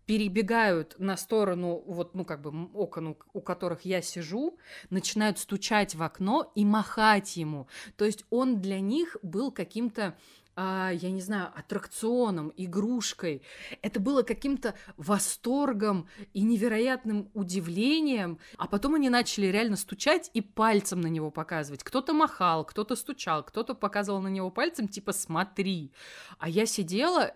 перебегают 0.07 0.95
на 0.99 1.17
сторону, 1.17 1.83
вот, 1.85 2.15
ну, 2.15 2.25
как 2.25 2.41
бы 2.43 2.71
окон, 2.73 3.17
у 3.33 3.41
которых 3.41 3.83
я 3.85 4.01
сижу, 4.03 4.59
начинают 4.89 5.39
стучать 5.39 5.95
в 5.95 6.03
окно 6.03 6.51
и 6.55 6.65
махать 6.65 7.37
ему. 7.37 7.69
То 7.97 8.05
есть 8.05 8.25
он 8.31 8.61
для 8.61 8.81
них 8.81 9.17
был 9.23 9.51
каким-то 9.51 10.17
а, 10.57 10.91
я 10.91 11.11
не 11.11 11.21
знаю, 11.21 11.51
аттракционом, 11.55 12.51
игрушкой. 12.57 13.43
Это 13.83 14.01
было 14.01 14.23
каким-то 14.23 14.75
восторгом 14.97 16.09
и 16.33 16.43
невероятным 16.43 17.31
удивлением. 17.35 18.39
А 18.57 18.67
потом 18.67 18.95
они 18.95 19.11
начали 19.11 19.47
реально 19.47 19.77
стучать 19.77 20.31
и 20.33 20.41
пальцем 20.41 21.03
на 21.03 21.09
него 21.09 21.31
показывать. 21.31 21.85
Кто-то 21.85 22.15
махал, 22.15 22.65
кто-то 22.65 22.97
стучал, 22.97 23.45
кто-то 23.45 23.75
показывал 23.75 24.23
на 24.23 24.29
него 24.29 24.51
пальцем, 24.51 24.89
типа 24.89 25.13
«смотри». 25.13 25.93
А 26.39 26.49
я 26.49 26.65
сидела, 26.65 27.35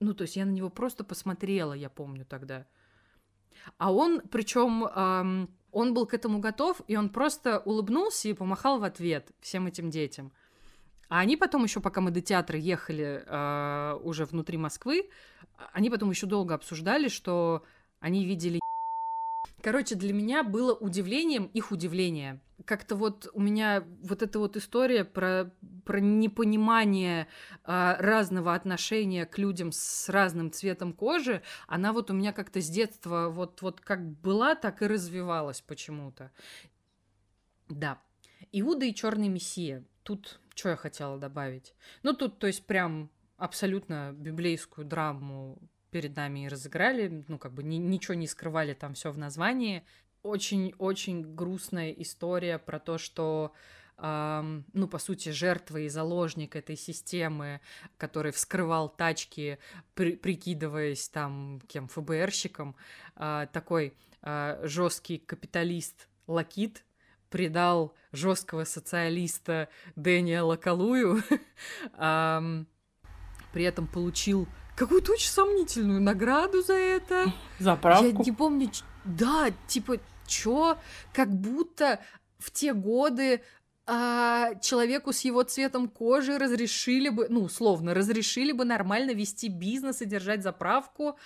ну, 0.00 0.12
то 0.12 0.22
есть 0.22 0.34
я 0.34 0.44
на 0.44 0.50
него 0.50 0.68
просто 0.68 1.04
посмотрела, 1.04 1.74
я 1.74 1.88
помню 1.88 2.24
тогда. 2.24 2.66
А 3.76 3.92
он, 3.92 4.20
причем, 4.20 4.84
эм, 4.84 5.56
он 5.70 5.94
был 5.94 6.06
к 6.06 6.14
этому 6.14 6.40
готов, 6.40 6.80
и 6.88 6.96
он 6.96 7.10
просто 7.10 7.60
улыбнулся 7.60 8.28
и 8.28 8.32
помахал 8.32 8.80
в 8.80 8.84
ответ 8.84 9.30
всем 9.40 9.66
этим 9.68 9.90
детям. 9.90 10.32
А 11.08 11.20
они 11.20 11.36
потом 11.36 11.64
еще, 11.64 11.80
пока 11.80 12.00
мы 12.00 12.10
до 12.10 12.20
театра 12.20 12.58
ехали 12.58 13.24
э, 13.26 13.98
уже 14.02 14.24
внутри 14.26 14.58
Москвы, 14.58 15.08
они 15.72 15.90
потом 15.90 16.10
еще 16.10 16.26
долго 16.26 16.54
обсуждали, 16.54 17.08
что 17.08 17.64
они 18.00 18.24
видели 18.24 18.60
Короче, 19.62 19.94
для 19.96 20.12
меня 20.12 20.44
было 20.44 20.74
удивлением 20.74 21.46
их 21.46 21.72
удивление. 21.72 22.40
Как-то 22.64 22.94
вот 22.94 23.28
у 23.32 23.40
меня 23.40 23.84
вот 24.02 24.22
эта 24.22 24.38
вот 24.38 24.56
история 24.56 25.04
про, 25.04 25.52
про 25.84 26.00
непонимание 26.00 27.26
э, 27.64 27.96
разного 27.98 28.54
отношения 28.54 29.26
к 29.26 29.38
людям 29.38 29.72
с 29.72 30.08
разным 30.08 30.52
цветом 30.52 30.92
кожи, 30.92 31.42
она 31.66 31.92
вот 31.92 32.10
у 32.10 32.14
меня 32.14 32.32
как-то 32.32 32.60
с 32.60 32.68
детства 32.68 33.28
вот, 33.30 33.62
вот 33.62 33.80
как 33.80 34.04
была, 34.04 34.54
так 34.54 34.82
и 34.82 34.86
развивалась 34.86 35.60
почему-то. 35.60 36.30
Да. 37.68 37.98
Иуда 38.52 38.86
и 38.86 38.94
Черный 38.94 39.28
Мессия. 39.28 39.84
Тут 40.02 40.40
что 40.58 40.70
я 40.70 40.76
хотела 40.76 41.18
добавить? 41.18 41.74
Ну, 42.02 42.12
тут, 42.12 42.38
то 42.38 42.46
есть, 42.46 42.66
прям 42.66 43.10
абсолютно 43.36 44.12
библейскую 44.12 44.84
драму 44.84 45.58
перед 45.90 46.16
нами 46.16 46.44
и 46.44 46.48
разыграли, 46.48 47.24
ну, 47.28 47.38
как 47.38 47.52
бы 47.52 47.62
ни, 47.62 47.76
ничего 47.76 48.14
не 48.14 48.26
скрывали 48.26 48.74
там 48.74 48.94
все 48.94 49.10
в 49.10 49.18
названии. 49.18 49.84
Очень-очень 50.22 51.34
грустная 51.34 51.92
история 51.92 52.58
про 52.58 52.78
то, 52.78 52.98
что 52.98 53.52
Um, 54.00 54.62
ну, 54.74 54.86
по 54.86 54.98
сути, 54.98 55.30
жертва 55.30 55.78
и 55.78 55.88
заложник 55.88 56.54
этой 56.54 56.76
системы, 56.76 57.60
который 57.96 58.30
вскрывал 58.30 58.88
тачки, 58.88 59.58
при 59.94 60.14
прикидываясь 60.14 61.08
там 61.08 61.60
кем 61.66 61.88
ФБРщиком, 61.88 62.76
uh, 63.16 63.48
такой 63.52 63.94
uh, 64.22 64.64
жесткий 64.64 65.18
капиталист 65.18 66.08
Лакит, 66.28 66.84
предал 67.30 67.94
жесткого 68.12 68.64
социалиста 68.64 69.68
Дэниела 69.96 70.56
Калую, 70.56 71.22
при 73.52 73.64
этом 73.64 73.86
получил 73.86 74.46
какую-то 74.76 75.12
очень 75.12 75.30
сомнительную 75.30 76.00
награду 76.00 76.62
за 76.62 76.74
это. 76.74 77.32
Заправку. 77.58 78.06
Я 78.06 78.12
не 78.12 78.32
помню, 78.32 78.70
да, 79.04 79.50
типа, 79.66 79.98
чё, 80.26 80.78
как 81.12 81.30
будто 81.32 82.00
в 82.38 82.50
те 82.50 82.72
годы 82.72 83.42
а, 83.90 84.54
человеку 84.60 85.12
с 85.12 85.22
его 85.22 85.42
цветом 85.42 85.88
кожи 85.88 86.36
разрешили 86.36 87.08
бы, 87.08 87.26
ну, 87.30 87.44
условно, 87.44 87.94
разрешили 87.94 88.52
бы 88.52 88.66
нормально 88.66 89.12
вести 89.12 89.48
бизнес 89.48 90.02
и 90.02 90.04
держать 90.04 90.42
заправку, 90.42 91.18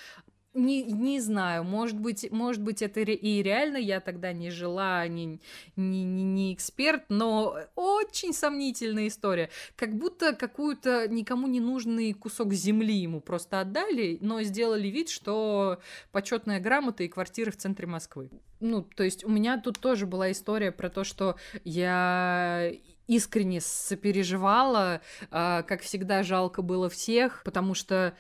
не, 0.54 0.82
не 0.82 1.20
знаю, 1.20 1.64
может 1.64 1.98
быть, 1.98 2.30
может 2.30 2.62
быть, 2.62 2.82
это 2.82 3.00
и 3.00 3.42
реально, 3.42 3.78
я 3.78 4.00
тогда 4.00 4.32
не 4.32 4.50
жила, 4.50 5.06
не, 5.08 5.40
не, 5.76 6.04
не, 6.04 6.22
не 6.24 6.54
эксперт, 6.54 7.04
но 7.08 7.56
очень 7.74 8.32
сомнительная 8.32 9.08
история. 9.08 9.50
Как 9.76 9.96
будто 9.96 10.34
какую-то 10.34 11.08
никому 11.08 11.46
не 11.46 11.60
нужный 11.60 12.12
кусок 12.12 12.52
земли 12.52 12.94
ему 12.94 13.20
просто 13.20 13.60
отдали, 13.60 14.18
но 14.20 14.42
сделали 14.42 14.88
вид, 14.88 15.08
что 15.08 15.80
почетная 16.10 16.60
грамота 16.60 17.02
и 17.04 17.08
квартира 17.08 17.50
в 17.50 17.56
центре 17.56 17.86
Москвы. 17.86 18.30
Ну, 18.60 18.82
то 18.82 19.02
есть 19.02 19.24
у 19.24 19.28
меня 19.28 19.58
тут 19.58 19.80
тоже 19.80 20.06
была 20.06 20.30
история 20.30 20.70
про 20.70 20.88
то, 20.88 21.02
что 21.02 21.36
я 21.64 22.72
искренне 23.08 23.60
сопереживала, 23.60 25.00
а, 25.30 25.62
как 25.62 25.82
всегда 25.82 26.22
жалко 26.22 26.62
было 26.62 26.88
всех, 26.88 27.42
потому 27.44 27.74
что 27.74 28.14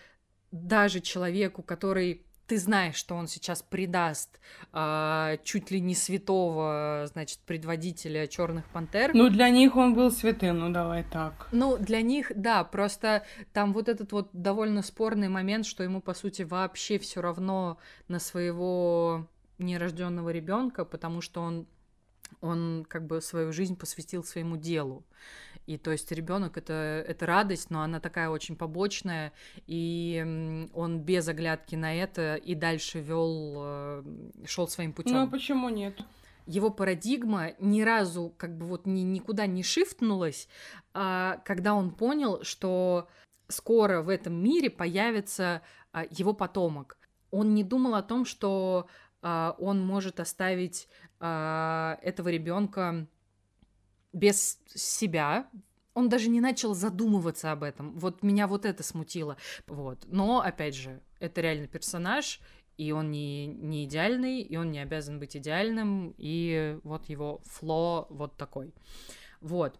даже 0.52 1.00
человеку, 1.00 1.62
который 1.62 2.24
ты 2.46 2.58
знаешь, 2.58 2.96
что 2.96 3.14
он 3.14 3.28
сейчас 3.28 3.62
предаст 3.62 4.38
а, 4.72 5.38
чуть 5.42 5.70
ли 5.70 5.80
не 5.80 5.94
святого, 5.94 7.04
значит, 7.10 7.38
предводителя 7.46 8.26
черных 8.26 8.66
пантер. 8.66 9.12
Ну, 9.14 9.30
для 9.30 9.48
них 9.48 9.76
он 9.76 9.94
был 9.94 10.10
святым, 10.10 10.58
ну 10.58 10.70
давай 10.70 11.04
так. 11.04 11.48
Ну, 11.52 11.78
для 11.78 12.02
них, 12.02 12.30
да, 12.36 12.62
просто 12.64 13.24
там 13.54 13.72
вот 13.72 13.88
этот 13.88 14.12
вот 14.12 14.28
довольно 14.32 14.82
спорный 14.82 15.28
момент, 15.28 15.64
что 15.64 15.82
ему, 15.82 16.02
по 16.02 16.12
сути, 16.12 16.42
вообще 16.42 16.98
все 16.98 17.22
равно 17.22 17.78
на 18.08 18.18
своего 18.18 19.26
нерожденного 19.58 20.30
ребенка, 20.30 20.84
потому 20.84 21.22
что 21.22 21.40
он 21.40 21.66
он 22.40 22.84
как 22.88 23.06
бы 23.06 23.20
свою 23.20 23.52
жизнь 23.52 23.76
посвятил 23.76 24.24
своему 24.24 24.56
делу. 24.56 25.04
И 25.66 25.78
то 25.78 25.92
есть 25.92 26.10
ребенок 26.10 26.56
это, 26.56 27.04
это 27.06 27.26
радость, 27.26 27.70
но 27.70 27.82
она 27.82 28.00
такая 28.00 28.28
очень 28.28 28.56
побочная, 28.56 29.32
и 29.66 30.68
он 30.74 31.00
без 31.00 31.28
оглядки 31.28 31.76
на 31.76 31.94
это 31.94 32.36
и 32.36 32.54
дальше 32.54 33.00
вел, 33.00 33.54
э, 33.56 34.02
шел 34.46 34.66
своим 34.68 34.92
путем. 34.92 35.14
Ну 35.14 35.22
а 35.22 35.26
почему 35.26 35.68
нет? 35.68 36.00
Его 36.46 36.70
парадигма 36.70 37.52
ни 37.60 37.82
разу 37.82 38.34
как 38.36 38.56
бы 38.58 38.66
вот 38.66 38.86
ни, 38.86 39.02
никуда 39.02 39.46
не 39.46 39.62
шифтнулась, 39.62 40.48
а 40.92 41.40
когда 41.44 41.74
он 41.74 41.92
понял, 41.92 42.42
что 42.42 43.08
скоро 43.48 44.02
в 44.02 44.08
этом 44.08 44.34
мире 44.34 44.70
появится 44.70 45.62
а, 45.92 46.04
его 46.10 46.32
потомок. 46.32 46.96
Он 47.30 47.54
не 47.54 47.62
думал 47.64 47.94
о 47.94 48.02
том, 48.02 48.24
что 48.24 48.88
а, 49.20 49.54
он 49.58 49.84
может 49.84 50.20
оставить 50.20 50.88
а, 51.20 51.98
этого 52.02 52.28
ребенка 52.28 53.06
без 54.12 54.58
себя, 54.66 55.48
он 55.94 56.08
даже 56.08 56.28
не 56.28 56.40
начал 56.40 56.74
задумываться 56.74 57.52
об 57.52 57.62
этом. 57.62 57.98
Вот 57.98 58.22
меня 58.22 58.46
вот 58.46 58.64
это 58.64 58.82
смутило. 58.82 59.36
Вот. 59.66 60.04
Но, 60.06 60.40
опять 60.40 60.74
же, 60.74 61.00
это 61.20 61.40
реально 61.40 61.66
персонаж, 61.66 62.40
и 62.78 62.92
он 62.92 63.10
не, 63.10 63.46
не 63.46 63.84
идеальный, 63.84 64.40
и 64.40 64.56
он 64.56 64.70
не 64.70 64.78
обязан 64.78 65.18
быть 65.18 65.36
идеальным, 65.36 66.14
и 66.16 66.78
вот 66.82 67.08
его 67.08 67.40
фло 67.44 68.06
вот 68.10 68.36
такой. 68.36 68.74
Вот. 69.40 69.78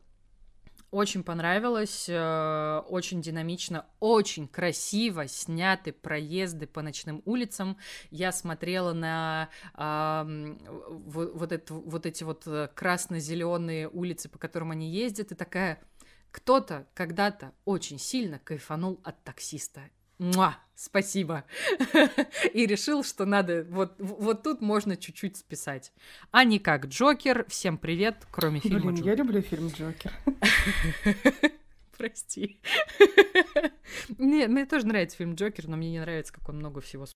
Очень 0.92 1.24
понравилось, 1.24 2.04
э, 2.06 2.82
очень 2.86 3.22
динамично, 3.22 3.86
очень 3.98 4.46
красиво 4.46 5.26
сняты 5.26 5.90
проезды 5.90 6.66
по 6.66 6.82
ночным 6.82 7.22
улицам. 7.24 7.78
Я 8.10 8.30
смотрела 8.30 8.92
на 8.92 9.48
э, 9.74 10.56
вот, 10.66 11.50
это, 11.50 11.72
вот 11.72 12.04
эти 12.04 12.24
вот 12.24 12.46
э, 12.46 12.68
красно-зеленые 12.74 13.88
улицы, 13.88 14.28
по 14.28 14.38
которым 14.38 14.72
они 14.72 14.90
ездят, 14.90 15.32
и 15.32 15.34
такая, 15.34 15.82
кто-то 16.30 16.86
когда-то 16.92 17.54
очень 17.64 17.98
сильно 17.98 18.38
кайфанул 18.38 19.00
от 19.02 19.24
таксиста. 19.24 19.80
Муа, 20.18 20.58
спасибо. 20.82 21.44
И 22.52 22.66
решил, 22.66 23.04
что 23.04 23.24
надо, 23.24 23.64
вот, 23.70 23.94
вот 23.98 24.42
тут 24.42 24.60
можно 24.60 24.96
чуть-чуть 24.96 25.36
списать. 25.36 25.92
А 26.30 26.44
не 26.44 26.58
как 26.58 26.86
Джокер. 26.86 27.46
Всем 27.48 27.78
привет, 27.78 28.26
кроме 28.30 28.60
фильма 28.60 28.92
Блин, 28.92 28.96
Джокер. 28.96 29.10
я 29.10 29.14
люблю 29.14 29.40
фильм 29.42 29.68
Джокер. 29.68 30.12
Прости. 31.96 32.60
Нет, 34.18 34.50
мне 34.50 34.66
тоже 34.66 34.86
нравится 34.86 35.16
фильм 35.16 35.34
Джокер, 35.34 35.68
но 35.68 35.76
мне 35.76 35.90
не 35.90 36.00
нравится, 36.00 36.32
как 36.32 36.48
он 36.48 36.56
много 36.56 36.80
всего... 36.80 37.06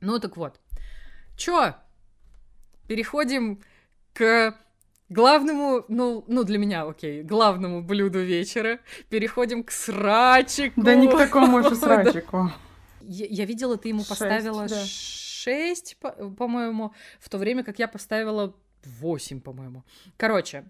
Ну 0.00 0.18
так 0.18 0.36
вот. 0.36 0.60
Чё? 1.36 1.74
Переходим 2.86 3.62
к 4.14 4.56
главному, 5.08 5.84
ну, 5.88 6.24
ну 6.26 6.44
для 6.44 6.58
меня, 6.58 6.84
окей, 6.84 7.22
главному 7.22 7.82
блюду 7.82 8.20
вечера. 8.20 8.78
Переходим 9.08 9.64
к 9.64 9.70
срачику. 9.70 10.82
Да 10.82 10.94
не 10.94 11.08
к 11.08 11.16
такому 11.16 11.62
же 11.68 11.74
срачику. 11.74 12.50
Я, 13.00 13.26
я 13.30 13.44
видела, 13.44 13.76
ты 13.76 13.88
ему 13.88 14.04
поставила 14.04 14.66
да. 14.68 14.84
6, 14.84 15.96
по- 16.00 16.12
по-моему, 16.12 16.92
в 17.20 17.28
то 17.28 17.38
время 17.38 17.64
как 17.64 17.78
я 17.78 17.88
поставила 17.88 18.54
8, 18.84 19.40
по-моему. 19.40 19.84
Короче, 20.16 20.64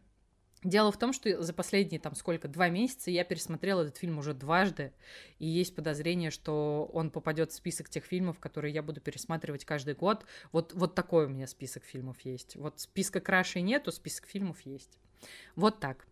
Дело 0.64 0.90
в 0.90 0.98
том, 0.98 1.12
что 1.12 1.40
за 1.40 1.52
последние 1.52 2.00
там 2.00 2.16
сколько, 2.16 2.48
два 2.48 2.68
месяца 2.68 3.12
я 3.12 3.22
пересмотрела 3.22 3.82
этот 3.82 3.96
фильм 3.96 4.18
уже 4.18 4.34
дважды, 4.34 4.92
и 5.38 5.46
есть 5.46 5.74
подозрение, 5.74 6.30
что 6.32 6.90
он 6.92 7.10
попадет 7.10 7.52
в 7.52 7.54
список 7.54 7.88
тех 7.88 8.04
фильмов, 8.04 8.40
которые 8.40 8.74
я 8.74 8.82
буду 8.82 9.00
пересматривать 9.00 9.64
каждый 9.64 9.94
год. 9.94 10.24
Вот, 10.50 10.72
вот 10.74 10.96
такой 10.96 11.26
у 11.26 11.28
меня 11.28 11.46
список 11.46 11.84
фильмов 11.84 12.20
есть. 12.22 12.56
Вот 12.56 12.80
списка 12.80 13.20
крашей 13.20 13.62
нету, 13.62 13.92
список 13.92 14.26
фильмов 14.26 14.60
есть. 14.62 14.98
Вот 15.54 15.78
так. 15.78 16.06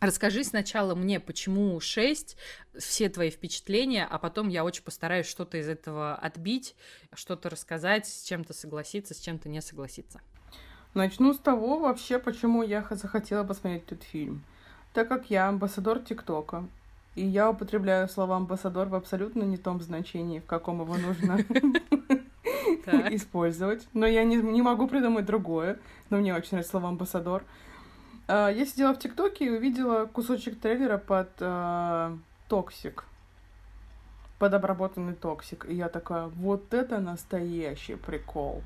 Расскажи 0.00 0.44
сначала 0.44 0.94
мне, 0.94 1.20
почему 1.20 1.78
6, 1.78 2.36
все 2.78 3.08
твои 3.10 3.30
впечатления, 3.30 4.06
а 4.06 4.18
потом 4.18 4.48
я 4.48 4.64
очень 4.64 4.82
постараюсь 4.82 5.26
что-то 5.26 5.58
из 5.58 5.68
этого 5.68 6.14
отбить, 6.14 6.74
что-то 7.14 7.50
рассказать, 7.50 8.06
с 8.06 8.24
чем-то 8.24 8.54
согласиться, 8.54 9.12
с 9.12 9.20
чем-то 9.20 9.50
не 9.50 9.60
согласиться. 9.60 10.22
Начну 10.94 11.32
с 11.34 11.38
того 11.38 11.78
вообще, 11.78 12.18
почему 12.18 12.62
я 12.62 12.84
захотела 12.90 13.44
посмотреть 13.44 13.84
этот 13.86 14.02
фильм. 14.02 14.42
Так 14.92 15.08
как 15.08 15.30
я 15.30 15.48
амбассадор 15.48 16.00
ТикТока, 16.00 16.64
и 17.14 17.24
я 17.24 17.50
употребляю 17.50 18.08
слова 18.08 18.36
амбассадор 18.36 18.88
в 18.88 18.94
абсолютно 18.96 19.44
не 19.44 19.56
том 19.56 19.80
значении, 19.80 20.40
в 20.40 20.46
каком 20.46 20.80
его 20.80 20.96
нужно 20.96 21.38
использовать. 23.14 23.86
Но 23.92 24.06
я 24.06 24.24
не, 24.24 24.38
могу 24.62 24.88
придумать 24.88 25.26
другое. 25.26 25.78
Но 26.08 26.18
мне 26.18 26.34
очень 26.34 26.50
нравится 26.52 26.72
слово 26.72 26.88
амбассадор. 26.88 27.44
А, 28.26 28.48
я 28.48 28.66
сидела 28.66 28.92
в 28.92 28.98
ТикТоке 28.98 29.46
и 29.46 29.50
увидела 29.50 30.06
кусочек 30.06 30.58
трейлера 30.58 30.98
под 30.98 31.30
Toxic. 32.48 33.04
Под 34.40 34.54
обработанный 34.54 35.14
Toxic. 35.14 35.66
И 35.68 35.74
я 35.74 35.88
такая, 35.88 36.26
вот 36.26 36.74
это 36.74 36.98
настоящий 36.98 37.94
прикол. 37.94 38.62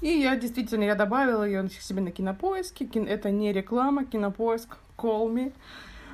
И 0.00 0.08
я 0.08 0.36
действительно, 0.36 0.84
я 0.84 0.94
добавила 0.94 1.44
ее 1.44 1.68
себе 1.68 2.00
на 2.00 2.10
кинопоиске. 2.10 2.88
Это 3.06 3.30
не 3.30 3.52
реклама, 3.52 4.04
кинопоиск, 4.04 4.78
call 4.96 5.30
me. 5.32 5.52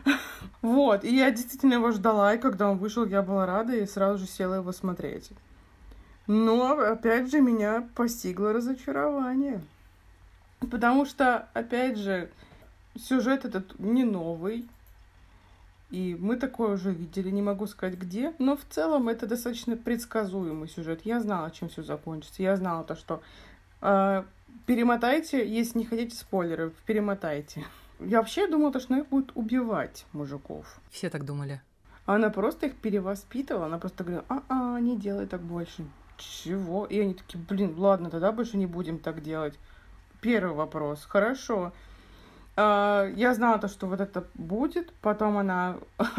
вот, 0.63 1.05
и 1.05 1.17
я 1.17 1.31
действительно 1.31 1.75
его 1.75 1.91
ждала, 1.91 2.35
и 2.35 2.39
когда 2.39 2.71
он 2.71 2.79
вышел, 2.79 3.05
я 3.05 3.23
была 3.23 3.47
рада 3.47 3.75
и 3.77 3.87
сразу 3.87 4.19
же 4.19 4.27
села 4.27 4.55
его 4.55 4.73
смотреть. 4.73 5.31
Но, 6.27 6.79
опять 6.79 7.31
же, 7.31 7.41
меня 7.41 7.89
постигло 7.95 8.53
разочарование. 8.53 9.63
Потому 10.71 11.05
что, 11.05 11.49
опять 11.55 11.99
же, 11.99 12.31
сюжет 12.99 13.45
этот 13.45 13.79
не 13.79 14.05
новый. 14.05 14.69
И 15.91 16.17
мы 16.19 16.37
такое 16.37 16.75
уже 16.75 16.91
видели, 16.91 17.31
не 17.31 17.43
могу 17.43 17.67
сказать 17.69 17.97
где. 17.97 18.33
Но 18.41 18.57
в 18.57 18.65
целом 18.69 19.09
это 19.09 19.27
достаточно 19.27 19.77
предсказуемый 19.77 20.69
сюжет. 20.69 21.03
Я 21.05 21.21
знала, 21.21 21.53
чем 21.53 21.69
все 21.69 21.85
закончится. 21.85 22.43
Я 22.43 22.57
знала 22.57 22.83
то, 22.83 22.97
что 22.97 23.23
перемотайте, 23.81 25.47
если 25.48 25.78
не 25.78 25.85
хотите 25.85 26.16
спойлеров, 26.16 26.73
перемотайте. 26.86 27.65
Я 28.01 28.19
вообще 28.19 28.47
думала, 28.47 28.78
что 28.78 28.94
она 28.94 29.03
их 29.03 29.09
будет 29.09 29.31
убивать, 29.35 30.07
мужиков. 30.12 30.81
Все 30.90 31.09
так 31.09 31.24
думали. 31.24 31.62
Она 32.05 32.31
просто 32.31 32.66
их 32.66 32.77
перевоспитывала, 32.77 33.66
она 33.66 33.78
просто 33.78 34.05
говорила, 34.05 34.24
а-а, 34.28 34.78
не 34.81 34.97
делай 34.97 35.27
так 35.27 35.40
больше. 35.40 35.85
Чего? 36.19 36.86
И 36.86 36.98
они 37.01 37.15
такие, 37.15 37.39
блин, 37.39 37.74
ладно, 37.77 38.11
тогда 38.11 38.32
больше 38.32 38.57
не 38.57 38.66
будем 38.66 38.98
так 38.98 39.23
делать. 39.23 39.59
Первый 40.20 40.55
вопрос. 40.55 41.05
Хорошо. 41.05 41.73
Uh, 42.57 43.12
я 43.16 43.35
знала 43.35 43.59
то, 43.59 43.69
что 43.69 43.86
вот 43.86 44.01
это 44.01 44.27
будет, 44.32 44.90
потом 45.03 45.36
она 45.36 45.77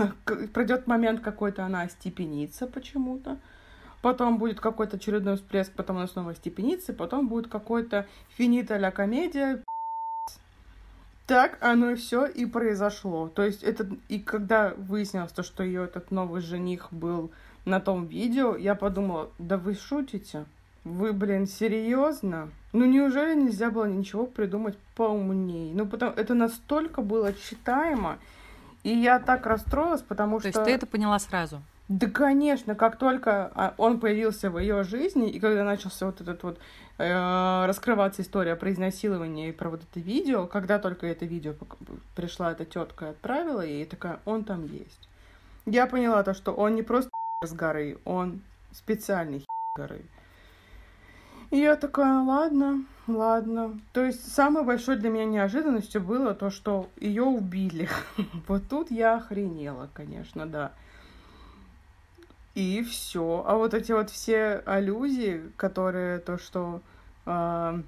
пройдет 0.54 0.86
момент 0.86 1.22
какой-то, 1.22 1.66
она 1.66 1.82
остепенится 1.82 2.68
почему-то, 2.68 3.40
потом 4.02 4.38
будет 4.38 4.60
какой-то 4.60 4.98
очередной 4.98 5.38
всплеск, 5.38 5.72
потом 5.74 5.98
она 5.98 6.08
снова 6.08 6.32
остепенится, 6.32 6.94
потом 6.94 7.28
будет 7.28 7.48
какой-то 7.48 8.08
финита 8.30 8.78
ля 8.78 8.92
комедия. 8.92 9.64
Так 11.26 11.58
оно 11.60 11.92
и 11.92 11.96
все 11.96 12.26
и 12.26 12.46
произошло. 12.46 13.28
То 13.28 13.44
есть 13.44 13.62
это 13.62 13.90
и 14.08 14.20
когда 14.20 14.74
выяснилось 14.78 15.34
то, 15.34 15.44
что 15.44 15.62
ее 15.62 15.84
этот 15.84 16.10
новый 16.10 16.42
жених 16.42 16.88
был 16.92 17.32
на 17.66 17.82
том 17.82 18.06
видео, 18.06 18.56
я 18.56 18.76
подумала, 18.76 19.30
да 19.38 19.58
вы 19.58 19.76
шутите? 19.76 20.46
Вы, 20.86 21.12
блин, 21.12 21.48
серьезно? 21.48 22.50
Ну 22.72 22.86
неужели 22.86 23.36
нельзя 23.36 23.72
было 23.72 23.86
ничего 23.86 24.26
придумать 24.26 24.78
поумнее? 24.96 25.74
Ну 25.74 25.86
потому 25.86 26.14
это 26.14 26.34
настолько 26.34 27.02
было 27.02 27.34
читаемо, 27.34 28.20
и 28.84 28.90
я 28.90 29.20
так 29.20 29.46
расстроилась, 29.46 30.02
потому 30.02 30.38
То 30.40 30.48
что... 30.50 30.60
есть 30.60 30.64
ты 30.64 30.72
это 30.72 30.86
поняла 30.86 31.20
сразу? 31.20 31.62
Да, 31.90 32.08
конечно, 32.08 32.76
как 32.76 32.98
только 32.98 33.50
а, 33.56 33.74
он 33.78 34.02
появился 34.02 34.50
в 34.50 34.60
ее 34.60 34.84
жизни, 34.84 35.30
и 35.30 35.40
когда 35.40 35.64
начался 35.64 36.08
вот 36.08 36.20
этот 36.20 36.44
вот 36.44 36.60
э, 36.98 37.66
раскрываться 37.66 38.22
история 38.24 38.58
про 38.58 38.72
изнасилование 38.74 39.50
и 39.50 39.54
про 39.54 39.70
вот 39.70 39.84
это 39.84 40.00
видео, 40.02 40.48
когда 40.48 40.80
только 40.80 41.08
это 41.08 41.26
видео 41.26 41.54
пришла 42.14 42.52
эта 42.52 42.66
тетка 42.66 43.06
и 43.06 43.10
отправила 43.10 43.62
ей, 43.62 43.84
и 43.84 43.86
такая, 43.86 44.20
он 44.26 44.44
там 44.44 44.66
есть. 44.66 45.08
Я 45.66 45.88
поняла 45.88 46.24
то, 46.24 46.34
что 46.34 46.52
он 46.52 46.76
не 46.76 46.82
просто 46.82 47.10
с 47.46 47.54
горы, 47.54 47.98
он 48.04 48.42
специальный 48.74 49.46
горы. 49.78 50.02
И 51.52 51.58
я 51.60 51.78
такая, 51.78 52.22
ладно, 52.22 52.84
ладно. 53.08 53.80
То 53.94 54.04
есть 54.04 54.34
самой 54.34 54.66
большой 54.66 54.98
для 54.98 55.10
меня 55.10 55.24
неожиданностью 55.24 56.02
было 56.02 56.34
то, 56.34 56.50
что 56.50 56.90
ее 57.00 57.24
убили. 57.24 57.88
вот 58.50 58.64
тут 58.70 58.92
я 58.92 59.16
охренела, 59.16 59.90
конечно, 59.94 60.46
да. 60.46 60.74
И 62.58 62.82
все. 62.82 63.44
А 63.46 63.56
вот 63.56 63.76
эти 63.76 63.92
вот 63.92 64.10
все 64.10 64.64
аллюзии, 64.66 65.44
которые 65.58 66.18
то, 66.18 66.40
что 66.40 66.82
э, 67.28 67.82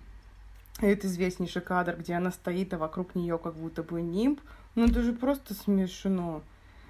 это 0.79 1.07
известнейший 1.07 1.63
кадр, 1.63 1.95
где 1.97 2.13
она 2.13 2.29
стоит, 2.29 2.71
а 2.75 2.77
вокруг 2.77 3.15
нее 3.15 3.39
как 3.39 3.55
будто 3.55 3.81
бы 3.81 3.99
нимб, 4.03 4.39
ну 4.75 4.85
это 4.85 5.01
же 5.01 5.13
просто 5.13 5.55
смешно. 5.55 6.43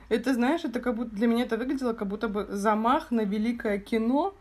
Это, 0.10 0.34
знаешь, 0.34 0.66
это 0.66 0.82
как 0.82 0.98
будто 0.98 1.16
для 1.16 1.28
меня 1.28 1.44
это 1.46 1.56
выглядело, 1.56 1.94
как 1.94 2.10
будто 2.10 2.28
бы 2.28 2.48
замах 2.50 3.12
на 3.12 3.22
великое 3.22 3.80
кино, 3.80 4.34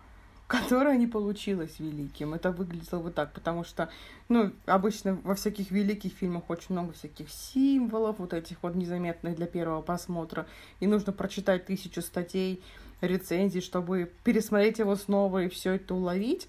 которое 0.49 0.97
не 0.97 1.07
получилось 1.07 1.77
великим. 1.79 2.35
Это 2.35 2.51
выглядело 2.51 2.99
вот 2.99 3.15
так, 3.15 3.33
потому 3.35 3.63
что, 3.63 3.89
ну, 4.29 4.51
обычно 4.67 5.15
во 5.23 5.37
всяких 5.37 5.71
великих 5.71 6.13
фильмах 6.13 6.51
очень 6.51 6.71
много 6.71 6.93
всяких 6.93 7.31
символов, 7.31 8.19
вот 8.19 8.33
этих 8.33 8.57
вот 8.63 8.75
незаметных 8.75 9.37
для 9.37 9.47
первого 9.47 9.81
просмотра, 9.81 10.49
и 10.81 10.89
нужно 10.89 11.13
прочитать 11.13 11.67
тысячу 11.67 12.03
статей, 12.03 12.65
рецензий, 13.01 13.61
чтобы 13.61 14.11
пересмотреть 14.25 14.79
его 14.79 14.97
снова 14.97 15.45
и 15.45 15.49
все 15.49 15.75
это 15.75 15.95
уловить. 15.95 16.49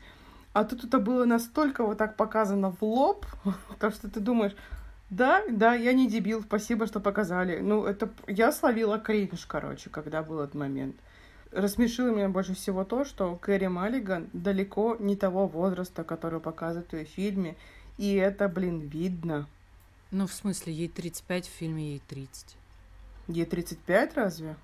А 0.54 0.64
тут 0.64 0.84
это 0.84 1.00
было 1.00 1.26
настолько 1.26 1.84
вот 1.84 1.98
так 1.98 2.16
показано 2.16 2.72
в 2.72 2.82
лоб, 2.82 3.26
то 3.80 3.92
что 3.92 4.10
ты 4.10 4.20
думаешь, 4.20 4.56
да, 5.10 5.44
да, 5.50 5.74
я 5.74 5.94
не 5.94 6.08
дебил, 6.08 6.42
спасибо, 6.42 6.86
что 6.86 7.00
показали. 7.00 7.60
Ну, 7.60 7.86
это 7.86 8.10
я 8.28 8.52
словила 8.52 9.00
кринж, 9.00 9.46
короче, 9.46 9.90
когда 9.90 10.22
был 10.22 10.40
этот 10.40 10.56
момент. 10.56 10.96
Рассмешило 11.52 12.10
меня 12.10 12.30
больше 12.30 12.54
всего 12.54 12.84
то, 12.84 13.04
что 13.06 13.36
Кэрри 13.36 13.68
Маллиган 13.68 14.30
далеко 14.34 14.96
не 15.00 15.16
того 15.16 15.48
возраста, 15.48 16.04
который 16.04 16.40
показывают 16.40 16.92
в 16.92 16.96
ее 16.96 17.06
фильме, 17.06 17.56
и 17.98 18.14
это, 18.16 18.48
блин, 18.48 18.82
видно. 18.82 19.48
Ну, 20.12 20.28
в 20.28 20.34
смысле, 20.34 20.74
ей 20.74 20.90
35, 20.90 21.48
в 21.48 21.52
фильме 21.52 21.92
ей 21.92 22.02
30. 22.08 22.56
Ей 23.30 23.46
35 23.46 24.16
разве? 24.16 24.56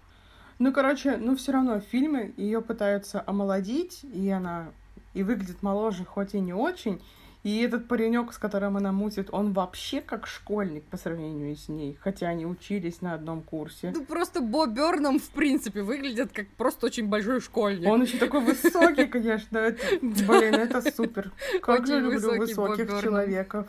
Ну, 0.57 0.71
короче, 0.71 1.17
ну 1.17 1.35
все 1.35 1.51
равно 1.51 1.79
в 1.79 1.83
фильме 1.83 2.33
ее 2.37 2.61
пытаются 2.61 3.23
омолодить, 3.25 4.03
и 4.03 4.29
она 4.29 4.71
и 5.13 5.23
выглядит 5.23 5.63
моложе, 5.63 6.05
хоть 6.05 6.33
и 6.33 6.39
не 6.39 6.53
очень. 6.53 7.01
И 7.43 7.61
этот 7.61 7.87
паренек, 7.87 8.33
с 8.33 8.39
которым 8.39 8.75
она 8.75 8.91
мутит, 8.91 9.29
он 9.31 9.53
вообще 9.53 10.01
как 10.01 10.25
школьник 10.25 10.83
по 10.85 10.97
сравнению 10.97 11.55
с 11.55 11.69
ней, 11.69 11.95
хотя 12.01 12.27
они 12.29 12.45
учились 12.47 13.01
на 13.01 13.13
одном 13.13 13.43
курсе. 13.43 13.91
Ну 13.95 14.03
просто 14.03 14.41
Бо 14.41 14.65
Берном, 14.65 15.19
в 15.19 15.29
принципе, 15.29 15.83
выглядит 15.83 16.31
как 16.31 16.47
просто 16.57 16.87
очень 16.87 17.07
большой 17.07 17.41
школьник. 17.41 17.87
Он 17.87 18.01
еще 18.01 18.17
такой 18.17 18.41
высокий, 18.41 19.05
конечно. 19.05 19.59
Это, 19.59 19.79
блин, 20.01 20.55
это 20.55 20.81
супер. 20.91 21.31
Как 21.61 21.85
же 21.85 21.99
люблю 21.99 22.35
высоких 22.35 22.87
человеков. 23.03 23.67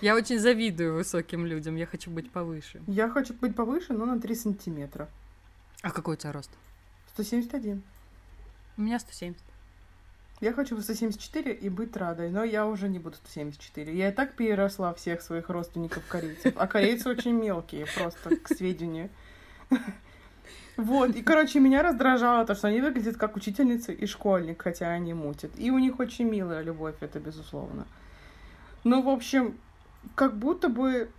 Я 0.00 0.14
очень 0.14 0.38
завидую 0.38 0.94
высоким 0.94 1.44
людям, 1.44 1.76
я 1.76 1.84
хочу 1.84 2.10
быть 2.10 2.30
повыше. 2.30 2.80
Я 2.86 3.10
хочу 3.10 3.34
быть 3.34 3.54
повыше, 3.54 3.92
но 3.92 4.06
на 4.06 4.18
3 4.18 4.34
сантиметра. 4.34 5.08
А 5.82 5.90
какой 5.90 6.14
у 6.14 6.16
тебя 6.16 6.32
рост? 6.32 6.50
171. 7.14 7.82
У 8.76 8.80
меня 8.80 8.98
170. 8.98 9.42
Я 10.40 10.52
хочу 10.52 10.80
174 10.80 11.52
и 11.52 11.68
быть 11.68 11.96
радой, 11.96 12.30
но 12.30 12.42
я 12.42 12.66
уже 12.66 12.88
не 12.88 12.98
буду 12.98 13.16
174. 13.16 13.96
Я 13.96 14.08
и 14.08 14.12
так 14.12 14.34
переросла 14.34 14.92
всех 14.94 15.22
своих 15.22 15.48
родственников 15.48 16.04
корейцев. 16.08 16.54
А 16.56 16.66
корейцы 16.66 17.08
очень 17.08 17.32
мелкие, 17.32 17.86
просто 17.96 18.36
к 18.36 18.48
сведению. 18.48 19.08
Вот, 20.76 21.14
и, 21.14 21.22
короче, 21.22 21.60
меня 21.60 21.82
раздражало 21.82 22.46
то, 22.46 22.54
что 22.54 22.68
они 22.68 22.80
выглядят 22.80 23.16
как 23.16 23.36
учительница 23.36 23.92
и 23.92 24.06
школьник, 24.06 24.62
хотя 24.62 24.88
они 24.88 25.14
мутят. 25.14 25.52
И 25.58 25.70
у 25.70 25.78
них 25.78 26.00
очень 26.00 26.28
милая 26.28 26.62
любовь, 26.62 26.96
это 27.00 27.20
безусловно. 27.20 27.86
Ну, 28.82 29.02
в 29.02 29.08
общем, 29.10 29.58
как 30.14 30.36
будто 30.36 30.68
бы... 30.68 31.10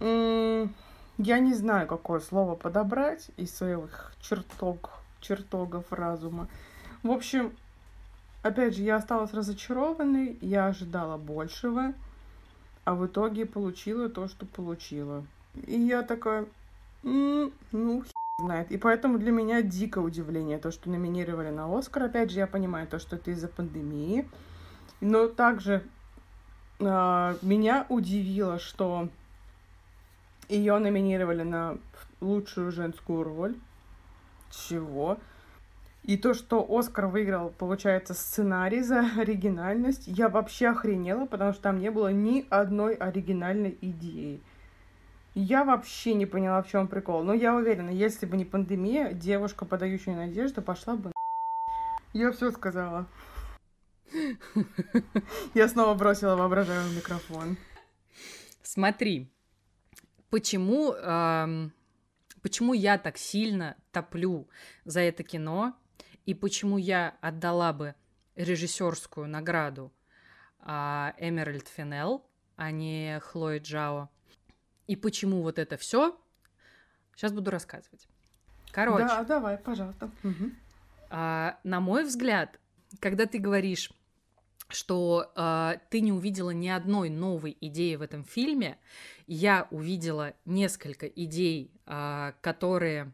м, 0.00 0.74
Я 1.22 1.38
не 1.38 1.52
знаю, 1.52 1.86
какое 1.86 2.18
слово 2.18 2.54
подобрать 2.54 3.30
из 3.36 3.54
своих 3.54 4.14
чертог, 4.22 5.02
чертогов 5.20 5.92
разума. 5.92 6.48
В 7.02 7.10
общем, 7.10 7.52
опять 8.42 8.74
же, 8.74 8.82
я 8.84 8.96
осталась 8.96 9.34
разочарованной, 9.34 10.38
я 10.40 10.68
ожидала 10.68 11.18
большего, 11.18 11.92
а 12.86 12.94
в 12.94 13.06
итоге 13.06 13.44
получила 13.44 14.08
то, 14.08 14.28
что 14.28 14.46
получила. 14.46 15.26
И 15.66 15.78
я 15.78 16.02
такая, 16.04 16.46
«М, 17.04 17.52
ну, 17.70 18.02
хер 18.02 18.12
знает. 18.38 18.72
И 18.72 18.78
поэтому 18.78 19.18
для 19.18 19.30
меня 19.30 19.60
дико 19.60 19.98
удивление 19.98 20.56
то, 20.56 20.70
что 20.70 20.88
номинировали 20.88 21.50
на 21.50 21.66
Оскар. 21.78 22.04
Опять 22.04 22.30
же, 22.30 22.38
я 22.38 22.46
понимаю 22.46 22.86
то, 22.86 22.98
что 22.98 23.16
это 23.16 23.30
из-за 23.32 23.48
пандемии. 23.48 24.26
Но 25.02 25.28
также 25.28 25.82
а, 26.78 27.36
меня 27.42 27.84
удивило, 27.90 28.58
что 28.58 29.10
ее 30.50 30.78
номинировали 30.78 31.42
на 31.42 31.78
лучшую 32.20 32.72
женскую 32.72 33.22
роль. 33.22 33.56
Чего? 34.50 35.18
И 36.02 36.16
то, 36.16 36.34
что 36.34 36.66
Оскар 36.68 37.06
выиграл, 37.06 37.50
получается, 37.50 38.14
сценарий 38.14 38.82
за 38.82 39.00
оригинальность, 39.18 40.06
я 40.06 40.28
вообще 40.28 40.68
охренела, 40.68 41.26
потому 41.26 41.52
что 41.52 41.62
там 41.62 41.78
не 41.78 41.90
было 41.90 42.08
ни 42.08 42.46
одной 42.50 42.94
оригинальной 42.94 43.76
идеи. 43.80 44.40
Я 45.34 45.64
вообще 45.64 46.14
не 46.14 46.26
поняла, 46.26 46.62
в 46.62 46.68
чем 46.68 46.88
прикол. 46.88 47.22
Но 47.22 47.32
я 47.32 47.54
уверена, 47.54 47.90
если 47.90 48.26
бы 48.26 48.36
не 48.36 48.44
пандемия, 48.44 49.12
девушка, 49.12 49.64
подающая 49.64 50.16
надежду, 50.16 50.60
пошла 50.60 50.96
бы 50.96 51.10
на... 51.10 51.12
Я 52.12 52.32
все 52.32 52.50
сказала. 52.50 53.06
Я 55.54 55.68
снова 55.68 55.94
бросила 55.94 56.34
воображаемый 56.34 56.96
микрофон. 56.96 57.56
Смотри, 58.62 59.30
почему, 60.30 60.94
ам, 61.02 61.72
почему 62.42 62.72
я 62.72 62.98
так 62.98 63.18
сильно 63.18 63.76
топлю 63.92 64.48
за 64.84 65.00
это 65.00 65.22
кино, 65.22 65.76
и 66.26 66.34
почему 66.34 66.78
я 66.78 67.16
отдала 67.20 67.72
бы 67.72 67.94
режиссерскую 68.36 69.28
награду 69.28 69.92
а, 70.60 71.14
Эмеральд 71.18 71.68
Финел, 71.68 72.24
а 72.56 72.70
не 72.70 73.20
Хлои 73.20 73.58
Джао, 73.58 74.08
и 74.86 74.96
почему 74.96 75.42
вот 75.42 75.58
это 75.58 75.76
все, 75.76 76.18
сейчас 77.16 77.32
буду 77.32 77.50
рассказывать. 77.50 78.06
Короче, 78.72 79.06
Да, 79.06 79.24
давай, 79.24 79.58
пожалуйста. 79.58 80.10
Мгм. 80.22 80.56
а, 81.10 81.58
на 81.64 81.80
мой 81.80 82.04
взгляд, 82.04 82.58
когда 83.00 83.26
ты 83.26 83.38
говоришь, 83.38 83.92
что 84.72 85.30
а, 85.34 85.78
ты 85.90 86.00
не 86.00 86.12
увидела 86.12 86.50
ни 86.50 86.68
одной 86.68 87.10
новой 87.10 87.56
идеи 87.60 87.96
в 87.96 88.02
этом 88.02 88.24
фильме, 88.24 88.78
я 89.26 89.68
увидела 89.70 90.34
несколько 90.44 91.06
идей, 91.06 91.70
а, 91.86 92.34
которые 92.40 93.12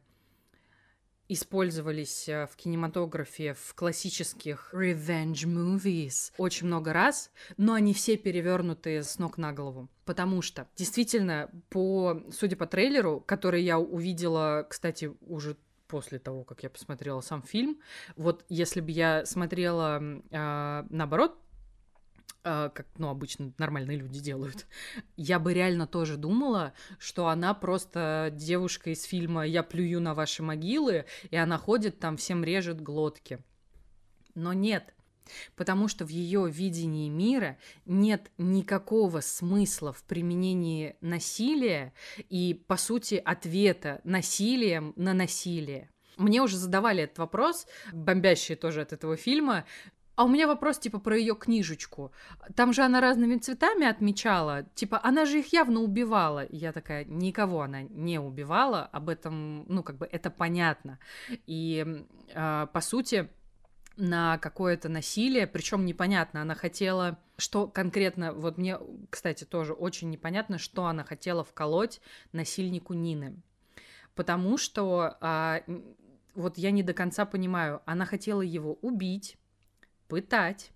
использовались 1.29 2.29
а, 2.29 2.47
в 2.47 2.57
кинематографе 2.57 3.55
в 3.55 3.75
классических 3.75 4.71
revenge 4.73 5.45
movies 5.45 6.33
очень 6.39 6.67
много 6.67 6.93
раз, 6.93 7.31
но 7.57 7.75
они 7.75 7.95
все 7.95 8.17
перевернуты 8.17 9.03
с 9.03 9.19
ног 9.19 9.39
на 9.39 9.53
голову. 9.53 9.89
Потому 10.05 10.43
что, 10.43 10.69
действительно, 10.77 11.51
по, 11.69 12.23
судя 12.31 12.57
по 12.57 12.67
трейлеру, 12.67 13.23
который 13.27 13.63
я 13.63 13.79
увидела, 13.79 14.67
кстати, 14.69 15.13
уже 15.23 15.57
после 15.89 16.19
того, 16.19 16.45
как 16.45 16.63
я 16.63 16.71
посмотрела 16.71 17.21
сам 17.21 17.43
фильм, 17.43 17.79
вот 18.17 18.45
если 18.49 18.81
бы 18.81 18.91
я 18.91 19.25
смотрела 19.25 20.03
а, 20.31 20.87
наоборот, 20.91 21.39
как, 22.47 22.87
ну, 22.97 23.09
обычно 23.09 23.53
нормальные 23.59 23.97
люди 23.97 24.21
делают, 24.21 24.67
я 25.17 25.41
бы 25.41 25.53
реально 25.53 25.89
тоже 25.89 26.17
думала, 26.17 26.75
что 26.99 27.27
она 27.27 27.55
просто 27.55 28.31
девушка 28.33 28.91
из 28.91 29.03
фильма 29.03 29.45
«Я 29.45 29.65
плюю 29.65 30.01
на 30.01 30.15
ваши 30.15 30.45
могилы», 30.45 31.07
и 31.31 31.37
она 31.37 31.59
ходит 31.59 31.99
там, 31.99 32.17
всем 32.17 32.45
режет 32.45 32.81
глотки. 32.81 33.43
Но 34.37 34.53
нет, 34.53 34.95
потому 35.57 35.89
что 35.89 36.05
в 36.05 36.09
ее 36.09 36.49
видении 36.49 37.09
мира 37.09 37.59
нет 37.85 38.31
никакого 38.39 39.21
смысла 39.23 39.93
в 39.93 40.05
применении 40.05 40.97
насилия 41.01 41.95
и, 42.29 42.63
по 42.69 42.77
сути, 42.77 43.21
ответа 43.25 44.01
насилием 44.05 44.93
на 44.95 45.15
насилие. 45.15 45.91
Мне 46.17 46.41
уже 46.41 46.57
задавали 46.57 47.03
этот 47.03 47.19
вопрос, 47.19 47.67
бомбящие 47.93 48.57
тоже 48.57 48.81
от 48.81 48.93
этого 48.93 49.17
фильма, 49.17 49.67
а 50.17 50.25
у 50.25 50.29
меня 50.29 50.47
вопрос, 50.47 50.79
типа, 50.79 50.99
про 50.99 51.17
ее 51.17 51.37
книжечку. 51.37 52.11
Там 52.55 52.73
же 52.73 52.83
она 52.83 53.03
разными 53.03 53.37
цветами 53.37 53.87
отмечала. 53.87 54.65
Типа, 54.75 54.99
она 55.03 55.27
же 55.27 55.41
их 55.41 55.53
явно 55.53 55.81
убивала. 55.81 56.47
Я 56.49 56.73
такая, 56.73 57.05
никого 57.05 57.61
она 57.61 57.83
не 57.83 58.19
убивала. 58.19 58.87
Об 58.93 59.11
этом, 59.11 59.67
ну, 59.69 59.83
как 59.83 59.97
бы, 59.99 60.09
это 60.11 60.31
понятно. 60.31 60.99
И, 61.47 62.05
э, 62.35 62.67
по 62.73 62.81
сути, 62.81 63.29
на 63.99 64.39
какое-то 64.39 64.89
насилие, 64.89 65.47
причем 65.47 65.85
непонятно, 65.85 66.41
она 66.43 66.55
хотела, 66.55 67.19
что 67.37 67.67
конкретно, 67.67 68.33
вот 68.33 68.57
мне, 68.57 68.79
кстати, 69.11 69.45
тоже 69.45 69.75
очень 69.75 70.09
непонятно, 70.09 70.59
что 70.59 70.87
она 70.87 71.05
хотела 71.05 71.45
вколоть 71.45 72.01
насильнику 72.33 72.95
Нины. 72.95 73.37
Потому 74.15 74.57
что, 74.57 75.19
м, 75.21 75.85
вот 76.35 76.57
я 76.57 76.71
не 76.71 76.83
до 76.83 76.95
конца 76.95 77.27
понимаю, 77.27 77.83
она 77.85 78.07
хотела 78.07 78.41
его 78.41 78.79
убить, 78.81 79.37
пытать, 80.09 80.71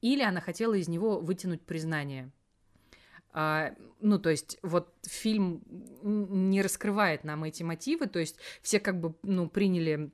или 0.00 0.22
она 0.22 0.40
хотела 0.40 0.74
из 0.74 0.88
него 0.88 1.20
вытянуть 1.20 1.62
признание. 1.62 2.30
А, 3.32 3.74
ну, 4.00 4.18
то 4.18 4.30
есть, 4.30 4.58
вот 4.62 4.94
фильм 5.06 5.62
не 6.02 6.62
раскрывает 6.62 7.24
нам 7.24 7.44
эти 7.44 7.62
мотивы, 7.62 8.06
то 8.06 8.18
есть 8.18 8.36
все 8.62 8.80
как 8.80 9.00
бы, 9.00 9.14
ну, 9.22 9.48
приняли 9.48 10.10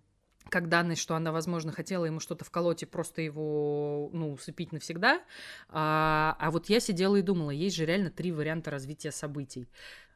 как 0.50 0.68
данность, 0.68 1.00
что 1.00 1.16
она, 1.16 1.32
возможно, 1.32 1.72
хотела 1.72 2.04
ему 2.04 2.20
что-то 2.20 2.44
вколоть 2.44 2.82
и 2.82 2.86
просто 2.86 3.22
его, 3.22 4.10
ну, 4.12 4.32
усыпить 4.32 4.72
навсегда. 4.72 5.22
А, 5.68 6.36
а 6.38 6.50
вот 6.50 6.68
я 6.68 6.80
сидела 6.80 7.16
и 7.16 7.22
думала, 7.22 7.50
есть 7.50 7.76
же 7.76 7.86
реально 7.86 8.10
три 8.10 8.30
варианта 8.30 8.70
развития 8.70 9.10
событий. 9.10 9.68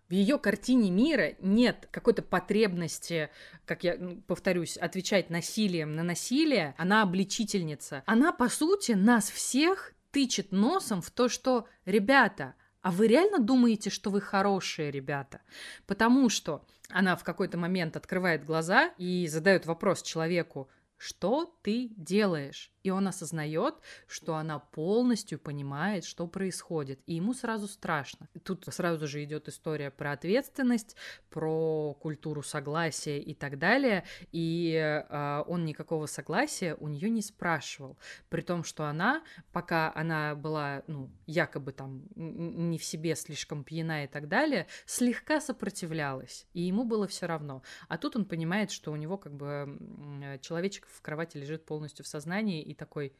В 0.09 0.13
ее 0.13 0.39
картине 0.39 0.91
мира 0.91 1.35
нет 1.41 1.87
какой-то 1.91 2.23
потребности, 2.23 3.29
как 3.67 3.85
я 3.85 3.97
ну, 3.99 4.23
повторюсь, 4.27 4.79
отвечать 4.79 5.29
насилием 5.29 5.95
на 5.95 6.03
насилие. 6.03 6.75
Она 6.79 7.03
обличительница. 7.03 8.03
Она, 8.07 8.33
по 8.33 8.49
сути, 8.49 8.93
нас 8.93 9.31
всех 9.31 9.93
тычет 10.11 10.51
носом 10.51 11.03
в 11.03 11.11
то, 11.11 11.29
что, 11.29 11.67
ребята, 11.85 12.55
а 12.81 12.91
вы 12.91 13.07
реально 13.07 13.39
думаете, 13.39 13.91
что 13.91 14.09
вы 14.11 14.23
хорошие 14.23 14.91
ребята? 14.91 15.43
Потому 15.87 16.31
что 16.31 16.65
она 16.89 17.15
в 17.17 17.25
какой-то 17.25 17.59
момент 17.59 17.97
открывает 17.97 18.45
глаза 18.45 18.95
и 18.97 19.27
задает 19.27 19.67
вопрос 19.67 20.03
человеку, 20.03 20.71
что 20.97 21.55
ты 21.63 21.91
делаешь? 21.97 22.73
И 22.83 22.91
он 22.91 23.09
осознает, 23.09 23.75
что 24.07 24.37
она 24.37 24.59
полностью 24.59 25.39
понимает, 25.39 26.05
что 26.05 26.27
происходит. 26.27 27.01
И 27.07 27.15
ему 27.15 27.35
сразу 27.35 27.67
страшно. 27.69 28.29
Тут 28.45 28.67
сразу 28.71 29.07
же 29.07 29.23
идет 29.25 29.49
история 29.49 29.91
про 29.91 30.13
ответственность, 30.13 30.97
про 31.31 31.95
культуру 31.95 32.43
согласия 32.43 33.19
и 33.19 33.35
так 33.35 33.59
далее. 33.59 34.05
И 34.33 34.75
э, 34.75 35.45
он 35.47 35.65
никакого 35.65 36.07
согласия 36.07 36.75
у 36.75 36.89
нее 36.89 37.11
не 37.11 37.23
спрашивал. 37.23 37.99
При 38.29 38.43
том, 38.43 38.65
что 38.65 38.85
она, 38.85 39.23
пока 39.53 39.93
она 39.95 40.35
была, 40.35 40.83
ну, 40.87 41.11
якобы 41.27 41.73
там 41.73 42.03
не 42.15 42.79
в 42.79 42.85
себе 42.85 43.15
слишком 43.17 43.65
пьяна 43.65 44.05
и 44.05 44.07
так 44.07 44.29
далее, 44.29 44.67
слегка 44.87 45.41
сопротивлялась. 45.41 46.47
И 46.55 46.63
ему 46.63 46.85
было 46.85 47.07
все 47.07 47.27
равно. 47.27 47.63
А 47.89 47.99
тут 47.99 48.17
он 48.17 48.25
понимает, 48.25 48.71
что 48.71 48.93
у 48.93 48.97
него 48.97 49.19
как 49.19 49.35
бы 49.35 50.39
человечек 50.41 50.87
в 50.87 51.03
кровати 51.03 51.37
лежит 51.37 51.65
полностью 51.65 52.05
в 52.05 52.09
сознании 52.09 52.63
и 52.63 52.75
такой... 52.79 53.13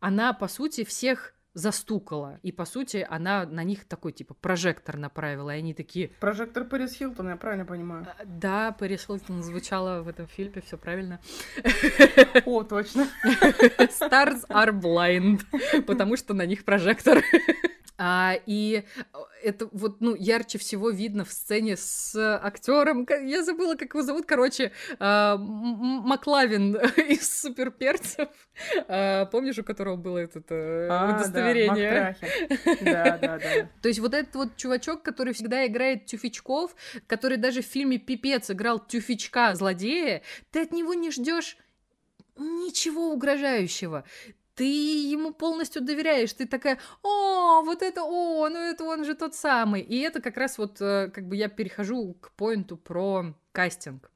она, 0.00 0.32
по 0.32 0.48
сути, 0.48 0.84
всех 0.84 1.34
застукала. 1.54 2.38
И, 2.42 2.52
по 2.52 2.64
сути, 2.64 3.06
она 3.08 3.44
на 3.44 3.62
них 3.62 3.84
такой, 3.84 4.12
типа, 4.12 4.34
прожектор 4.34 4.96
направила. 4.96 5.54
И 5.54 5.58
они 5.58 5.74
такие... 5.74 6.08
Прожектор 6.20 6.64
Пэрис 6.64 6.94
Хилтон, 6.94 7.28
я 7.28 7.36
правильно 7.36 7.64
понимаю? 7.64 8.06
А, 8.08 8.24
да, 8.24 8.72
Пэрис 8.72 9.06
Хилтон 9.06 9.42
звучала 9.42 10.02
в 10.02 10.08
этом 10.08 10.26
фильме, 10.26 10.62
все 10.62 10.78
правильно. 10.78 11.20
О, 12.46 12.62
точно. 12.62 13.06
Stars 13.78 14.46
are 14.48 14.72
blind, 14.72 15.40
потому 15.86 16.16
что 16.16 16.34
на 16.34 16.46
них 16.46 16.64
прожектор. 16.64 17.22
А, 17.98 18.34
и 18.46 18.84
это 19.42 19.68
вот, 19.72 20.00
ну, 20.00 20.14
ярче 20.14 20.58
всего 20.58 20.90
видно 20.90 21.24
в 21.24 21.32
сцене 21.32 21.76
с 21.76 22.14
актером. 22.42 23.06
Я 23.24 23.42
забыла, 23.42 23.74
как 23.74 23.94
его 23.94 24.02
зовут. 24.02 24.26
Короче, 24.26 24.72
а, 24.98 25.36
Маклавин 25.36 26.76
из 26.96 27.40
суперперцев. 27.40 28.28
А, 28.88 29.26
помнишь, 29.26 29.58
у 29.58 29.64
которого 29.64 29.96
было 29.96 30.18
это 30.18 30.42
э, 30.48 30.88
а, 30.90 31.14
удостоверение? 31.14 32.16
Да, 32.82 33.18
да, 33.18 33.38
да. 33.38 33.68
То 33.80 33.88
есть 33.88 34.00
вот 34.00 34.14
этот 34.14 34.34
вот 34.34 34.56
чувачок, 34.56 35.02
который 35.02 35.32
всегда 35.34 35.66
играет 35.66 36.06
тюфячков, 36.06 36.74
который 37.06 37.36
даже 37.36 37.62
в 37.62 37.66
фильме 37.66 37.98
«Пипец» 37.98 38.50
играл 38.50 38.78
тюфячка 38.78 39.54
злодея, 39.54 40.22
ты 40.50 40.62
от 40.62 40.72
него 40.72 40.94
не 40.94 41.10
ждешь 41.10 41.56
ничего 42.36 43.12
угрожающего 43.12 44.04
ты 44.54 44.64
ему 44.64 45.32
полностью 45.32 45.82
доверяешь, 45.82 46.32
ты 46.32 46.46
такая, 46.46 46.78
о, 47.02 47.62
вот 47.62 47.82
это, 47.82 48.02
о, 48.02 48.48
ну 48.48 48.58
это 48.58 48.84
он 48.84 49.04
же 49.04 49.14
тот 49.14 49.34
самый. 49.34 49.80
И 49.82 49.98
это 50.00 50.20
как 50.20 50.36
раз 50.36 50.58
вот, 50.58 50.80
э, 50.80 51.10
как 51.12 51.26
бы 51.26 51.36
я 51.36 51.48
перехожу 51.48 52.14
к 52.20 52.32
поинту 52.32 52.76
про 52.76 53.34
кастинг. 53.52 54.12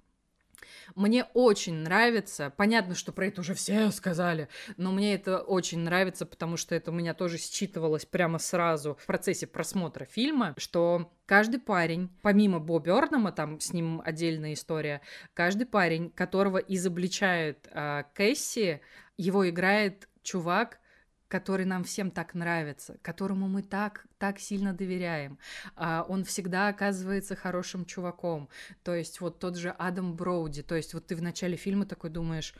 Мне 0.94 1.24
очень 1.34 1.74
нравится, 1.74 2.52
понятно, 2.56 2.94
что 2.94 3.12
про 3.12 3.26
это 3.26 3.40
уже 3.40 3.54
все 3.54 3.90
сказали, 3.90 4.48
но 4.76 4.92
мне 4.92 5.14
это 5.14 5.40
очень 5.40 5.80
нравится, 5.80 6.26
потому 6.26 6.56
что 6.56 6.74
это 6.74 6.90
у 6.90 6.94
меня 6.94 7.12
тоже 7.14 7.38
считывалось 7.38 8.06
прямо 8.06 8.38
сразу 8.38 8.96
в 9.00 9.06
процессе 9.06 9.46
просмотра 9.46 10.04
фильма, 10.04 10.54
что 10.58 11.12
каждый 11.26 11.60
парень, 11.60 12.10
помимо 12.22 12.60
Бо 12.60 12.78
Бёрнама, 12.78 13.32
там 13.32 13.60
с 13.60 13.72
ним 13.72 14.00
отдельная 14.04 14.52
история, 14.52 15.00
каждый 15.34 15.66
парень, 15.66 16.10
которого 16.10 16.58
изобличает 16.58 17.68
э, 17.72 18.04
Кэсси, 18.14 18.80
его 19.16 19.48
играет 19.48 20.08
чувак, 20.26 20.80
который 21.28 21.66
нам 21.66 21.84
всем 21.84 22.10
так 22.10 22.34
нравится, 22.34 22.98
которому 23.02 23.48
мы 23.48 23.62
так, 23.62 24.06
так 24.18 24.38
сильно 24.38 24.72
доверяем. 24.72 25.38
А, 25.74 26.04
он 26.08 26.24
всегда 26.24 26.68
оказывается 26.68 27.34
хорошим 27.36 27.84
чуваком. 27.84 28.48
То 28.82 28.94
есть 28.94 29.20
вот 29.20 29.38
тот 29.38 29.56
же 29.56 29.70
Адам 29.70 30.14
Броуди. 30.14 30.62
То 30.62 30.74
есть 30.74 30.94
вот 30.94 31.06
ты 31.06 31.16
в 31.16 31.22
начале 31.22 31.56
фильма 31.56 31.86
такой 31.86 32.10
думаешь, 32.10 32.54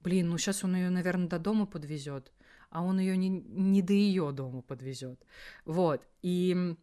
блин, 0.00 0.28
ну 0.28 0.38
сейчас 0.38 0.64
он 0.64 0.76
ее, 0.76 0.90
наверное, 0.90 1.28
до 1.28 1.38
дома 1.38 1.66
подвезет, 1.66 2.32
а 2.70 2.82
он 2.82 2.98
ее 2.98 3.16
не, 3.16 3.28
не 3.28 3.82
до 3.82 3.92
ее 3.92 4.32
дома 4.32 4.62
подвезет. 4.62 5.20
Вот. 5.64 6.06
И 6.22 6.76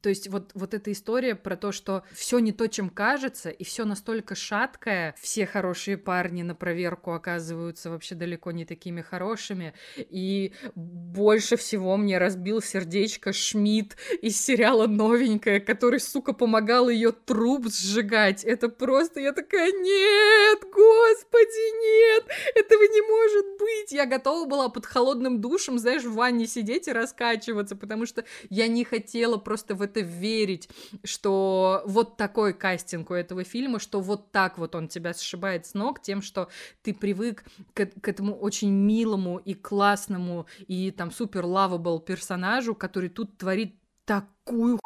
то 0.00 0.08
есть 0.08 0.28
вот, 0.28 0.50
вот 0.54 0.74
эта 0.74 0.92
история 0.92 1.34
про 1.34 1.56
то, 1.56 1.72
что 1.72 2.04
все 2.12 2.38
не 2.38 2.52
то, 2.52 2.68
чем 2.68 2.88
кажется, 2.88 3.50
и 3.50 3.64
все 3.64 3.84
настолько 3.84 4.34
шаткое, 4.34 5.14
все 5.20 5.46
хорошие 5.46 5.96
парни 5.96 6.42
на 6.42 6.54
проверку 6.54 7.12
оказываются 7.12 7.90
вообще 7.90 8.14
далеко 8.14 8.52
не 8.52 8.64
такими 8.64 9.00
хорошими, 9.00 9.74
и 9.96 10.52
больше 10.74 11.56
всего 11.56 11.96
мне 11.96 12.18
разбил 12.18 12.62
сердечко 12.62 13.32
Шмидт 13.32 13.96
из 14.22 14.40
сериала 14.40 14.86
«Новенькая», 14.86 15.60
который, 15.60 16.00
сука, 16.00 16.32
помогал 16.32 16.88
ее 16.88 17.12
труп 17.12 17.66
сжигать. 17.68 18.44
Это 18.44 18.68
просто, 18.68 19.20
я 19.20 19.32
такая, 19.32 19.72
нет, 19.72 20.60
господи, 20.62 21.68
нет, 21.82 22.24
этого 22.54 22.82
не 22.82 23.02
может 23.02 23.46
быть. 23.58 23.92
Я 23.92 24.06
готова 24.06 24.46
была 24.46 24.68
под 24.68 24.86
холодным 24.86 25.40
душем, 25.40 25.78
знаешь, 25.78 26.04
в 26.04 26.14
ванне 26.14 26.46
сидеть 26.46 26.88
и 26.88 26.92
раскачиваться, 26.92 27.74
потому 27.74 28.06
что 28.06 28.24
я 28.48 28.68
не 28.68 28.84
хотела 28.84 29.36
просто 29.36 29.74
в 29.74 29.87
это 29.88 30.00
верить, 30.00 30.68
что 31.04 31.82
вот 31.86 32.16
такой 32.16 32.52
кастинг 32.52 33.10
у 33.10 33.14
этого 33.14 33.44
фильма, 33.44 33.78
что 33.78 34.00
вот 34.00 34.32
так 34.32 34.58
вот 34.58 34.74
он 34.74 34.88
тебя 34.88 35.14
сшибает 35.14 35.66
с 35.66 35.74
ног 35.74 36.00
тем, 36.00 36.22
что 36.22 36.48
ты 36.82 36.94
привык 36.94 37.44
к, 37.74 37.86
к 37.86 38.08
этому 38.08 38.36
очень 38.36 38.70
милому 38.70 39.38
и 39.38 39.54
классному 39.54 40.46
и 40.66 40.90
там 40.90 41.10
супер 41.10 41.44
лавабл 41.44 42.00
персонажу, 42.00 42.74
который 42.74 43.08
тут 43.08 43.38
творит 43.38 43.74
такую 44.04 44.78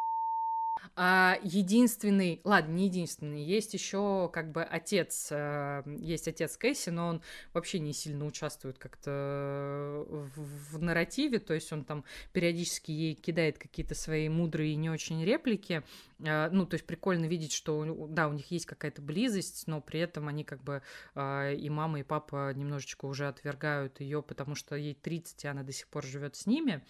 а 0.94 1.38
единственный, 1.42 2.40
ладно, 2.44 2.72
не 2.72 2.84
единственный, 2.84 3.42
есть 3.42 3.72
еще 3.72 4.28
как 4.32 4.52
бы 4.52 4.62
отец, 4.62 5.28
э, 5.30 5.82
есть 5.86 6.28
отец 6.28 6.56
Кэсси, 6.58 6.90
но 6.90 7.08
он 7.08 7.22
вообще 7.54 7.78
не 7.78 7.94
сильно 7.94 8.26
участвует 8.26 8.78
как-то 8.78 10.04
в, 10.08 10.76
в 10.76 10.82
нарративе, 10.82 11.38
то 11.38 11.54
есть 11.54 11.72
он 11.72 11.84
там 11.84 12.04
периодически 12.32 12.90
ей 12.90 13.14
кидает 13.14 13.58
какие-то 13.58 13.94
свои 13.94 14.28
мудрые 14.28 14.72
и 14.72 14.76
не 14.76 14.90
очень 14.90 15.24
реплики, 15.24 15.82
э, 16.18 16.50
ну, 16.50 16.66
то 16.66 16.74
есть 16.74 16.86
прикольно 16.86 17.24
видеть, 17.24 17.52
что, 17.52 18.06
да, 18.10 18.28
у 18.28 18.34
них 18.34 18.50
есть 18.50 18.66
какая-то 18.66 19.00
близость, 19.00 19.66
но 19.66 19.80
при 19.80 20.00
этом 20.00 20.28
они 20.28 20.44
как 20.44 20.62
бы 20.62 20.82
э, 21.14 21.54
и 21.54 21.70
мама, 21.70 22.00
и 22.00 22.02
папа 22.02 22.52
немножечко 22.54 23.06
уже 23.06 23.28
отвергают 23.28 24.00
ее, 24.00 24.22
потому 24.22 24.54
что 24.54 24.76
ей 24.76 24.94
30, 24.94 25.44
и 25.44 25.48
она 25.48 25.62
до 25.62 25.72
сих 25.72 25.88
пор 25.88 26.04
живет 26.04 26.36
с 26.36 26.44
ними, 26.44 26.84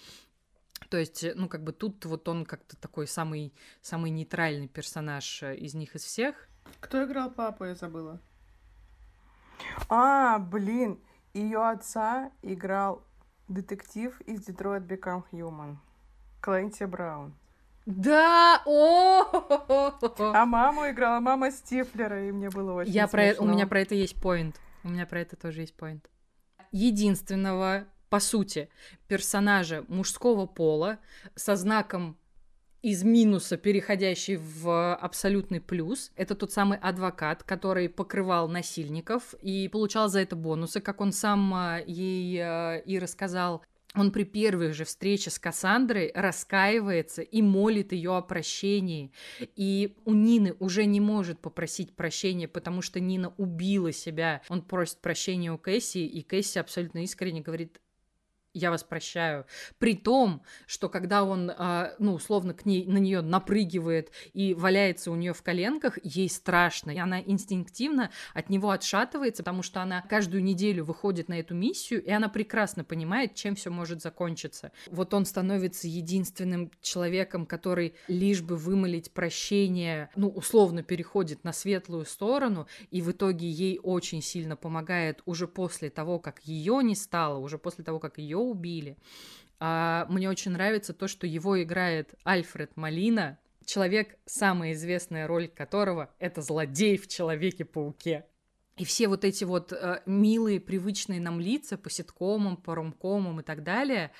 то 0.88 0.96
есть, 0.96 1.24
э, 1.24 1.32
ну, 1.34 1.48
как 1.48 1.62
бы 1.62 1.72
тут 1.72 2.04
вот 2.04 2.28
он 2.28 2.44
как-то 2.44 2.76
такой 2.76 3.06
самый, 3.06 3.54
самый 3.80 4.10
нейтральный 4.10 4.68
персонаж 4.68 5.42
э, 5.42 5.56
из 5.56 5.74
них 5.74 5.94
из 5.94 6.02
всех. 6.02 6.48
Кто 6.80 7.04
играл 7.04 7.30
папу, 7.30 7.64
я 7.64 7.74
забыла. 7.74 8.20
А, 9.88 10.38
блин, 10.38 11.00
ее 11.34 11.68
отца 11.68 12.30
играл 12.42 13.04
детектив 13.48 14.20
из 14.22 14.48
Detroit 14.48 14.86
Become 14.86 15.24
Human. 15.32 15.76
Клэнти 16.40 16.84
Браун. 16.84 17.34
Да, 17.84 18.62
о, 18.64 19.24
а 20.18 20.46
маму 20.46 20.88
играла 20.88 21.18
мама 21.18 21.50
Стифлера, 21.50 22.28
и 22.28 22.30
мне 22.30 22.48
было 22.48 22.74
очень 22.74 22.92
Я 22.92 23.08
смешно. 23.08 23.34
про 23.34 23.44
у 23.44 23.48
меня 23.48 23.66
про 23.66 23.80
это 23.80 23.96
есть 23.96 24.20
поинт, 24.20 24.60
у 24.84 24.88
меня 24.88 25.04
про 25.04 25.20
это 25.20 25.34
тоже 25.34 25.62
есть 25.62 25.74
поинт. 25.74 26.08
Единственного 26.70 27.86
по 28.12 28.20
сути, 28.20 28.68
персонажа 29.08 29.86
мужского 29.88 30.44
пола 30.44 30.98
со 31.34 31.56
знаком 31.56 32.18
из 32.82 33.04
минуса, 33.04 33.56
переходящий 33.56 34.36
в 34.36 34.94
абсолютный 34.96 35.62
плюс. 35.62 36.12
Это 36.14 36.34
тот 36.34 36.52
самый 36.52 36.76
адвокат, 36.76 37.42
который 37.42 37.88
покрывал 37.88 38.48
насильников 38.48 39.32
и 39.40 39.66
получал 39.68 40.10
за 40.10 40.20
это 40.20 40.36
бонусы, 40.36 40.82
как 40.82 41.00
он 41.00 41.12
сам 41.12 41.54
а, 41.54 41.78
ей 41.86 42.38
а, 42.38 42.76
и 42.84 42.98
рассказал. 42.98 43.64
Он 43.94 44.10
при 44.10 44.24
первой 44.24 44.72
же 44.72 44.84
встрече 44.84 45.30
с 45.30 45.38
Кассандрой 45.38 46.12
раскаивается 46.14 47.22
и 47.22 47.40
молит 47.40 47.92
ее 47.92 48.16
о 48.16 48.20
прощении. 48.22 49.10
И 49.56 49.96
у 50.04 50.12
Нины 50.12 50.54
уже 50.58 50.84
не 50.84 51.00
может 51.00 51.40
попросить 51.40 51.96
прощения, 51.96 52.48
потому 52.48 52.82
что 52.82 53.00
Нина 53.00 53.32
убила 53.38 53.90
себя. 53.90 54.42
Он 54.50 54.60
просит 54.60 55.00
прощения 55.00 55.50
у 55.50 55.56
Кэсси, 55.56 56.06
и 56.06 56.22
Кэсси 56.22 56.58
абсолютно 56.58 57.04
искренне 57.04 57.40
говорит, 57.40 57.80
я 58.54 58.70
вас 58.70 58.82
прощаю. 58.84 59.46
При 59.78 59.94
том, 59.94 60.42
что 60.66 60.88
когда 60.88 61.24
он, 61.24 61.50
а, 61.56 61.94
ну, 61.98 62.14
условно, 62.14 62.54
к 62.54 62.66
ней, 62.66 62.84
на 62.86 62.98
нее 62.98 63.22
напрыгивает 63.22 64.10
и 64.34 64.54
валяется 64.54 65.10
у 65.10 65.16
нее 65.16 65.32
в 65.32 65.42
коленках, 65.42 65.98
ей 66.02 66.28
страшно. 66.28 66.90
И 66.90 66.98
она 66.98 67.20
инстинктивно 67.20 68.10
от 68.34 68.50
него 68.50 68.70
отшатывается, 68.70 69.42
потому 69.42 69.62
что 69.62 69.80
она 69.80 70.02
каждую 70.02 70.44
неделю 70.44 70.84
выходит 70.84 71.28
на 71.28 71.40
эту 71.40 71.54
миссию, 71.54 72.02
и 72.02 72.10
она 72.10 72.28
прекрасно 72.28 72.84
понимает, 72.84 73.34
чем 73.34 73.54
все 73.54 73.70
может 73.70 74.02
закончиться. 74.02 74.72
Вот 74.90 75.14
он 75.14 75.24
становится 75.24 75.88
единственным 75.88 76.70
человеком, 76.80 77.46
который 77.46 77.94
лишь 78.08 78.42
бы 78.42 78.56
вымолить 78.56 79.12
прощение, 79.12 80.10
ну, 80.16 80.28
условно 80.28 80.82
переходит 80.82 81.44
на 81.44 81.52
светлую 81.52 82.04
сторону, 82.04 82.66
и 82.90 83.00
в 83.00 83.10
итоге 83.10 83.48
ей 83.48 83.80
очень 83.82 84.20
сильно 84.20 84.56
помогает 84.56 85.22
уже 85.24 85.48
после 85.48 85.88
того, 85.88 86.18
как 86.18 86.40
ее 86.40 86.82
не 86.82 86.94
стало, 86.94 87.38
уже 87.38 87.58
после 87.58 87.84
того, 87.84 87.98
как 87.98 88.18
ее 88.18 88.41
убили. 88.42 88.98
А, 89.58 90.06
мне 90.08 90.28
очень 90.28 90.52
нравится 90.52 90.92
то, 90.92 91.08
что 91.08 91.26
его 91.26 91.62
играет 91.62 92.14
Альфред 92.24 92.76
Малина, 92.76 93.38
человек, 93.64 94.18
самая 94.24 94.72
известная 94.72 95.26
роль 95.26 95.48
которого— 95.48 96.10
это 96.18 96.42
злодей 96.42 96.96
в 96.96 97.08
Человеке-пауке. 97.08 98.26
И 98.76 98.84
все 98.84 99.06
вот 99.08 99.24
эти 99.24 99.44
вот 99.44 99.72
э, 99.72 100.00
милые, 100.06 100.58
привычные 100.58 101.20
нам 101.20 101.38
лица 101.38 101.76
по 101.76 101.90
ситкомам, 101.90 102.56
по 102.56 102.74
ромкомам 102.74 103.40
и 103.40 103.42
так 103.42 103.62
далее, 103.62 104.12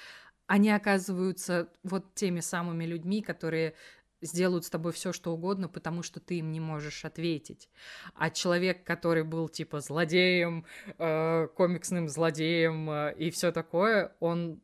они 0.47 0.71
оказываются 0.71 1.69
вот 1.83 2.15
теми 2.15 2.41
самыми 2.41 2.85
людьми, 2.85 3.23
которые 3.23 3.75
сделают 4.23 4.65
с 4.65 4.71
тобой 4.71 4.93
все, 4.93 5.13
что 5.13 5.33
угодно, 5.33 5.69
потому 5.69 6.03
что 6.03 6.21
ты 6.21 6.39
им 6.39 6.53
не 6.53 6.61
можешь 6.61 7.05
ответить. 7.05 7.69
А 8.15 8.31
человек, 8.31 8.85
который 8.85 9.25
был 9.25 9.49
типа 9.49 9.81
злодеем, 9.81 10.65
э, 10.99 11.49
комиксным 11.55 12.09
злодеем 12.09 12.89
э, 12.91 13.15
и 13.19 13.31
все 13.31 13.53
такое, 13.53 14.17
он, 14.21 14.63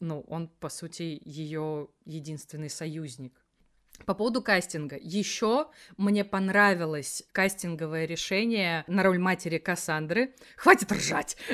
ну, 0.00 0.24
он 0.28 0.48
по 0.48 0.68
сути 0.68 1.20
ее 1.24 1.88
единственный 2.04 2.70
союзник. 2.70 3.41
По 4.06 4.14
поводу 4.14 4.42
кастинга. 4.42 4.96
Еще 5.00 5.68
мне 5.96 6.24
понравилось 6.24 7.24
кастинговое 7.32 8.04
решение 8.04 8.84
на 8.86 9.02
роль 9.02 9.18
матери 9.18 9.58
Кассандры. 9.58 10.34
Хватит 10.56 10.90
ржать! 10.92 11.36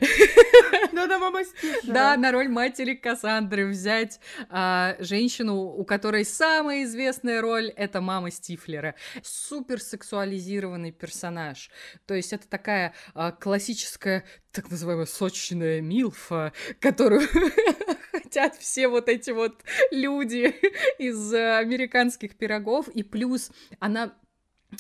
Да, 1.09 1.19
мама. 1.19 1.41
Да, 1.85 2.17
на 2.17 2.33
роль 2.33 2.49
матери 2.49 2.95
Кассандры 2.95 3.67
взять 3.67 4.21
а, 4.51 4.97
женщину, 4.99 5.57
у 5.57 5.85
которой 5.85 6.25
самая 6.25 6.85
известная 6.85 7.41
роль 7.41 7.69
это 7.69 8.01
мама 8.01 8.31
Стифлера. 8.31 8.95
Супер 9.23 9.81
сексуализированный 9.81 10.93
персонаж. 10.93 11.71
То 12.07 12.15
есть 12.15 12.33
это 12.33 12.49
такая 12.49 12.95
а, 13.15 13.33
классическая 13.33 14.25
так 14.53 14.71
называемая 14.71 15.07
сочная 15.07 15.81
милфа, 15.81 16.53
которую 16.81 17.29
хотят 18.29 18.57
все 18.57 18.89
вот 18.89 19.09
эти 19.09 19.31
вот 19.31 19.65
люди 19.91 20.55
из 20.99 21.33
американских 21.33 22.37
пирогов. 22.37 22.89
И 22.89 23.03
плюс 23.03 23.51
она 23.81 24.13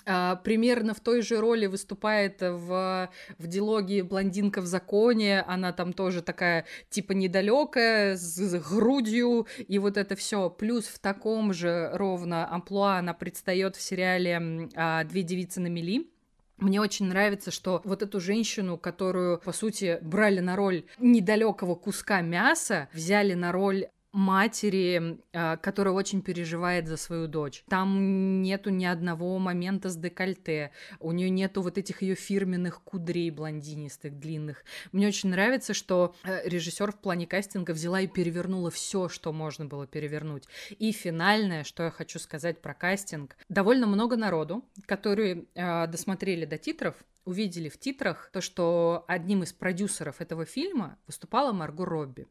а, 0.04 0.36
примерно 0.36 0.92
в 0.92 1.00
той 1.00 1.22
же 1.22 1.40
роли 1.40 1.64
выступает 1.64 2.42
в, 2.42 3.10
в 3.38 3.46
дилогии 3.46 4.02
«Блондинка 4.02 4.60
в 4.60 4.66
законе». 4.66 5.40
Она 5.40 5.72
там 5.72 5.94
тоже 5.94 6.20
такая, 6.20 6.66
типа, 6.90 7.12
недалекая, 7.12 8.16
с, 8.16 8.36
с 8.36 8.70
грудью, 8.70 9.46
и 9.66 9.78
вот 9.78 9.96
это 9.96 10.14
все. 10.14 10.50
Плюс 10.50 10.84
в 10.86 10.98
таком 10.98 11.54
же 11.54 11.90
ровно 11.94 12.52
амплуа 12.52 12.98
она 12.98 13.14
предстает 13.14 13.76
в 13.76 13.80
сериале 13.80 14.68
а, 14.74 15.04
«Две 15.04 15.22
девицы 15.22 15.60
на 15.60 15.68
мели». 15.68 16.10
Мне 16.58 16.80
очень 16.80 17.06
нравится, 17.06 17.50
что 17.50 17.80
вот 17.84 18.02
эту 18.02 18.20
женщину, 18.20 18.76
которую, 18.78 19.38
по 19.38 19.52
сути, 19.52 19.98
брали 20.02 20.40
на 20.40 20.56
роль 20.56 20.84
недалекого 20.98 21.76
куска 21.76 22.20
мяса, 22.20 22.88
взяли 22.92 23.34
на 23.34 23.52
роль 23.52 23.86
матери, 24.18 25.20
а, 25.32 25.56
которая 25.56 25.94
очень 25.94 26.22
переживает 26.22 26.88
за 26.88 26.96
свою 26.96 27.28
дочь. 27.28 27.62
Там 27.68 28.42
нету 28.42 28.70
ни 28.70 28.84
одного 28.84 29.38
момента 29.38 29.88
с 29.90 29.96
декольте, 29.96 30.72
у 30.98 31.12
нее 31.12 31.30
нету 31.30 31.62
вот 31.62 31.78
этих 31.78 32.02
ее 32.02 32.16
фирменных 32.16 32.82
кудрей 32.82 33.30
блондинистых, 33.30 34.18
длинных. 34.18 34.64
Мне 34.90 35.06
очень 35.06 35.30
нравится, 35.30 35.72
что 35.72 36.16
э, 36.24 36.48
режиссер 36.48 36.90
в 36.92 36.98
плане 36.98 37.28
кастинга 37.28 37.70
взяла 37.70 38.00
и 38.00 38.08
перевернула 38.08 38.70
все, 38.72 39.08
что 39.08 39.32
можно 39.32 39.66
было 39.66 39.86
перевернуть. 39.86 40.44
И 40.78 40.90
финальное, 40.90 41.62
что 41.62 41.84
я 41.84 41.90
хочу 41.90 42.18
сказать 42.18 42.60
про 42.60 42.74
кастинг. 42.74 43.36
Довольно 43.48 43.86
много 43.86 44.16
народу, 44.16 44.64
которые 44.86 45.44
э, 45.54 45.86
досмотрели 45.86 46.44
до 46.44 46.58
титров, 46.58 46.96
увидели 47.24 47.68
в 47.68 47.78
титрах 47.78 48.30
то, 48.32 48.40
что 48.40 49.04
одним 49.06 49.44
из 49.44 49.52
продюсеров 49.52 50.20
этого 50.20 50.44
фильма 50.44 50.98
выступала 51.06 51.52
Марго 51.52 51.84
Робби. 51.84 52.26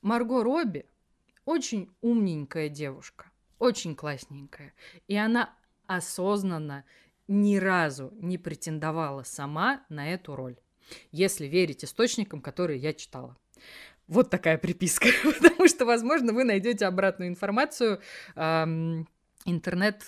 Марго 0.00 0.42
Робби 0.42 0.84
очень 1.44 1.90
умненькая 2.00 2.68
девушка, 2.68 3.30
очень 3.58 3.94
классненькая. 3.94 4.72
И 5.08 5.16
она 5.16 5.54
осознанно 5.86 6.84
ни 7.28 7.56
разу 7.56 8.12
не 8.16 8.38
претендовала 8.38 9.22
сама 9.22 9.84
на 9.88 10.12
эту 10.12 10.36
роль, 10.36 10.56
если 11.10 11.46
верить 11.46 11.84
источникам, 11.84 12.40
которые 12.40 12.78
я 12.78 12.92
читала. 12.92 13.36
Вот 14.08 14.30
такая 14.30 14.58
приписка, 14.58 15.08
потому 15.24 15.68
что, 15.68 15.84
возможно, 15.84 16.32
вы 16.32 16.44
найдете 16.44 16.86
обратную 16.86 17.28
информацию. 17.28 18.00
Эм, 18.34 19.08
интернет 19.44 20.02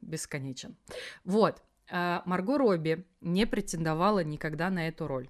бесконечен. 0.00 0.76
Вот. 1.24 1.62
Э, 1.90 2.20
Марго 2.24 2.58
Робби 2.58 3.04
не 3.20 3.46
претендовала 3.46 4.22
никогда 4.22 4.70
на 4.70 4.88
эту 4.88 5.06
роль, 5.06 5.28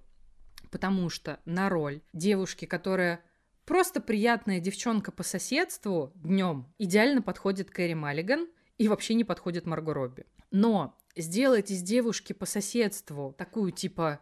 потому 0.71 1.09
что 1.09 1.41
на 1.45 1.69
роль 1.69 2.03
девушки, 2.13 2.65
которая 2.65 3.23
Просто 3.69 4.01
приятная 4.01 4.61
девчонка 4.61 5.13
по 5.13 5.23
соседству 5.23 6.11
днем 6.15 6.73
идеально 6.79 7.21
подходит 7.21 7.71
Кэрри 7.71 7.93
Маллиган 7.93 8.49
и 8.79 8.89
вообще 8.89 9.13
не 9.13 9.25
подходит 9.25 9.67
Марго 9.67 9.93
Робби. 9.93 10.25
Но 10.51 10.97
сделать 11.15 11.71
из 11.71 11.83
девушки 11.83 12.33
по 12.33 12.47
соседству 12.47 13.35
такую 13.37 13.73
типа 13.73 14.21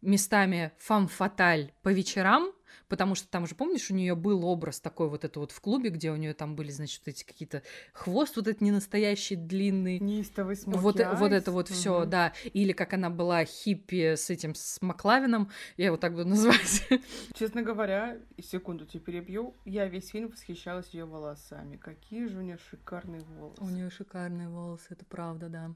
местами 0.00 0.72
фам-фаталь 0.78 1.74
по 1.82 1.90
вечерам, 1.90 2.52
потому 2.88 3.14
что 3.14 3.28
там 3.28 3.46
же, 3.46 3.54
помнишь, 3.54 3.90
у 3.90 3.94
нее 3.94 4.14
был 4.14 4.44
образ 4.44 4.80
такой 4.80 5.08
вот 5.08 5.24
это 5.24 5.40
вот 5.40 5.52
в 5.52 5.60
клубе, 5.60 5.90
где 5.90 6.10
у 6.10 6.16
нее 6.16 6.34
там 6.34 6.56
были, 6.56 6.70
значит, 6.70 7.02
эти 7.06 7.24
какие-то 7.24 7.62
хвост 7.92 8.36
вот 8.36 8.48
этот 8.48 8.60
не 8.60 8.70
настоящий 8.70 9.36
длинный. 9.36 9.98
Неистовый 9.98 10.56
вот, 10.66 11.00
вот 11.00 11.32
это 11.32 11.52
вот 11.52 11.68
угу. 11.70 11.74
все, 11.74 12.04
да. 12.04 12.32
Или 12.52 12.72
как 12.72 12.92
она 12.94 13.10
была 13.10 13.44
хиппи 13.44 14.16
с 14.16 14.30
этим, 14.30 14.54
с 14.54 14.80
Маклавином, 14.80 15.50
я 15.76 15.86
его 15.86 15.96
так 15.96 16.12
буду 16.12 16.24
называть. 16.28 16.86
Честно 17.34 17.62
говоря, 17.62 18.18
секунду 18.42 18.86
тебе 18.86 19.00
перебью, 19.00 19.54
я 19.64 19.86
весь 19.86 20.08
фильм 20.08 20.28
восхищалась 20.28 20.88
ее 20.90 21.04
волосами. 21.04 21.76
Какие 21.76 22.26
же 22.26 22.38
у 22.38 22.42
нее 22.42 22.58
шикарные 22.70 23.22
волосы. 23.22 23.62
У 23.62 23.68
нее 23.68 23.90
шикарные 23.90 24.48
волосы, 24.48 24.86
это 24.90 25.04
правда, 25.04 25.48
да. 25.48 25.74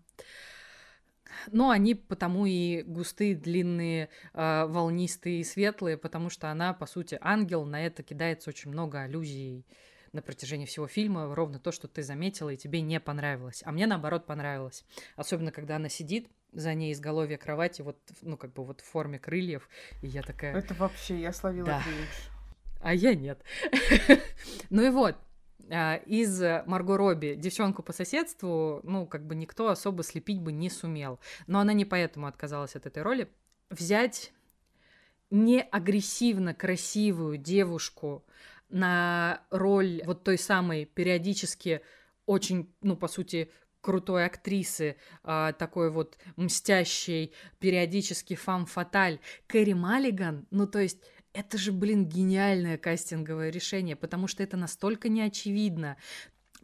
Но 1.50 1.70
они 1.70 1.94
потому 1.94 2.46
и 2.46 2.82
густые, 2.82 3.34
длинные, 3.34 4.08
э, 4.32 4.66
волнистые 4.66 5.40
и 5.40 5.44
светлые, 5.44 5.96
потому 5.96 6.30
что 6.30 6.50
она, 6.50 6.72
по 6.72 6.86
сути, 6.86 7.18
ангел. 7.20 7.64
На 7.64 7.84
это 7.84 8.02
кидается 8.02 8.50
очень 8.50 8.70
много 8.70 9.02
аллюзий 9.02 9.66
на 10.12 10.22
протяжении 10.22 10.66
всего 10.66 10.86
фильма. 10.86 11.34
Ровно 11.34 11.58
то, 11.58 11.72
что 11.72 11.88
ты 11.88 12.02
заметила 12.02 12.50
и 12.50 12.56
тебе 12.56 12.80
не 12.80 13.00
понравилось. 13.00 13.62
А 13.64 13.72
мне, 13.72 13.86
наоборот, 13.86 14.26
понравилось. 14.26 14.84
Особенно, 15.16 15.50
когда 15.50 15.76
она 15.76 15.88
сидит 15.88 16.28
за 16.52 16.72
ней 16.74 16.92
изголовье 16.92 17.36
кровати, 17.36 17.82
вот, 17.82 17.98
ну, 18.22 18.36
как 18.36 18.52
бы 18.52 18.64
вот 18.64 18.80
в 18.80 18.84
форме 18.84 19.18
крыльев. 19.18 19.68
И 20.02 20.06
я 20.06 20.22
такая... 20.22 20.56
Это 20.56 20.72
вообще, 20.74 21.20
я 21.20 21.32
словила 21.32 21.66
да. 21.66 21.82
А 22.80 22.94
я 22.94 23.14
нет. 23.14 23.42
ну 24.70 24.82
и 24.82 24.90
вот, 24.90 25.16
а, 25.16 25.33
из 26.06 26.40
Марго 26.66 26.96
Робби 26.96 27.34
девчонку 27.36 27.82
по 27.82 27.92
соседству, 27.92 28.80
ну, 28.82 29.06
как 29.06 29.26
бы 29.26 29.34
никто 29.34 29.68
особо 29.68 30.02
слепить 30.02 30.40
бы 30.40 30.52
не 30.52 30.70
сумел. 30.70 31.20
Но 31.46 31.60
она 31.60 31.72
не 31.72 31.84
поэтому 31.84 32.26
отказалась 32.26 32.76
от 32.76 32.86
этой 32.86 33.02
роли. 33.02 33.28
Взять 33.70 34.32
не 35.30 35.60
агрессивно 35.60 36.54
красивую 36.54 37.38
девушку 37.38 38.24
на 38.68 39.42
роль 39.50 40.02
вот 40.04 40.24
той 40.24 40.38
самой 40.38 40.84
периодически 40.84 41.80
очень, 42.26 42.72
ну, 42.82 42.96
по 42.96 43.08
сути, 43.08 43.50
крутой 43.80 44.24
актрисы, 44.24 44.96
э, 45.24 45.52
такой 45.58 45.90
вот 45.90 46.16
мстящей, 46.36 47.34
периодически 47.58 48.34
фам-фаталь, 48.34 49.20
Кэрри 49.46 49.74
Маллиган, 49.74 50.46
ну, 50.50 50.66
то 50.66 50.78
есть 50.78 51.02
это 51.34 51.58
же, 51.58 51.72
блин, 51.72 52.06
гениальное 52.08 52.78
кастинговое 52.78 53.50
решение, 53.50 53.96
потому 53.96 54.28
что 54.28 54.42
это 54.42 54.56
настолько 54.56 55.08
неочевидно. 55.08 55.96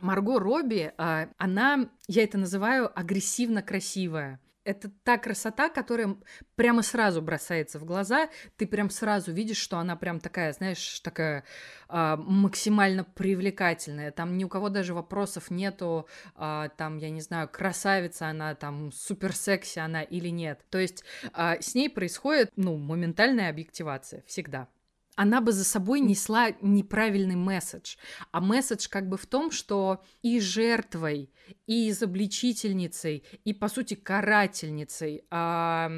Марго 0.01 0.39
Робби, 0.39 0.93
а, 0.97 1.29
она, 1.37 1.91
я 2.09 2.23
это 2.23 2.39
называю, 2.39 2.91
агрессивно 2.99 3.63
красивая 3.63 4.41
это 4.65 4.91
та 5.05 5.19
красота, 5.19 5.69
которая 5.69 6.16
прямо 6.55 6.82
сразу 6.82 7.23
бросается 7.23 7.78
в 7.78 7.85
глаза. 7.85 8.28
Ты 8.57 8.66
прям 8.66 8.91
сразу 8.91 9.32
видишь, 9.32 9.57
что 9.57 9.78
она 9.78 9.97
прям 9.97 10.20
такая, 10.20 10.53
знаешь, 10.53 11.01
такая 11.01 11.45
э, 11.89 12.16
максимально 12.16 13.05
привлекательная. 13.05 14.11
Там 14.11 14.37
ни 14.37 14.45
у 14.45 14.49
кого 14.49 14.69
даже 14.69 14.95
вопросов 14.95 15.51
нету, 15.51 16.07
э, 16.37 16.69
там, 16.77 16.99
я 16.99 17.11
не 17.11 17.20
знаю, 17.20 17.49
красавица 17.49 18.28
она, 18.28 18.55
там, 18.55 18.93
супер 18.93 19.35
секси 19.35 19.78
она 19.78 20.03
или 20.03 20.28
нет. 20.28 20.61
То 20.70 20.78
есть 20.78 21.05
э, 21.35 21.61
с 21.61 21.74
ней 21.74 21.89
происходит, 21.89 22.51
ну, 22.57 22.77
моментальная 22.77 23.51
объективация 23.51 24.23
всегда 24.27 24.69
она 25.16 25.41
бы 25.41 25.53
за 25.53 25.65
собой 25.65 26.01
несла 26.01 26.53
неправильный 26.61 27.37
месседж. 27.37 27.97
А 28.32 28.41
месседж 28.41 28.89
как 28.89 29.09
бы 29.09 29.16
в 29.16 29.27
том, 29.27 29.51
что 29.51 30.03
и 30.23 30.41
жертвой, 30.41 31.31
и 31.66 31.91
изобличительницей, 31.91 33.24
и, 33.45 33.53
по 33.53 33.69
сути, 33.69 33.95
карательницей 33.95 35.24
а, 35.31 35.91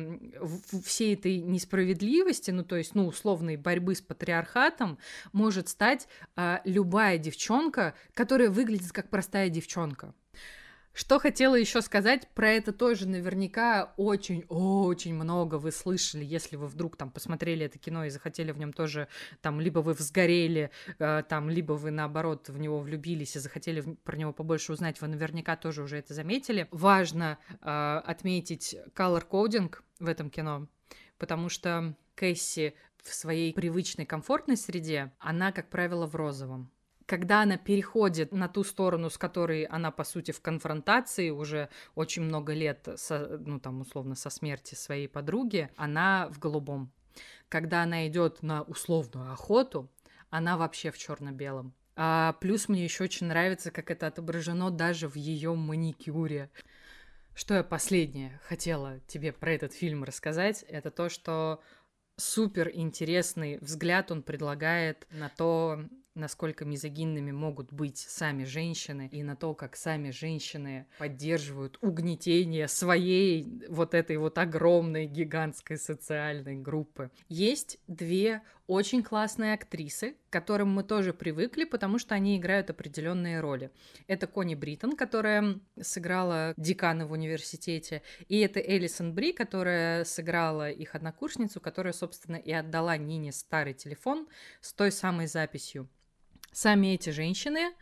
всей 0.84 1.14
этой 1.14 1.38
несправедливости, 1.40 2.50
ну, 2.50 2.64
то 2.64 2.76
есть, 2.76 2.94
ну, 2.94 3.06
условной 3.06 3.56
борьбы 3.56 3.94
с 3.94 4.00
патриархатом, 4.00 4.98
может 5.32 5.68
стать 5.68 6.08
а, 6.34 6.60
любая 6.64 7.18
девчонка, 7.18 7.94
которая 8.14 8.50
выглядит 8.50 8.92
как 8.92 9.10
простая 9.10 9.48
девчонка. 9.50 10.14
Что 10.92 11.18
хотела 11.18 11.54
еще 11.54 11.80
сказать, 11.80 12.28
про 12.34 12.50
это 12.50 12.72
тоже 12.72 13.08
наверняка 13.08 13.94
очень-очень 13.96 15.14
много 15.14 15.54
вы 15.54 15.72
слышали, 15.72 16.22
если 16.22 16.56
вы 16.56 16.66
вдруг 16.66 16.96
там 16.96 17.10
посмотрели 17.10 17.64
это 17.64 17.78
кино 17.78 18.04
и 18.04 18.10
захотели 18.10 18.52
в 18.52 18.58
нем 18.58 18.74
тоже, 18.74 19.08
там, 19.40 19.58
либо 19.58 19.78
вы 19.78 19.94
взгорели, 19.94 20.70
э, 20.98 21.22
там, 21.26 21.48
либо 21.48 21.72
вы, 21.72 21.90
наоборот, 21.90 22.50
в 22.50 22.58
него 22.58 22.80
влюбились 22.80 23.36
и 23.36 23.38
захотели 23.38 23.80
про 23.80 24.16
него 24.16 24.34
побольше 24.34 24.72
узнать, 24.72 25.00
вы 25.00 25.08
наверняка 25.08 25.56
тоже 25.56 25.82
уже 25.82 25.96
это 25.96 26.12
заметили. 26.12 26.68
Важно 26.70 27.38
э, 27.62 28.02
отметить 28.04 28.76
color 28.94 29.26
coding 29.26 29.74
в 29.98 30.08
этом 30.08 30.28
кино, 30.28 30.68
потому 31.16 31.48
что 31.48 31.96
Кэсси 32.16 32.74
в 33.02 33.14
своей 33.14 33.54
привычной 33.54 34.04
комфортной 34.04 34.58
среде, 34.58 35.12
она, 35.18 35.52
как 35.52 35.70
правило, 35.70 36.06
в 36.06 36.14
розовом 36.14 36.70
когда 37.06 37.42
она 37.42 37.56
переходит 37.56 38.32
на 38.32 38.48
ту 38.48 38.64
сторону, 38.64 39.10
с 39.10 39.18
которой 39.18 39.64
она, 39.64 39.90
по 39.90 40.04
сути, 40.04 40.30
в 40.30 40.40
конфронтации 40.40 41.30
уже 41.30 41.68
очень 41.94 42.22
много 42.22 42.52
лет, 42.52 42.88
со, 42.96 43.38
ну, 43.38 43.60
там, 43.60 43.80
условно, 43.80 44.14
со 44.14 44.30
смерти 44.30 44.74
своей 44.74 45.08
подруги, 45.08 45.70
она 45.76 46.28
в 46.30 46.38
голубом. 46.38 46.92
Когда 47.48 47.82
она 47.82 48.06
идет 48.08 48.42
на 48.42 48.62
условную 48.62 49.32
охоту, 49.32 49.90
она 50.30 50.56
вообще 50.56 50.90
в 50.90 50.98
черно-белом. 50.98 51.74
А 51.94 52.32
плюс 52.40 52.68
мне 52.68 52.84
еще 52.84 53.04
очень 53.04 53.26
нравится, 53.26 53.70
как 53.70 53.90
это 53.90 54.06
отображено 54.06 54.70
даже 54.70 55.08
в 55.08 55.16
ее 55.16 55.54
маникюре. 55.54 56.50
Что 57.34 57.54
я 57.54 57.64
последнее 57.64 58.40
хотела 58.44 59.00
тебе 59.06 59.32
про 59.32 59.52
этот 59.52 59.72
фильм 59.72 60.04
рассказать, 60.04 60.64
это 60.68 60.90
то, 60.90 61.08
что 61.08 61.62
супер 62.16 62.70
интересный 62.72 63.58
взгляд 63.58 64.10
он 64.10 64.22
предлагает 64.22 65.06
на 65.10 65.28
то, 65.30 65.84
насколько 66.14 66.64
мизогинными 66.64 67.32
могут 67.32 67.72
быть 67.72 67.98
сами 67.98 68.44
женщины 68.44 69.08
и 69.12 69.22
на 69.22 69.36
то, 69.36 69.54
как 69.54 69.76
сами 69.76 70.10
женщины 70.10 70.86
поддерживают 70.98 71.78
угнетение 71.80 72.68
своей 72.68 73.64
вот 73.68 73.94
этой 73.94 74.16
вот 74.16 74.38
огромной 74.38 75.06
гигантской 75.06 75.78
социальной 75.78 76.56
группы. 76.56 77.10
Есть 77.28 77.78
две 77.86 78.42
очень 78.66 79.02
классные 79.02 79.54
актрисы, 79.54 80.16
к 80.28 80.32
которым 80.32 80.70
мы 80.70 80.82
тоже 80.84 81.12
привыкли, 81.12 81.64
потому 81.64 81.98
что 81.98 82.14
они 82.14 82.38
играют 82.38 82.70
определенные 82.70 83.40
роли. 83.40 83.70
Это 84.06 84.26
Кони 84.26 84.54
Бриттон, 84.54 84.96
которая 84.96 85.60
сыграла 85.80 86.54
декана 86.56 87.06
в 87.06 87.12
университете, 87.12 88.02
и 88.28 88.38
это 88.38 88.60
Элисон 88.60 89.14
Бри, 89.14 89.32
которая 89.32 90.04
сыграла 90.04 90.70
их 90.70 90.94
однокурсницу, 90.94 91.60
которая, 91.60 91.92
собственно, 91.92 92.36
и 92.36 92.52
отдала 92.52 92.96
Нине 92.96 93.32
старый 93.32 93.74
телефон 93.74 94.28
с 94.60 94.72
той 94.72 94.92
самой 94.92 95.26
записью 95.26 95.88
сами 96.52 96.94
эти 96.94 97.10
женщины, 97.10 97.74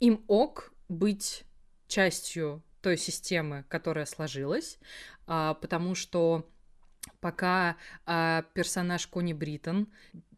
им 0.00 0.24
ок 0.28 0.72
быть 0.88 1.44
частью 1.86 2.62
той 2.80 2.96
системы, 2.96 3.64
которая 3.68 4.06
сложилась, 4.06 4.78
а, 5.26 5.54
потому 5.54 5.94
что 5.94 6.48
пока 7.20 7.76
а, 8.06 8.42
персонаж 8.54 9.06
Кони 9.06 9.32
Бриттон 9.32 9.88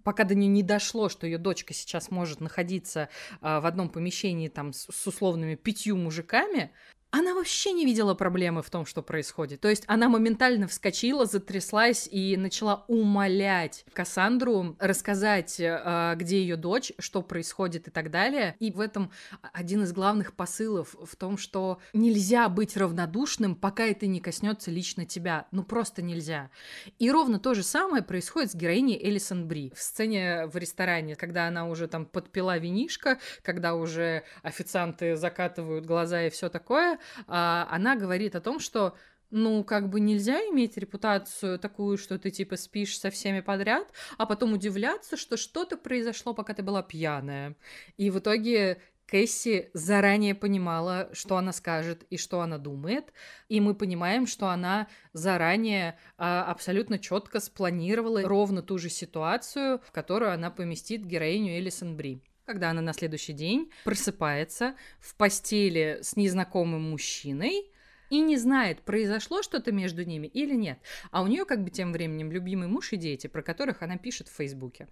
пока 0.02 0.24
до 0.24 0.35
нее 0.35 0.48
не 0.48 0.62
дошло, 0.62 1.09
что 1.09 1.27
ее 1.27 1.39
дочка 1.39 1.73
сейчас 1.73 2.11
может 2.11 2.40
находиться 2.40 3.09
а, 3.40 3.61
в 3.61 3.66
одном 3.66 3.89
помещении 3.89 4.48
там 4.48 4.73
с, 4.73 4.86
с 4.93 5.06
условными 5.06 5.55
пятью 5.55 5.97
мужиками, 5.97 6.70
она 7.16 7.32
вообще 7.32 7.70
не 7.70 7.85
видела 7.85 8.15
проблемы 8.15 8.61
в 8.61 8.70
том, 8.70 8.85
что 8.85 9.01
происходит. 9.01 9.61
То 9.61 9.69
есть 9.69 9.85
она 9.86 10.09
моментально 10.09 10.66
вскочила, 10.66 11.27
затряслась 11.27 12.09
и 12.11 12.36
начала 12.36 12.85
умолять 12.89 13.85
Кассандру 13.93 14.74
рассказать, 14.81 15.61
э, 15.61 16.15
где 16.16 16.41
ее 16.41 16.57
дочь, 16.57 16.91
что 16.99 17.23
происходит 17.23 17.86
и 17.86 17.93
так 17.93 18.11
далее. 18.11 18.57
И 18.59 18.73
в 18.73 18.81
этом 18.81 19.12
один 19.53 19.85
из 19.85 19.93
главных 19.93 20.35
посылов 20.35 20.97
в 21.01 21.15
том, 21.15 21.39
что 21.39 21.78
нельзя 21.93 22.49
быть 22.49 22.77
равнодушным, 22.77 23.55
пока 23.55 23.85
это 23.85 24.09
не 24.09 24.19
коснется 24.19 24.73
лично 24.73 25.07
тебя. 25.07 25.47
Ну 25.53 25.62
просто 25.62 26.03
нельзя. 26.03 26.51
И 26.99 27.09
ровно 27.12 27.39
то 27.39 27.55
же 27.55 27.62
самое 27.62 28.03
происходит 28.03 28.51
с 28.51 28.55
героиней 28.57 28.99
Элисон 29.01 29.47
Бри. 29.47 29.73
В 29.77 29.81
сцене 29.81 30.49
в 30.49 30.57
ресторане, 30.57 31.15
когда 31.15 31.47
она 31.47 31.69
уже 31.69 31.86
там 31.86 32.07
подпила 32.07 32.59
винишко, 32.59 33.20
когда 33.43 33.77
уже 33.77 34.24
официанты 34.43 35.15
закатывают 35.15 35.86
глаза 35.86 36.24
и 36.24 36.31
все 36.31 36.49
такое, 36.49 36.99
она 37.27 37.97
говорит 37.97 38.35
о 38.35 38.41
том, 38.41 38.59
что 38.61 38.95
ну, 39.31 39.65
как 39.65 39.91
бы 39.91 39.99
нельзя 39.99 40.39
иметь 40.51 40.77
репутацию 40.77 41.59
такую, 41.59 41.99
что 41.99 42.19
ты 42.19 42.31
типа 42.31 42.57
спишь 42.57 42.99
со 42.99 43.11
всеми 43.11 43.41
подряд, 43.41 43.89
а 44.17 44.27
потом 44.27 44.53
удивляться, 44.53 45.17
что 45.17 45.37
что-то 45.37 45.77
произошло, 45.77 46.35
пока 46.35 46.55
ты 46.55 46.63
была 46.63 46.83
пьяная. 46.83 47.57
И 47.97 48.11
в 48.11 48.21
итоге 48.21 48.81
Кэсси 49.07 49.71
заранее 49.75 50.35
понимала, 50.35 51.11
что 51.13 51.37
она 51.37 51.53
скажет 51.53 52.05
и 52.11 52.17
что 52.17 52.41
она 52.41 52.59
думает, 52.59 53.13
и 53.49 53.61
мы 53.61 53.75
понимаем, 53.75 54.27
что 54.27 54.49
она 54.49 54.87
заранее 55.13 55.99
а, 56.17 56.45
абсолютно 56.45 56.99
четко 56.99 57.41
спланировала 57.41 58.23
ровно 58.23 58.63
ту 58.63 58.79
же 58.79 58.89
ситуацию, 58.89 59.81
в 59.85 59.91
которую 59.93 60.33
она 60.33 60.51
поместит 60.51 61.05
героиню 61.05 61.59
Элисон 61.59 61.97
Бри 61.97 62.23
когда 62.45 62.71
она 62.71 62.81
на 62.81 62.93
следующий 62.93 63.33
день 63.33 63.71
просыпается 63.85 64.75
в 65.01 65.15
постели 65.16 65.99
с 66.03 66.16
незнакомым 66.16 66.91
мужчиной, 66.91 67.71
и 68.11 68.21
не 68.21 68.37
знает, 68.37 68.83
произошло 68.83 69.43
что-то 69.43 69.73
между 69.73 70.05
ними 70.05 70.27
или 70.27 70.55
нет. 70.55 70.79
А 71.11 71.23
у 71.23 71.27
нее 71.27 71.45
как 71.45 71.65
бы 71.65 71.71
тем 71.71 71.93
временем 71.93 72.31
любимый 72.31 72.69
муж 72.69 72.93
и 72.93 72.97
дети, 72.97 73.27
про 73.27 73.43
которых 73.43 73.83
она 73.83 73.97
пишет 73.97 74.29
в 74.29 74.37
Фейсбуке. 74.37 74.89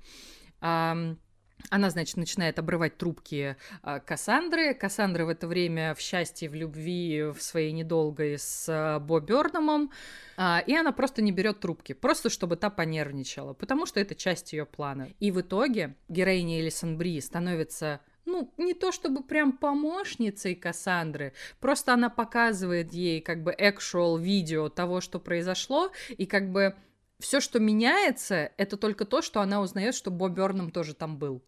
Она, 1.71 1.91
значит, 1.91 2.17
начинает 2.17 2.59
обрывать 2.59 2.97
трубки 2.97 3.57
а, 3.83 4.01
Кассандры. 4.01 4.75
Кассандра 4.75 5.25
в 5.25 5.29
это 5.29 5.47
время 5.47 5.95
в 5.95 6.01
счастье, 6.01 6.49
в 6.49 6.55
любви, 6.55 7.25
в 7.35 7.41
своей 7.41 7.73
недолгой 7.73 8.39
с 8.39 8.67
а, 8.69 8.99
Бо 8.99 9.21
Бёрномом. 9.21 9.91
А, 10.37 10.63
и 10.67 10.75
она 10.75 10.93
просто 10.93 11.23
не 11.23 11.33
берет 11.33 11.61
трубки, 11.61 11.93
просто 11.93 12.31
чтобы 12.31 12.57
та 12.57 12.71
понервничала, 12.71 13.53
потому 13.55 13.87
что 13.87 14.01
это 14.01 14.15
часть 14.15 14.53
ее 14.53 14.67
плана. 14.67 15.09
И 15.21 15.31
в 15.31 15.41
итоге 15.41 15.97
героиня 16.09 16.61
Элисон 16.61 16.97
Бри 16.97 17.21
становится 17.21 18.01
ну, 18.25 18.53
не 18.57 18.75
то 18.75 18.93
чтобы 18.93 19.23
прям 19.23 19.53
помощницей 19.53 20.55
Кассандры, 20.55 21.33
просто 21.61 21.95
она 21.95 22.09
показывает 22.09 22.93
ей 22.93 23.21
как 23.21 23.43
бы 23.43 23.53
actual 23.53 24.21
видео 24.21 24.69
того, 24.69 25.01
что 25.01 25.19
произошло, 25.19 25.91
и 26.11 26.27
как 26.27 26.51
бы 26.53 26.77
все, 27.19 27.41
что 27.41 27.61
меняется, 27.61 28.53
это 28.57 28.77
только 28.77 29.05
то, 29.05 29.23
что 29.23 29.41
она 29.41 29.61
узнает, 29.61 29.95
что 29.95 30.11
Бо 30.11 30.29
Бёрном 30.29 30.71
тоже 30.71 30.95
там 30.95 31.19
был 31.19 31.43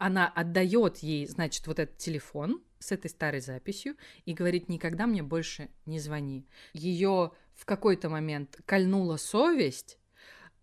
она 0.00 0.26
отдает 0.28 0.96
ей, 0.98 1.26
значит, 1.26 1.66
вот 1.66 1.78
этот 1.78 1.98
телефон 1.98 2.62
с 2.78 2.90
этой 2.90 3.10
старой 3.10 3.42
записью 3.42 3.96
и 4.24 4.32
говорит, 4.32 4.70
никогда 4.70 5.06
мне 5.06 5.22
больше 5.22 5.68
не 5.84 6.00
звони. 6.00 6.46
Ее 6.72 7.32
в 7.54 7.66
какой-то 7.66 8.08
момент 8.08 8.58
кольнула 8.64 9.18
совесть, 9.18 9.98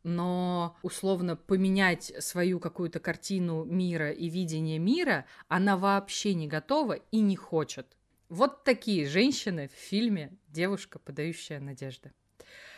но 0.01 0.75
условно 0.81 1.35
поменять 1.35 2.11
свою 2.17 2.59
какую-то 2.59 2.99
картину 2.99 3.63
мира 3.63 4.09
и 4.09 4.27
видение 4.27 4.79
мира 4.79 5.27
она 5.47 5.77
вообще 5.77 6.33
не 6.33 6.47
готова 6.47 6.93
и 6.93 7.19
не 7.19 7.35
хочет. 7.35 7.95
Вот 8.29 8.63
такие 8.63 9.05
женщины 9.05 9.67
в 9.67 9.77
фильме 9.77 10.35
«Девушка, 10.47 10.97
подающая 10.97 11.59
надежды». 11.59 12.11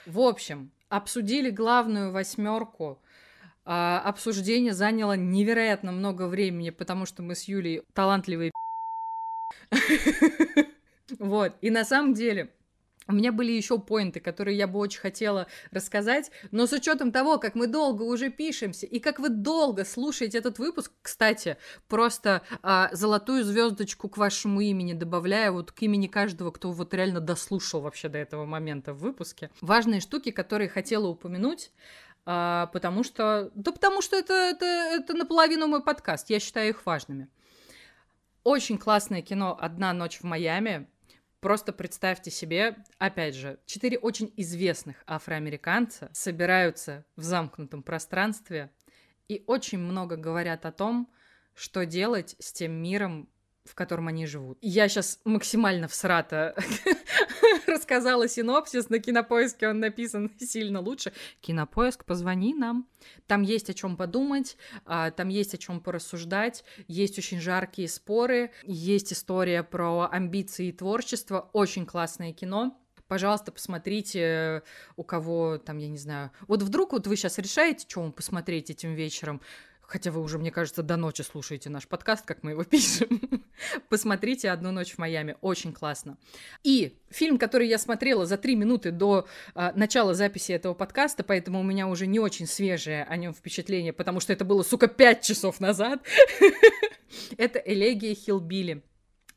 В 0.05 0.19
общем, 0.19 0.71
обсудили 0.89 1.51
главную 1.51 2.11
восьмерку 2.11 3.01
а, 3.65 3.99
обсуждение 3.99 4.73
заняло 4.73 5.15
невероятно 5.15 5.91
много 5.91 6.27
времени, 6.27 6.69
потому 6.69 7.05
что 7.05 7.21
мы 7.21 7.35
с 7.35 7.43
Юлей 7.43 7.83
талантливые 7.93 8.51
Вот, 11.19 11.53
и 11.61 11.69
на 11.71 11.85
самом 11.85 12.13
деле, 12.13 12.51
у 13.09 13.13
меня 13.13 13.31
были 13.31 13.51
еще 13.51 13.79
поинты, 13.79 14.19
которые 14.19 14.55
я 14.55 14.67
бы 14.67 14.77
очень 14.77 14.99
хотела 14.99 15.47
рассказать, 15.71 16.29
но 16.51 16.67
с 16.67 16.73
учетом 16.73 17.11
того, 17.11 17.39
как 17.39 17.55
мы 17.55 17.65
долго 17.65 18.03
уже 18.03 18.29
пишемся 18.29 18.85
и 18.85 18.99
как 18.99 19.17
вы 19.17 19.29
долго 19.29 19.83
слушаете 19.83 20.37
этот 20.37 20.59
выпуск, 20.59 20.91
кстати, 21.01 21.57
просто 21.87 22.43
а, 22.61 22.89
золотую 22.93 23.43
звездочку 23.43 24.09
к 24.09 24.17
вашему 24.17 24.61
имени 24.61 24.93
добавляю, 24.93 25.53
вот 25.53 25.71
к 25.71 25.81
имени 25.81 26.05
каждого, 26.05 26.51
кто 26.51 26.71
вот 26.71 26.93
реально 26.93 27.19
дослушал 27.19 27.81
вообще 27.81 28.09
до 28.09 28.19
этого 28.19 28.45
момента 28.45 28.93
в 28.93 28.99
выпуске. 28.99 29.49
Важные 29.59 30.01
штуки, 30.01 30.29
которые 30.29 30.69
хотела 30.69 31.07
упомянуть 31.07 31.71
а, 32.31 32.67
потому 32.67 33.03
что... 33.03 33.49
Да 33.55 33.71
потому 33.71 34.03
что 34.03 34.15
это, 34.15 34.33
это, 34.33 34.65
это 34.65 35.15
наполовину 35.15 35.65
мой 35.65 35.83
подкаст, 35.83 36.29
я 36.29 36.39
считаю 36.39 36.69
их 36.69 36.85
важными. 36.85 37.27
Очень 38.43 38.77
классное 38.77 39.23
кино 39.23 39.57
«Одна 39.59 39.93
ночь 39.93 40.19
в 40.19 40.25
Майами». 40.25 40.87
Просто 41.39 41.73
представьте 41.73 42.29
себе, 42.29 42.83
опять 42.99 43.33
же, 43.33 43.59
четыре 43.65 43.97
очень 43.97 44.31
известных 44.37 44.97
афроамериканца 45.07 46.11
собираются 46.13 47.03
в 47.15 47.23
замкнутом 47.23 47.81
пространстве 47.81 48.71
и 49.27 49.43
очень 49.47 49.79
много 49.79 50.15
говорят 50.15 50.67
о 50.67 50.71
том, 50.71 51.11
что 51.55 51.83
делать 51.87 52.35
с 52.37 52.53
тем 52.53 52.73
миром, 52.73 53.27
в 53.69 53.75
котором 53.75 54.07
они 54.07 54.25
живут. 54.25 54.57
Я 54.61 54.89
сейчас 54.89 55.19
максимально 55.23 55.87
всрата 55.87 56.55
рассказала 57.67 58.27
синопсис, 58.27 58.89
на 58.89 58.99
кинопоиске 58.99 59.67
он 59.69 59.79
написан 59.79 60.31
сильно 60.39 60.81
лучше. 60.81 61.13
Кинопоиск, 61.41 62.05
позвони 62.05 62.53
нам. 62.53 62.87
Там 63.27 63.43
есть 63.43 63.69
о 63.69 63.73
чем 63.73 63.95
подумать, 63.95 64.57
а, 64.85 65.11
там 65.11 65.29
есть 65.29 65.53
о 65.53 65.57
чем 65.57 65.79
порассуждать, 65.81 66.63
есть 66.87 67.17
очень 67.17 67.39
жаркие 67.39 67.87
споры, 67.87 68.51
есть 68.63 69.13
история 69.13 69.63
про 69.63 70.09
амбиции 70.11 70.69
и 70.69 70.71
творчество. 70.71 71.49
Очень 71.53 71.85
классное 71.85 72.33
кино 72.33 72.75
пожалуйста, 73.09 73.51
посмотрите, 73.51 74.63
у 74.95 75.03
кого 75.03 75.57
там, 75.57 75.79
я 75.79 75.89
не 75.89 75.97
знаю. 75.97 76.31
Вот 76.47 76.61
вдруг 76.61 76.93
вот 76.93 77.07
вы 77.07 77.17
сейчас 77.17 77.39
решаете, 77.39 77.85
что 77.89 78.01
вам 78.01 78.13
посмотреть 78.13 78.69
этим 78.69 78.93
вечером, 78.93 79.41
хотя 79.89 80.11
вы 80.11 80.21
уже, 80.21 80.37
мне 80.37 80.51
кажется, 80.51 80.83
до 80.83 80.97
ночи 80.97 81.23
слушаете 81.23 81.69
наш 81.69 81.87
подкаст, 81.87 82.25
как 82.25 82.43
мы 82.43 82.51
его 82.51 82.63
пишем, 82.65 83.43
посмотрите 83.89 84.51
«Одну 84.51 84.71
ночь 84.71 84.93
в 84.93 84.97
Майами», 84.99 85.35
очень 85.41 85.73
классно. 85.73 86.17
И 86.63 86.97
фильм, 87.09 87.39
который 87.39 87.67
я 87.67 87.79
смотрела 87.79 88.25
за 88.25 88.37
три 88.37 88.55
минуты 88.55 88.91
до 88.91 89.27
а, 89.55 89.73
начала 89.73 90.13
записи 90.13 90.51
этого 90.51 90.75
подкаста, 90.75 91.23
поэтому 91.23 91.59
у 91.59 91.63
меня 91.63 91.87
уже 91.87 92.05
не 92.05 92.19
очень 92.19 92.45
свежее 92.45 93.03
о 93.03 93.17
нем 93.17 93.33
впечатление, 93.33 93.91
потому 93.91 94.19
что 94.19 94.31
это 94.31 94.45
было, 94.45 94.61
сука, 94.61 94.87
пять 94.87 95.23
часов 95.23 95.59
назад, 95.59 96.05
это 97.37 97.59
«Элегия 97.59 98.13
Хилбили». 98.13 98.83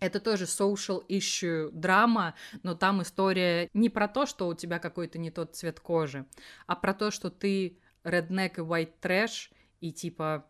Это 0.01 0.19
тоже 0.19 0.45
social 0.45 1.07
issue 1.09 1.71
драма, 1.71 2.35
но 2.65 2.75
там 2.75 3.03
история 3.03 3.71
не 3.73 3.89
про 3.89 4.09
то, 4.09 4.27
что 4.27 4.49
у 4.49 4.55
тебя 4.55 4.81
какой-то 4.81 5.17
не 5.17 5.31
тот 5.31 5.55
цвет 5.55 5.79
кожи, 5.79 6.27
а 6.67 6.75
про 6.75 6.93
то, 6.93 7.13
что 7.13 7.31
ты 7.31 7.79
redneck 8.05 8.55
и 8.57 8.61
white 8.61 8.95
trash— 9.01 9.49
и 9.83 9.93
типа 9.93 10.47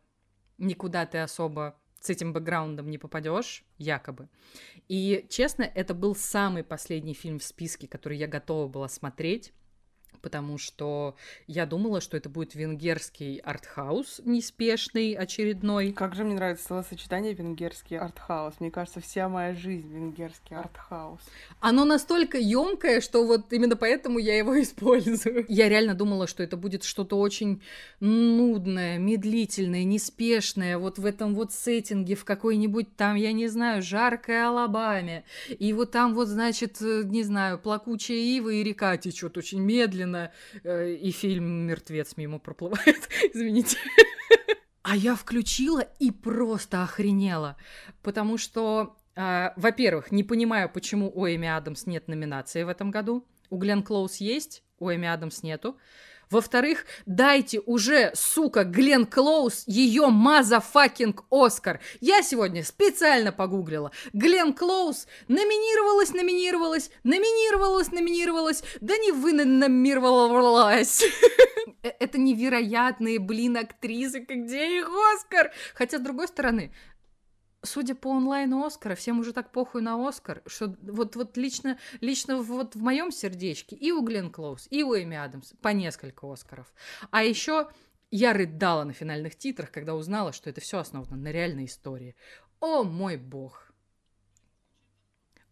никуда 0.59 1.07
ты 1.07 1.19
особо 1.19 1.77
с 1.99 2.11
этим 2.11 2.33
бэкграундом 2.33 2.91
не 2.91 2.99
попадешь, 2.99 3.65
якобы. 3.79 4.29
И, 4.89 5.27
честно, 5.31 5.63
это 5.63 5.95
был 5.95 6.15
самый 6.15 6.65
последний 6.65 7.15
фильм 7.15 7.39
в 7.39 7.45
списке, 7.45 7.89
который 7.89 8.19
я 8.19 8.27
готова 8.27 8.69
была 8.69 8.89
смотреть 8.89 9.53
потому 10.21 10.59
что 10.59 11.17
я 11.47 11.67
думала, 11.67 12.01
что 12.01 12.17
это 12.17 12.29
будет 12.29 12.55
венгерский 12.55 13.39
артхаус 13.39 14.21
неспешный, 14.25 15.15
очередной. 15.15 15.93
Как 15.93 16.15
же 16.15 16.25
мне 16.25 16.35
нравится 16.35 16.65
словосочетание 16.67 17.35
венгерский 17.35 17.97
артхаус. 17.97 18.55
Мне 18.61 18.71
кажется, 18.71 19.01
вся 19.01 19.29
моя 19.29 19.55
жизнь 19.55 19.89
венгерский 19.89 20.55
артхаус. 20.55 21.21
Оно 21.61 21.85
настолько 21.85 22.39
емкое, 22.39 23.01
что 23.01 23.27
вот 23.27 23.53
именно 23.53 23.77
поэтому 23.77 24.19
я 24.19 24.37
его 24.37 24.61
использую. 24.63 25.45
Я 25.49 25.69
реально 25.69 25.95
думала, 25.95 26.27
что 26.27 26.43
это 26.43 26.57
будет 26.57 26.85
что-то 26.85 27.19
очень 27.19 27.63
нудное, 28.01 28.99
медлительное, 28.99 29.85
неспешное, 29.85 30.79
вот 30.79 30.99
в 30.99 31.07
этом 31.07 31.35
вот 31.35 31.53
сеттинге, 31.53 32.15
в 32.15 32.25
какой-нибудь 32.25 32.97
там, 32.97 33.17
я 33.17 33.33
не 33.33 33.49
знаю, 33.49 33.83
жаркой 33.83 34.47
Алабаме. 34.47 35.25
И 35.49 35.73
вот 35.73 35.91
там 35.91 36.15
вот, 36.15 36.29
значит, 36.29 36.81
э, 36.81 37.03
не 37.05 37.23
знаю, 37.23 37.59
плакучая 37.59 38.17
ива 38.17 38.51
и 38.51 38.63
река 38.63 38.97
течет 38.97 39.37
очень 39.37 39.61
медленно, 39.61 40.02
медленно, 40.03 40.33
э, 40.65 40.93
и 40.93 41.11
фильм 41.11 41.67
«Мертвец» 41.67 42.17
мимо 42.17 42.39
проплывает, 42.39 43.09
извините. 43.35 43.77
А 44.83 44.97
я 44.97 45.15
включила 45.15 45.81
и 45.81 46.11
просто 46.11 46.83
охренела, 46.83 47.57
потому 48.03 48.37
что, 48.37 48.97
э, 49.15 49.51
во-первых, 49.57 50.11
не 50.11 50.25
понимаю, 50.25 50.69
почему 50.69 51.11
у 51.15 51.27
Эми 51.27 51.49
Адамс 51.49 51.87
нет 51.87 52.09
номинации 52.09 52.65
в 52.65 52.69
этом 52.69 52.91
году. 52.91 53.25
У 53.51 53.59
Глен 53.59 53.83
Клоус 53.83 54.17
есть, 54.17 54.63
у 54.79 54.91
Эми 54.91 55.07
Адамс 55.07 55.43
нету. 55.43 55.77
Во-вторых, 56.33 56.87
дайте 57.05 57.61
уже, 57.61 58.11
сука, 58.15 58.65
Глен 58.65 59.05
Клоус 59.05 59.65
ее 59.67 60.07
motherfucking 60.07 61.25
Оскар. 61.31 61.81
Я 62.01 62.23
сегодня 62.23 62.65
специально 62.65 63.33
погуглила. 63.33 63.93
Глен 64.15 64.55
Клоус 64.55 65.07
номинировалась, 65.29 66.15
номинировалась, 66.15 66.91
номинировалась, 67.05 67.93
номинировалась, 67.93 68.65
да 68.81 68.97
не 68.97 69.13
выноминировалась. 69.13 71.05
Э, 71.85 71.91
это 71.99 72.19
невероятные, 72.19 73.19
блин, 73.19 73.57
актрисы, 73.57 74.21
где 74.21 74.79
их 74.79 74.89
Оскар? 75.15 75.53
Хотя, 75.75 75.99
с 75.99 76.01
другой 76.01 76.29
стороны, 76.29 76.73
судя 77.63 77.95
по 77.95 78.11
онлайну 78.11 78.65
Оскара, 78.65 78.95
всем 78.95 79.21
уже 79.21 79.33
так 79.33 79.53
похуй 79.53 79.83
на 79.83 80.07
Оскар, 80.07 80.43
что 80.47 80.77
вот, 80.83 81.17
вот 81.17 81.37
лично, 81.37 81.79
лично 82.01 82.37
вот 82.39 82.75
в 82.75 82.83
моем 82.83 83.11
сердечке 83.11 83.77
и 83.77 83.93
у 83.93 84.03
Глен 84.03 84.31
Клоус, 84.31 84.67
и 84.71 84.83
у 84.83 84.95
Эми 84.95 85.17
Адамс 85.17 85.53
по 85.63 85.69
несколько 85.69 86.31
Оскаров. 86.31 86.73
А 87.11 87.23
еще 87.23 87.69
я 88.11 88.33
рыдала 88.33 88.85
на 88.85 88.93
финальных 88.93 89.37
титрах, 89.37 89.71
когда 89.71 89.95
узнала, 89.95 90.33
что 90.33 90.51
это 90.51 90.61
все 90.61 90.79
основано 90.79 91.17
на 91.17 91.33
реальной 91.33 91.67
истории. 91.67 92.17
О 92.61 92.83
мой 92.83 93.17
бог! 93.17 93.73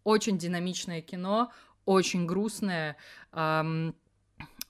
Очень 0.03 0.37
динамичное 0.37 1.01
кино, 1.01 1.51
очень 1.85 2.25
грустное. 2.25 2.97
Эм, 3.31 3.95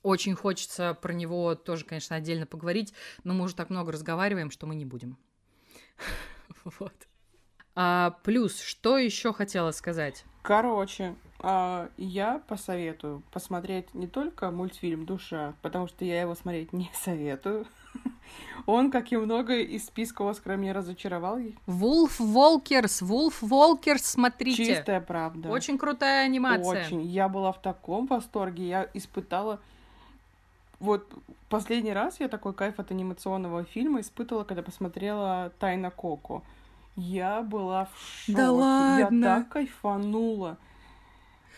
очень 0.03 0.35
хочется 0.35 0.93
про 0.93 1.13
него 1.13 1.55
тоже, 1.55 1.85
конечно, 1.85 2.15
отдельно 2.15 2.45
поговорить, 2.45 2.93
но 3.23 3.33
мы 3.33 3.45
уже 3.45 3.55
так 3.55 3.69
много 3.69 3.91
разговариваем, 3.91 4.51
что 4.51 4.67
мы 4.67 4.75
не 4.75 4.85
будем. 4.85 5.17
Вот. 6.79 7.07
А, 7.83 8.11
плюс, 8.21 8.61
что 8.61 8.99
еще 8.99 9.33
хотела 9.33 9.71
сказать? 9.71 10.23
Короче, 10.43 11.15
а, 11.39 11.89
я 11.97 12.39
посоветую 12.47 13.23
посмотреть 13.31 13.95
не 13.95 14.05
только 14.05 14.51
мультфильм 14.51 15.07
«Душа», 15.07 15.55
потому 15.63 15.87
что 15.87 16.05
я 16.05 16.21
его 16.21 16.35
смотреть 16.35 16.73
не 16.73 16.91
советую. 16.93 17.65
Он, 18.67 18.91
как 18.91 19.11
и 19.11 19.17
многое 19.17 19.61
из 19.61 19.87
списка 19.87 20.29
Оскара, 20.29 20.57
меня 20.57 20.73
разочаровал. 20.73 21.39
Wolfwalkers, 21.65 23.01
Wolf 23.01 23.41
walkers, 23.41 24.05
смотрите. 24.05 24.63
Чистая 24.63 25.01
правда. 25.01 25.49
Очень 25.49 25.79
крутая 25.79 26.25
анимация. 26.25 26.85
Очень. 26.85 27.01
Я 27.01 27.29
была 27.29 27.51
в 27.51 27.63
таком 27.63 28.05
восторге. 28.05 28.69
Я 28.69 28.89
испытала... 28.93 29.59
Вот 30.79 31.11
последний 31.49 31.93
раз 31.93 32.19
я 32.19 32.27
такой 32.27 32.53
кайф 32.53 32.79
от 32.79 32.91
анимационного 32.91 33.63
фильма 33.63 34.01
испытывала, 34.01 34.43
когда 34.43 34.61
посмотрела 34.61 35.51
«Тайна 35.59 35.89
Коко». 35.89 36.43
Я 36.95 37.41
была 37.41 37.85
в 37.85 38.25
шоке. 38.25 38.37
Да 38.37 38.51
ладно? 38.51 39.25
Я 39.25 39.35
так 39.35 39.49
кайфанула. 39.49 40.57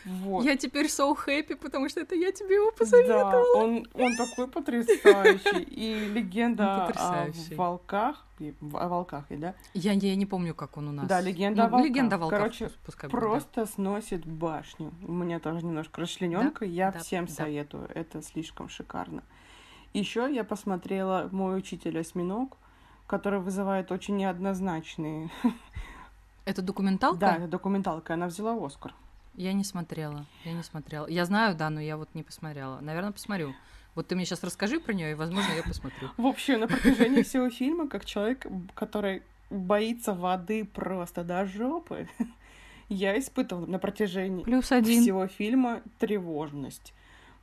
Вот. 0.05 0.43
Я 0.43 0.57
теперь 0.57 0.87
so 0.87 1.15
happy, 1.15 1.55
потому 1.55 1.87
что 1.87 2.01
это 2.01 2.15
я 2.15 2.31
тебе 2.31 2.55
его 2.55 2.71
посоветовала. 2.71 3.31
Да, 3.31 3.59
он, 3.59 3.87
он 3.93 4.15
такой 4.17 4.47
потрясающий. 4.49 5.63
И 5.63 6.09
легенда 6.09 6.87
о 6.87 7.31
волках, 7.55 8.25
о 8.73 8.87
волках, 8.89 9.25
да? 9.29 9.55
Я, 9.73 9.93
я 9.93 10.15
не 10.15 10.25
помню, 10.25 10.53
как 10.53 10.77
он 10.77 10.89
у 10.89 10.91
нас. 10.91 11.07
Да, 11.07 11.21
легенда 11.21 11.63
ну, 11.63 11.67
о 11.67 11.71
волках. 11.71 11.87
Легенда 11.87 12.15
о 12.15 12.19
волках. 12.19 12.39
Короче, 12.39 12.71
пускай 12.85 13.09
просто 13.09 13.61
будет, 13.61 13.69
да. 13.69 13.73
сносит 13.73 14.25
башню. 14.25 14.91
У 15.07 15.11
меня 15.11 15.39
тоже 15.39 15.65
немножко 15.65 16.01
расчлененка. 16.01 16.65
Да? 16.65 16.71
Я 16.71 16.91
да, 16.91 16.99
всем 16.99 17.25
да. 17.25 17.31
советую. 17.31 17.89
Это 17.93 18.21
слишком 18.21 18.67
шикарно. 18.67 19.23
Еще 19.93 20.27
я 20.33 20.43
посмотрела 20.43 21.29
«Мой 21.31 21.57
учитель 21.57 21.97
осьминог» 21.99 22.57
которая 23.07 23.41
вызывает 23.41 23.91
очень 23.91 24.17
неоднозначные. 24.17 25.29
Это 26.45 26.61
документалка? 26.61 27.19
Да, 27.19 27.35
это 27.37 27.47
документалка. 27.47 28.13
Она 28.15 28.27
взяла 28.27 28.53
Оскар. 28.65 28.93
Я 29.35 29.53
не 29.53 29.63
смотрела. 29.63 30.25
Я 30.43 30.53
не 30.53 30.63
смотрела. 30.63 31.07
Я 31.07 31.25
знаю, 31.25 31.55
да, 31.55 31.69
но 31.69 31.79
я 31.79 31.97
вот 31.97 32.09
не 32.13 32.23
посмотрела. 32.23 32.79
Наверное, 32.81 33.11
посмотрю. 33.11 33.53
Вот 33.95 34.07
ты 34.07 34.15
мне 34.15 34.25
сейчас 34.25 34.43
расскажи 34.43 34.79
про 34.79 34.93
нее, 34.93 35.11
и, 35.11 35.15
возможно, 35.15 35.51
я 35.53 35.63
посмотрю. 35.63 36.09
В 36.17 36.25
общем, 36.25 36.59
на 36.61 36.67
протяжении 36.67 37.21
всего 37.21 37.49
фильма, 37.49 37.87
как 37.87 38.05
человек, 38.05 38.45
который 38.73 39.23
боится 39.49 40.13
воды 40.13 40.65
просто 40.65 41.23
до 41.23 41.45
жопы, 41.45 42.07
я 42.89 43.17
испытывала 43.17 43.65
на 43.67 43.79
протяжении 43.79 44.43
Плюс 44.43 44.71
один. 44.71 45.01
всего 45.01 45.27
фильма 45.27 45.81
тревожность. 45.99 46.93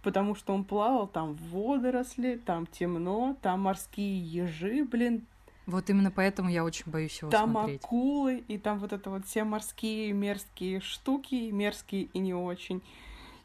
Потому 0.03 0.35
что 0.35 0.55
он 0.55 0.65
плавал, 0.65 1.07
там 1.07 1.35
водоросли, 1.35 2.37
там 2.37 2.67
темно, 2.67 3.37
там 3.43 3.61
морские 3.63 4.19
ежи, 4.21 4.85
блин, 4.85 5.27
вот 5.71 5.89
именно 5.91 6.11
поэтому 6.11 6.51
я 6.51 6.65
очень 6.65 6.91
боюсь 6.91 7.19
его 7.21 7.31
там 7.31 7.53
смотреть. 7.53 7.81
Там 7.81 7.89
акулы, 7.89 8.45
и 8.49 8.59
там 8.59 8.79
вот 8.79 8.93
это 8.93 9.11
вот 9.11 9.27
все 9.27 9.45
морские 9.45 10.13
мерзкие 10.13 10.81
штуки, 10.81 11.51
мерзкие 11.51 12.05
и 12.13 12.19
не 12.19 12.35
очень. 12.35 12.83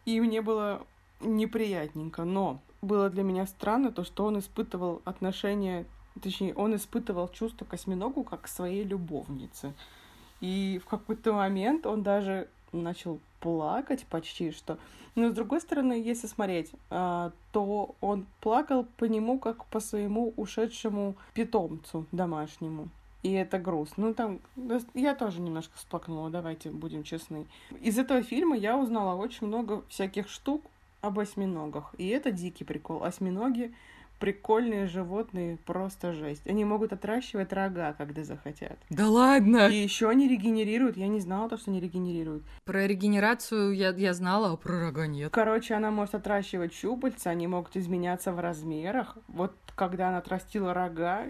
И 0.06 0.20
мне 0.20 0.42
было 0.42 0.86
неприятненько, 1.22 2.24
но 2.24 2.60
было 2.82 3.10
для 3.10 3.24
меня 3.24 3.46
странно 3.46 3.92
то, 3.92 4.04
что 4.04 4.26
он 4.26 4.40
испытывал 4.40 5.02
отношение, 5.06 5.86
точнее, 6.22 6.54
он 6.54 6.76
испытывал 6.76 7.30
чувство 7.30 7.66
к 7.66 7.74
осьминогу 7.74 8.24
как 8.24 8.42
к 8.42 8.48
своей 8.48 8.84
любовнице. 8.84 9.74
И 10.42 10.80
в 10.84 10.88
какой-то 10.88 11.34
момент 11.34 11.86
он 11.86 12.04
даже 12.04 12.50
начал 12.72 13.20
плакать 13.40 14.06
почти 14.10 14.52
что. 14.52 14.78
Но 15.16 15.30
с 15.30 15.34
другой 15.34 15.62
стороны, 15.62 15.94
если 15.94 16.28
смотреть, 16.28 16.72
а, 16.90 17.32
то 17.52 17.96
он 18.02 18.26
плакал 18.42 18.86
по 18.98 19.06
нему 19.06 19.40
как 19.40 19.66
по 19.66 19.80
своему 19.80 20.34
ушедшему 20.36 21.16
питомцу 21.34 22.06
домашнему. 22.12 22.90
И 23.24 23.32
это 23.32 23.58
грустно. 23.58 24.08
Ну, 24.08 24.14
там, 24.14 24.40
я 24.94 25.16
тоже 25.16 25.42
немножко 25.42 25.76
всплакнула, 25.78 26.30
давайте 26.30 26.70
будем 26.70 27.04
честны. 27.04 27.48
Из 27.82 27.98
этого 27.98 28.22
фильма 28.22 28.56
я 28.56 28.78
узнала 28.78 29.16
очень 29.16 29.48
много 29.48 29.84
всяких 29.90 30.30
штук 30.30 30.62
об 31.02 31.18
осьминогах. 31.18 31.96
И 31.98 32.08
это 32.10 32.32
дикий 32.32 32.66
прикол. 32.66 33.04
Осьминоги 33.04 33.74
прикольные 34.20 34.88
животные, 34.88 35.58
просто 35.66 36.14
жесть. 36.14 36.46
Они 36.48 36.66
могут 36.66 36.94
отращивать 36.94 37.54
рога, 37.54 37.94
когда 37.94 38.24
захотят. 38.24 38.78
Да 38.90 39.10
ладно! 39.10 39.68
И 39.68 39.76
еще 39.76 40.10
они 40.10 40.28
регенерируют. 40.28 40.98
Я 40.98 41.08
не 41.08 41.20
знала 41.20 41.50
то, 41.50 41.58
что 41.58 41.72
они 41.72 41.80
регенерируют. 41.80 42.44
Про 42.64 42.88
регенерацию 42.88 43.74
я, 43.74 43.90
я 43.90 44.14
знала, 44.14 44.54
а 44.54 44.58
про 44.58 44.80
рога 44.80 45.08
нет. 45.08 45.32
Короче, 45.32 45.74
она 45.74 45.92
может 45.92 46.16
отращивать 46.16 46.74
щупальца, 46.74 47.30
они 47.30 47.48
могут 47.48 47.76
изменяться 47.78 48.32
в 48.32 48.40
размерах. 48.40 49.18
Вот 49.28 49.54
когда 49.76 50.10
она 50.10 50.20
отрастила 50.20 50.74
рога, 50.74 51.26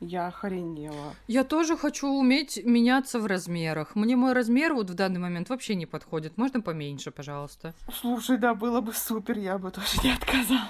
я 0.00 0.28
охренела. 0.28 1.14
Я 1.28 1.44
тоже 1.44 1.76
хочу 1.76 2.08
уметь 2.08 2.64
меняться 2.64 3.18
в 3.20 3.26
размерах. 3.26 3.94
Мне 3.94 4.16
мой 4.16 4.32
размер 4.32 4.74
вот 4.74 4.90
в 4.90 4.94
данный 4.94 5.20
момент 5.20 5.48
вообще 5.48 5.74
не 5.74 5.86
подходит. 5.86 6.36
Можно 6.36 6.60
поменьше, 6.60 7.10
пожалуйста? 7.10 7.74
Слушай, 7.92 8.38
да, 8.38 8.54
было 8.54 8.80
бы 8.80 8.92
супер, 8.92 9.38
я 9.38 9.58
бы 9.58 9.70
тоже 9.70 9.98
не 10.02 10.12
отказалась. 10.12 10.60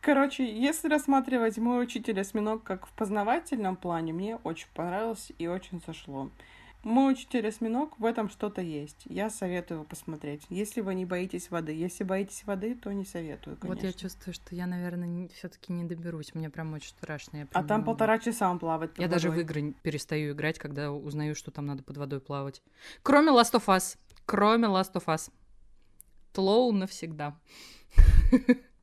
Короче, 0.00 0.44
если 0.44 0.88
рассматривать 0.88 1.56
мой 1.56 1.82
учитель 1.82 2.20
осьминог 2.20 2.62
как 2.62 2.86
в 2.86 2.92
познавательном 2.92 3.76
плане, 3.76 4.12
мне 4.12 4.36
очень 4.36 4.68
понравилось 4.74 5.32
и 5.38 5.46
очень 5.46 5.80
зашло. 5.86 6.30
Мой 6.84 7.12
учитель 7.12 7.48
осьминог, 7.48 7.98
в 7.98 8.04
этом 8.04 8.28
что-то 8.28 8.60
есть. 8.60 9.02
Я 9.06 9.30
советую 9.30 9.78
его 9.78 9.84
посмотреть. 9.84 10.42
Если 10.50 10.82
вы 10.82 10.94
не 10.94 11.06
боитесь 11.06 11.50
воды. 11.50 11.72
Если 11.72 12.04
боитесь 12.04 12.44
воды, 12.44 12.74
то 12.74 12.92
не 12.92 13.04
советую, 13.04 13.56
конечно. 13.56 13.68
Вот 13.74 13.82
я 13.82 13.92
чувствую, 13.92 14.34
что 14.34 14.54
я, 14.54 14.66
наверное, 14.66 15.28
все-таки 15.28 15.72
не 15.72 15.84
доберусь. 15.84 16.34
Мне 16.34 16.50
прям 16.50 16.74
очень 16.74 16.90
страшно. 16.90 17.38
Я 17.38 17.48
а 17.52 17.64
там 17.64 17.84
полтора 17.84 18.18
часа 18.18 18.50
он 18.50 18.58
плавает 18.58 18.92
Я 18.98 19.06
водой. 19.06 19.14
даже 19.14 19.30
в 19.30 19.40
игры 19.40 19.74
перестаю 19.82 20.34
играть, 20.34 20.58
когда 20.58 20.92
узнаю, 20.92 21.34
что 21.34 21.50
там 21.50 21.66
надо 21.66 21.82
под 21.82 21.96
водой 21.96 22.20
плавать. 22.20 22.62
Кроме 23.02 23.32
Last 23.32 23.54
of 23.54 23.64
Us. 23.66 23.96
Кроме 24.26 24.68
Last 24.68 24.92
of 24.92 25.06
Us. 25.06 25.30
Тлоу 26.32 26.72
навсегда. 26.72 27.38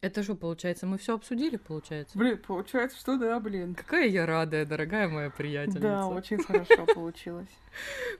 Это 0.00 0.22
что, 0.22 0.34
получается, 0.34 0.86
мы 0.86 0.98
все 0.98 1.14
обсудили, 1.14 1.56
получается? 1.56 2.16
Блин, 2.18 2.38
получается, 2.46 2.98
что 2.98 3.16
да, 3.16 3.40
блин. 3.40 3.74
Какая 3.74 4.06
я 4.06 4.26
радая, 4.26 4.66
дорогая 4.66 5.08
моя 5.08 5.30
приятельница. 5.30 5.80
Да, 5.80 6.06
очень 6.08 6.42
хорошо 6.42 6.86
получилось. 6.94 7.48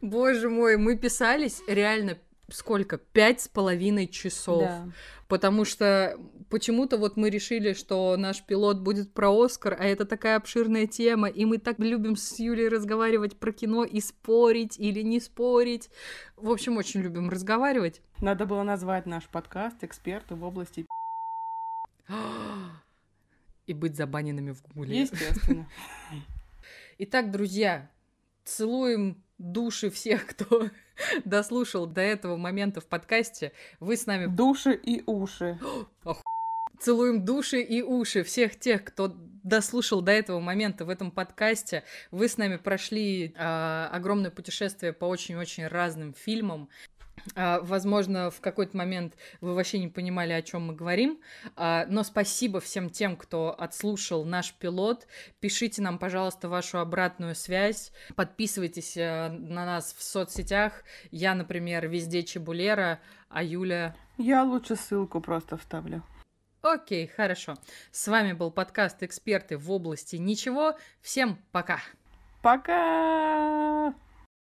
Боже 0.00 0.48
мой, 0.48 0.76
мы 0.76 0.96
писались 0.96 1.62
реально 1.68 2.18
сколько? 2.48 2.98
Пять 2.98 3.42
с 3.42 3.48
половиной 3.48 4.08
часов. 4.08 4.62
Да. 4.62 4.88
Потому 5.28 5.64
что 5.64 6.16
почему-то 6.50 6.98
вот 6.98 7.16
мы 7.16 7.30
решили, 7.30 7.72
что 7.72 8.16
наш 8.16 8.42
пилот 8.42 8.78
будет 8.78 9.12
про 9.12 9.30
Оскар, 9.30 9.76
а 9.78 9.84
это 9.84 10.04
такая 10.04 10.36
обширная 10.36 10.86
тема, 10.86 11.28
и 11.28 11.44
мы 11.44 11.58
так 11.58 11.78
любим 11.78 12.16
с 12.16 12.38
Юлей 12.38 12.68
разговаривать 12.68 13.36
про 13.36 13.52
кино 13.52 13.84
и 13.84 14.00
спорить 14.00 14.78
или 14.78 15.02
не 15.02 15.20
спорить. 15.20 15.90
В 16.36 16.50
общем, 16.50 16.76
очень 16.76 17.00
любим 17.00 17.28
разговаривать. 17.28 18.00
Надо 18.20 18.46
было 18.46 18.62
назвать 18.62 19.06
наш 19.06 19.24
подкаст 19.24 19.82
«Эксперты 19.82 20.36
в 20.36 20.44
области 20.44 20.86
и 23.66 23.74
быть 23.74 23.96
забаненными 23.96 24.52
в 24.52 24.62
Гугле. 24.62 25.00
Естественно. 25.00 25.68
Итак, 26.98 27.30
друзья, 27.30 27.90
целуем 28.44 29.22
души 29.38 29.90
всех, 29.90 30.26
кто 30.26 30.70
дослушал 31.24 31.86
до 31.86 32.00
этого 32.00 32.36
момента 32.36 32.80
в 32.80 32.86
подкасте. 32.86 33.52
Вы 33.80 33.96
с 33.96 34.06
нами... 34.06 34.26
Души 34.26 34.72
и 34.72 35.02
уши. 35.06 35.58
Целуем 36.78 37.24
души 37.24 37.62
и 37.62 37.80
уши 37.80 38.22
всех 38.22 38.58
тех, 38.58 38.84
кто 38.84 39.14
дослушал 39.42 40.02
до 40.02 40.12
этого 40.12 40.40
момента 40.40 40.84
в 40.84 40.90
этом 40.90 41.10
подкасте. 41.10 41.84
Вы 42.10 42.28
с 42.28 42.36
нами 42.36 42.56
прошли 42.56 43.32
э, 43.34 43.88
огромное 43.92 44.30
путешествие 44.30 44.92
по 44.92 45.06
очень-очень 45.06 45.68
разным 45.68 46.12
фильмам. 46.12 46.68
А, 47.34 47.60
возможно, 47.60 48.30
в 48.30 48.40
какой-то 48.40 48.76
момент 48.76 49.14
вы 49.40 49.54
вообще 49.54 49.78
не 49.78 49.88
понимали, 49.88 50.32
о 50.32 50.42
чем 50.42 50.66
мы 50.66 50.74
говорим. 50.74 51.20
А, 51.56 51.86
но 51.88 52.02
спасибо 52.02 52.60
всем 52.60 52.90
тем, 52.90 53.16
кто 53.16 53.54
отслушал 53.58 54.24
наш 54.24 54.52
пилот. 54.54 55.06
Пишите 55.40 55.82
нам, 55.82 55.98
пожалуйста, 55.98 56.48
вашу 56.48 56.78
обратную 56.78 57.34
связь. 57.34 57.92
Подписывайтесь 58.14 58.96
э, 58.96 59.28
на 59.28 59.66
нас 59.66 59.94
в 59.96 60.02
соцсетях. 60.02 60.84
Я, 61.10 61.34
например, 61.34 61.88
везде 61.88 62.22
Чебулера, 62.22 63.00
а 63.28 63.42
Юля... 63.42 63.94
Я 64.18 64.44
лучше 64.44 64.76
ссылку 64.76 65.20
просто 65.20 65.56
вставлю. 65.56 66.02
Окей, 66.62 67.06
хорошо. 67.06 67.54
С 67.92 68.08
вами 68.08 68.32
был 68.32 68.50
подкаст 68.50 69.02
«Эксперты 69.02 69.56
в 69.56 69.70
области 69.70 70.16
ничего». 70.16 70.76
Всем 71.00 71.38
пока! 71.52 71.80
Пока! 72.42 73.94